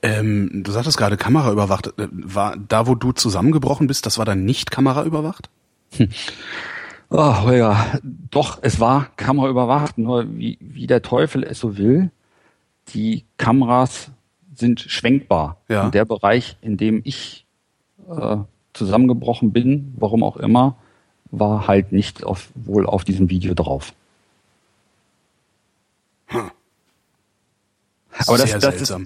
Ähm, 0.03 0.63
du 0.65 0.71
sagtest 0.73 0.97
gerade 0.97 1.17
Kamera 1.17 1.53
überwacht. 1.53 1.89
Äh, 1.99 2.09
war 2.11 2.57
da, 2.57 2.87
wo 2.87 2.95
du 2.95 3.13
zusammengebrochen 3.13 3.87
bist, 3.87 4.07
das 4.07 4.19
war 4.19 4.25
dann 4.25 4.45
nicht 4.45 4.71
Kamera 4.71 5.05
überwacht? 5.05 5.51
Hm. 5.97 6.09
Oh 7.11 7.51
ja, 7.51 7.99
doch, 8.31 8.61
es 8.63 8.79
war 8.79 9.09
Kamera 9.17 9.49
überwacht, 9.49 9.99
nur 9.99 10.27
wie, 10.37 10.59
wie 10.61 10.87
der 10.87 11.03
Teufel 11.03 11.43
es 11.43 11.59
so 11.59 11.77
will, 11.77 12.13
die 12.95 13.25
Kameras 13.37 14.13
sind 14.55 14.81
schwenkbar. 14.81 15.57
Ja. 15.69 15.85
Und 15.85 15.95
der 15.95 16.05
Bereich, 16.05 16.57
in 16.61 16.77
dem 16.77 17.01
ich 17.05 17.47
äh, 18.09 18.37
zusammengebrochen 18.75 19.53
bin, 19.53 19.93
warum 19.97 20.23
auch 20.23 20.37
immer, 20.37 20.77
war 21.31 21.67
halt 21.67 21.93
nicht 21.93 22.25
auf, 22.25 22.49
wohl 22.55 22.87
auf 22.87 23.05
diesem 23.05 23.31
Video 23.31 23.55
drauf. 23.55 23.93
Hm. 26.27 26.51
Aber 28.27 28.39
das, 28.39 28.59
das, 28.59 28.81
ist, 28.81 28.97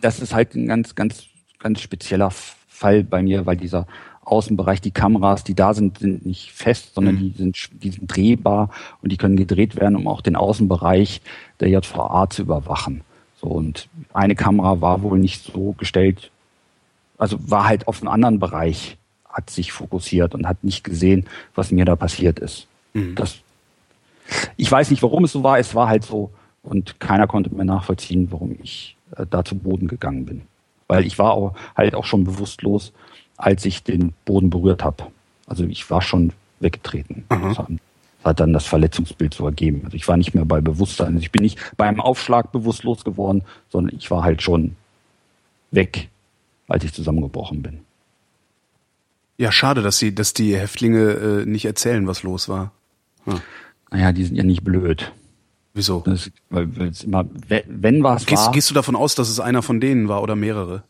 das 0.00 0.20
ist 0.20 0.34
halt 0.34 0.54
ein 0.54 0.66
ganz, 0.66 0.94
ganz, 0.94 1.24
ganz 1.58 1.80
spezieller 1.80 2.30
Fall 2.30 3.02
bei 3.04 3.22
mir, 3.22 3.46
weil 3.46 3.56
dieser 3.56 3.86
Außenbereich, 4.24 4.80
die 4.80 4.90
Kameras, 4.90 5.42
die 5.42 5.54
da 5.54 5.72
sind, 5.72 5.98
sind 5.98 6.26
nicht 6.26 6.52
fest, 6.52 6.94
sondern 6.94 7.14
mhm. 7.14 7.18
die, 7.18 7.30
sind, 7.38 7.82
die 7.82 7.90
sind 7.90 8.14
drehbar 8.14 8.70
und 9.02 9.10
die 9.10 9.16
können 9.16 9.36
gedreht 9.36 9.76
werden, 9.76 9.96
um 9.96 10.06
auch 10.06 10.20
den 10.20 10.36
Außenbereich 10.36 11.22
der 11.60 11.68
JVA 11.68 12.28
zu 12.28 12.42
überwachen. 12.42 13.02
So, 13.40 13.46
und 13.46 13.88
eine 14.12 14.34
Kamera 14.34 14.80
war 14.80 15.02
wohl 15.02 15.18
nicht 15.18 15.44
so 15.44 15.72
gestellt, 15.72 16.30
also 17.16 17.38
war 17.50 17.66
halt 17.66 17.88
auf 17.88 18.02
einen 18.02 18.08
anderen 18.08 18.38
Bereich 18.38 18.97
hat 19.38 19.50
sich 19.50 19.70
fokussiert 19.70 20.34
und 20.34 20.48
hat 20.48 20.64
nicht 20.64 20.82
gesehen, 20.82 21.26
was 21.54 21.70
mir 21.70 21.84
da 21.84 21.94
passiert 21.94 22.40
ist. 22.40 22.66
Mhm. 22.92 23.14
Das, 23.14 23.36
ich 24.56 24.70
weiß 24.70 24.90
nicht, 24.90 25.02
warum 25.02 25.24
es 25.24 25.32
so 25.32 25.44
war, 25.44 25.60
es 25.60 25.76
war 25.76 25.88
halt 25.88 26.04
so 26.04 26.30
und 26.62 26.98
keiner 26.98 27.28
konnte 27.28 27.54
mir 27.54 27.64
nachvollziehen, 27.64 28.28
warum 28.32 28.56
ich 28.60 28.96
äh, 29.16 29.24
da 29.30 29.44
zu 29.44 29.54
Boden 29.56 29.86
gegangen 29.86 30.26
bin. 30.26 30.42
Weil 30.88 31.06
ich 31.06 31.18
war 31.20 31.32
auch, 31.34 31.54
halt 31.76 31.94
auch 31.94 32.04
schon 32.04 32.24
bewusstlos, 32.24 32.92
als 33.36 33.64
ich 33.64 33.84
den 33.84 34.12
Boden 34.24 34.50
berührt 34.50 34.82
habe. 34.82 35.04
Also 35.46 35.64
ich 35.64 35.88
war 35.88 36.02
schon 36.02 36.32
weggetreten. 36.58 37.24
Das 37.28 38.30
hat 38.30 38.40
dann 38.40 38.52
das 38.52 38.66
Verletzungsbild 38.66 39.32
so 39.32 39.46
ergeben. 39.46 39.82
Also 39.84 39.96
ich 39.96 40.08
war 40.08 40.16
nicht 40.16 40.34
mehr 40.34 40.44
bei 40.44 40.60
Bewusstsein. 40.60 41.14
Also 41.14 41.20
ich 41.20 41.30
bin 41.30 41.42
nicht 41.42 41.58
beim 41.76 42.00
Aufschlag 42.00 42.50
bewusstlos 42.50 43.04
geworden, 43.04 43.42
sondern 43.70 43.96
ich 43.96 44.10
war 44.10 44.24
halt 44.24 44.42
schon 44.42 44.74
weg, 45.70 46.08
als 46.66 46.82
ich 46.82 46.92
zusammengebrochen 46.92 47.62
bin. 47.62 47.80
Ja, 49.38 49.52
schade, 49.52 49.82
dass 49.82 49.98
sie, 49.98 50.14
dass 50.14 50.34
die 50.34 50.56
Häftlinge 50.56 51.10
äh, 51.12 51.46
nicht 51.46 51.64
erzählen, 51.64 52.06
was 52.06 52.24
los 52.24 52.48
war. 52.48 52.72
Hm. 53.24 53.40
Naja, 53.90 54.12
die 54.12 54.24
sind 54.24 54.36
ja 54.36 54.42
nicht 54.42 54.64
blöd. 54.64 55.12
Wieso? 55.74 56.02
Das, 56.04 56.30
weil, 56.50 56.68
es 56.88 57.04
immer, 57.04 57.24
wenn 57.68 58.02
was 58.02 58.26
gehst, 58.26 58.46
war. 58.46 58.52
Gehst 58.52 58.68
du 58.68 58.74
davon 58.74 58.96
aus, 58.96 59.14
dass 59.14 59.28
es 59.28 59.38
einer 59.38 59.62
von 59.62 59.80
denen 59.80 60.08
war 60.08 60.22
oder 60.22 60.34
mehrere? 60.34 60.82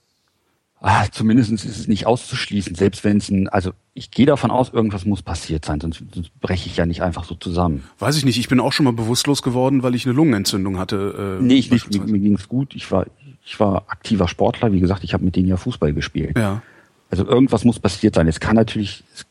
Ah, 0.80 1.06
zumindest 1.10 1.50
ist 1.50 1.64
es 1.64 1.88
nicht 1.88 2.06
auszuschließen, 2.06 2.76
selbst 2.76 3.02
wenn 3.02 3.16
es 3.16 3.28
ein, 3.28 3.48
also 3.48 3.72
ich 3.94 4.12
gehe 4.12 4.26
davon 4.26 4.52
aus, 4.52 4.72
irgendwas 4.72 5.04
muss 5.04 5.22
passiert 5.22 5.64
sein, 5.64 5.80
sonst, 5.80 6.04
sonst 6.14 6.40
breche 6.40 6.68
ich 6.68 6.76
ja 6.76 6.86
nicht 6.86 7.02
einfach 7.02 7.24
so 7.24 7.34
zusammen. 7.34 7.82
Weiß 7.98 8.16
ich 8.16 8.24
nicht, 8.24 8.38
ich 8.38 8.48
bin 8.48 8.60
auch 8.60 8.72
schon 8.72 8.84
mal 8.84 8.92
bewusstlos 8.92 9.42
geworden, 9.42 9.82
weil 9.82 9.96
ich 9.96 10.06
eine 10.06 10.14
Lungenentzündung 10.14 10.78
hatte. 10.78 11.38
Äh, 11.40 11.44
nee, 11.44 11.56
ich 11.56 11.70
nicht, 11.72 11.92
mir, 11.92 12.00
mir 12.04 12.20
ging's 12.20 12.48
gut. 12.48 12.76
Ich 12.76 12.90
war, 12.92 13.06
ich 13.44 13.58
war 13.58 13.86
aktiver 13.88 14.28
Sportler, 14.28 14.72
wie 14.72 14.78
gesagt, 14.78 15.02
ich 15.02 15.14
habe 15.14 15.24
mit 15.24 15.34
denen 15.34 15.48
ja 15.48 15.56
Fußball 15.56 15.92
gespielt. 15.92 16.38
Ja. 16.38 16.62
Also 17.10 17.26
irgendwas 17.26 17.64
muss 17.64 17.80
passiert 17.80 18.14
sein. 18.14 18.28
Es 18.28 18.40
kann 18.40 18.56
natürlich, 18.56 19.04
es 19.14 19.26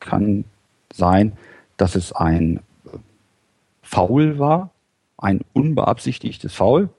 kann 0.00 0.44
sein, 0.92 1.32
dass 1.76 1.94
es 1.94 2.12
ein 2.12 2.58
äh, 2.84 2.98
Foul 3.82 4.38
war, 4.38 4.70
ein 5.16 5.40
unbeabsichtigtes 5.52 6.52
Foul. 6.52 6.90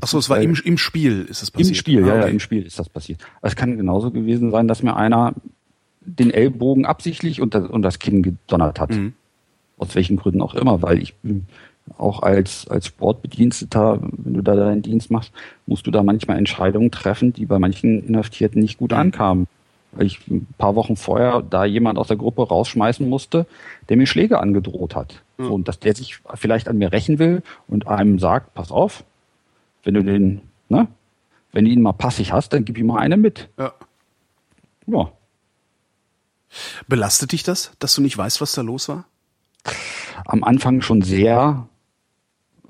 Achso, 0.00 0.18
es 0.18 0.28
war 0.28 0.40
im, 0.40 0.56
im 0.64 0.78
Spiel 0.78 1.26
ist 1.28 1.42
es 1.42 1.50
passiert. 1.50 1.68
Im 1.68 1.74
Spiel, 1.74 2.04
ah, 2.04 2.06
okay. 2.08 2.20
ja, 2.20 2.26
im 2.26 2.40
Spiel 2.40 2.62
ist 2.62 2.78
das 2.78 2.88
passiert. 2.88 3.20
Es 3.42 3.54
kann 3.54 3.76
genauso 3.76 4.10
gewesen 4.10 4.50
sein, 4.50 4.66
dass 4.66 4.82
mir 4.82 4.96
einer 4.96 5.34
den 6.00 6.32
Ellbogen 6.32 6.86
absichtlich 6.86 7.40
und 7.40 7.54
das, 7.54 7.68
und 7.68 7.82
das 7.82 8.00
Kinn 8.00 8.22
gedonnert 8.22 8.80
hat. 8.80 8.90
Mhm. 8.90 9.12
Aus 9.78 9.94
welchen 9.94 10.16
Gründen 10.16 10.40
auch 10.40 10.54
immer, 10.54 10.82
weil 10.82 10.98
ich 11.00 11.14
bin 11.16 11.46
auch 11.98 12.22
als, 12.22 12.66
als 12.66 12.86
Sportbediensteter, 12.86 14.00
wenn 14.02 14.34
du 14.34 14.42
da 14.42 14.56
deinen 14.56 14.82
Dienst 14.82 15.10
machst, 15.10 15.32
musst 15.66 15.86
du 15.86 15.92
da 15.92 16.02
manchmal 16.02 16.38
Entscheidungen 16.38 16.90
treffen, 16.90 17.32
die 17.32 17.46
bei 17.46 17.60
manchen 17.60 18.04
Inhaftierten 18.08 18.60
nicht 18.60 18.78
gut 18.78 18.90
mhm. 18.90 18.98
ankamen 18.98 19.46
ich 20.04 20.26
ein 20.28 20.46
paar 20.58 20.74
Wochen 20.74 20.96
vorher 20.96 21.42
da 21.42 21.64
jemand 21.64 21.98
aus 21.98 22.08
der 22.08 22.16
Gruppe 22.16 22.46
rausschmeißen 22.46 23.08
musste, 23.08 23.46
der 23.88 23.96
mir 23.96 24.06
Schläge 24.06 24.40
angedroht 24.40 24.94
hat. 24.94 25.22
Mhm. 25.38 25.44
So, 25.44 25.54
und 25.54 25.68
dass 25.68 25.78
der 25.78 25.94
sich 25.94 26.20
vielleicht 26.34 26.68
an 26.68 26.78
mir 26.78 26.92
rächen 26.92 27.18
will 27.18 27.42
und 27.68 27.86
einem 27.86 28.18
sagt, 28.18 28.54
pass 28.54 28.70
auf, 28.70 29.04
wenn 29.84 29.94
du 29.94 30.02
den, 30.02 30.42
ne, 30.68 30.88
wenn 31.52 31.64
du 31.64 31.70
ihn 31.70 31.82
mal 31.82 31.92
passig 31.92 32.32
hast, 32.32 32.52
dann 32.52 32.64
gib 32.64 32.78
ihm 32.78 32.86
mal 32.86 32.98
eine 32.98 33.16
mit. 33.16 33.48
Ja. 33.58 33.72
Ja. 34.86 35.12
Belastet 36.86 37.32
dich 37.32 37.42
das, 37.42 37.72
dass 37.78 37.94
du 37.94 38.02
nicht 38.02 38.16
weißt, 38.16 38.40
was 38.40 38.52
da 38.52 38.62
los 38.62 38.88
war? 38.88 39.04
Am 40.24 40.44
Anfang 40.44 40.80
schon 40.80 41.02
sehr. 41.02 41.68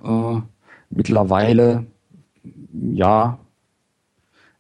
Äh, 0.02 0.40
mittlerweile, 0.90 1.86
ja, 2.72 3.38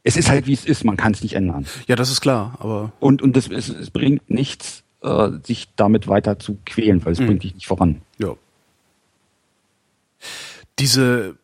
es 0.06 0.16
ist 0.16 0.30
halt 0.30 0.46
wie 0.46 0.52
es 0.52 0.64
ist, 0.64 0.84
man 0.84 0.96
kann 0.96 1.12
es 1.12 1.22
nicht 1.22 1.34
ändern. 1.34 1.66
Ja, 1.88 1.96
das 1.96 2.12
ist 2.12 2.20
klar, 2.20 2.56
aber. 2.60 2.92
Und, 3.00 3.22
und 3.22 3.36
das, 3.36 3.48
es, 3.48 3.68
es 3.68 3.90
bringt 3.90 4.30
nichts, 4.30 4.84
äh, 5.02 5.30
sich 5.42 5.68
damit 5.74 6.06
weiter 6.06 6.38
zu 6.38 6.58
quälen, 6.64 7.04
weil 7.04 7.12
es 7.12 7.18
mhm. 7.18 7.26
bringt 7.26 7.42
dich 7.42 7.54
nicht 7.54 7.66
voran. 7.66 8.02
Ja. 8.18 8.36
Diese 10.78 11.36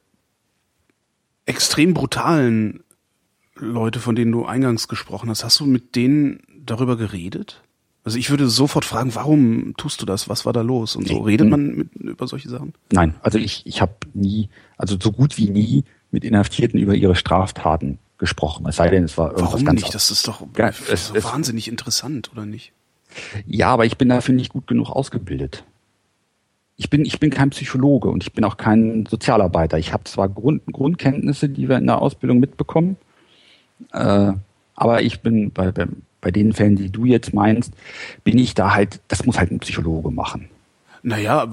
extrem 1.44 1.92
brutalen 1.92 2.84
Leute, 3.56 3.98
von 3.98 4.14
denen 4.14 4.30
du 4.30 4.46
eingangs 4.46 4.86
gesprochen 4.86 5.28
hast, 5.28 5.42
hast 5.42 5.58
du 5.58 5.66
mit 5.66 5.96
denen 5.96 6.44
darüber 6.64 6.96
geredet? 6.96 7.62
Also 8.04 8.16
ich 8.16 8.30
würde 8.30 8.48
sofort 8.48 8.84
fragen, 8.84 9.12
warum 9.16 9.74
tust 9.76 10.00
du 10.02 10.06
das? 10.06 10.28
Was 10.28 10.46
war 10.46 10.52
da 10.52 10.62
los? 10.62 10.94
Und 10.94 11.08
so 11.08 11.18
redet 11.18 11.48
man 11.48 11.74
mit, 11.74 11.94
über 11.96 12.28
solche 12.28 12.48
Sachen? 12.48 12.74
Nein, 12.92 13.16
also 13.22 13.38
ich, 13.38 13.66
ich 13.66 13.80
habe 13.80 13.94
nie, 14.14 14.50
also 14.76 14.96
so 15.00 15.10
gut 15.10 15.36
wie 15.36 15.50
nie 15.50 15.84
mit 16.12 16.24
Inhaftierten 16.24 16.78
über 16.78 16.94
ihre 16.94 17.16
Straftaten 17.16 17.98
gesprochen. 18.22 18.64
Es 18.68 18.76
sei 18.76 18.88
denn, 18.88 19.02
es 19.02 19.18
war 19.18 19.30
irgendwas 19.30 19.52
Warum 19.52 19.64
ganz 19.64 19.82
nicht? 19.82 19.94
Das 19.96 20.12
ist 20.12 20.28
doch 20.28 20.46
ja, 20.56 20.68
es, 20.68 21.10
es, 21.12 21.24
wahnsinnig 21.24 21.66
interessant, 21.66 22.30
oder 22.32 22.46
nicht? 22.46 22.72
Ja, 23.48 23.70
aber 23.70 23.84
ich 23.84 23.98
bin 23.98 24.08
dafür 24.08 24.32
nicht 24.32 24.52
gut 24.52 24.68
genug 24.68 24.90
ausgebildet. 24.90 25.64
Ich 26.76 26.88
bin, 26.88 27.04
ich 27.04 27.18
bin 27.18 27.30
kein 27.30 27.50
Psychologe 27.50 28.08
und 28.10 28.22
ich 28.22 28.32
bin 28.32 28.44
auch 28.44 28.56
kein 28.56 29.06
Sozialarbeiter. 29.06 29.76
Ich 29.76 29.92
habe 29.92 30.04
zwar 30.04 30.28
Grund, 30.28 30.62
Grundkenntnisse, 30.66 31.48
die 31.48 31.68
wir 31.68 31.78
in 31.78 31.86
der 31.86 32.00
Ausbildung 32.00 32.38
mitbekommen, 32.38 32.96
äh, 33.92 34.32
aber 34.76 35.02
ich 35.02 35.20
bin 35.20 35.50
bei, 35.50 35.72
bei, 35.72 35.88
bei 36.20 36.30
den 36.30 36.52
Fällen, 36.52 36.76
die 36.76 36.90
du 36.90 37.04
jetzt 37.04 37.34
meinst, 37.34 37.74
bin 38.22 38.38
ich 38.38 38.54
da 38.54 38.72
halt, 38.72 39.00
das 39.08 39.26
muss 39.26 39.36
halt 39.36 39.50
ein 39.50 39.58
Psychologe 39.58 40.12
machen. 40.12 40.48
Naja, 41.04 41.50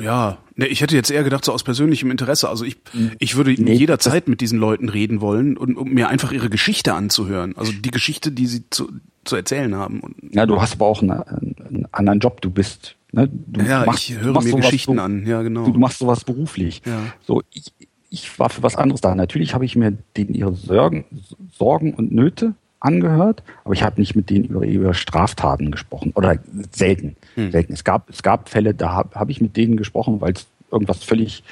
ja, 0.00 0.38
ne, 0.54 0.66
ich 0.66 0.80
hätte 0.80 0.94
jetzt 0.94 1.10
eher 1.10 1.24
gedacht, 1.24 1.44
so 1.44 1.52
aus 1.52 1.64
persönlichem 1.64 2.12
Interesse. 2.12 2.48
Also 2.48 2.64
ich, 2.64 2.76
hm. 2.92 3.12
ich 3.18 3.36
würde 3.36 3.52
nee, 3.60 3.74
jederzeit 3.74 4.28
mit 4.28 4.40
diesen 4.40 4.58
Leuten 4.58 4.88
reden 4.88 5.20
wollen 5.20 5.56
und 5.56 5.76
um 5.76 5.90
mir 5.90 6.08
einfach 6.08 6.30
ihre 6.30 6.48
Geschichte 6.48 6.94
anzuhören. 6.94 7.56
Also 7.56 7.72
die 7.72 7.90
Geschichte, 7.90 8.30
die 8.30 8.46
sie 8.46 8.70
zu, 8.70 8.88
zu 9.24 9.34
erzählen 9.34 9.74
haben. 9.74 10.14
ja, 10.30 10.46
du 10.46 10.60
hast 10.60 10.74
aber 10.74 10.86
auch 10.86 11.02
einen, 11.02 11.12
einen 11.12 11.88
anderen 11.90 12.20
Job. 12.20 12.40
Du 12.40 12.50
bist, 12.50 12.94
ne, 13.10 13.28
du 13.28 13.62
ja, 13.62 13.84
machst, 13.84 14.08
ich 14.08 14.18
höre 14.18 14.32
machst 14.32 14.46
mir 14.46 14.60
Geschichten 14.60 14.94
so, 14.94 15.02
an. 15.02 15.26
Ja, 15.26 15.42
genau. 15.42 15.64
Du, 15.64 15.72
du, 15.72 15.80
machst 15.80 15.98
sowas 15.98 16.22
beruflich. 16.22 16.82
Ja. 16.86 17.00
So, 17.26 17.42
ich, 17.52 17.72
ich 18.10 18.38
war 18.38 18.48
für 18.48 18.62
was 18.62 18.76
anderes 18.76 19.00
da. 19.00 19.14
Natürlich 19.16 19.54
habe 19.54 19.64
ich 19.64 19.74
mir 19.74 19.92
denen 20.16 20.34
ihre 20.34 20.54
Sorgen, 20.54 21.04
Sorgen 21.50 21.94
und 21.94 22.12
Nöte 22.12 22.54
angehört, 22.80 23.42
aber 23.64 23.74
ich 23.74 23.82
habe 23.82 24.00
nicht 24.00 24.14
mit 24.14 24.30
denen 24.30 24.44
über, 24.44 24.66
über 24.66 24.94
Straftaten 24.94 25.70
gesprochen 25.70 26.12
oder 26.14 26.38
selten. 26.70 27.16
Hm. 27.34 27.50
selten. 27.50 27.72
Es 27.72 27.84
gab 27.84 28.08
es 28.08 28.22
gab 28.22 28.48
Fälle, 28.48 28.74
da 28.74 28.92
habe 28.92 29.18
hab 29.18 29.30
ich 29.30 29.40
mit 29.40 29.56
denen 29.56 29.76
gesprochen, 29.76 30.20
weil 30.20 30.32
es 30.32 30.46
irgendwas 30.70 31.02
völlig 31.02 31.42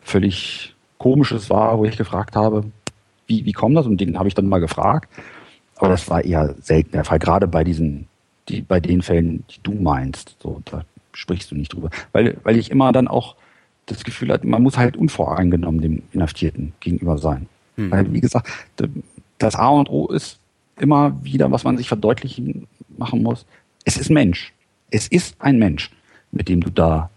völlig 0.00 0.74
komisches 0.98 1.50
war, 1.50 1.78
wo 1.78 1.84
ich 1.84 1.96
gefragt 1.96 2.36
habe, 2.36 2.64
wie 3.26 3.44
wie 3.44 3.52
kommt 3.52 3.76
das 3.76 3.86
und 3.86 4.00
den 4.00 4.18
habe 4.18 4.28
ich 4.28 4.34
dann 4.34 4.46
mal 4.46 4.58
gefragt, 4.58 5.08
aber 5.76 5.88
das 5.88 6.08
war 6.10 6.24
eher 6.24 6.54
selten 6.60 6.92
der 6.92 7.04
Fall, 7.04 7.18
gerade 7.18 7.46
bei 7.46 7.64
diesen 7.64 8.08
die 8.48 8.60
bei 8.60 8.80
den 8.80 9.02
Fällen, 9.02 9.44
die 9.50 9.60
du 9.62 9.72
meinst, 9.72 10.36
so 10.40 10.60
da 10.64 10.84
sprichst 11.12 11.50
du 11.50 11.54
nicht 11.54 11.72
drüber, 11.72 11.90
weil 12.12 12.36
weil 12.42 12.56
ich 12.56 12.70
immer 12.70 12.90
dann 12.92 13.06
auch 13.06 13.36
das 13.86 14.04
Gefühl 14.04 14.32
hatte, 14.32 14.46
man 14.46 14.62
muss 14.62 14.78
halt 14.78 14.96
unvoreingenommen 14.96 15.80
dem 15.80 16.02
Inhaftierten 16.12 16.72
gegenüber 16.80 17.18
sein. 17.18 17.46
Hm. 17.76 17.90
Weil, 17.90 18.12
wie 18.12 18.20
gesagt, 18.20 18.48
das 19.38 19.56
A 19.56 19.68
und 19.68 19.90
O 19.90 20.06
ist 20.08 20.38
immer 20.78 21.22
wieder, 21.22 21.50
was 21.50 21.64
man 21.64 21.76
sich 21.76 21.88
verdeutlichen 21.88 22.66
machen 22.96 23.22
muss. 23.22 23.46
Es 23.84 23.96
ist 23.96 24.10
Mensch. 24.10 24.52
Es 24.90 25.08
ist 25.08 25.40
ein 25.40 25.58
Mensch, 25.58 25.90
mit 26.32 26.48
dem 26.48 26.60
du 26.60 26.70
da 26.70 27.10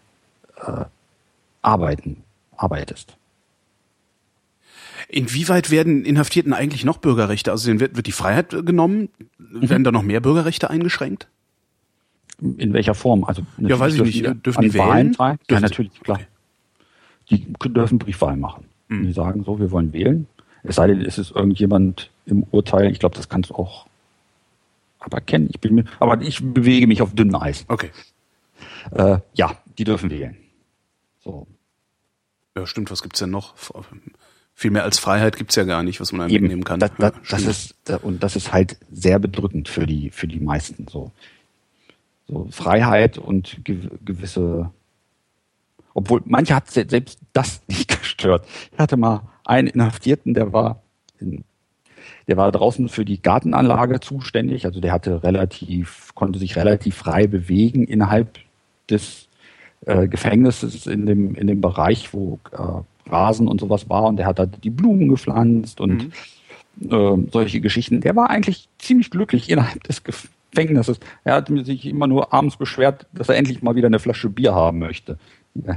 äh, 0.66 0.86
arbeiten, 1.62 2.24
arbeitest. 2.56 3.18
Inwieweit 5.10 5.72
werden 5.72 6.04
Inhaftierten 6.04 6.54
eigentlich 6.54 6.84
noch 6.84 6.98
Bürgerrechte? 6.98 7.52
Also 7.52 7.68
denen 7.68 7.80
wird, 7.80 7.96
wird 7.96 8.08
die 8.08 8.12
Freiheit 8.12 8.50
genommen? 8.50 9.10
Mhm. 9.38 9.70
Werden 9.70 9.84
da 9.84 9.92
noch 9.92 10.04
mehr 10.04 10.20
Bürgerrechte 10.20 10.70
eingeschränkt? 10.70 11.28
In 12.40 12.74
welcher 12.74 12.94
Form? 12.94 13.24
Also 13.24 13.44
ja, 13.58 13.80
weiß 13.80 13.96
ich 13.96 14.02
nicht. 14.02 14.26
Die, 14.26 14.34
dürfen 14.36 14.62
die 14.62 14.74
wählen? 14.74 15.14
Teil? 15.14 15.38
Ja, 15.50 15.60
natürlich, 15.60 16.00
klar. 16.02 16.20
Okay. 16.20 16.28
Die 17.30 17.70
dürfen 17.70 18.00
Briefwahl 18.00 18.38
machen. 18.38 18.66
Mhm. 18.90 19.08
Die 19.08 19.14
sagen 19.14 19.44
so, 19.44 19.60
wir 19.60 19.72
wollen 19.72 19.94
wählen. 19.94 20.28
Es 20.64 20.76
sei 20.76 20.88
denn, 20.88 21.02
es 21.02 21.18
ist 21.18 21.32
irgendjemand 21.32 22.10
im 22.28 22.44
Urteil. 22.52 22.92
Ich 22.92 23.00
glaube, 23.00 23.16
das 23.16 23.30
kannst 23.30 23.50
du 23.50 23.56
auch 23.56 23.88
aber 25.00 25.22
kennen. 25.22 25.48
Ich 25.50 25.60
bin 25.60 25.76
mir, 25.76 25.86
aber 26.00 26.22
ich 26.22 26.40
bewege 26.42 26.88
mich 26.88 27.02
auf 27.02 27.14
dünnem 27.14 27.36
Eis. 27.36 27.66
Okay. 27.68 27.92
Äh, 28.92 29.20
ja, 29.34 29.58
die 29.78 29.84
dürfen 29.84 30.10
wählen. 30.10 30.38
So. 31.24 31.48
Ja, 32.56 32.66
stimmt. 32.66 32.92
Was 32.92 33.02
gibt's 33.02 33.20
denn 33.20 33.30
noch? 33.30 33.56
Viel 34.54 34.72
mehr 34.72 34.84
als 34.84 34.98
Freiheit 35.00 35.38
gibt's 35.38 35.56
ja 35.56 35.64
gar 35.64 35.84
nicht, 35.84 36.02
was 36.02 36.12
man 36.12 36.22
einem 36.22 36.52
Eben, 36.52 36.64
kann. 36.64 36.80
Das, 36.80 36.92
das, 36.98 37.14
das 37.30 37.44
ist 37.44 37.76
und 38.02 38.24
das 38.24 38.36
ist 38.36 38.52
halt 38.52 38.78
sehr 38.92 39.20
bedrückend 39.20 39.70
für 39.70 39.86
die 39.86 40.10
für 40.10 40.28
die 40.28 40.40
meisten. 40.40 40.88
So, 40.90 41.12
so 42.28 42.48
Freiheit 42.52 43.18
und 43.18 43.60
gewisse 43.64 44.72
obwohl 45.94 46.22
manche 46.26 46.54
hat 46.54 46.70
selbst 46.70 47.20
das 47.34 47.62
nicht 47.68 47.88
gestört. 48.00 48.48
Ich 48.72 48.80
hatte 48.80 48.98
mal 48.98 49.28
einen 49.46 49.68
Inhaftierten, 49.68 50.34
der 50.34 50.54
war 50.54 50.82
in, 51.20 51.44
der 52.28 52.38
war 52.38 52.52
draußen 52.52 52.90
für 52.90 53.06
die 53.06 53.22
Gartenanlage 53.22 54.00
zuständig, 54.00 54.66
also 54.66 54.80
der 54.80 54.92
hatte 54.92 55.24
relativ, 55.24 56.14
konnte 56.14 56.40
sich 56.40 56.56
relativ 56.56 56.96
frei 56.96 57.28
bewegen 57.28 57.86
innerhalb 57.86 58.40
des 58.90 59.28
äh, 59.86 60.08
Gefängnisses 60.08 60.88
in 60.88 61.06
dem, 61.06 61.36
in 61.36 61.48
dem 61.48 61.62
Bereich, 61.62 62.14
wo 62.14 62.40
äh, 62.52 63.10
Rasen 63.10 63.48
und 63.48 63.62
sowas 63.62 63.90
war 63.90 64.04
und 64.04 64.18
der 64.18 64.26
hat 64.26 64.40
da 64.40 64.46
die 64.46 64.70
Blumen 64.70 65.08
gepflanzt 65.08 65.80
und 65.80 66.10
mhm. 66.80 66.92
äh, 66.92 67.32
solche 67.32 67.62
Geschichten. 67.62 68.02
Der 68.02 68.16
war 68.16 68.30
eigentlich 68.30 68.68
ziemlich 68.80 69.10
glücklich 69.10 69.50
innerhalb 69.50 69.84
des 69.84 70.04
Gefängnisses. 70.04 71.00
Er 71.24 71.36
hat 71.36 71.48
sich 71.48 71.86
immer 71.86 72.08
nur 72.08 72.34
abends 72.34 72.58
beschwert, 72.58 73.06
dass 73.14 73.30
er 73.30 73.38
endlich 73.38 73.62
mal 73.62 73.76
wieder 73.76 73.88
eine 73.88 74.00
Flasche 74.00 74.30
Bier 74.30 74.54
haben 74.54 74.80
möchte. 74.80 75.18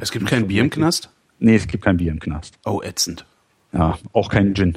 Es 0.01 0.11
gibt 0.11 0.27
kein 0.27 0.49
Bier 0.49 0.63
im 0.63 0.71
Knast? 0.71 1.11
Nee, 1.39 1.55
es 1.55 1.69
gibt 1.69 1.85
kein 1.85 1.97
Bier 1.97 2.11
im 2.11 2.21
Knast. 2.21 2.59
Oh, 2.65 2.83
ätzend. 2.83 3.25
Ja, 3.73 3.99
auch 4.13 4.29
kein 4.29 4.55
Gin. 4.55 4.77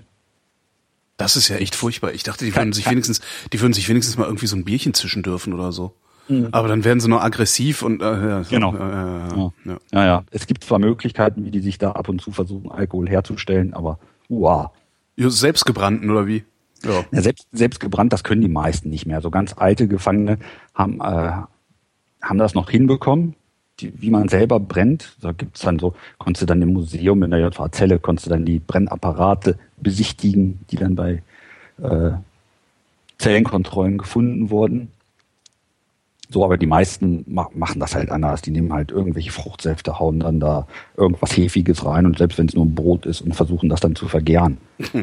Das 1.17 1.35
ist 1.35 1.47
ja 1.47 1.57
echt 1.57 1.75
furchtbar. 1.75 2.13
Ich 2.13 2.23
dachte, 2.23 2.45
die 2.45 2.55
würden 2.55 2.73
sich 2.73 2.89
wenigstens, 2.89 3.21
die 3.51 3.61
würden 3.61 3.73
sich 3.73 3.87
wenigstens 3.87 4.17
mal 4.17 4.25
irgendwie 4.25 4.47
so 4.47 4.55
ein 4.55 4.65
Bierchen 4.65 4.93
zischen 4.93 5.23
dürfen 5.23 5.53
oder 5.53 5.71
so. 5.71 5.93
Mhm. 6.27 6.49
Aber 6.51 6.67
dann 6.67 6.83
werden 6.83 6.99
sie 6.99 7.09
nur 7.09 7.23
aggressiv 7.23 7.81
und 7.81 8.01
äh, 8.01 8.05
ja, 8.05 8.41
genau. 8.49 8.73
Äh, 8.75 8.79
ja. 8.79 9.51
Ja. 9.65 9.77
ja, 9.91 10.05
ja. 10.05 10.23
Es 10.31 10.47
gibt 10.47 10.63
zwar 10.63 10.79
Möglichkeiten, 10.79 11.45
wie 11.45 11.51
die 11.51 11.59
sich 11.59 11.77
da 11.77 11.91
ab 11.91 12.09
und 12.09 12.21
zu 12.21 12.31
versuchen, 12.31 12.71
Alkohol 12.71 13.09
herzustellen, 13.09 13.73
aber 13.73 13.99
wow. 14.29 14.69
Selbstgebrannten 15.17 16.09
oder 16.09 16.25
wie? 16.25 16.43
Ja. 16.83 17.03
ja 17.11 17.21
selbst, 17.21 17.47
selbst 17.51 17.79
gebrannt, 17.79 18.13
das 18.13 18.23
können 18.23 18.41
die 18.41 18.47
meisten 18.47 18.89
nicht 18.89 19.05
mehr. 19.05 19.21
So 19.21 19.29
ganz 19.29 19.53
alte 19.55 19.87
Gefangene 19.87 20.39
haben, 20.73 20.99
äh, 21.01 21.31
haben 22.21 22.37
das 22.37 22.55
noch 22.55 22.69
hinbekommen 22.69 23.35
die, 23.79 24.01
wie 24.01 24.09
man 24.09 24.29
selber 24.29 24.59
brennt. 24.59 25.15
Da 25.21 25.31
gibt's 25.31 25.61
dann 25.61 25.79
so, 25.79 25.93
konntest 26.17 26.43
du 26.43 26.45
dann 26.45 26.61
im 26.61 26.73
Museum 26.73 27.23
in 27.23 27.31
der 27.31 27.39
JVA 27.39 27.71
Zelle, 27.71 27.99
konntest 27.99 28.27
du 28.27 28.29
dann 28.31 28.45
die 28.45 28.59
Brennapparate 28.59 29.57
besichtigen, 29.77 30.59
die 30.69 30.75
dann 30.75 30.95
bei 30.95 31.23
äh, 31.81 32.11
Zellenkontrollen 33.17 33.97
gefunden 33.97 34.49
wurden. 34.49 34.91
So, 36.29 36.43
aber 36.43 36.57
die 36.57 36.65
meisten 36.65 37.23
ma 37.27 37.49
machen 37.53 37.79
das 37.79 37.93
halt 37.93 38.09
anders. 38.09 38.41
Die 38.41 38.51
nehmen 38.51 38.73
halt 38.73 38.91
irgendwelche 38.91 39.31
Fruchtsäfte, 39.31 39.99
hauen 39.99 40.19
dann 40.19 40.39
da 40.39 40.67
irgendwas 40.97 41.37
Hefiges 41.37 41.85
rein 41.85 42.05
und 42.05 42.17
selbst 42.17 42.37
wenn 42.37 42.47
es 42.47 42.55
nur 42.55 42.65
ein 42.65 42.75
Brot 42.75 43.05
ist 43.05 43.21
und 43.21 43.35
versuchen 43.35 43.69
das 43.69 43.81
dann 43.81 43.95
zu 43.95 44.07
vergären. 44.07 44.57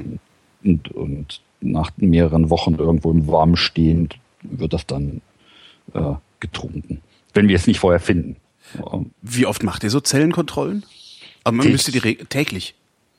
und, 0.65 0.91
und 0.91 1.41
nach 1.61 1.91
mehreren 1.99 2.51
Wochen 2.51 2.75
irgendwo 2.75 3.11
im 3.13 3.27
Warmen 3.27 3.57
stehend 3.57 4.19
wird 4.43 4.73
das 4.73 4.87
dann 4.87 5.21
äh, 5.95 6.15
getrunken. 6.41 7.01
Wenn 7.33 7.49
wir 7.49 7.57
es 7.57 7.67
nicht 7.67 7.79
vorher 7.79 8.01
finden. 8.01 8.37
Wie 9.23 9.47
oft 9.47 9.63
macht 9.63 9.85
ihr 9.85 9.91
so 9.91 10.01
Zellenkontrollen? 10.01 10.85
Aber 11.45 11.57
man 11.57 11.71
müsste 11.71 11.93
die 11.93 12.17
täglich. 12.17 12.75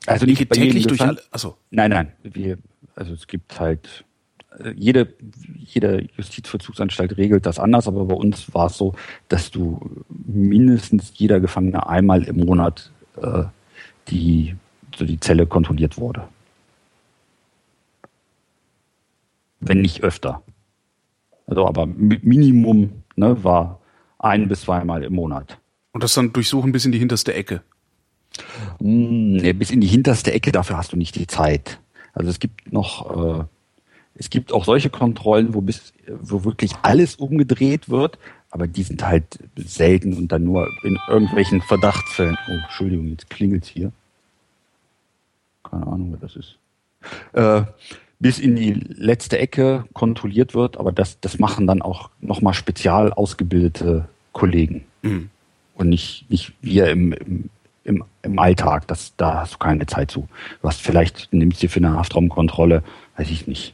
Also 0.06 0.26
nicht 0.26 0.48
bei 0.50 0.56
täglich 0.56 0.88
durch 0.88 1.02
alle. 1.02 1.22
Achso. 1.32 1.58
Nein, 1.70 1.92
nein. 1.92 2.12
Wir, 2.24 2.58
also 2.96 3.14
es 3.14 3.28
gibt 3.28 3.60
halt 3.60 4.04
äh, 4.60 4.72
jede, 4.76 5.14
jede 5.58 6.08
Justizvollzugsanstalt 6.18 7.18
regelt 7.18 7.46
das 7.46 7.60
anders, 7.60 7.88
aber 7.88 8.06
bei 8.06 8.16
uns 8.16 8.54
war 8.54 8.68
es 8.68 8.78
so, 8.78 8.96
dass 9.28 9.52
du 9.52 10.04
mindestens 10.10 11.14
jeder 11.16 11.40
Gefangene 11.40 11.88
einmal 11.88 12.24
im 12.24 12.38
Monat 12.38 12.92
äh, 13.22 13.44
die, 14.08 14.56
so 14.96 15.06
die 15.06 15.20
Zelle 15.20 15.46
kontrolliert 15.46 15.98
wurde. 15.98 16.28
Wenn 19.60 19.82
nicht 19.82 20.04
öfter. 20.04 20.42
Also 21.46 21.68
aber 21.68 21.86
Minimum 21.86 23.04
ne, 23.16 23.44
war 23.44 23.81
ein 24.22 24.48
bis 24.48 24.62
zweimal 24.62 25.04
im 25.04 25.14
Monat. 25.14 25.58
Und 25.92 26.04
das 26.04 26.14
dann 26.14 26.32
durchsuchen 26.34 26.72
bis 26.72 26.86
in 26.86 26.92
die 26.92 27.00
hinterste 27.00 27.34
Ecke? 27.34 27.62
Mm, 28.80 29.40
bis 29.58 29.72
in 29.72 29.82
die 29.82 29.88
hinterste 29.88 30.32
Ecke, 30.32 30.52
dafür 30.52 30.78
hast 30.78 30.94
du 30.94 30.98
nicht 30.98 31.16
die 31.16 31.28
Zeit. 31.28 31.80
Also 32.14 32.30
es 32.30 32.40
gibt 32.40 32.72
noch, 32.72 33.40
äh, 33.40 33.44
es 34.16 34.30
gibt 34.30 34.54
auch 34.54 34.66
solche 34.66 34.90
Kontrollen, 34.90 35.54
wo 35.54 35.62
bis, 35.62 35.94
wo 36.08 36.44
wirklich 36.44 36.74
alles 36.82 37.16
umgedreht 37.16 37.90
wird, 37.90 38.18
aber 38.50 38.68
die 38.68 38.84
sind 38.84 39.06
halt 39.06 39.40
selten 39.56 40.14
und 40.14 40.32
dann 40.32 40.44
nur 40.44 40.68
in 40.84 40.98
irgendwelchen 41.10 41.62
Verdachtsfällen. 41.62 42.38
Oh, 42.48 42.52
Entschuldigung, 42.52 43.08
jetzt 43.10 43.30
klingelt's 43.30 43.68
hier. 43.68 43.92
Keine 45.64 45.88
Ahnung, 45.88 46.12
wer 46.12 46.20
das 46.20 46.36
ist. 46.36 46.58
Äh, 47.34 47.64
bis 48.22 48.38
in 48.38 48.56
die 48.56 48.74
letzte 48.74 49.40
Ecke 49.40 49.86
kontrolliert 49.94 50.54
wird, 50.54 50.78
aber 50.78 50.92
das, 50.92 51.20
das 51.22 51.40
machen 51.40 51.66
dann 51.66 51.82
auch 51.82 52.12
nochmal 52.22 52.54
spezial 52.54 53.12
ausgebildete 53.12 54.08
Kollegen. 54.32 54.86
Mhm. 55.02 55.32
Und 55.74 55.90
nicht, 55.90 56.30
nicht 56.30 56.54
wir 56.62 56.92
im, 56.92 57.14
im, 57.14 57.50
im, 57.84 58.04
im 58.22 58.40
Alltag. 58.40 58.88
Das, 58.88 59.14
da 59.18 59.42
hast 59.42 59.56
du 59.56 59.58
keine 59.58 59.88
Zeit 59.88 60.12
zu. 60.12 60.28
Du 60.62 60.68
hast 60.68 60.82
vielleicht, 60.82 61.34
nimmst 61.34 61.64
dir 61.64 61.70
für 61.70 61.80
eine 61.80 61.94
Haftraumkontrolle, 61.94 62.84
weiß 63.18 63.32
ich 63.32 63.48
nicht, 63.48 63.74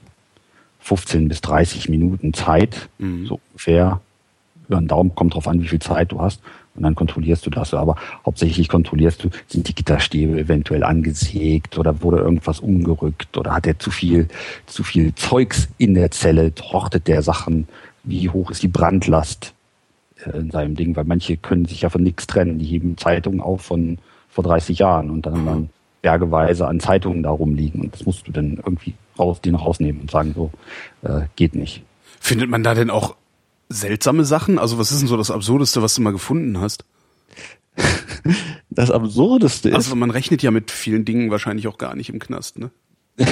15 0.80 1.28
bis 1.28 1.42
30 1.42 1.90
Minuten 1.90 2.34
Zeit, 2.34 2.88
mhm. 3.00 3.26
so 3.26 3.42
ungefähr. 3.50 4.00
Über 4.70 4.80
den 4.80 4.88
Daumen 4.88 5.14
kommt 5.14 5.34
drauf 5.34 5.48
an, 5.50 5.62
wie 5.62 5.68
viel 5.68 5.80
Zeit 5.80 6.14
du 6.14 6.22
hast 6.22 6.42
und 6.78 6.84
dann 6.84 6.96
kontrollierst 6.96 7.46
du 7.46 7.50
das. 7.50 7.74
Aber 7.74 7.96
hauptsächlich 8.26 8.70
kontrollierst 8.70 9.24
du, 9.24 9.30
sind 9.48 9.68
die 9.68 9.76
Gitterstäbe 9.76 10.40
eventuell 10.40 10.84
angesägt 10.84 11.78
oder 11.78 12.02
wurde 12.02 12.18
irgendwas 12.18 12.60
umgerückt 12.60 13.38
oder 13.38 13.54
hat 13.54 13.68
er 13.68 13.80
zu 13.80 13.92
viel, 13.92 14.28
zu 14.66 14.84
viel 14.84 15.14
Zeugs 15.16 15.68
in 15.78 15.96
der 15.96 16.12
Zelle, 16.12 16.54
hortet 16.72 17.08
der 17.08 17.22
Sachen, 17.22 17.68
wie 18.04 18.30
hoch 18.30 18.52
ist 18.52 18.64
die 18.64 18.68
Brandlast 18.68 19.54
äh, 20.26 20.38
in 20.38 20.52
seinem 20.52 20.76
Ding, 20.76 20.96
weil 20.96 21.06
manche 21.06 21.36
können 21.36 21.66
sich 21.66 21.82
ja 21.82 21.90
von 21.90 22.04
nichts 22.04 22.28
trennen. 22.28 22.60
Die 22.60 22.66
heben 22.66 22.98
Zeitungen 22.98 23.42
auf 23.42 23.62
von 23.62 23.98
vor 24.30 24.44
30 24.44 24.78
Jahren 24.80 25.10
und 25.10 25.26
dann 25.26 25.34
haben 25.34 25.46
dann 25.46 25.70
bergeweise 26.02 26.68
an 26.68 26.80
Zeitungen 26.80 27.24
da 27.24 27.32
rumliegen 27.32 27.82
und 27.82 27.94
das 27.94 28.06
musst 28.06 28.28
du 28.28 28.32
dann 28.32 28.58
irgendwie 28.58 28.94
raus, 29.18 29.42
die 29.42 29.52
noch 29.52 29.66
rausnehmen 29.66 30.02
und 30.02 30.12
sagen, 30.12 30.34
so, 30.36 30.52
äh, 31.02 31.22
geht 31.36 31.56
nicht. 31.56 31.84
Findet 32.20 32.50
man 32.50 32.64
da 32.64 32.76
denn 32.76 32.90
auch 32.90 33.16
seltsame 33.70 34.26
Sachen? 34.26 34.60
Also 34.60 34.78
was 34.78 34.92
ist 34.92 35.02
denn 35.02 35.08
so 35.08 35.18
das 35.18 35.32
Absurdeste, 35.32 35.82
was 35.82 35.96
du 35.96 36.02
mal 36.02 36.12
gefunden 36.12 36.60
hast? 36.60 36.86
das 38.70 38.92
Absurdeste 38.92 39.70
ist. 39.70 39.76
Also 39.76 39.96
man 39.96 40.12
rechnet 40.12 40.42
ja 40.42 40.52
mit 40.52 40.72
vielen 40.72 41.06
Dingen 41.06 41.32
wahrscheinlich 41.32 41.68
auch 41.68 41.78
gar 41.78 41.96
nicht 41.96 42.10
im 42.10 42.20
Knast, 42.20 42.60
ne? 42.60 42.72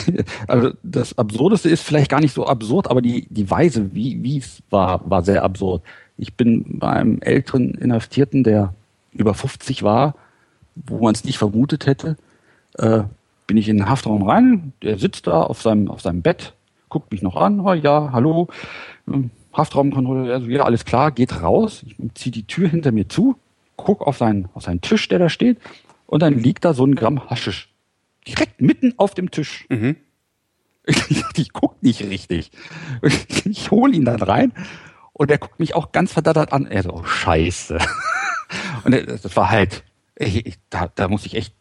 also 0.47 0.71
das 0.81 1.17
Absurdeste 1.17 1.69
ist 1.69 1.83
vielleicht 1.83 2.09
gar 2.09 2.19
nicht 2.19 2.33
so 2.33 2.47
absurd, 2.47 2.89
aber 2.89 3.03
die, 3.03 3.27
die 3.29 3.49
Weise, 3.51 3.93
wie, 3.93 4.37
es 4.37 4.63
war, 4.71 5.07
war 5.09 5.23
sehr 5.23 5.43
absurd. 5.43 5.83
Ich 6.17 6.33
bin 6.33 6.79
bei 6.79 6.89
einem 6.89 7.21
älteren 7.21 7.75
Inhaftierten, 7.75 8.43
der 8.43 8.73
über 9.13 9.35
50 9.35 9.83
war, 9.83 10.15
wo 10.75 11.03
man 11.03 11.13
es 11.13 11.23
nicht 11.23 11.37
vermutet 11.37 11.85
hätte, 11.85 12.17
äh, 12.77 13.03
bin 13.47 13.57
ich 13.57 13.69
in 13.69 13.77
den 13.77 13.89
Haftraum 13.89 14.27
rein, 14.27 14.73
der 14.81 14.97
sitzt 14.97 15.27
da 15.27 15.43
auf 15.43 15.61
seinem, 15.61 15.89
auf 15.89 16.01
seinem 16.01 16.23
Bett, 16.23 16.53
guckt 16.89 17.11
mich 17.11 17.21
noch 17.21 17.35
an, 17.35 17.59
oh, 17.59 17.73
ja, 17.73 18.09
hallo, 18.11 18.47
Haftraumkontrolle, 19.55 20.33
also 20.33 20.47
ja, 20.47 20.63
alles 20.63 20.85
klar, 20.85 21.11
geht 21.11 21.41
raus, 21.41 21.83
ich 21.85 21.95
ziehe 22.13 22.31
die 22.31 22.45
Tür 22.45 22.67
hinter 22.67 22.91
mir 22.91 23.07
zu, 23.07 23.37
guck 23.75 24.01
auf 24.01 24.17
seinen, 24.17 24.49
auf 24.53 24.63
seinen 24.63 24.81
Tisch, 24.81 25.07
der 25.07 25.19
da 25.19 25.29
steht, 25.29 25.59
und 26.07 26.21
dann 26.21 26.39
liegt 26.39 26.65
da 26.65 26.73
so 26.73 26.85
ein 26.85 26.95
Gramm 26.95 27.29
Haschisch. 27.29 27.69
Direkt 28.27 28.61
mitten 28.61 28.93
auf 28.97 29.13
dem 29.13 29.31
Tisch. 29.31 29.65
Mhm. 29.69 29.97
Ich, 30.85 31.23
ich 31.37 31.53
guck 31.53 31.81
nicht 31.81 32.01
richtig. 32.01 32.51
Ich, 33.01 33.45
ich 33.45 33.71
hole 33.71 33.93
ihn 33.93 34.05
dann 34.05 34.21
rein 34.21 34.53
und 35.13 35.31
er 35.31 35.37
guckt 35.37 35.59
mich 35.59 35.75
auch 35.75 35.91
ganz 35.91 36.11
verdattert 36.11 36.51
an. 36.51 36.65
Er 36.65 36.83
so, 36.83 36.93
oh, 36.93 37.03
scheiße. 37.03 37.77
Und 38.83 38.91
das 38.91 39.35
war 39.35 39.49
halt, 39.49 39.83
ich, 40.15 40.57
da, 40.69 40.91
da 40.93 41.07
muss 41.07 41.25
ich 41.25 41.35
echt 41.35 41.55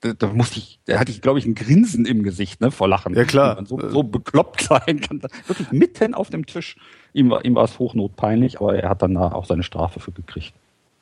da, 0.00 0.12
da 0.12 0.28
musste 0.28 0.58
ich, 0.58 0.78
da 0.84 0.98
hatte 0.98 1.10
ich, 1.10 1.20
glaube 1.20 1.38
ich, 1.38 1.46
ein 1.46 1.54
Grinsen 1.54 2.06
im 2.06 2.22
Gesicht, 2.22 2.60
ne, 2.60 2.70
vor 2.70 2.88
Lachen. 2.88 3.14
Ja, 3.14 3.24
klar. 3.24 3.64
So, 3.66 3.80
so 3.90 4.02
bekloppt 4.02 4.60
sein 4.86 5.00
kann. 5.00 5.22
Wirklich 5.46 5.72
mitten 5.72 6.14
auf 6.14 6.30
dem 6.30 6.46
Tisch. 6.46 6.76
Ihm 7.12 7.30
war, 7.30 7.44
ihm 7.44 7.54
war 7.54 7.64
es 7.64 7.78
hochnotpeinlich, 7.78 8.60
aber 8.60 8.76
er 8.76 8.90
hat 8.90 9.02
dann 9.02 9.16
auch 9.16 9.46
seine 9.46 9.62
Strafe 9.62 10.00
für 10.00 10.12
gekriegt. 10.12 10.52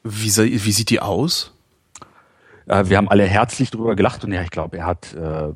Wie, 0.02 0.35
wie 0.36 0.73
sieht 0.73 0.90
die 0.90 1.01
aus? 1.01 1.52
Äh, 2.66 2.89
wir 2.89 2.97
haben 2.97 3.09
alle 3.09 3.24
herzlich 3.24 3.70
drüber 3.70 3.97
gelacht 3.97 4.24
und 4.24 4.32
ja, 4.32 4.43
ich 4.43 4.51
glaube, 4.51 4.78
er 4.78 4.86
hat 4.86 5.12
äh, 5.14 5.52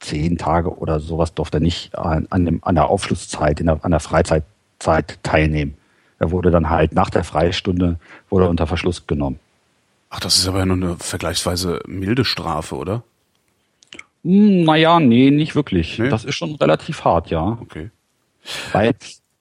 zehn 0.00 0.38
Tage 0.38 0.76
oder 0.76 1.00
sowas 1.00 1.34
durfte 1.34 1.58
er 1.58 1.60
nicht 1.60 1.96
an, 1.96 2.26
an, 2.30 2.44
dem, 2.44 2.64
an 2.64 2.74
der 2.74 2.88
Aufschlusszeit, 2.88 3.60
in 3.60 3.66
der, 3.66 3.84
an 3.84 3.90
der 3.90 4.00
Freizeitzeit 4.00 5.22
teilnehmen. 5.22 5.74
Er 6.18 6.30
wurde 6.32 6.50
dann 6.50 6.68
halt 6.68 6.92
nach 6.92 7.10
der 7.10 7.24
Freistunde 7.24 7.98
wurde 8.28 8.48
unter 8.48 8.66
Verschluss 8.66 9.06
genommen. 9.06 9.38
Ach, 10.10 10.18
das 10.18 10.36
ist 10.38 10.48
aber 10.48 10.58
ja 10.58 10.66
nur 10.66 10.76
eine 10.76 10.96
vergleichsweise 10.96 11.80
milde 11.86 12.24
Strafe, 12.24 12.76
oder? 12.76 13.04
Hm, 14.24 14.64
naja, 14.64 14.98
nee, 14.98 15.30
nicht 15.30 15.54
wirklich. 15.54 15.98
Nee? 15.98 16.08
Das 16.08 16.24
ist 16.24 16.34
schon 16.34 16.56
relativ 16.56 17.04
hart, 17.04 17.30
ja. 17.30 17.58
Okay. 17.60 17.90
Weil 18.72 18.94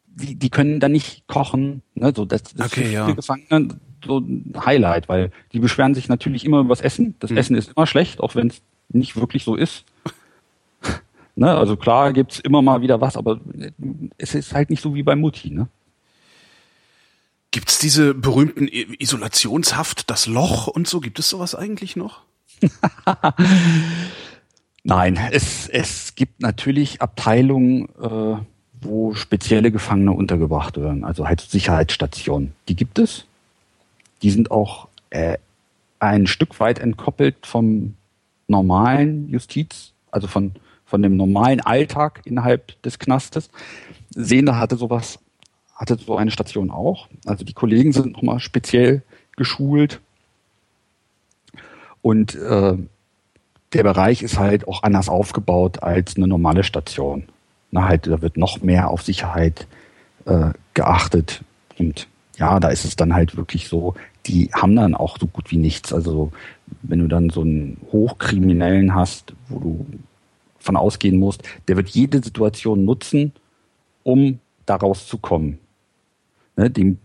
die, 0.06 0.36
die 0.36 0.50
können 0.50 0.80
da 0.80 0.88
nicht 0.88 1.28
kochen. 1.28 1.82
Ne? 1.96 2.14
So, 2.16 2.26
das, 2.26 2.44
das 2.44 2.68
okay, 2.68 2.84
ist 2.84 2.94
ja. 2.94 3.08
für 3.08 3.16
Gefangene 3.16 3.80
so 4.06 4.20
ein 4.20 4.54
Highlight, 4.64 5.10
weil 5.10 5.32
die 5.52 5.60
beschweren 5.60 5.96
sich 5.96 6.08
natürlich 6.08 6.46
immer 6.46 6.60
über 6.60 6.70
das 6.70 6.82
Essen. 6.82 7.16
Das 7.20 7.32
hm. 7.32 7.38
Essen 7.38 7.56
ist 7.56 7.74
immer 7.76 7.88
schlecht, 7.88 8.22
auch 8.22 8.36
wenn 8.36 8.48
es 8.48 8.62
nicht 8.90 9.16
wirklich 9.16 9.44
so 9.44 9.56
ist. 9.56 9.86
ne? 11.36 11.54
Also 11.54 11.76
klar 11.76 12.14
gibt's 12.14 12.40
immer 12.40 12.62
mal 12.62 12.82
wieder 12.82 13.02
was, 13.02 13.18
aber 13.18 13.42
es 14.18 14.36
ist 14.36 14.54
halt 14.54 14.70
nicht 14.70 14.82
so 14.82 14.96
wie 14.96 15.04
bei 15.04 15.16
Mutti. 15.16 15.50
Ne? 15.50 15.68
Gibt's 17.52 17.80
diese 17.80 18.14
berühmten 18.14 18.68
Isolationshaft, 18.68 20.10
das 20.10 20.28
Loch 20.28 20.68
und 20.68 20.88
so? 20.88 21.00
Gibt 21.00 21.18
es 21.18 21.30
sowas 21.30 21.56
eigentlich 21.56 21.96
noch? 21.96 22.22
Nein, 24.84 25.20
es, 25.32 25.68
es 25.68 26.16
gibt 26.16 26.42
natürlich 26.42 27.02
Abteilungen, 27.02 27.90
äh, 28.02 28.38
wo 28.82 29.14
spezielle 29.14 29.72
Gefangene 29.72 30.12
untergebracht 30.12 30.78
werden, 30.78 31.04
also 31.04 31.28
halt 31.28 31.42
Sicherheitsstationen. 31.42 32.54
Die 32.68 32.76
gibt 32.76 33.00
es. 33.00 33.26
Die 34.22 34.30
sind 34.30 34.52
auch 34.52 34.88
äh, 35.10 35.38
ein 36.00 36.28
Stück 36.28 36.60
weit 36.60 36.80
entkoppelt 36.80 37.46
vom 37.46 37.96
normalen 38.48 39.30
Justiz, 39.30 39.94
also 40.12 40.28
von, 40.28 40.52
von 40.86 41.02
dem 41.02 41.18
normalen 41.18 41.62
Alltag 41.62 42.22
innerhalb 42.26 42.82
des 42.84 43.00
Knastes. 43.00 43.50
Sehender 44.12 44.58
hatte 44.58 44.76
sowas 44.76 45.20
hatte 45.80 45.96
so 45.96 46.18
eine 46.18 46.30
Station 46.30 46.70
auch. 46.70 47.08
Also 47.26 47.46
die 47.46 47.54
Kollegen 47.54 47.94
sind 47.94 48.12
nochmal 48.14 48.40
speziell 48.40 49.02
geschult. 49.38 50.02
Und 52.02 52.36
äh, 52.36 52.78
der 53.74 53.84
Bereich 53.84 54.22
ist 54.22 54.38
halt 54.38 54.68
auch 54.68 54.84
anders 54.84 55.10
aufgebaut 55.10 55.82
als 55.82 56.18
eine 56.18 56.28
normale 56.28 56.64
Station. 56.64 57.24
Na, 57.72 57.88
halt, 57.88 58.08
da 58.08 58.22
wird 58.22 58.36
noch 58.36 58.62
mehr 58.62 58.90
auf 58.90 59.04
Sicherheit 59.04 59.68
äh, 60.26 60.52
geachtet. 60.74 61.44
Und 61.78 62.08
ja, 62.38 62.60
da 62.60 62.70
ist 62.70 62.84
es 62.84 62.96
dann 62.96 63.14
halt 63.14 63.38
wirklich 63.38 63.70
so, 63.70 63.96
die 64.26 64.50
haben 64.54 64.76
dann 64.76 64.96
auch 64.96 65.18
so 65.18 65.28
gut 65.28 65.50
wie 65.50 65.58
nichts. 65.58 65.94
Also 65.94 66.32
wenn 66.82 67.00
du 67.00 67.08
dann 67.08 67.30
so 67.30 67.42
einen 67.42 67.78
Hochkriminellen 67.92 68.96
hast, 68.96 69.34
wo 69.48 69.60
du 69.60 69.86
von 70.60 70.76
ausgehen 70.76 71.18
musst, 71.20 71.44
der 71.70 71.78
wird 71.78 71.90
jede 71.90 72.22
Situation 72.22 72.84
nutzen, 72.84 73.32
um 74.04 74.40
daraus 74.66 75.08
zu 75.08 75.18
kommen 75.18 75.60
ne, 76.60 76.70
dem 76.70 76.98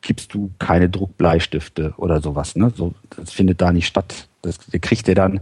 gibst 0.00 0.32
du 0.34 0.50
keine 0.58 0.88
Druckbleistifte 0.88 1.94
oder 1.96 2.20
sowas. 2.20 2.54
Ne? 2.56 2.72
So, 2.74 2.94
das 3.16 3.32
findet 3.32 3.60
da 3.60 3.72
nicht 3.72 3.86
statt. 3.86 4.28
Das, 4.42 4.58
der 4.58 4.80
kriegt 4.80 5.06
der 5.08 5.14
dann, 5.14 5.40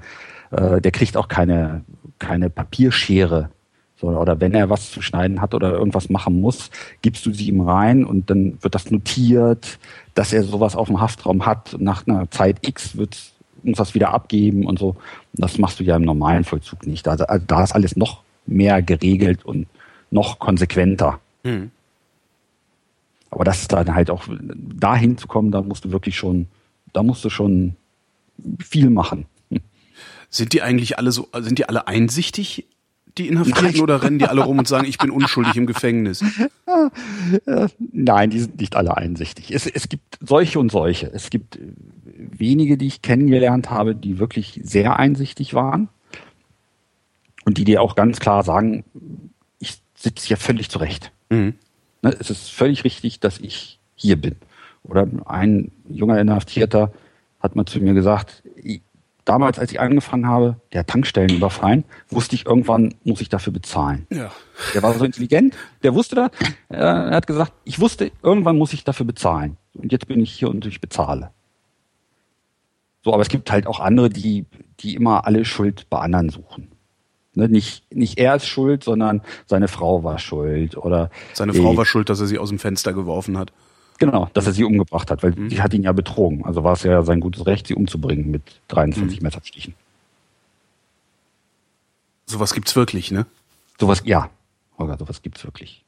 äh, 0.51 0.81
der 0.81 0.93
kriegt 0.93 1.17
auch 1.17 1.29
keine, 1.29 1.83
keine 2.19 2.49
Papierschere. 2.49 3.51
So, 3.99 4.09
oder 4.09 4.41
wenn 4.41 4.55
er 4.55 4.71
was 4.71 4.91
zu 4.91 5.03
schneiden 5.03 5.41
hat 5.41 5.55
oder 5.55 5.73
irgendwas 5.73 6.11
machen 6.11 6.41
muss, 6.41 6.71
gibst 7.03 7.25
du 7.27 7.33
sie 7.33 7.49
ihm 7.49 7.63
rein 7.63 8.05
und 8.05 8.31
dann 8.31 8.59
wird 8.63 8.75
das 8.75 8.91
notiert, 8.91 9.79
dass 10.15 10.33
er 10.33 10.43
sowas 10.43 10.77
auf 10.77 10.89
dem 10.89 11.01
Haftraum 11.01 11.47
hat. 11.47 11.75
Und 11.75 11.83
nach 11.83 12.07
einer 12.07 12.31
Zeit 12.31 12.67
X 12.67 12.97
wird 12.97 13.17
muss 13.63 13.79
das 13.79 13.95
wieder 13.95 14.11
abgeben 14.15 14.65
und 14.65 14.79
so. 14.79 14.91
Und 14.91 14.99
das 15.33 15.59
machst 15.59 15.81
du 15.81 15.85
ja 15.85 15.97
im 15.97 16.03
normalen 16.03 16.45
Vollzug 16.45 16.87
nicht. 16.87 17.09
Also, 17.09 17.27
also 17.27 17.45
da 17.47 17.65
ist 17.65 17.73
alles 17.73 17.97
noch 17.97 18.23
mehr 18.47 18.81
geregelt 18.81 19.45
und 19.45 19.67
noch 20.11 20.39
konsequenter. 20.39 21.19
Hm. 21.43 21.71
Aber 23.37 23.45
das 23.45 23.61
ist 23.61 23.73
dann 23.73 23.95
halt 23.95 24.09
auch, 24.09 24.25
dahin 24.31 25.19
zu 25.19 25.27
kommen, 25.29 25.51
da 25.51 25.61
musst 25.61 25.85
du 25.85 25.93
wirklich 25.93 26.17
schon, 26.17 26.49
da 26.95 27.03
musst 27.03 27.23
du 27.23 27.29
schon 27.29 27.77
viel 28.59 28.89
machen. 28.89 29.27
Sind 30.31 30.55
die 30.55 30.63
eigentlich 30.63 30.99
alle 30.99 31.13
so, 31.13 31.29
sind 31.41 31.59
die 31.59 31.69
alle 31.69 31.87
einsichtig, 31.87 32.65
die 33.19 33.29
Inhaftierten, 33.29 33.73
Nein. 33.73 33.81
oder 33.83 34.03
rennen 34.03 34.19
die 34.19 34.25
alle 34.25 34.43
rum 34.43 34.59
und 34.59 34.67
sagen, 34.67 34.87
ich 34.87 34.97
bin 34.97 35.11
unschuldig 35.11 35.55
im 35.55 35.67
Gefängnis? 35.67 36.25
Nein, 37.93 38.31
die 38.31 38.41
sind 38.41 38.59
nicht 38.59 38.75
alle 38.75 38.97
einsichtig. 38.97 39.51
Es, 39.51 39.67
es 39.67 39.91
gibt 39.91 40.17
solche 40.27 40.59
und 40.59 40.73
solche. 40.73 41.13
Es 41.13 41.29
gibt 41.29 41.59
wenige, 42.17 42.79
die 42.79 42.87
ich 42.87 43.03
kennengelernt 43.03 43.69
habe, 43.69 43.95
die 43.95 44.19
wirklich 44.19 44.63
sehr 44.65 44.99
einsichtig 44.99 45.53
waren 45.53 45.91
und 47.45 47.59
die 47.59 47.65
dir 47.65 47.83
auch 47.83 47.97
ganz 47.97 48.19
klar 48.19 48.45
sagen, 48.45 48.83
ich 49.59 49.75
sitze 49.95 50.27
hier 50.27 50.39
völlig 50.39 50.71
zurecht. 50.71 51.13
Mhm. 51.29 51.53
Ne, 52.07 52.17
es 52.21 52.31
ist 52.31 52.53
völlig 52.53 52.85
richtig, 52.85 53.19
dass 53.19 53.39
ich 53.39 53.81
hier 53.97 54.21
bin. 54.21 54.37
Oder 54.85 55.09
ein 55.25 55.73
junger 55.89 56.21
Inhaftierter 56.21 56.93
hat 57.41 57.57
mal 57.57 57.67
zu 57.67 57.81
mir 57.81 57.95
gesagt, 57.95 58.45
damals, 59.25 59.59
als 59.59 59.73
ich 59.73 59.81
angefangen 59.81 60.29
habe, 60.29 60.61
der 60.73 60.87
Tankstellen 60.87 61.31
überfallen, 61.31 61.83
wusste 62.09 62.37
ich, 62.37 62.47
irgendwann 62.47 62.95
muss 63.03 63.21
ich 63.21 63.29
dafür 63.29 63.53
bezahlen. 63.53 64.07
Ja. 64.11 64.31
Der 64.73 64.85
war 64.85 64.95
so 64.95 65.05
intelligent, 65.05 65.57
der 65.83 65.95
wusste 65.95 66.15
das. 66.15 66.31
Er 66.69 67.11
hat 67.11 67.27
gesagt, 67.27 67.53
ich 67.65 67.81
wusste, 67.81 68.13
irgendwann 68.23 68.57
muss 68.57 68.73
ich 68.73 68.85
dafür 68.85 69.07
bezahlen. 69.07 69.57
Und 69.75 69.91
jetzt 69.91 70.07
bin 70.07 70.21
ich 70.21 70.33
hier 70.33 70.49
und 70.49 70.65
ich 70.65 70.81
bezahle. 70.81 71.31
So, 73.03 73.13
aber 73.13 73.23
es 73.23 73.29
gibt 73.29 73.51
halt 73.51 73.67
auch 73.67 73.81
andere, 73.81 74.11
die, 74.11 74.47
die 74.79 74.95
immer 74.95 75.27
alle 75.27 75.45
Schuld 75.45 75.91
bei 75.91 75.99
anderen 75.99 76.29
suchen. 76.29 76.69
Ne, 77.37 77.51
nicht, 77.51 77.85
nicht 77.95 78.19
er 78.19 78.35
ist 78.37 78.47
schuld, 78.47 78.83
sondern 78.83 79.21
seine 79.45 79.69
Frau 79.69 80.03
war 80.03 80.19
schuld 80.19 80.75
oder 80.75 81.11
seine 81.35 81.53
Frau 81.53 81.77
war 81.77 81.85
schuld, 81.85 82.09
dass 82.09 82.19
er 82.19 82.27
sie 82.27 82.39
aus 82.39 82.49
dem 82.49 82.59
Fenster 82.59 82.95
geworfen 82.95 83.37
hat. 83.37 83.53
Genau, 83.99 84.31
dass 84.33 84.47
er 84.47 84.55
sie 84.55 84.65
umgebracht 84.65 85.11
hat, 85.11 85.23
weil 85.23 85.33
mhm. 85.33 85.51
die 85.51 85.61
hat 85.61 85.75
ihn 85.75 85.83
ja 85.83 85.93
betrogen. 85.93 86.47
Also 86.47 86.65
war 86.65 86.73
es 86.73 86.83
ja 86.83 87.03
sein 87.03 87.21
gutes 87.21 87.45
Recht, 87.45 87.67
sie 87.67 87.75
umzubringen 87.75 88.31
mit 88.31 88.43
23 88.69 89.21
mhm. 89.21 89.25
Messerstichen. 89.25 89.75
Sowas 92.25 92.55
gibt's 92.55 92.75
wirklich, 92.75 93.11
ne? 93.11 93.27
Sowas, 93.79 94.03
ja. 94.07 94.31
Holger, 94.79 94.97
sowas 94.97 95.21
gibt's 95.21 95.45
wirklich. 95.45 95.85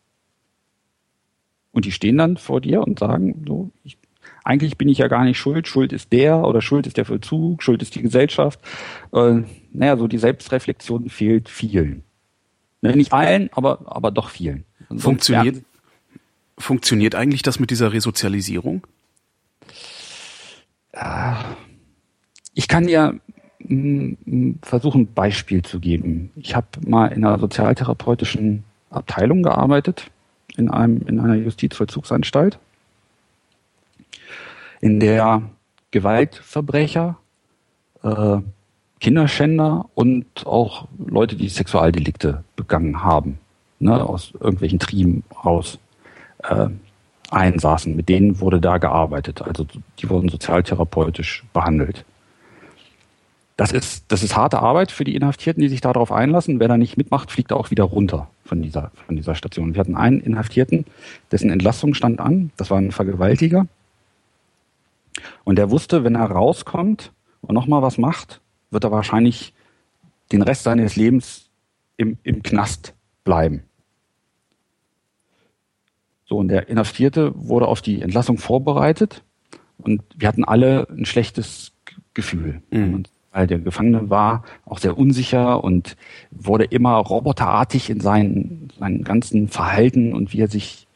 Und 1.72 1.86
die 1.86 1.92
stehen 1.92 2.18
dann 2.18 2.36
vor 2.36 2.60
dir 2.60 2.82
und 2.82 2.98
sagen, 2.98 3.42
so, 3.46 3.70
ich 3.84 3.96
eigentlich 4.48 4.78
bin 4.78 4.88
ich 4.88 4.96
ja 4.96 5.08
gar 5.08 5.24
nicht 5.24 5.36
schuld, 5.36 5.68
Schuld 5.68 5.92
ist 5.92 6.10
der 6.10 6.38
oder 6.38 6.62
Schuld 6.62 6.86
ist 6.86 6.96
der 6.96 7.04
Vollzug, 7.04 7.62
Schuld 7.62 7.82
ist 7.82 7.94
die 7.94 8.00
Gesellschaft. 8.00 8.58
Äh, 9.12 9.42
naja, 9.72 9.98
so 9.98 10.08
die 10.08 10.16
Selbstreflexion 10.16 11.10
fehlt 11.10 11.50
vielen. 11.50 12.02
Ne, 12.80 12.96
nicht 12.96 13.12
allen, 13.12 13.50
aber, 13.52 13.80
aber 13.84 14.10
doch 14.10 14.30
vielen. 14.30 14.64
Und 14.88 15.00
funktioniert, 15.00 15.56
ja, 15.56 15.62
funktioniert 16.56 17.14
eigentlich 17.14 17.42
das 17.42 17.60
mit 17.60 17.70
dieser 17.70 17.92
Resozialisierung? 17.92 18.86
Ich 22.54 22.68
kann 22.68 22.88
ja 22.88 23.12
versuchen, 24.62 25.02
ein 25.02 25.12
Beispiel 25.12 25.60
zu 25.60 25.78
geben. 25.78 26.30
Ich 26.36 26.56
habe 26.56 26.68
mal 26.86 27.08
in 27.08 27.22
einer 27.22 27.38
sozialtherapeutischen 27.38 28.64
Abteilung 28.88 29.42
gearbeitet, 29.42 30.10
in, 30.56 30.70
einem, 30.70 31.02
in 31.06 31.20
einer 31.20 31.34
Justizvollzugsanstalt 31.34 32.58
in 34.80 35.00
der 35.00 35.42
Gewaltverbrecher, 35.90 37.16
äh, 38.02 38.38
Kinderschänder 39.00 39.86
und 39.94 40.26
auch 40.46 40.88
Leute, 40.98 41.36
die 41.36 41.48
Sexualdelikte 41.48 42.44
begangen 42.56 43.02
haben, 43.02 43.38
ne, 43.78 44.04
aus 44.04 44.32
irgendwelchen 44.40 44.78
Trieben 44.78 45.22
raus 45.44 45.78
äh, 46.42 46.68
einsaßen. 47.30 47.94
Mit 47.94 48.08
denen 48.08 48.40
wurde 48.40 48.60
da 48.60 48.78
gearbeitet. 48.78 49.42
Also 49.42 49.66
die 49.98 50.10
wurden 50.10 50.28
sozialtherapeutisch 50.28 51.44
behandelt. 51.52 52.04
Das 53.56 53.72
ist, 53.72 54.04
das 54.08 54.22
ist 54.22 54.36
harte 54.36 54.60
Arbeit 54.60 54.92
für 54.92 55.02
die 55.02 55.16
Inhaftierten, 55.16 55.60
die 55.60 55.68
sich 55.68 55.80
darauf 55.80 56.12
einlassen. 56.12 56.60
Wer 56.60 56.68
da 56.68 56.76
nicht 56.76 56.96
mitmacht, 56.96 57.32
fliegt 57.32 57.52
auch 57.52 57.72
wieder 57.72 57.84
runter 57.84 58.28
von 58.44 58.62
dieser, 58.62 58.92
von 59.06 59.16
dieser 59.16 59.34
Station. 59.34 59.74
Wir 59.74 59.80
hatten 59.80 59.96
einen 59.96 60.20
Inhaftierten, 60.20 60.84
dessen 61.32 61.50
Entlassung 61.50 61.94
stand 61.94 62.20
an. 62.20 62.52
Das 62.56 62.70
war 62.70 62.78
ein 62.78 62.92
Vergewaltiger. 62.92 63.66
Und 65.44 65.56
der 65.56 65.70
wusste, 65.70 66.04
wenn 66.04 66.14
er 66.14 66.30
rauskommt 66.30 67.12
und 67.40 67.54
nochmal 67.54 67.82
was 67.82 67.98
macht, 67.98 68.40
wird 68.70 68.84
er 68.84 68.90
wahrscheinlich 68.90 69.54
den 70.32 70.42
Rest 70.42 70.64
seines 70.64 70.96
Lebens 70.96 71.50
im, 71.96 72.18
im 72.22 72.42
Knast 72.42 72.94
bleiben. 73.24 73.62
So, 76.26 76.36
und 76.36 76.48
der 76.48 76.68
Inhaftierte 76.68 77.32
wurde 77.34 77.66
auf 77.66 77.80
die 77.80 78.02
Entlassung 78.02 78.36
vorbereitet 78.36 79.22
und 79.78 80.02
wir 80.16 80.28
hatten 80.28 80.44
alle 80.44 80.86
ein 80.90 81.06
schlechtes 81.06 81.72
Gefühl. 82.12 82.62
Mhm. 82.70 82.94
Und 82.94 83.10
weil 83.30 83.46
der 83.46 83.58
Gefangene 83.60 84.10
war 84.10 84.42
auch 84.66 84.78
sehr 84.78 84.98
unsicher 84.98 85.62
und 85.62 85.96
wurde 86.30 86.64
immer 86.64 86.96
roboterartig 86.96 87.88
in 87.88 88.00
seinen, 88.00 88.68
seinen 88.78 89.04
ganzen 89.04 89.48
Verhalten 89.48 90.12
und 90.12 90.32
wie 90.32 90.40
er 90.40 90.48
sich 90.48 90.87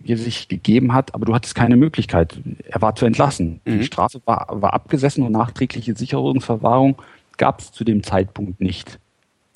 wie 0.00 0.12
er 0.12 0.18
sich 0.18 0.48
gegeben 0.48 0.92
hat, 0.94 1.14
aber 1.14 1.26
du 1.26 1.34
hattest 1.34 1.54
keine 1.54 1.76
Möglichkeit. 1.76 2.40
Er 2.68 2.80
war 2.82 2.94
zu 2.94 3.04
entlassen. 3.04 3.60
Mhm. 3.64 3.78
Die 3.78 3.84
Strafe 3.84 4.20
war, 4.24 4.46
war 4.50 4.72
abgesessen 4.74 5.24
und 5.24 5.32
nachträgliche 5.32 5.94
Sicherungsverwahrung 5.94 6.96
gab 7.36 7.60
es 7.60 7.72
zu 7.72 7.84
dem 7.84 8.02
Zeitpunkt 8.02 8.60
nicht. 8.60 8.98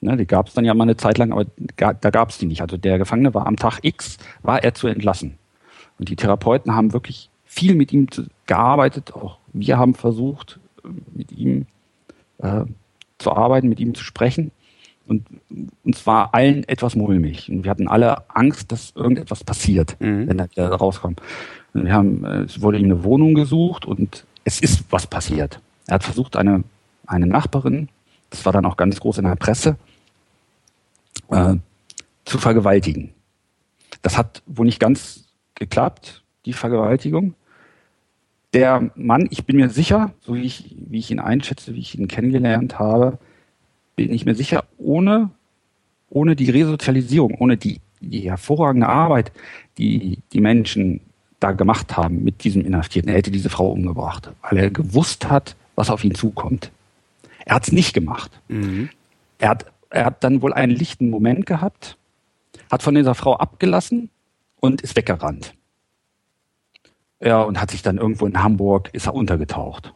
Ne, 0.00 0.16
die 0.16 0.26
gab 0.26 0.48
es 0.48 0.54
dann 0.54 0.64
ja 0.64 0.74
mal 0.74 0.84
eine 0.84 0.96
Zeit 0.96 1.18
lang, 1.18 1.32
aber 1.32 1.46
da 1.76 1.92
gab 1.92 2.30
es 2.30 2.38
die 2.38 2.46
nicht. 2.46 2.60
Also 2.60 2.76
der 2.76 2.98
Gefangene 2.98 3.32
war 3.32 3.46
am 3.46 3.56
Tag 3.56 3.80
X, 3.82 4.18
war 4.42 4.62
er 4.62 4.74
zu 4.74 4.86
entlassen. 4.86 5.38
Und 5.98 6.08
die 6.08 6.16
Therapeuten 6.16 6.74
haben 6.74 6.92
wirklich 6.92 7.30
viel 7.44 7.74
mit 7.74 7.92
ihm 7.92 8.08
gearbeitet. 8.46 9.14
Auch 9.14 9.38
wir 9.52 9.78
haben 9.78 9.94
versucht, 9.94 10.58
mit 11.14 11.32
ihm 11.32 11.66
äh, 12.38 12.64
zu 13.18 13.32
arbeiten, 13.32 13.68
mit 13.68 13.80
ihm 13.80 13.94
zu 13.94 14.04
sprechen. 14.04 14.50
Und 15.06 15.26
uns 15.84 16.06
war 16.06 16.34
allen 16.34 16.66
etwas 16.66 16.96
mulmig. 16.96 17.50
Und 17.50 17.64
wir 17.64 17.70
hatten 17.70 17.88
alle 17.88 18.28
Angst, 18.30 18.72
dass 18.72 18.92
irgendetwas 18.94 19.44
passiert, 19.44 19.96
mhm. 20.00 20.28
wenn 20.28 20.38
er 20.38 20.50
wieder 20.50 20.68
rauskommt. 20.68 21.20
Und 21.74 21.84
wir 21.84 21.92
haben, 21.92 22.24
äh, 22.24 22.42
es 22.42 22.62
wurde 22.62 22.78
ihm 22.78 22.84
eine 22.84 23.04
Wohnung 23.04 23.34
gesucht 23.34 23.84
und 23.84 24.24
es 24.44 24.60
ist 24.60 24.84
was 24.90 25.06
passiert. 25.06 25.60
Er 25.86 25.96
hat 25.96 26.04
versucht, 26.04 26.36
eine, 26.36 26.64
eine 27.06 27.26
Nachbarin, 27.26 27.88
das 28.30 28.44
war 28.44 28.52
dann 28.52 28.64
auch 28.64 28.76
ganz 28.76 29.00
groß 29.00 29.18
in 29.18 29.24
der 29.24 29.36
Presse, 29.36 29.76
äh, 31.30 31.56
zu 32.24 32.38
vergewaltigen. 32.38 33.12
Das 34.02 34.16
hat 34.16 34.42
wohl 34.46 34.66
nicht 34.66 34.80
ganz 34.80 35.24
geklappt, 35.54 36.22
die 36.46 36.52
Vergewaltigung. 36.52 37.34
Der 38.52 38.90
Mann, 38.94 39.26
ich 39.30 39.44
bin 39.44 39.56
mir 39.56 39.68
sicher, 39.68 40.12
so 40.20 40.34
wie 40.34 40.42
ich, 40.42 40.76
wie 40.78 40.98
ich 40.98 41.10
ihn 41.10 41.18
einschätze, 41.18 41.74
wie 41.74 41.80
ich 41.80 41.98
ihn 41.98 42.08
kennengelernt 42.08 42.78
habe, 42.78 43.18
bin 43.96 44.12
ich 44.12 44.24
mir 44.24 44.34
sicher, 44.34 44.64
ohne, 44.78 45.30
ohne 46.10 46.36
die 46.36 46.50
Resozialisierung, 46.50 47.34
ohne 47.38 47.56
die, 47.56 47.80
die 48.00 48.30
hervorragende 48.30 48.88
Arbeit, 48.88 49.32
die 49.78 50.18
die 50.32 50.40
Menschen 50.40 51.00
da 51.40 51.52
gemacht 51.52 51.96
haben 51.96 52.24
mit 52.24 52.44
diesem 52.44 52.64
Inhaftierten, 52.64 53.10
er 53.10 53.18
hätte 53.18 53.30
diese 53.30 53.50
Frau 53.50 53.70
umgebracht, 53.70 54.30
weil 54.42 54.58
er 54.58 54.70
gewusst 54.70 55.28
hat, 55.28 55.56
was 55.74 55.90
auf 55.90 56.04
ihn 56.04 56.14
zukommt. 56.14 56.70
Er 57.44 57.56
hat 57.56 57.64
es 57.64 57.72
nicht 57.72 57.92
gemacht. 57.92 58.30
Mhm. 58.48 58.88
Er, 59.38 59.50
hat, 59.50 59.66
er 59.90 60.06
hat 60.06 60.24
dann 60.24 60.40
wohl 60.42 60.52
einen 60.52 60.72
lichten 60.72 61.10
Moment 61.10 61.46
gehabt, 61.46 61.96
hat 62.70 62.82
von 62.82 62.94
dieser 62.94 63.14
Frau 63.14 63.36
abgelassen 63.36 64.08
und 64.60 64.80
ist 64.80 64.96
weggerannt. 64.96 65.54
Ja, 67.20 67.42
und 67.42 67.60
hat 67.60 67.70
sich 67.70 67.82
dann 67.82 67.98
irgendwo 67.98 68.26
in 68.26 68.42
Hamburg, 68.42 68.90
ist 68.92 69.06
er 69.06 69.14
untergetaucht. 69.14 69.92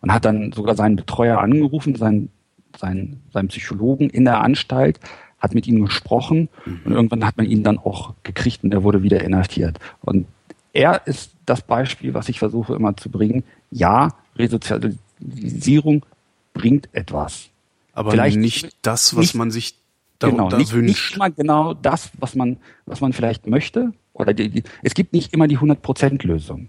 Und 0.00 0.12
hat 0.12 0.24
dann 0.24 0.52
sogar 0.52 0.76
seinen 0.76 0.96
Betreuer 0.96 1.38
angerufen, 1.40 1.96
seinen 1.96 2.30
seinen, 2.78 3.22
seinen 3.32 3.48
Psychologen 3.48 4.10
in 4.10 4.24
der 4.24 4.40
Anstalt, 4.40 5.00
hat 5.38 5.54
mit 5.54 5.66
ihm 5.66 5.84
gesprochen 5.84 6.48
mhm. 6.64 6.80
und 6.84 6.92
irgendwann 6.92 7.24
hat 7.24 7.36
man 7.36 7.46
ihn 7.46 7.62
dann 7.62 7.78
auch 7.78 8.14
gekriegt 8.22 8.64
und 8.64 8.72
er 8.72 8.82
wurde 8.82 9.02
wieder 9.02 9.22
inhaftiert. 9.22 9.78
Und 10.00 10.26
er 10.72 11.06
ist 11.06 11.32
das 11.46 11.62
Beispiel, 11.62 12.14
was 12.14 12.28
ich 12.28 12.38
versuche 12.38 12.74
immer 12.74 12.96
zu 12.96 13.10
bringen. 13.10 13.44
Ja, 13.70 14.14
Resozialisierung 14.36 16.04
bringt 16.52 16.88
etwas. 16.92 17.48
Aber 17.92 18.10
vielleicht 18.10 18.38
nicht 18.38 18.76
das, 18.82 19.16
was 19.16 19.22
nicht, 19.22 19.34
man 19.34 19.50
sich 19.50 19.74
darunter 20.18 20.44
genau, 20.44 20.58
nicht, 20.58 20.72
wünscht. 20.72 20.88
Nicht 20.88 21.16
immer 21.16 21.30
genau 21.30 21.74
das, 21.74 22.10
was 22.18 22.34
man, 22.34 22.58
was 22.84 23.00
man 23.00 23.12
vielleicht 23.12 23.46
möchte. 23.46 23.92
Oder 24.12 24.34
die, 24.34 24.50
die, 24.50 24.62
es 24.82 24.94
gibt 24.94 25.12
nicht 25.12 25.32
immer 25.32 25.48
die 25.48 25.58
100%-Lösung. 25.58 26.68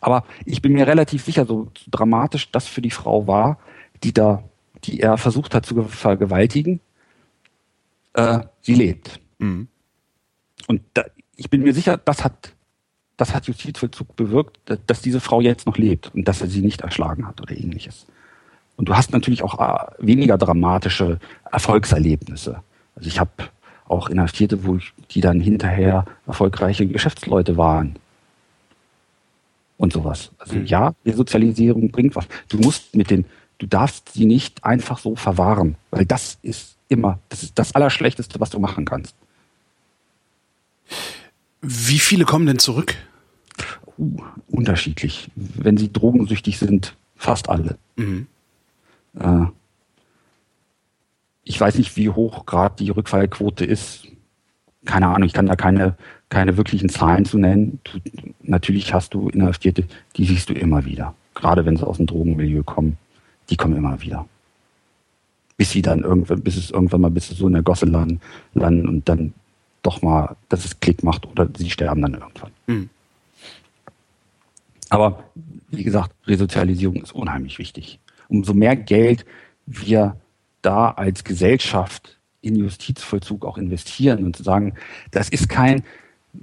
Aber 0.00 0.24
ich 0.44 0.62
bin 0.62 0.72
mir 0.72 0.86
relativ 0.86 1.24
sicher, 1.24 1.46
so 1.46 1.70
dramatisch 1.90 2.50
das 2.50 2.66
für 2.66 2.80
die 2.80 2.90
Frau 2.90 3.26
war, 3.26 3.58
die 4.02 4.12
da 4.12 4.42
die 4.86 5.00
er 5.00 5.18
versucht 5.18 5.54
hat 5.54 5.66
zu 5.66 5.82
vergewaltigen, 5.84 6.80
äh, 8.14 8.40
sie 8.62 8.74
lebt. 8.74 9.20
Mhm. 9.38 9.68
Und 10.66 10.82
da, 10.94 11.04
ich 11.36 11.50
bin 11.50 11.62
mir 11.62 11.74
sicher, 11.74 11.96
das 11.96 12.24
hat, 12.24 12.52
das 13.16 13.34
hat 13.34 13.46
Justizvollzug 13.46 14.16
bewirkt, 14.16 14.58
dass, 14.86 15.00
diese 15.00 15.20
Frau 15.20 15.40
jetzt 15.40 15.66
noch 15.66 15.76
lebt 15.76 16.14
und 16.14 16.26
dass 16.26 16.40
er 16.40 16.48
sie 16.48 16.62
nicht 16.62 16.80
erschlagen 16.80 17.26
hat 17.26 17.40
oder 17.40 17.56
ähnliches. 17.56 18.06
Und 18.76 18.88
du 18.88 18.94
hast 18.94 19.12
natürlich 19.12 19.42
auch 19.42 19.58
äh, 19.58 19.86
weniger 19.98 20.36
dramatische 20.38 21.18
Erfolgserlebnisse. 21.50 22.62
Also 22.94 23.08
ich 23.08 23.20
habe 23.20 23.30
auch 23.88 24.08
Inhaftierte, 24.08 24.64
wo 24.64 24.76
ich, 24.76 24.92
die 25.10 25.20
dann 25.20 25.40
hinterher 25.40 26.04
erfolgreiche 26.26 26.86
Geschäftsleute 26.86 27.56
waren. 27.56 27.96
Und 29.78 29.92
sowas. 29.92 30.30
Also 30.38 30.56
mhm. 30.56 30.66
ja, 30.66 30.94
Resozialisierung 31.04 31.90
bringt 31.90 32.16
was. 32.16 32.26
Du 32.48 32.58
musst 32.58 32.96
mit 32.96 33.10
den, 33.10 33.26
du 33.58 33.66
darfst 33.66 34.12
sie 34.12 34.26
nicht 34.26 34.64
einfach 34.64 34.98
so 34.98 35.16
verwahren, 35.16 35.76
weil 35.90 36.04
das 36.04 36.38
ist 36.42 36.76
immer, 36.88 37.18
das 37.28 37.42
ist 37.42 37.58
das 37.58 37.74
Allerschlechteste, 37.74 38.40
was 38.40 38.50
du 38.50 38.58
machen 38.58 38.84
kannst. 38.84 39.14
Wie 41.62 41.98
viele 41.98 42.24
kommen 42.24 42.46
denn 42.46 42.58
zurück? 42.58 42.94
Uh, 43.98 44.20
unterschiedlich. 44.48 45.30
Wenn 45.34 45.76
sie 45.76 45.92
drogensüchtig 45.92 46.58
sind, 46.58 46.94
fast 47.16 47.48
alle. 47.48 47.78
Mhm. 47.96 48.26
Äh, 49.18 49.46
ich 51.42 51.60
weiß 51.60 51.78
nicht, 51.78 51.96
wie 51.96 52.10
hoch 52.10 52.44
gerade 52.46 52.76
die 52.78 52.90
Rückfallquote 52.90 53.64
ist. 53.64 54.06
Keine 54.84 55.08
Ahnung, 55.08 55.24
ich 55.24 55.32
kann 55.32 55.46
da 55.46 55.56
keine, 55.56 55.96
keine 56.28 56.56
wirklichen 56.56 56.88
Zahlen 56.88 57.24
zu 57.24 57.38
nennen. 57.38 57.80
Du, 57.84 57.98
natürlich 58.42 58.92
hast 58.92 59.14
du 59.14 59.28
Inhaftierte, 59.28 59.84
die 60.16 60.26
siehst 60.26 60.50
du 60.50 60.54
immer 60.54 60.84
wieder. 60.84 61.14
Gerade 61.34 61.64
wenn 61.64 61.76
sie 61.76 61.86
aus 61.86 61.96
dem 61.96 62.06
Drogenmilieu 62.06 62.62
kommen 62.62 62.98
die 63.50 63.56
kommen 63.56 63.76
immer 63.76 64.00
wieder. 64.00 64.26
Bis 65.56 65.70
sie 65.70 65.82
dann 65.82 66.00
irgendwann, 66.00 66.42
bis 66.42 66.56
es 66.56 66.70
irgendwann 66.70 67.00
mal, 67.00 67.10
bis 67.10 67.28
sie 67.28 67.34
so 67.34 67.46
in 67.46 67.54
der 67.54 67.62
Gosse 67.62 67.86
landen, 67.86 68.20
landen 68.54 68.88
und 68.88 69.08
dann 69.08 69.32
doch 69.82 70.02
mal, 70.02 70.36
dass 70.48 70.64
es 70.64 70.80
Klick 70.80 71.02
macht 71.02 71.26
oder 71.26 71.48
sie 71.56 71.70
sterben 71.70 72.02
dann 72.02 72.14
irgendwann. 72.14 72.50
Mhm. 72.66 72.90
Aber 74.88 75.24
wie 75.68 75.84
gesagt, 75.84 76.12
Resozialisierung 76.26 76.96
ist 76.96 77.12
unheimlich 77.12 77.58
wichtig. 77.58 77.98
Umso 78.28 78.54
mehr 78.54 78.76
Geld 78.76 79.24
wir 79.66 80.16
da 80.62 80.90
als 80.90 81.24
Gesellschaft 81.24 82.18
in 82.40 82.56
Justizvollzug 82.56 83.44
auch 83.44 83.58
investieren 83.58 84.24
und 84.24 84.36
zu 84.36 84.42
sagen, 84.42 84.74
das 85.10 85.28
ist 85.28 85.48
kein, 85.48 85.82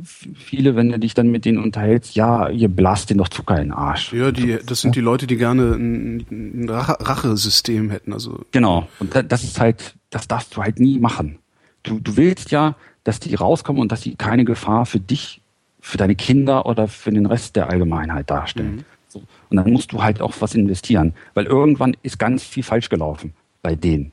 viele, 0.04 0.76
wenn 0.76 0.90
du 0.90 1.00
dich 1.00 1.14
dann 1.14 1.30
mit 1.30 1.46
denen 1.46 1.58
unterhältst, 1.58 2.16
ja, 2.16 2.50
ihr 2.50 2.70
blast 2.70 3.10
den 3.10 3.18
doch 3.18 3.30
Zucker 3.30 3.58
in 3.58 3.64
den 3.64 3.72
Arsch. 3.72 4.14
Ja, 4.14 4.32
die, 4.32 4.58
das 4.66 4.82
sind 4.82 4.96
die 4.96 5.02
Leute, 5.02 5.28
die 5.28 5.38
gerne 5.38 5.74
ein, 5.74 6.26
ein 6.30 6.70
Rachesystem 6.70 7.90
hätten. 7.90 8.14
Also 8.14 8.42
genau. 8.52 8.88
Und 9.00 9.14
das 9.28 9.44
ist 9.44 9.60
halt, 9.60 9.96
das 10.10 10.28
darfst 10.28 10.56
du 10.56 10.62
halt 10.62 10.80
nie 10.80 11.00
machen. 11.00 11.40
Du, 11.84 12.00
du 12.00 12.18
willst 12.18 12.52
ja, 12.52 12.76
dass 13.04 13.20
die 13.20 13.36
rauskommen 13.36 13.82
und 13.82 13.92
dass 13.92 14.02
sie 14.02 14.16
keine 14.16 14.46
Gefahr 14.46 14.86
für 14.86 15.00
dich, 15.00 15.42
für 15.80 15.98
deine 15.98 16.16
Kinder 16.16 16.66
oder 16.66 16.88
für 16.88 17.12
den 17.12 17.26
Rest 17.26 17.56
der 17.56 17.70
Allgemeinheit 17.70 18.30
darstellen. 18.30 18.78
Mhm. 18.78 18.86
So. 19.10 19.24
Und 19.50 19.58
dann 19.58 19.72
musst 19.72 19.92
du 19.92 20.02
halt 20.02 20.22
auch 20.22 20.34
was 20.40 20.56
investieren, 20.56 21.14
weil 21.34 21.46
irgendwann 21.46 21.96
ist 22.02 22.18
ganz 22.18 22.44
viel 22.44 22.64
falsch 22.64 22.90
gelaufen 22.90 23.34
bei 23.62 23.76
denen. 23.76 24.12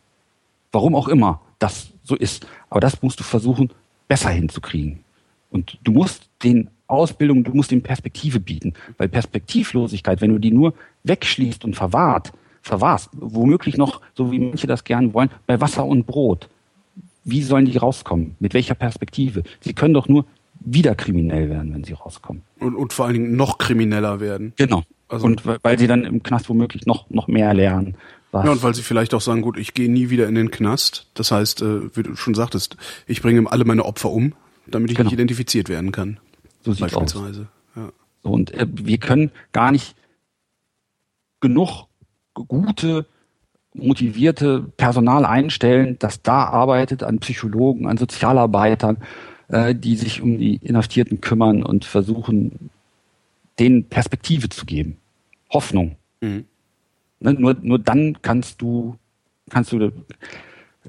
Warum 0.73 0.95
auch 0.95 1.09
immer 1.09 1.41
das 1.61 1.91
so 2.03 2.17
ist. 2.17 2.47
Aber 2.69 2.81
das 2.81 3.03
musst 3.03 3.21
du 3.21 3.25
versuchen, 3.25 3.71
besser 4.09 4.31
hinzukriegen. 4.31 5.05
Und 5.51 5.79
du 5.83 5.93
musst 5.93 6.29
den 6.43 6.71
Ausbildung, 6.87 7.45
du 7.45 7.53
musst 7.53 7.71
den 7.71 7.83
Perspektive 7.83 8.41
bieten. 8.41 8.75
Weil 8.99 9.09
Perspektivlosigkeit, 9.09 10.21
wenn 10.21 10.31
du 10.31 10.39
die 10.39 10.53
nur 10.53 10.75
wegschließt 11.05 11.65
und 11.65 11.75
verwahrt, 11.75 12.33
verwahrst, 12.63 13.11
womöglich 13.13 13.77
noch, 13.77 14.01
so 14.15 14.33
wie 14.33 14.39
manche 14.39 14.67
das 14.67 14.85
gern 14.85 15.15
wollen, 15.15 15.31
bei 15.47 15.61
Wasser 15.61 15.85
und 15.85 16.07
Brot. 16.07 16.49
Wie 17.25 17.43
sollen 17.43 17.67
die 17.67 17.77
rauskommen? 17.77 18.37
Mit 18.39 18.55
welcher 18.55 18.75
Perspektive? 18.75 19.43
Sie 19.61 19.75
können 19.75 19.95
doch 19.95 20.09
nur 20.09 20.25
wieder 20.61 20.95
kriminell 20.95 21.49
werden, 21.49 21.73
wenn 21.73 21.85
sie 21.85 21.95
rauskommen. 21.95 22.43
Und, 22.59 22.75
und 22.75 22.93
vor 22.93 23.07
allen 23.07 23.15
Dingen 23.15 23.37
noch 23.37 23.59
krimineller 23.59 24.21
werden. 24.21 24.53
Genau. 24.57 24.83
Also, 25.09 25.27
und 25.27 25.43
weil 25.45 25.79
sie 25.79 25.87
dann 25.87 26.05
im 26.05 26.23
Knast 26.23 26.49
womöglich 26.49 26.87
noch, 26.87 27.09
noch 27.11 27.27
mehr 27.27 27.53
lernen. 27.55 27.97
Was? 28.31 28.45
Ja, 28.45 28.53
und 28.53 28.63
weil 28.63 28.75
sie 28.75 28.83
vielleicht 28.83 29.13
auch 29.13 29.21
sagen, 29.21 29.43
gut, 29.43 29.59
ich 29.59 29.75
gehe 29.75 29.91
nie 29.91 30.11
wieder 30.11 30.29
in 30.29 30.37
den 30.37 30.51
Knast. 30.51 31.09
Das 31.15 31.33
heißt, 31.33 31.63
äh, 31.63 31.97
wie 31.97 32.03
du 32.05 32.15
schon 32.15 32.35
sagtest, 32.35 32.77
ich 33.07 33.23
bringe 33.23 33.51
alle 33.51 33.65
meine 33.65 33.85
Opfer 33.85 34.11
um, 34.11 34.35
damit 34.67 34.91
ich 34.91 34.97
genau. 34.97 35.09
nicht 35.09 35.15
identifiziert 35.15 35.69
werden 35.69 35.93
kann. 35.93 36.19
So 36.63 36.73
sieht 36.73 36.83
beispielsweise. 36.83 37.43
Aus. 37.43 37.47
Ja. 37.77 37.93
Und 38.23 38.53
äh, 38.53 38.67
wir 38.71 38.99
können 38.99 39.31
gar 39.53 39.73
nicht 39.73 39.95
genug 41.41 41.87
gute, 42.35 43.07
motivierte 43.75 44.63
Personal 44.77 45.25
einstellen, 45.25 45.97
das 45.99 46.23
da 46.23 46.45
arbeitet, 46.45 47.03
an 47.03 47.19
Psychologen, 47.19 47.87
an 47.87 47.97
Sozialarbeitern, 47.97 48.99
äh, 49.49 49.75
die 49.75 49.97
sich 49.97 50.23
um 50.23 50.39
die 50.39 50.57
Inhaftierten 50.57 51.21
kümmern 51.21 51.63
und 51.63 51.85
versuchen, 51.85 52.71
denen 53.59 53.85
Perspektive 53.85 54.49
zu 54.49 54.67
geben. 54.67 54.97
Hoffnung. 55.51 55.97
Mhm. 56.21 56.45
Ne, 57.21 57.35
nur, 57.35 57.57
nur 57.61 57.79
dann 57.79 58.21
kannst 58.23 58.63
du, 58.63 58.97
kannst 59.51 59.73
du, 59.73 59.93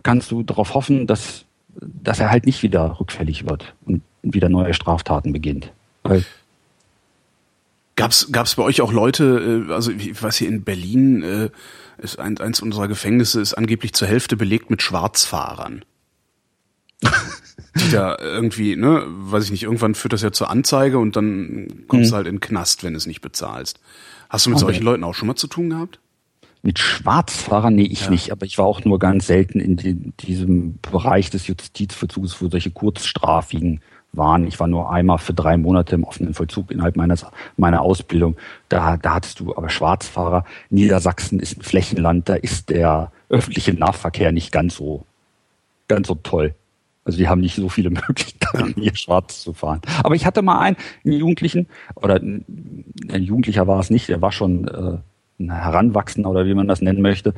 kannst 0.03 0.31
du 0.31 0.43
darauf 0.43 0.73
hoffen, 0.73 1.07
dass, 1.07 1.45
dass 1.79 2.19
er 2.19 2.29
halt 2.29 2.45
nicht 2.45 2.63
wieder 2.63 2.99
rückfällig 2.99 3.47
wird 3.47 3.73
und 3.85 4.01
wieder 4.21 4.49
neue 4.49 4.73
Straftaten 4.73 5.33
beginnt. 5.33 5.71
Weil 6.03 6.25
Gab's 7.95 8.31
gab's 8.31 8.55
bei 8.55 8.63
euch 8.63 8.81
auch 8.81 8.91
Leute, 8.91 9.67
äh, 9.69 9.73
also 9.73 9.91
ich 9.91 10.21
weiß 10.21 10.37
hier 10.37 10.47
in 10.47 10.63
Berlin 10.63 11.21
äh, 11.21 11.49
ist 11.97 12.19
ein, 12.19 12.37
eins 12.39 12.61
unserer 12.61 12.87
Gefängnisse 12.87 13.41
ist 13.41 13.53
angeblich 13.53 13.93
zur 13.93 14.07
Hälfte 14.07 14.37
belegt 14.37 14.69
mit 14.69 14.81
Schwarzfahrern. 14.81 15.85
die 17.75 17.91
da 17.91 18.17
irgendwie, 18.19 18.75
ne, 18.75 19.03
weiß 19.05 19.45
ich 19.45 19.51
nicht, 19.51 19.63
irgendwann 19.63 19.95
führt 19.95 20.13
das 20.13 20.21
ja 20.21 20.31
zur 20.31 20.49
Anzeige 20.49 20.99
und 20.99 21.15
dann 21.15 21.85
kommst 21.87 22.07
mhm. 22.07 22.11
du 22.11 22.15
halt 22.15 22.27
in 22.27 22.35
den 22.35 22.39
Knast, 22.41 22.83
wenn 22.83 22.93
du 22.93 22.97
es 22.97 23.05
nicht 23.05 23.21
bezahlst. 23.21 23.79
Hast 24.29 24.45
du 24.45 24.49
mit 24.49 24.57
okay. 24.57 24.65
solchen 24.65 24.83
Leuten 24.83 25.03
auch 25.03 25.13
schon 25.13 25.27
mal 25.27 25.35
zu 25.35 25.47
tun 25.47 25.69
gehabt? 25.69 25.99
Mit 26.63 26.79
Schwarzfahrern? 26.79 27.73
Nee, 27.73 27.83
ich 27.83 28.05
ja. 28.05 28.09
nicht, 28.11 28.31
aber 28.31 28.45
ich 28.45 28.57
war 28.57 28.65
auch 28.65 28.85
nur 28.85 28.99
ganz 28.99 29.27
selten 29.27 29.59
in 29.59 29.77
die, 29.77 29.95
diesem 29.95 30.77
Bereich 30.81 31.29
des 31.29 31.47
Justizvollzugs, 31.47 32.41
wo 32.41 32.49
solche 32.49 32.71
kurzstrafigen 32.71 33.81
waren. 34.13 34.45
Ich 34.45 34.59
war 34.59 34.67
nur 34.67 34.91
einmal 34.91 35.17
für 35.17 35.33
drei 35.33 35.57
Monate 35.57 35.95
im 35.95 36.03
offenen 36.03 36.33
Vollzug 36.33 36.71
innerhalb 36.71 36.97
meines, 36.97 37.25
meiner 37.57 37.81
Ausbildung. 37.81 38.35
Da, 38.69 38.97
da 38.97 39.15
hattest 39.15 39.39
du 39.39 39.55
aber 39.55 39.69
Schwarzfahrer. 39.69 40.45
Niedersachsen 40.69 41.39
ist 41.39 41.57
ein 41.57 41.61
Flächenland, 41.61 42.29
da 42.29 42.35
ist 42.35 42.69
der 42.69 43.11
öffentliche 43.29 43.73
Nahverkehr 43.73 44.31
nicht 44.31 44.51
ganz 44.51 44.75
so, 44.75 45.05
ganz 45.87 46.07
so 46.07 46.15
toll. 46.15 46.53
Also 47.05 47.17
die 47.17 47.27
haben 47.27 47.41
nicht 47.41 47.55
so 47.55 47.69
viele 47.69 47.89
Möglichkeiten, 48.07 48.75
hier 48.79 48.95
schwarz 48.95 49.41
zu 49.41 49.53
fahren. 49.53 49.81
Aber 50.03 50.15
ich 50.15 50.25
hatte 50.25 50.41
mal 50.41 50.59
einen, 50.59 50.77
einen 51.03 51.15
Jugendlichen, 51.15 51.67
oder 51.95 52.15
ein 52.15 52.43
Jugendlicher 53.23 53.65
war 53.67 53.79
es 53.79 53.89
nicht, 53.89 54.09
der 54.09 54.21
war 54.21 54.31
schon 54.31 54.67
äh, 54.67 54.97
Heranwachsender 55.49 56.29
oder 56.29 56.45
wie 56.45 56.53
man 56.53 56.67
das 56.67 56.81
nennen 56.81 57.01
möchte. 57.01 57.33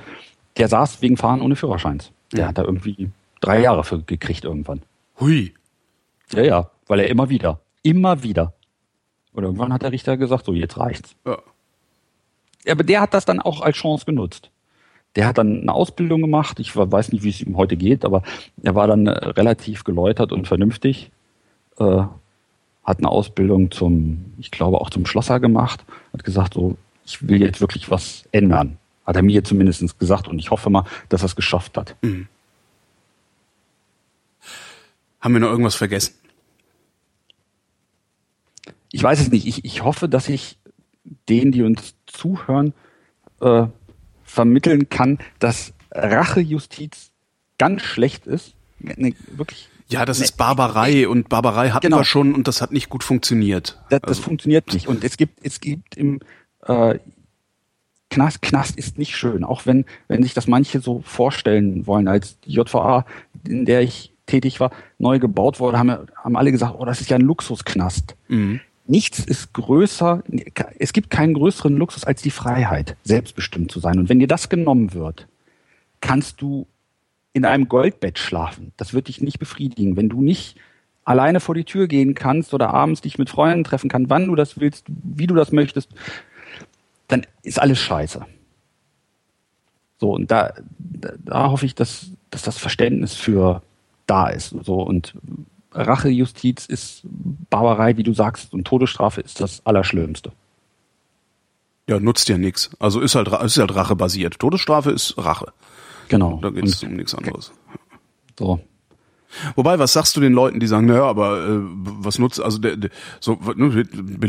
Der 0.57 0.67
saß 0.67 1.01
wegen 1.01 1.17
Fahren 1.17 1.41
ohne 1.41 1.55
Führerscheins. 1.55 2.11
Der 2.31 2.47
hat 2.47 2.57
da 2.57 2.63
irgendwie 2.63 3.09
drei 3.41 3.61
Jahre 3.61 3.83
für 3.83 4.01
gekriegt 4.01 4.43
irgendwann. 4.43 4.81
Hui. 5.19 5.53
Ja, 6.31 6.41
ja, 6.41 6.69
weil 6.87 6.99
er 6.99 7.09
immer 7.09 7.29
wieder, 7.29 7.59
immer 7.83 8.23
wieder. 8.23 8.53
Und 9.33 9.43
irgendwann 9.43 9.73
hat 9.73 9.81
der 9.81 9.91
Richter 9.91 10.17
gesagt, 10.17 10.45
so 10.45 10.53
jetzt 10.53 10.77
reicht's. 10.77 11.15
Ja. 11.25 11.37
Aber 12.69 12.83
der 12.83 13.01
hat 13.01 13.13
das 13.13 13.25
dann 13.25 13.39
auch 13.39 13.61
als 13.61 13.77
Chance 13.77 14.05
genutzt. 14.05 14.49
Der 15.15 15.27
hat 15.27 15.37
dann 15.37 15.61
eine 15.61 15.73
Ausbildung 15.73 16.21
gemacht. 16.21 16.59
Ich 16.59 16.75
weiß 16.75 17.11
nicht, 17.11 17.23
wie 17.23 17.29
es 17.29 17.41
ihm 17.41 17.57
heute 17.57 17.77
geht, 17.77 18.05
aber 18.05 18.23
er 18.63 18.73
war 18.73 18.87
dann 18.87 19.05
äh, 19.05 19.11
relativ 19.11 19.83
geläutert 19.83 20.31
und 20.31 20.47
vernünftig. 20.47 21.11
Äh, 21.77 22.03
hat 22.83 22.97
eine 22.97 23.09
Ausbildung 23.09 23.71
zum, 23.71 24.33
ich 24.39 24.51
glaube 24.51 24.81
auch 24.81 24.89
zum 24.89 25.05
Schlosser 25.05 25.39
gemacht. 25.39 25.85
Hat 26.11 26.23
gesagt, 26.23 26.55
so, 26.55 26.77
ich 27.05 27.27
will 27.27 27.41
jetzt 27.41 27.61
wirklich 27.61 27.89
was 27.89 28.23
ändern. 28.31 28.77
Hat 29.05 29.15
er 29.15 29.23
mir 29.23 29.43
zumindest 29.43 29.99
gesagt 29.99 30.27
und 30.27 30.39
ich 30.39 30.51
hoffe 30.51 30.69
mal, 30.69 30.85
dass 31.09 31.23
er 31.23 31.25
es 31.25 31.35
geschafft 31.35 31.77
hat. 31.77 31.95
Mhm. 32.01 32.27
Haben 35.19 35.33
wir 35.33 35.39
noch 35.39 35.49
irgendwas 35.49 35.75
vergessen? 35.75 36.15
Ich 38.91 39.01
weiß 39.01 39.19
es 39.21 39.31
nicht. 39.31 39.47
Ich, 39.47 39.65
ich 39.65 39.83
hoffe, 39.83 40.07
dass 40.07 40.29
ich 40.29 40.57
denen, 41.27 41.51
die 41.51 41.63
uns 41.63 41.95
zuhören, 42.05 42.73
äh, 43.41 43.67
vermitteln 44.23 44.89
kann, 44.89 45.19
dass 45.39 45.73
Rachejustiz 45.91 47.11
ganz 47.57 47.81
schlecht 47.81 48.27
ist. 48.27 48.53
Ne, 48.79 49.15
wirklich. 49.35 49.69
Ja, 49.87 50.05
das 50.05 50.19
ne, 50.19 50.25
ist 50.25 50.37
Barbarei 50.37 51.07
und 51.07 51.29
Barbarei 51.29 51.69
hatten 51.69 51.87
genau. 51.87 51.99
wir 51.99 52.05
schon 52.05 52.33
und 52.33 52.47
das 52.47 52.61
hat 52.61 52.71
nicht 52.71 52.89
gut 52.89 53.03
funktioniert. 53.03 53.79
Das, 53.89 54.01
das 54.01 54.09
also. 54.09 54.21
funktioniert 54.23 54.73
nicht. 54.73 54.87
Und 54.87 55.03
es 55.03 55.17
gibt, 55.17 55.45
es 55.45 55.59
gibt 55.59 55.95
im 55.95 56.19
äh, 56.67 56.99
Knast, 58.09 58.41
Knast 58.41 58.77
ist 58.77 58.99
nicht 58.99 59.15
schön, 59.15 59.43
auch 59.43 59.65
wenn, 59.65 59.85
wenn 60.07 60.21
sich 60.21 60.33
das 60.33 60.47
manche 60.47 60.79
so 60.79 61.01
vorstellen 61.01 61.87
wollen, 61.87 62.07
als 62.07 62.39
die 62.41 62.51
JVA, 62.51 63.05
in 63.47 63.65
der 63.65 63.81
ich 63.81 64.13
tätig 64.27 64.59
war, 64.59 64.71
neu 64.99 65.17
gebaut 65.17 65.59
wurde, 65.59 65.79
haben, 65.79 65.89
haben 66.15 66.37
alle 66.37 66.51
gesagt, 66.51 66.75
oh, 66.77 66.85
das 66.85 67.01
ist 67.01 67.09
ja 67.09 67.17
ein 67.17 67.23
Luxusknast. 67.23 68.15
Mhm 68.27 68.59
nichts 68.85 69.19
ist 69.19 69.53
größer, 69.53 70.23
es 70.79 70.93
gibt 70.93 71.09
keinen 71.09 71.33
größeren 71.33 71.75
Luxus 71.75 72.03
als 72.03 72.21
die 72.21 72.31
Freiheit, 72.31 72.95
selbstbestimmt 73.03 73.71
zu 73.71 73.79
sein. 73.79 73.99
Und 73.99 74.09
wenn 74.09 74.19
dir 74.19 74.27
das 74.27 74.49
genommen 74.49 74.93
wird, 74.93 75.27
kannst 76.01 76.41
du 76.41 76.67
in 77.31 77.45
einem 77.45 77.67
Goldbett 77.67 78.19
schlafen. 78.19 78.73
Das 78.77 78.93
wird 78.93 79.07
dich 79.07 79.21
nicht 79.21 79.39
befriedigen. 79.39 79.95
Wenn 79.95 80.09
du 80.09 80.21
nicht 80.21 80.57
alleine 81.03 81.39
vor 81.39 81.55
die 81.55 81.63
Tür 81.63 81.87
gehen 81.87 82.13
kannst 82.13 82.53
oder 82.53 82.73
abends 82.73 83.01
dich 83.01 83.17
mit 83.17 83.29
Freunden 83.29 83.63
treffen 83.63 83.89
kannst, 83.89 84.09
wann 84.09 84.27
du 84.27 84.35
das 84.35 84.59
willst, 84.59 84.85
wie 84.87 85.27
du 85.27 85.35
das 85.35 85.51
möchtest, 85.51 85.89
dann 87.13 87.25
ist 87.43 87.61
alles 87.61 87.79
scheiße. 87.79 88.25
So, 89.99 90.11
und 90.11 90.31
da, 90.31 90.53
da, 90.79 91.13
da 91.19 91.51
hoffe 91.51 91.65
ich, 91.65 91.75
dass, 91.75 92.07
dass 92.29 92.41
das 92.41 92.57
Verständnis 92.57 93.13
für 93.13 93.61
da 94.05 94.27
ist. 94.27 94.49
So, 94.63 94.81
und 94.81 95.15
Rachejustiz 95.71 96.65
ist 96.65 97.01
Barbarei, 97.49 97.97
wie 97.97 98.03
du 98.03 98.13
sagst, 98.13 98.53
und 98.53 98.65
Todesstrafe 98.65 99.21
ist 99.21 99.39
das 99.39 99.65
Allerschlimmste. 99.65 100.31
Ja, 101.87 101.99
nutzt 101.99 102.29
ja 102.29 102.37
nichts. 102.37 102.71
Also 102.79 102.99
ist 102.99 103.15
halt, 103.15 103.27
ist 103.27 103.57
halt 103.57 103.75
Rache 103.75 103.95
basiert. 103.95 104.39
Todesstrafe 104.39 104.91
ist 104.91 105.17
Rache. 105.17 105.53
Genau. 106.07 106.39
Da 106.41 106.49
geht 106.49 106.65
es 106.65 106.83
um 106.83 106.95
nichts 106.95 107.15
anderes. 107.15 107.51
So. 108.37 108.59
Wobei, 109.55 109.79
was 109.79 109.93
sagst 109.93 110.15
du 110.15 110.21
den 110.21 110.33
Leuten, 110.33 110.59
die 110.59 110.67
sagen, 110.67 110.87
naja, 110.87 111.05
aber 111.05 111.47
äh, 111.47 111.59
was 111.59 112.19
nutzt, 112.19 112.41
also 112.41 112.57
der, 112.57 112.77
der 112.77 112.89
so 113.19 113.39
ne, 113.55 113.85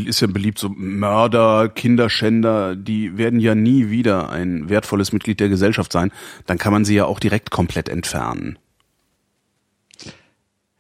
ist 0.06 0.20
ja 0.20 0.26
beliebt, 0.26 0.59
so 0.59 0.68
Mörder, 0.68 1.68
Kinderschänder, 1.68 2.76
die 2.76 3.18
werden 3.18 3.40
ja 3.40 3.55
nie 3.55 3.90
wieder 3.90 4.31
ein 4.31 4.68
wertvolles 4.68 5.12
Mitglied 5.12 5.40
der 5.40 5.48
Gesellschaft 5.48 5.93
sein. 5.93 6.12
Dann 6.47 6.59
kann 6.59 6.72
man 6.72 6.85
sie 6.85 6.94
ja 6.94 7.06
auch 7.06 7.20
direkt 7.20 7.51
komplett 7.51 7.89
entfernen. 7.89 8.59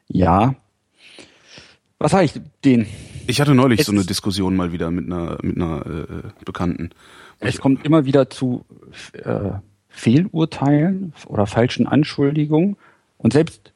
Ja. 0.08 0.54
Was 1.98 2.12
sage 2.12 2.24
ich 2.24 2.40
denen? 2.64 2.86
Ich 3.26 3.40
hatte 3.40 3.54
neulich 3.54 3.80
es 3.80 3.86
so 3.86 3.92
eine 3.92 4.04
Diskussion 4.04 4.56
mal 4.56 4.72
wieder 4.72 4.90
mit 4.90 5.06
einer, 5.06 5.38
mit 5.42 5.56
einer 5.56 5.86
äh, 5.86 6.44
Bekannten. 6.44 6.90
Es 7.40 7.58
kommt 7.58 7.84
immer 7.84 8.04
wieder 8.04 8.30
zu 8.30 8.64
äh, 9.12 9.50
Fehlurteilen 9.88 11.12
oder 11.26 11.46
falschen 11.46 11.86
Anschuldigungen. 11.86 12.76
Und 13.18 13.32
selbst, 13.32 13.72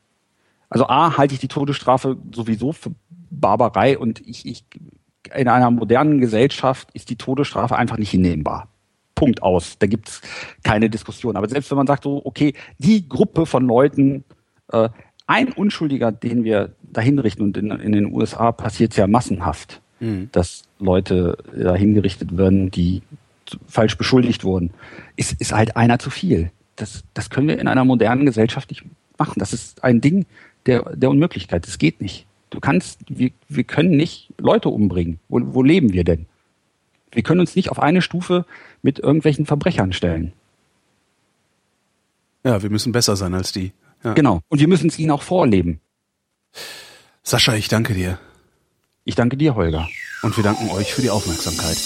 also 0.70 0.86
A, 0.88 1.16
halte 1.16 1.34
ich 1.34 1.40
die 1.40 1.48
Todesstrafe 1.48 2.16
sowieso 2.34 2.72
für 2.72 2.90
Barbarei 3.30 3.98
und 3.98 4.20
ich, 4.26 4.46
ich 4.46 4.64
in 5.34 5.48
einer 5.48 5.70
modernen 5.70 6.20
Gesellschaft 6.20 6.88
ist 6.92 7.10
die 7.10 7.16
Todesstrafe 7.16 7.76
einfach 7.76 7.98
nicht 7.98 8.10
hinnehmbar. 8.10 8.68
Punkt 9.14 9.42
aus. 9.42 9.78
Da 9.78 9.86
gibt's 9.86 10.20
keine 10.62 10.88
Diskussion. 10.88 11.36
Aber 11.36 11.48
selbst 11.48 11.70
wenn 11.70 11.76
man 11.76 11.86
sagt, 11.86 12.04
so, 12.04 12.22
okay, 12.24 12.54
die 12.78 13.08
Gruppe 13.08 13.46
von 13.46 13.66
Leuten 13.66 14.24
äh, 14.72 14.88
ein 15.26 15.52
Unschuldiger, 15.52 16.12
den 16.12 16.44
wir 16.44 16.74
dahin 16.82 17.18
richten, 17.18 17.42
und 17.42 17.56
in, 17.56 17.70
in 17.70 17.92
den 17.92 18.12
USA 18.12 18.52
passiert 18.52 18.92
es 18.92 18.96
ja 18.96 19.06
massenhaft, 19.06 19.80
mhm. 20.00 20.30
dass 20.32 20.64
Leute 20.78 21.36
dahin 21.54 21.94
gerichtet 21.94 22.36
werden, 22.36 22.70
die 22.70 23.02
falsch 23.66 23.98
beschuldigt 23.98 24.44
wurden, 24.44 24.70
ist, 25.16 25.38
ist 25.40 25.52
halt 25.52 25.76
einer 25.76 25.98
zu 25.98 26.10
viel. 26.10 26.50
Das, 26.76 27.02
das 27.12 27.28
können 27.28 27.48
wir 27.48 27.58
in 27.58 27.68
einer 27.68 27.84
modernen 27.84 28.24
Gesellschaft 28.24 28.70
nicht 28.70 28.84
machen. 29.18 29.34
Das 29.38 29.52
ist 29.52 29.82
ein 29.82 30.00
Ding 30.00 30.26
der, 30.68 30.94
der 30.94 31.10
Unmöglichkeit. 31.10 31.66
Das 31.66 31.78
geht 31.78 32.00
nicht. 32.00 32.26
Du 32.50 32.60
kannst, 32.60 33.00
wir, 33.08 33.30
wir 33.48 33.64
können 33.64 33.90
nicht 33.90 34.28
Leute 34.38 34.68
umbringen. 34.68 35.18
Wo, 35.28 35.40
wo 35.42 35.62
leben 35.62 35.92
wir 35.92 36.04
denn? 36.04 36.26
Wir 37.10 37.22
können 37.22 37.40
uns 37.40 37.56
nicht 37.56 37.70
auf 37.70 37.80
eine 37.80 38.02
Stufe 38.02 38.44
mit 38.82 38.98
irgendwelchen 38.98 39.46
Verbrechern 39.46 39.92
stellen. 39.92 40.32
Ja, 42.44 42.62
wir 42.62 42.70
müssen 42.70 42.92
besser 42.92 43.16
sein 43.16 43.34
als 43.34 43.52
die. 43.52 43.72
Ja. 44.04 44.14
Genau. 44.14 44.40
Und 44.48 44.60
wir 44.60 44.68
müssen 44.68 44.88
es 44.88 44.98
ihnen 44.98 45.10
auch 45.10 45.22
vorleben. 45.22 45.80
Sascha, 47.22 47.54
ich 47.54 47.68
danke 47.68 47.94
dir. 47.94 48.18
Ich 49.04 49.14
danke 49.14 49.36
dir, 49.36 49.54
Holger. 49.54 49.88
Und 50.22 50.36
wir 50.36 50.44
danken 50.44 50.70
euch 50.70 50.92
für 50.92 51.02
die 51.02 51.10
Aufmerksamkeit. 51.10 51.78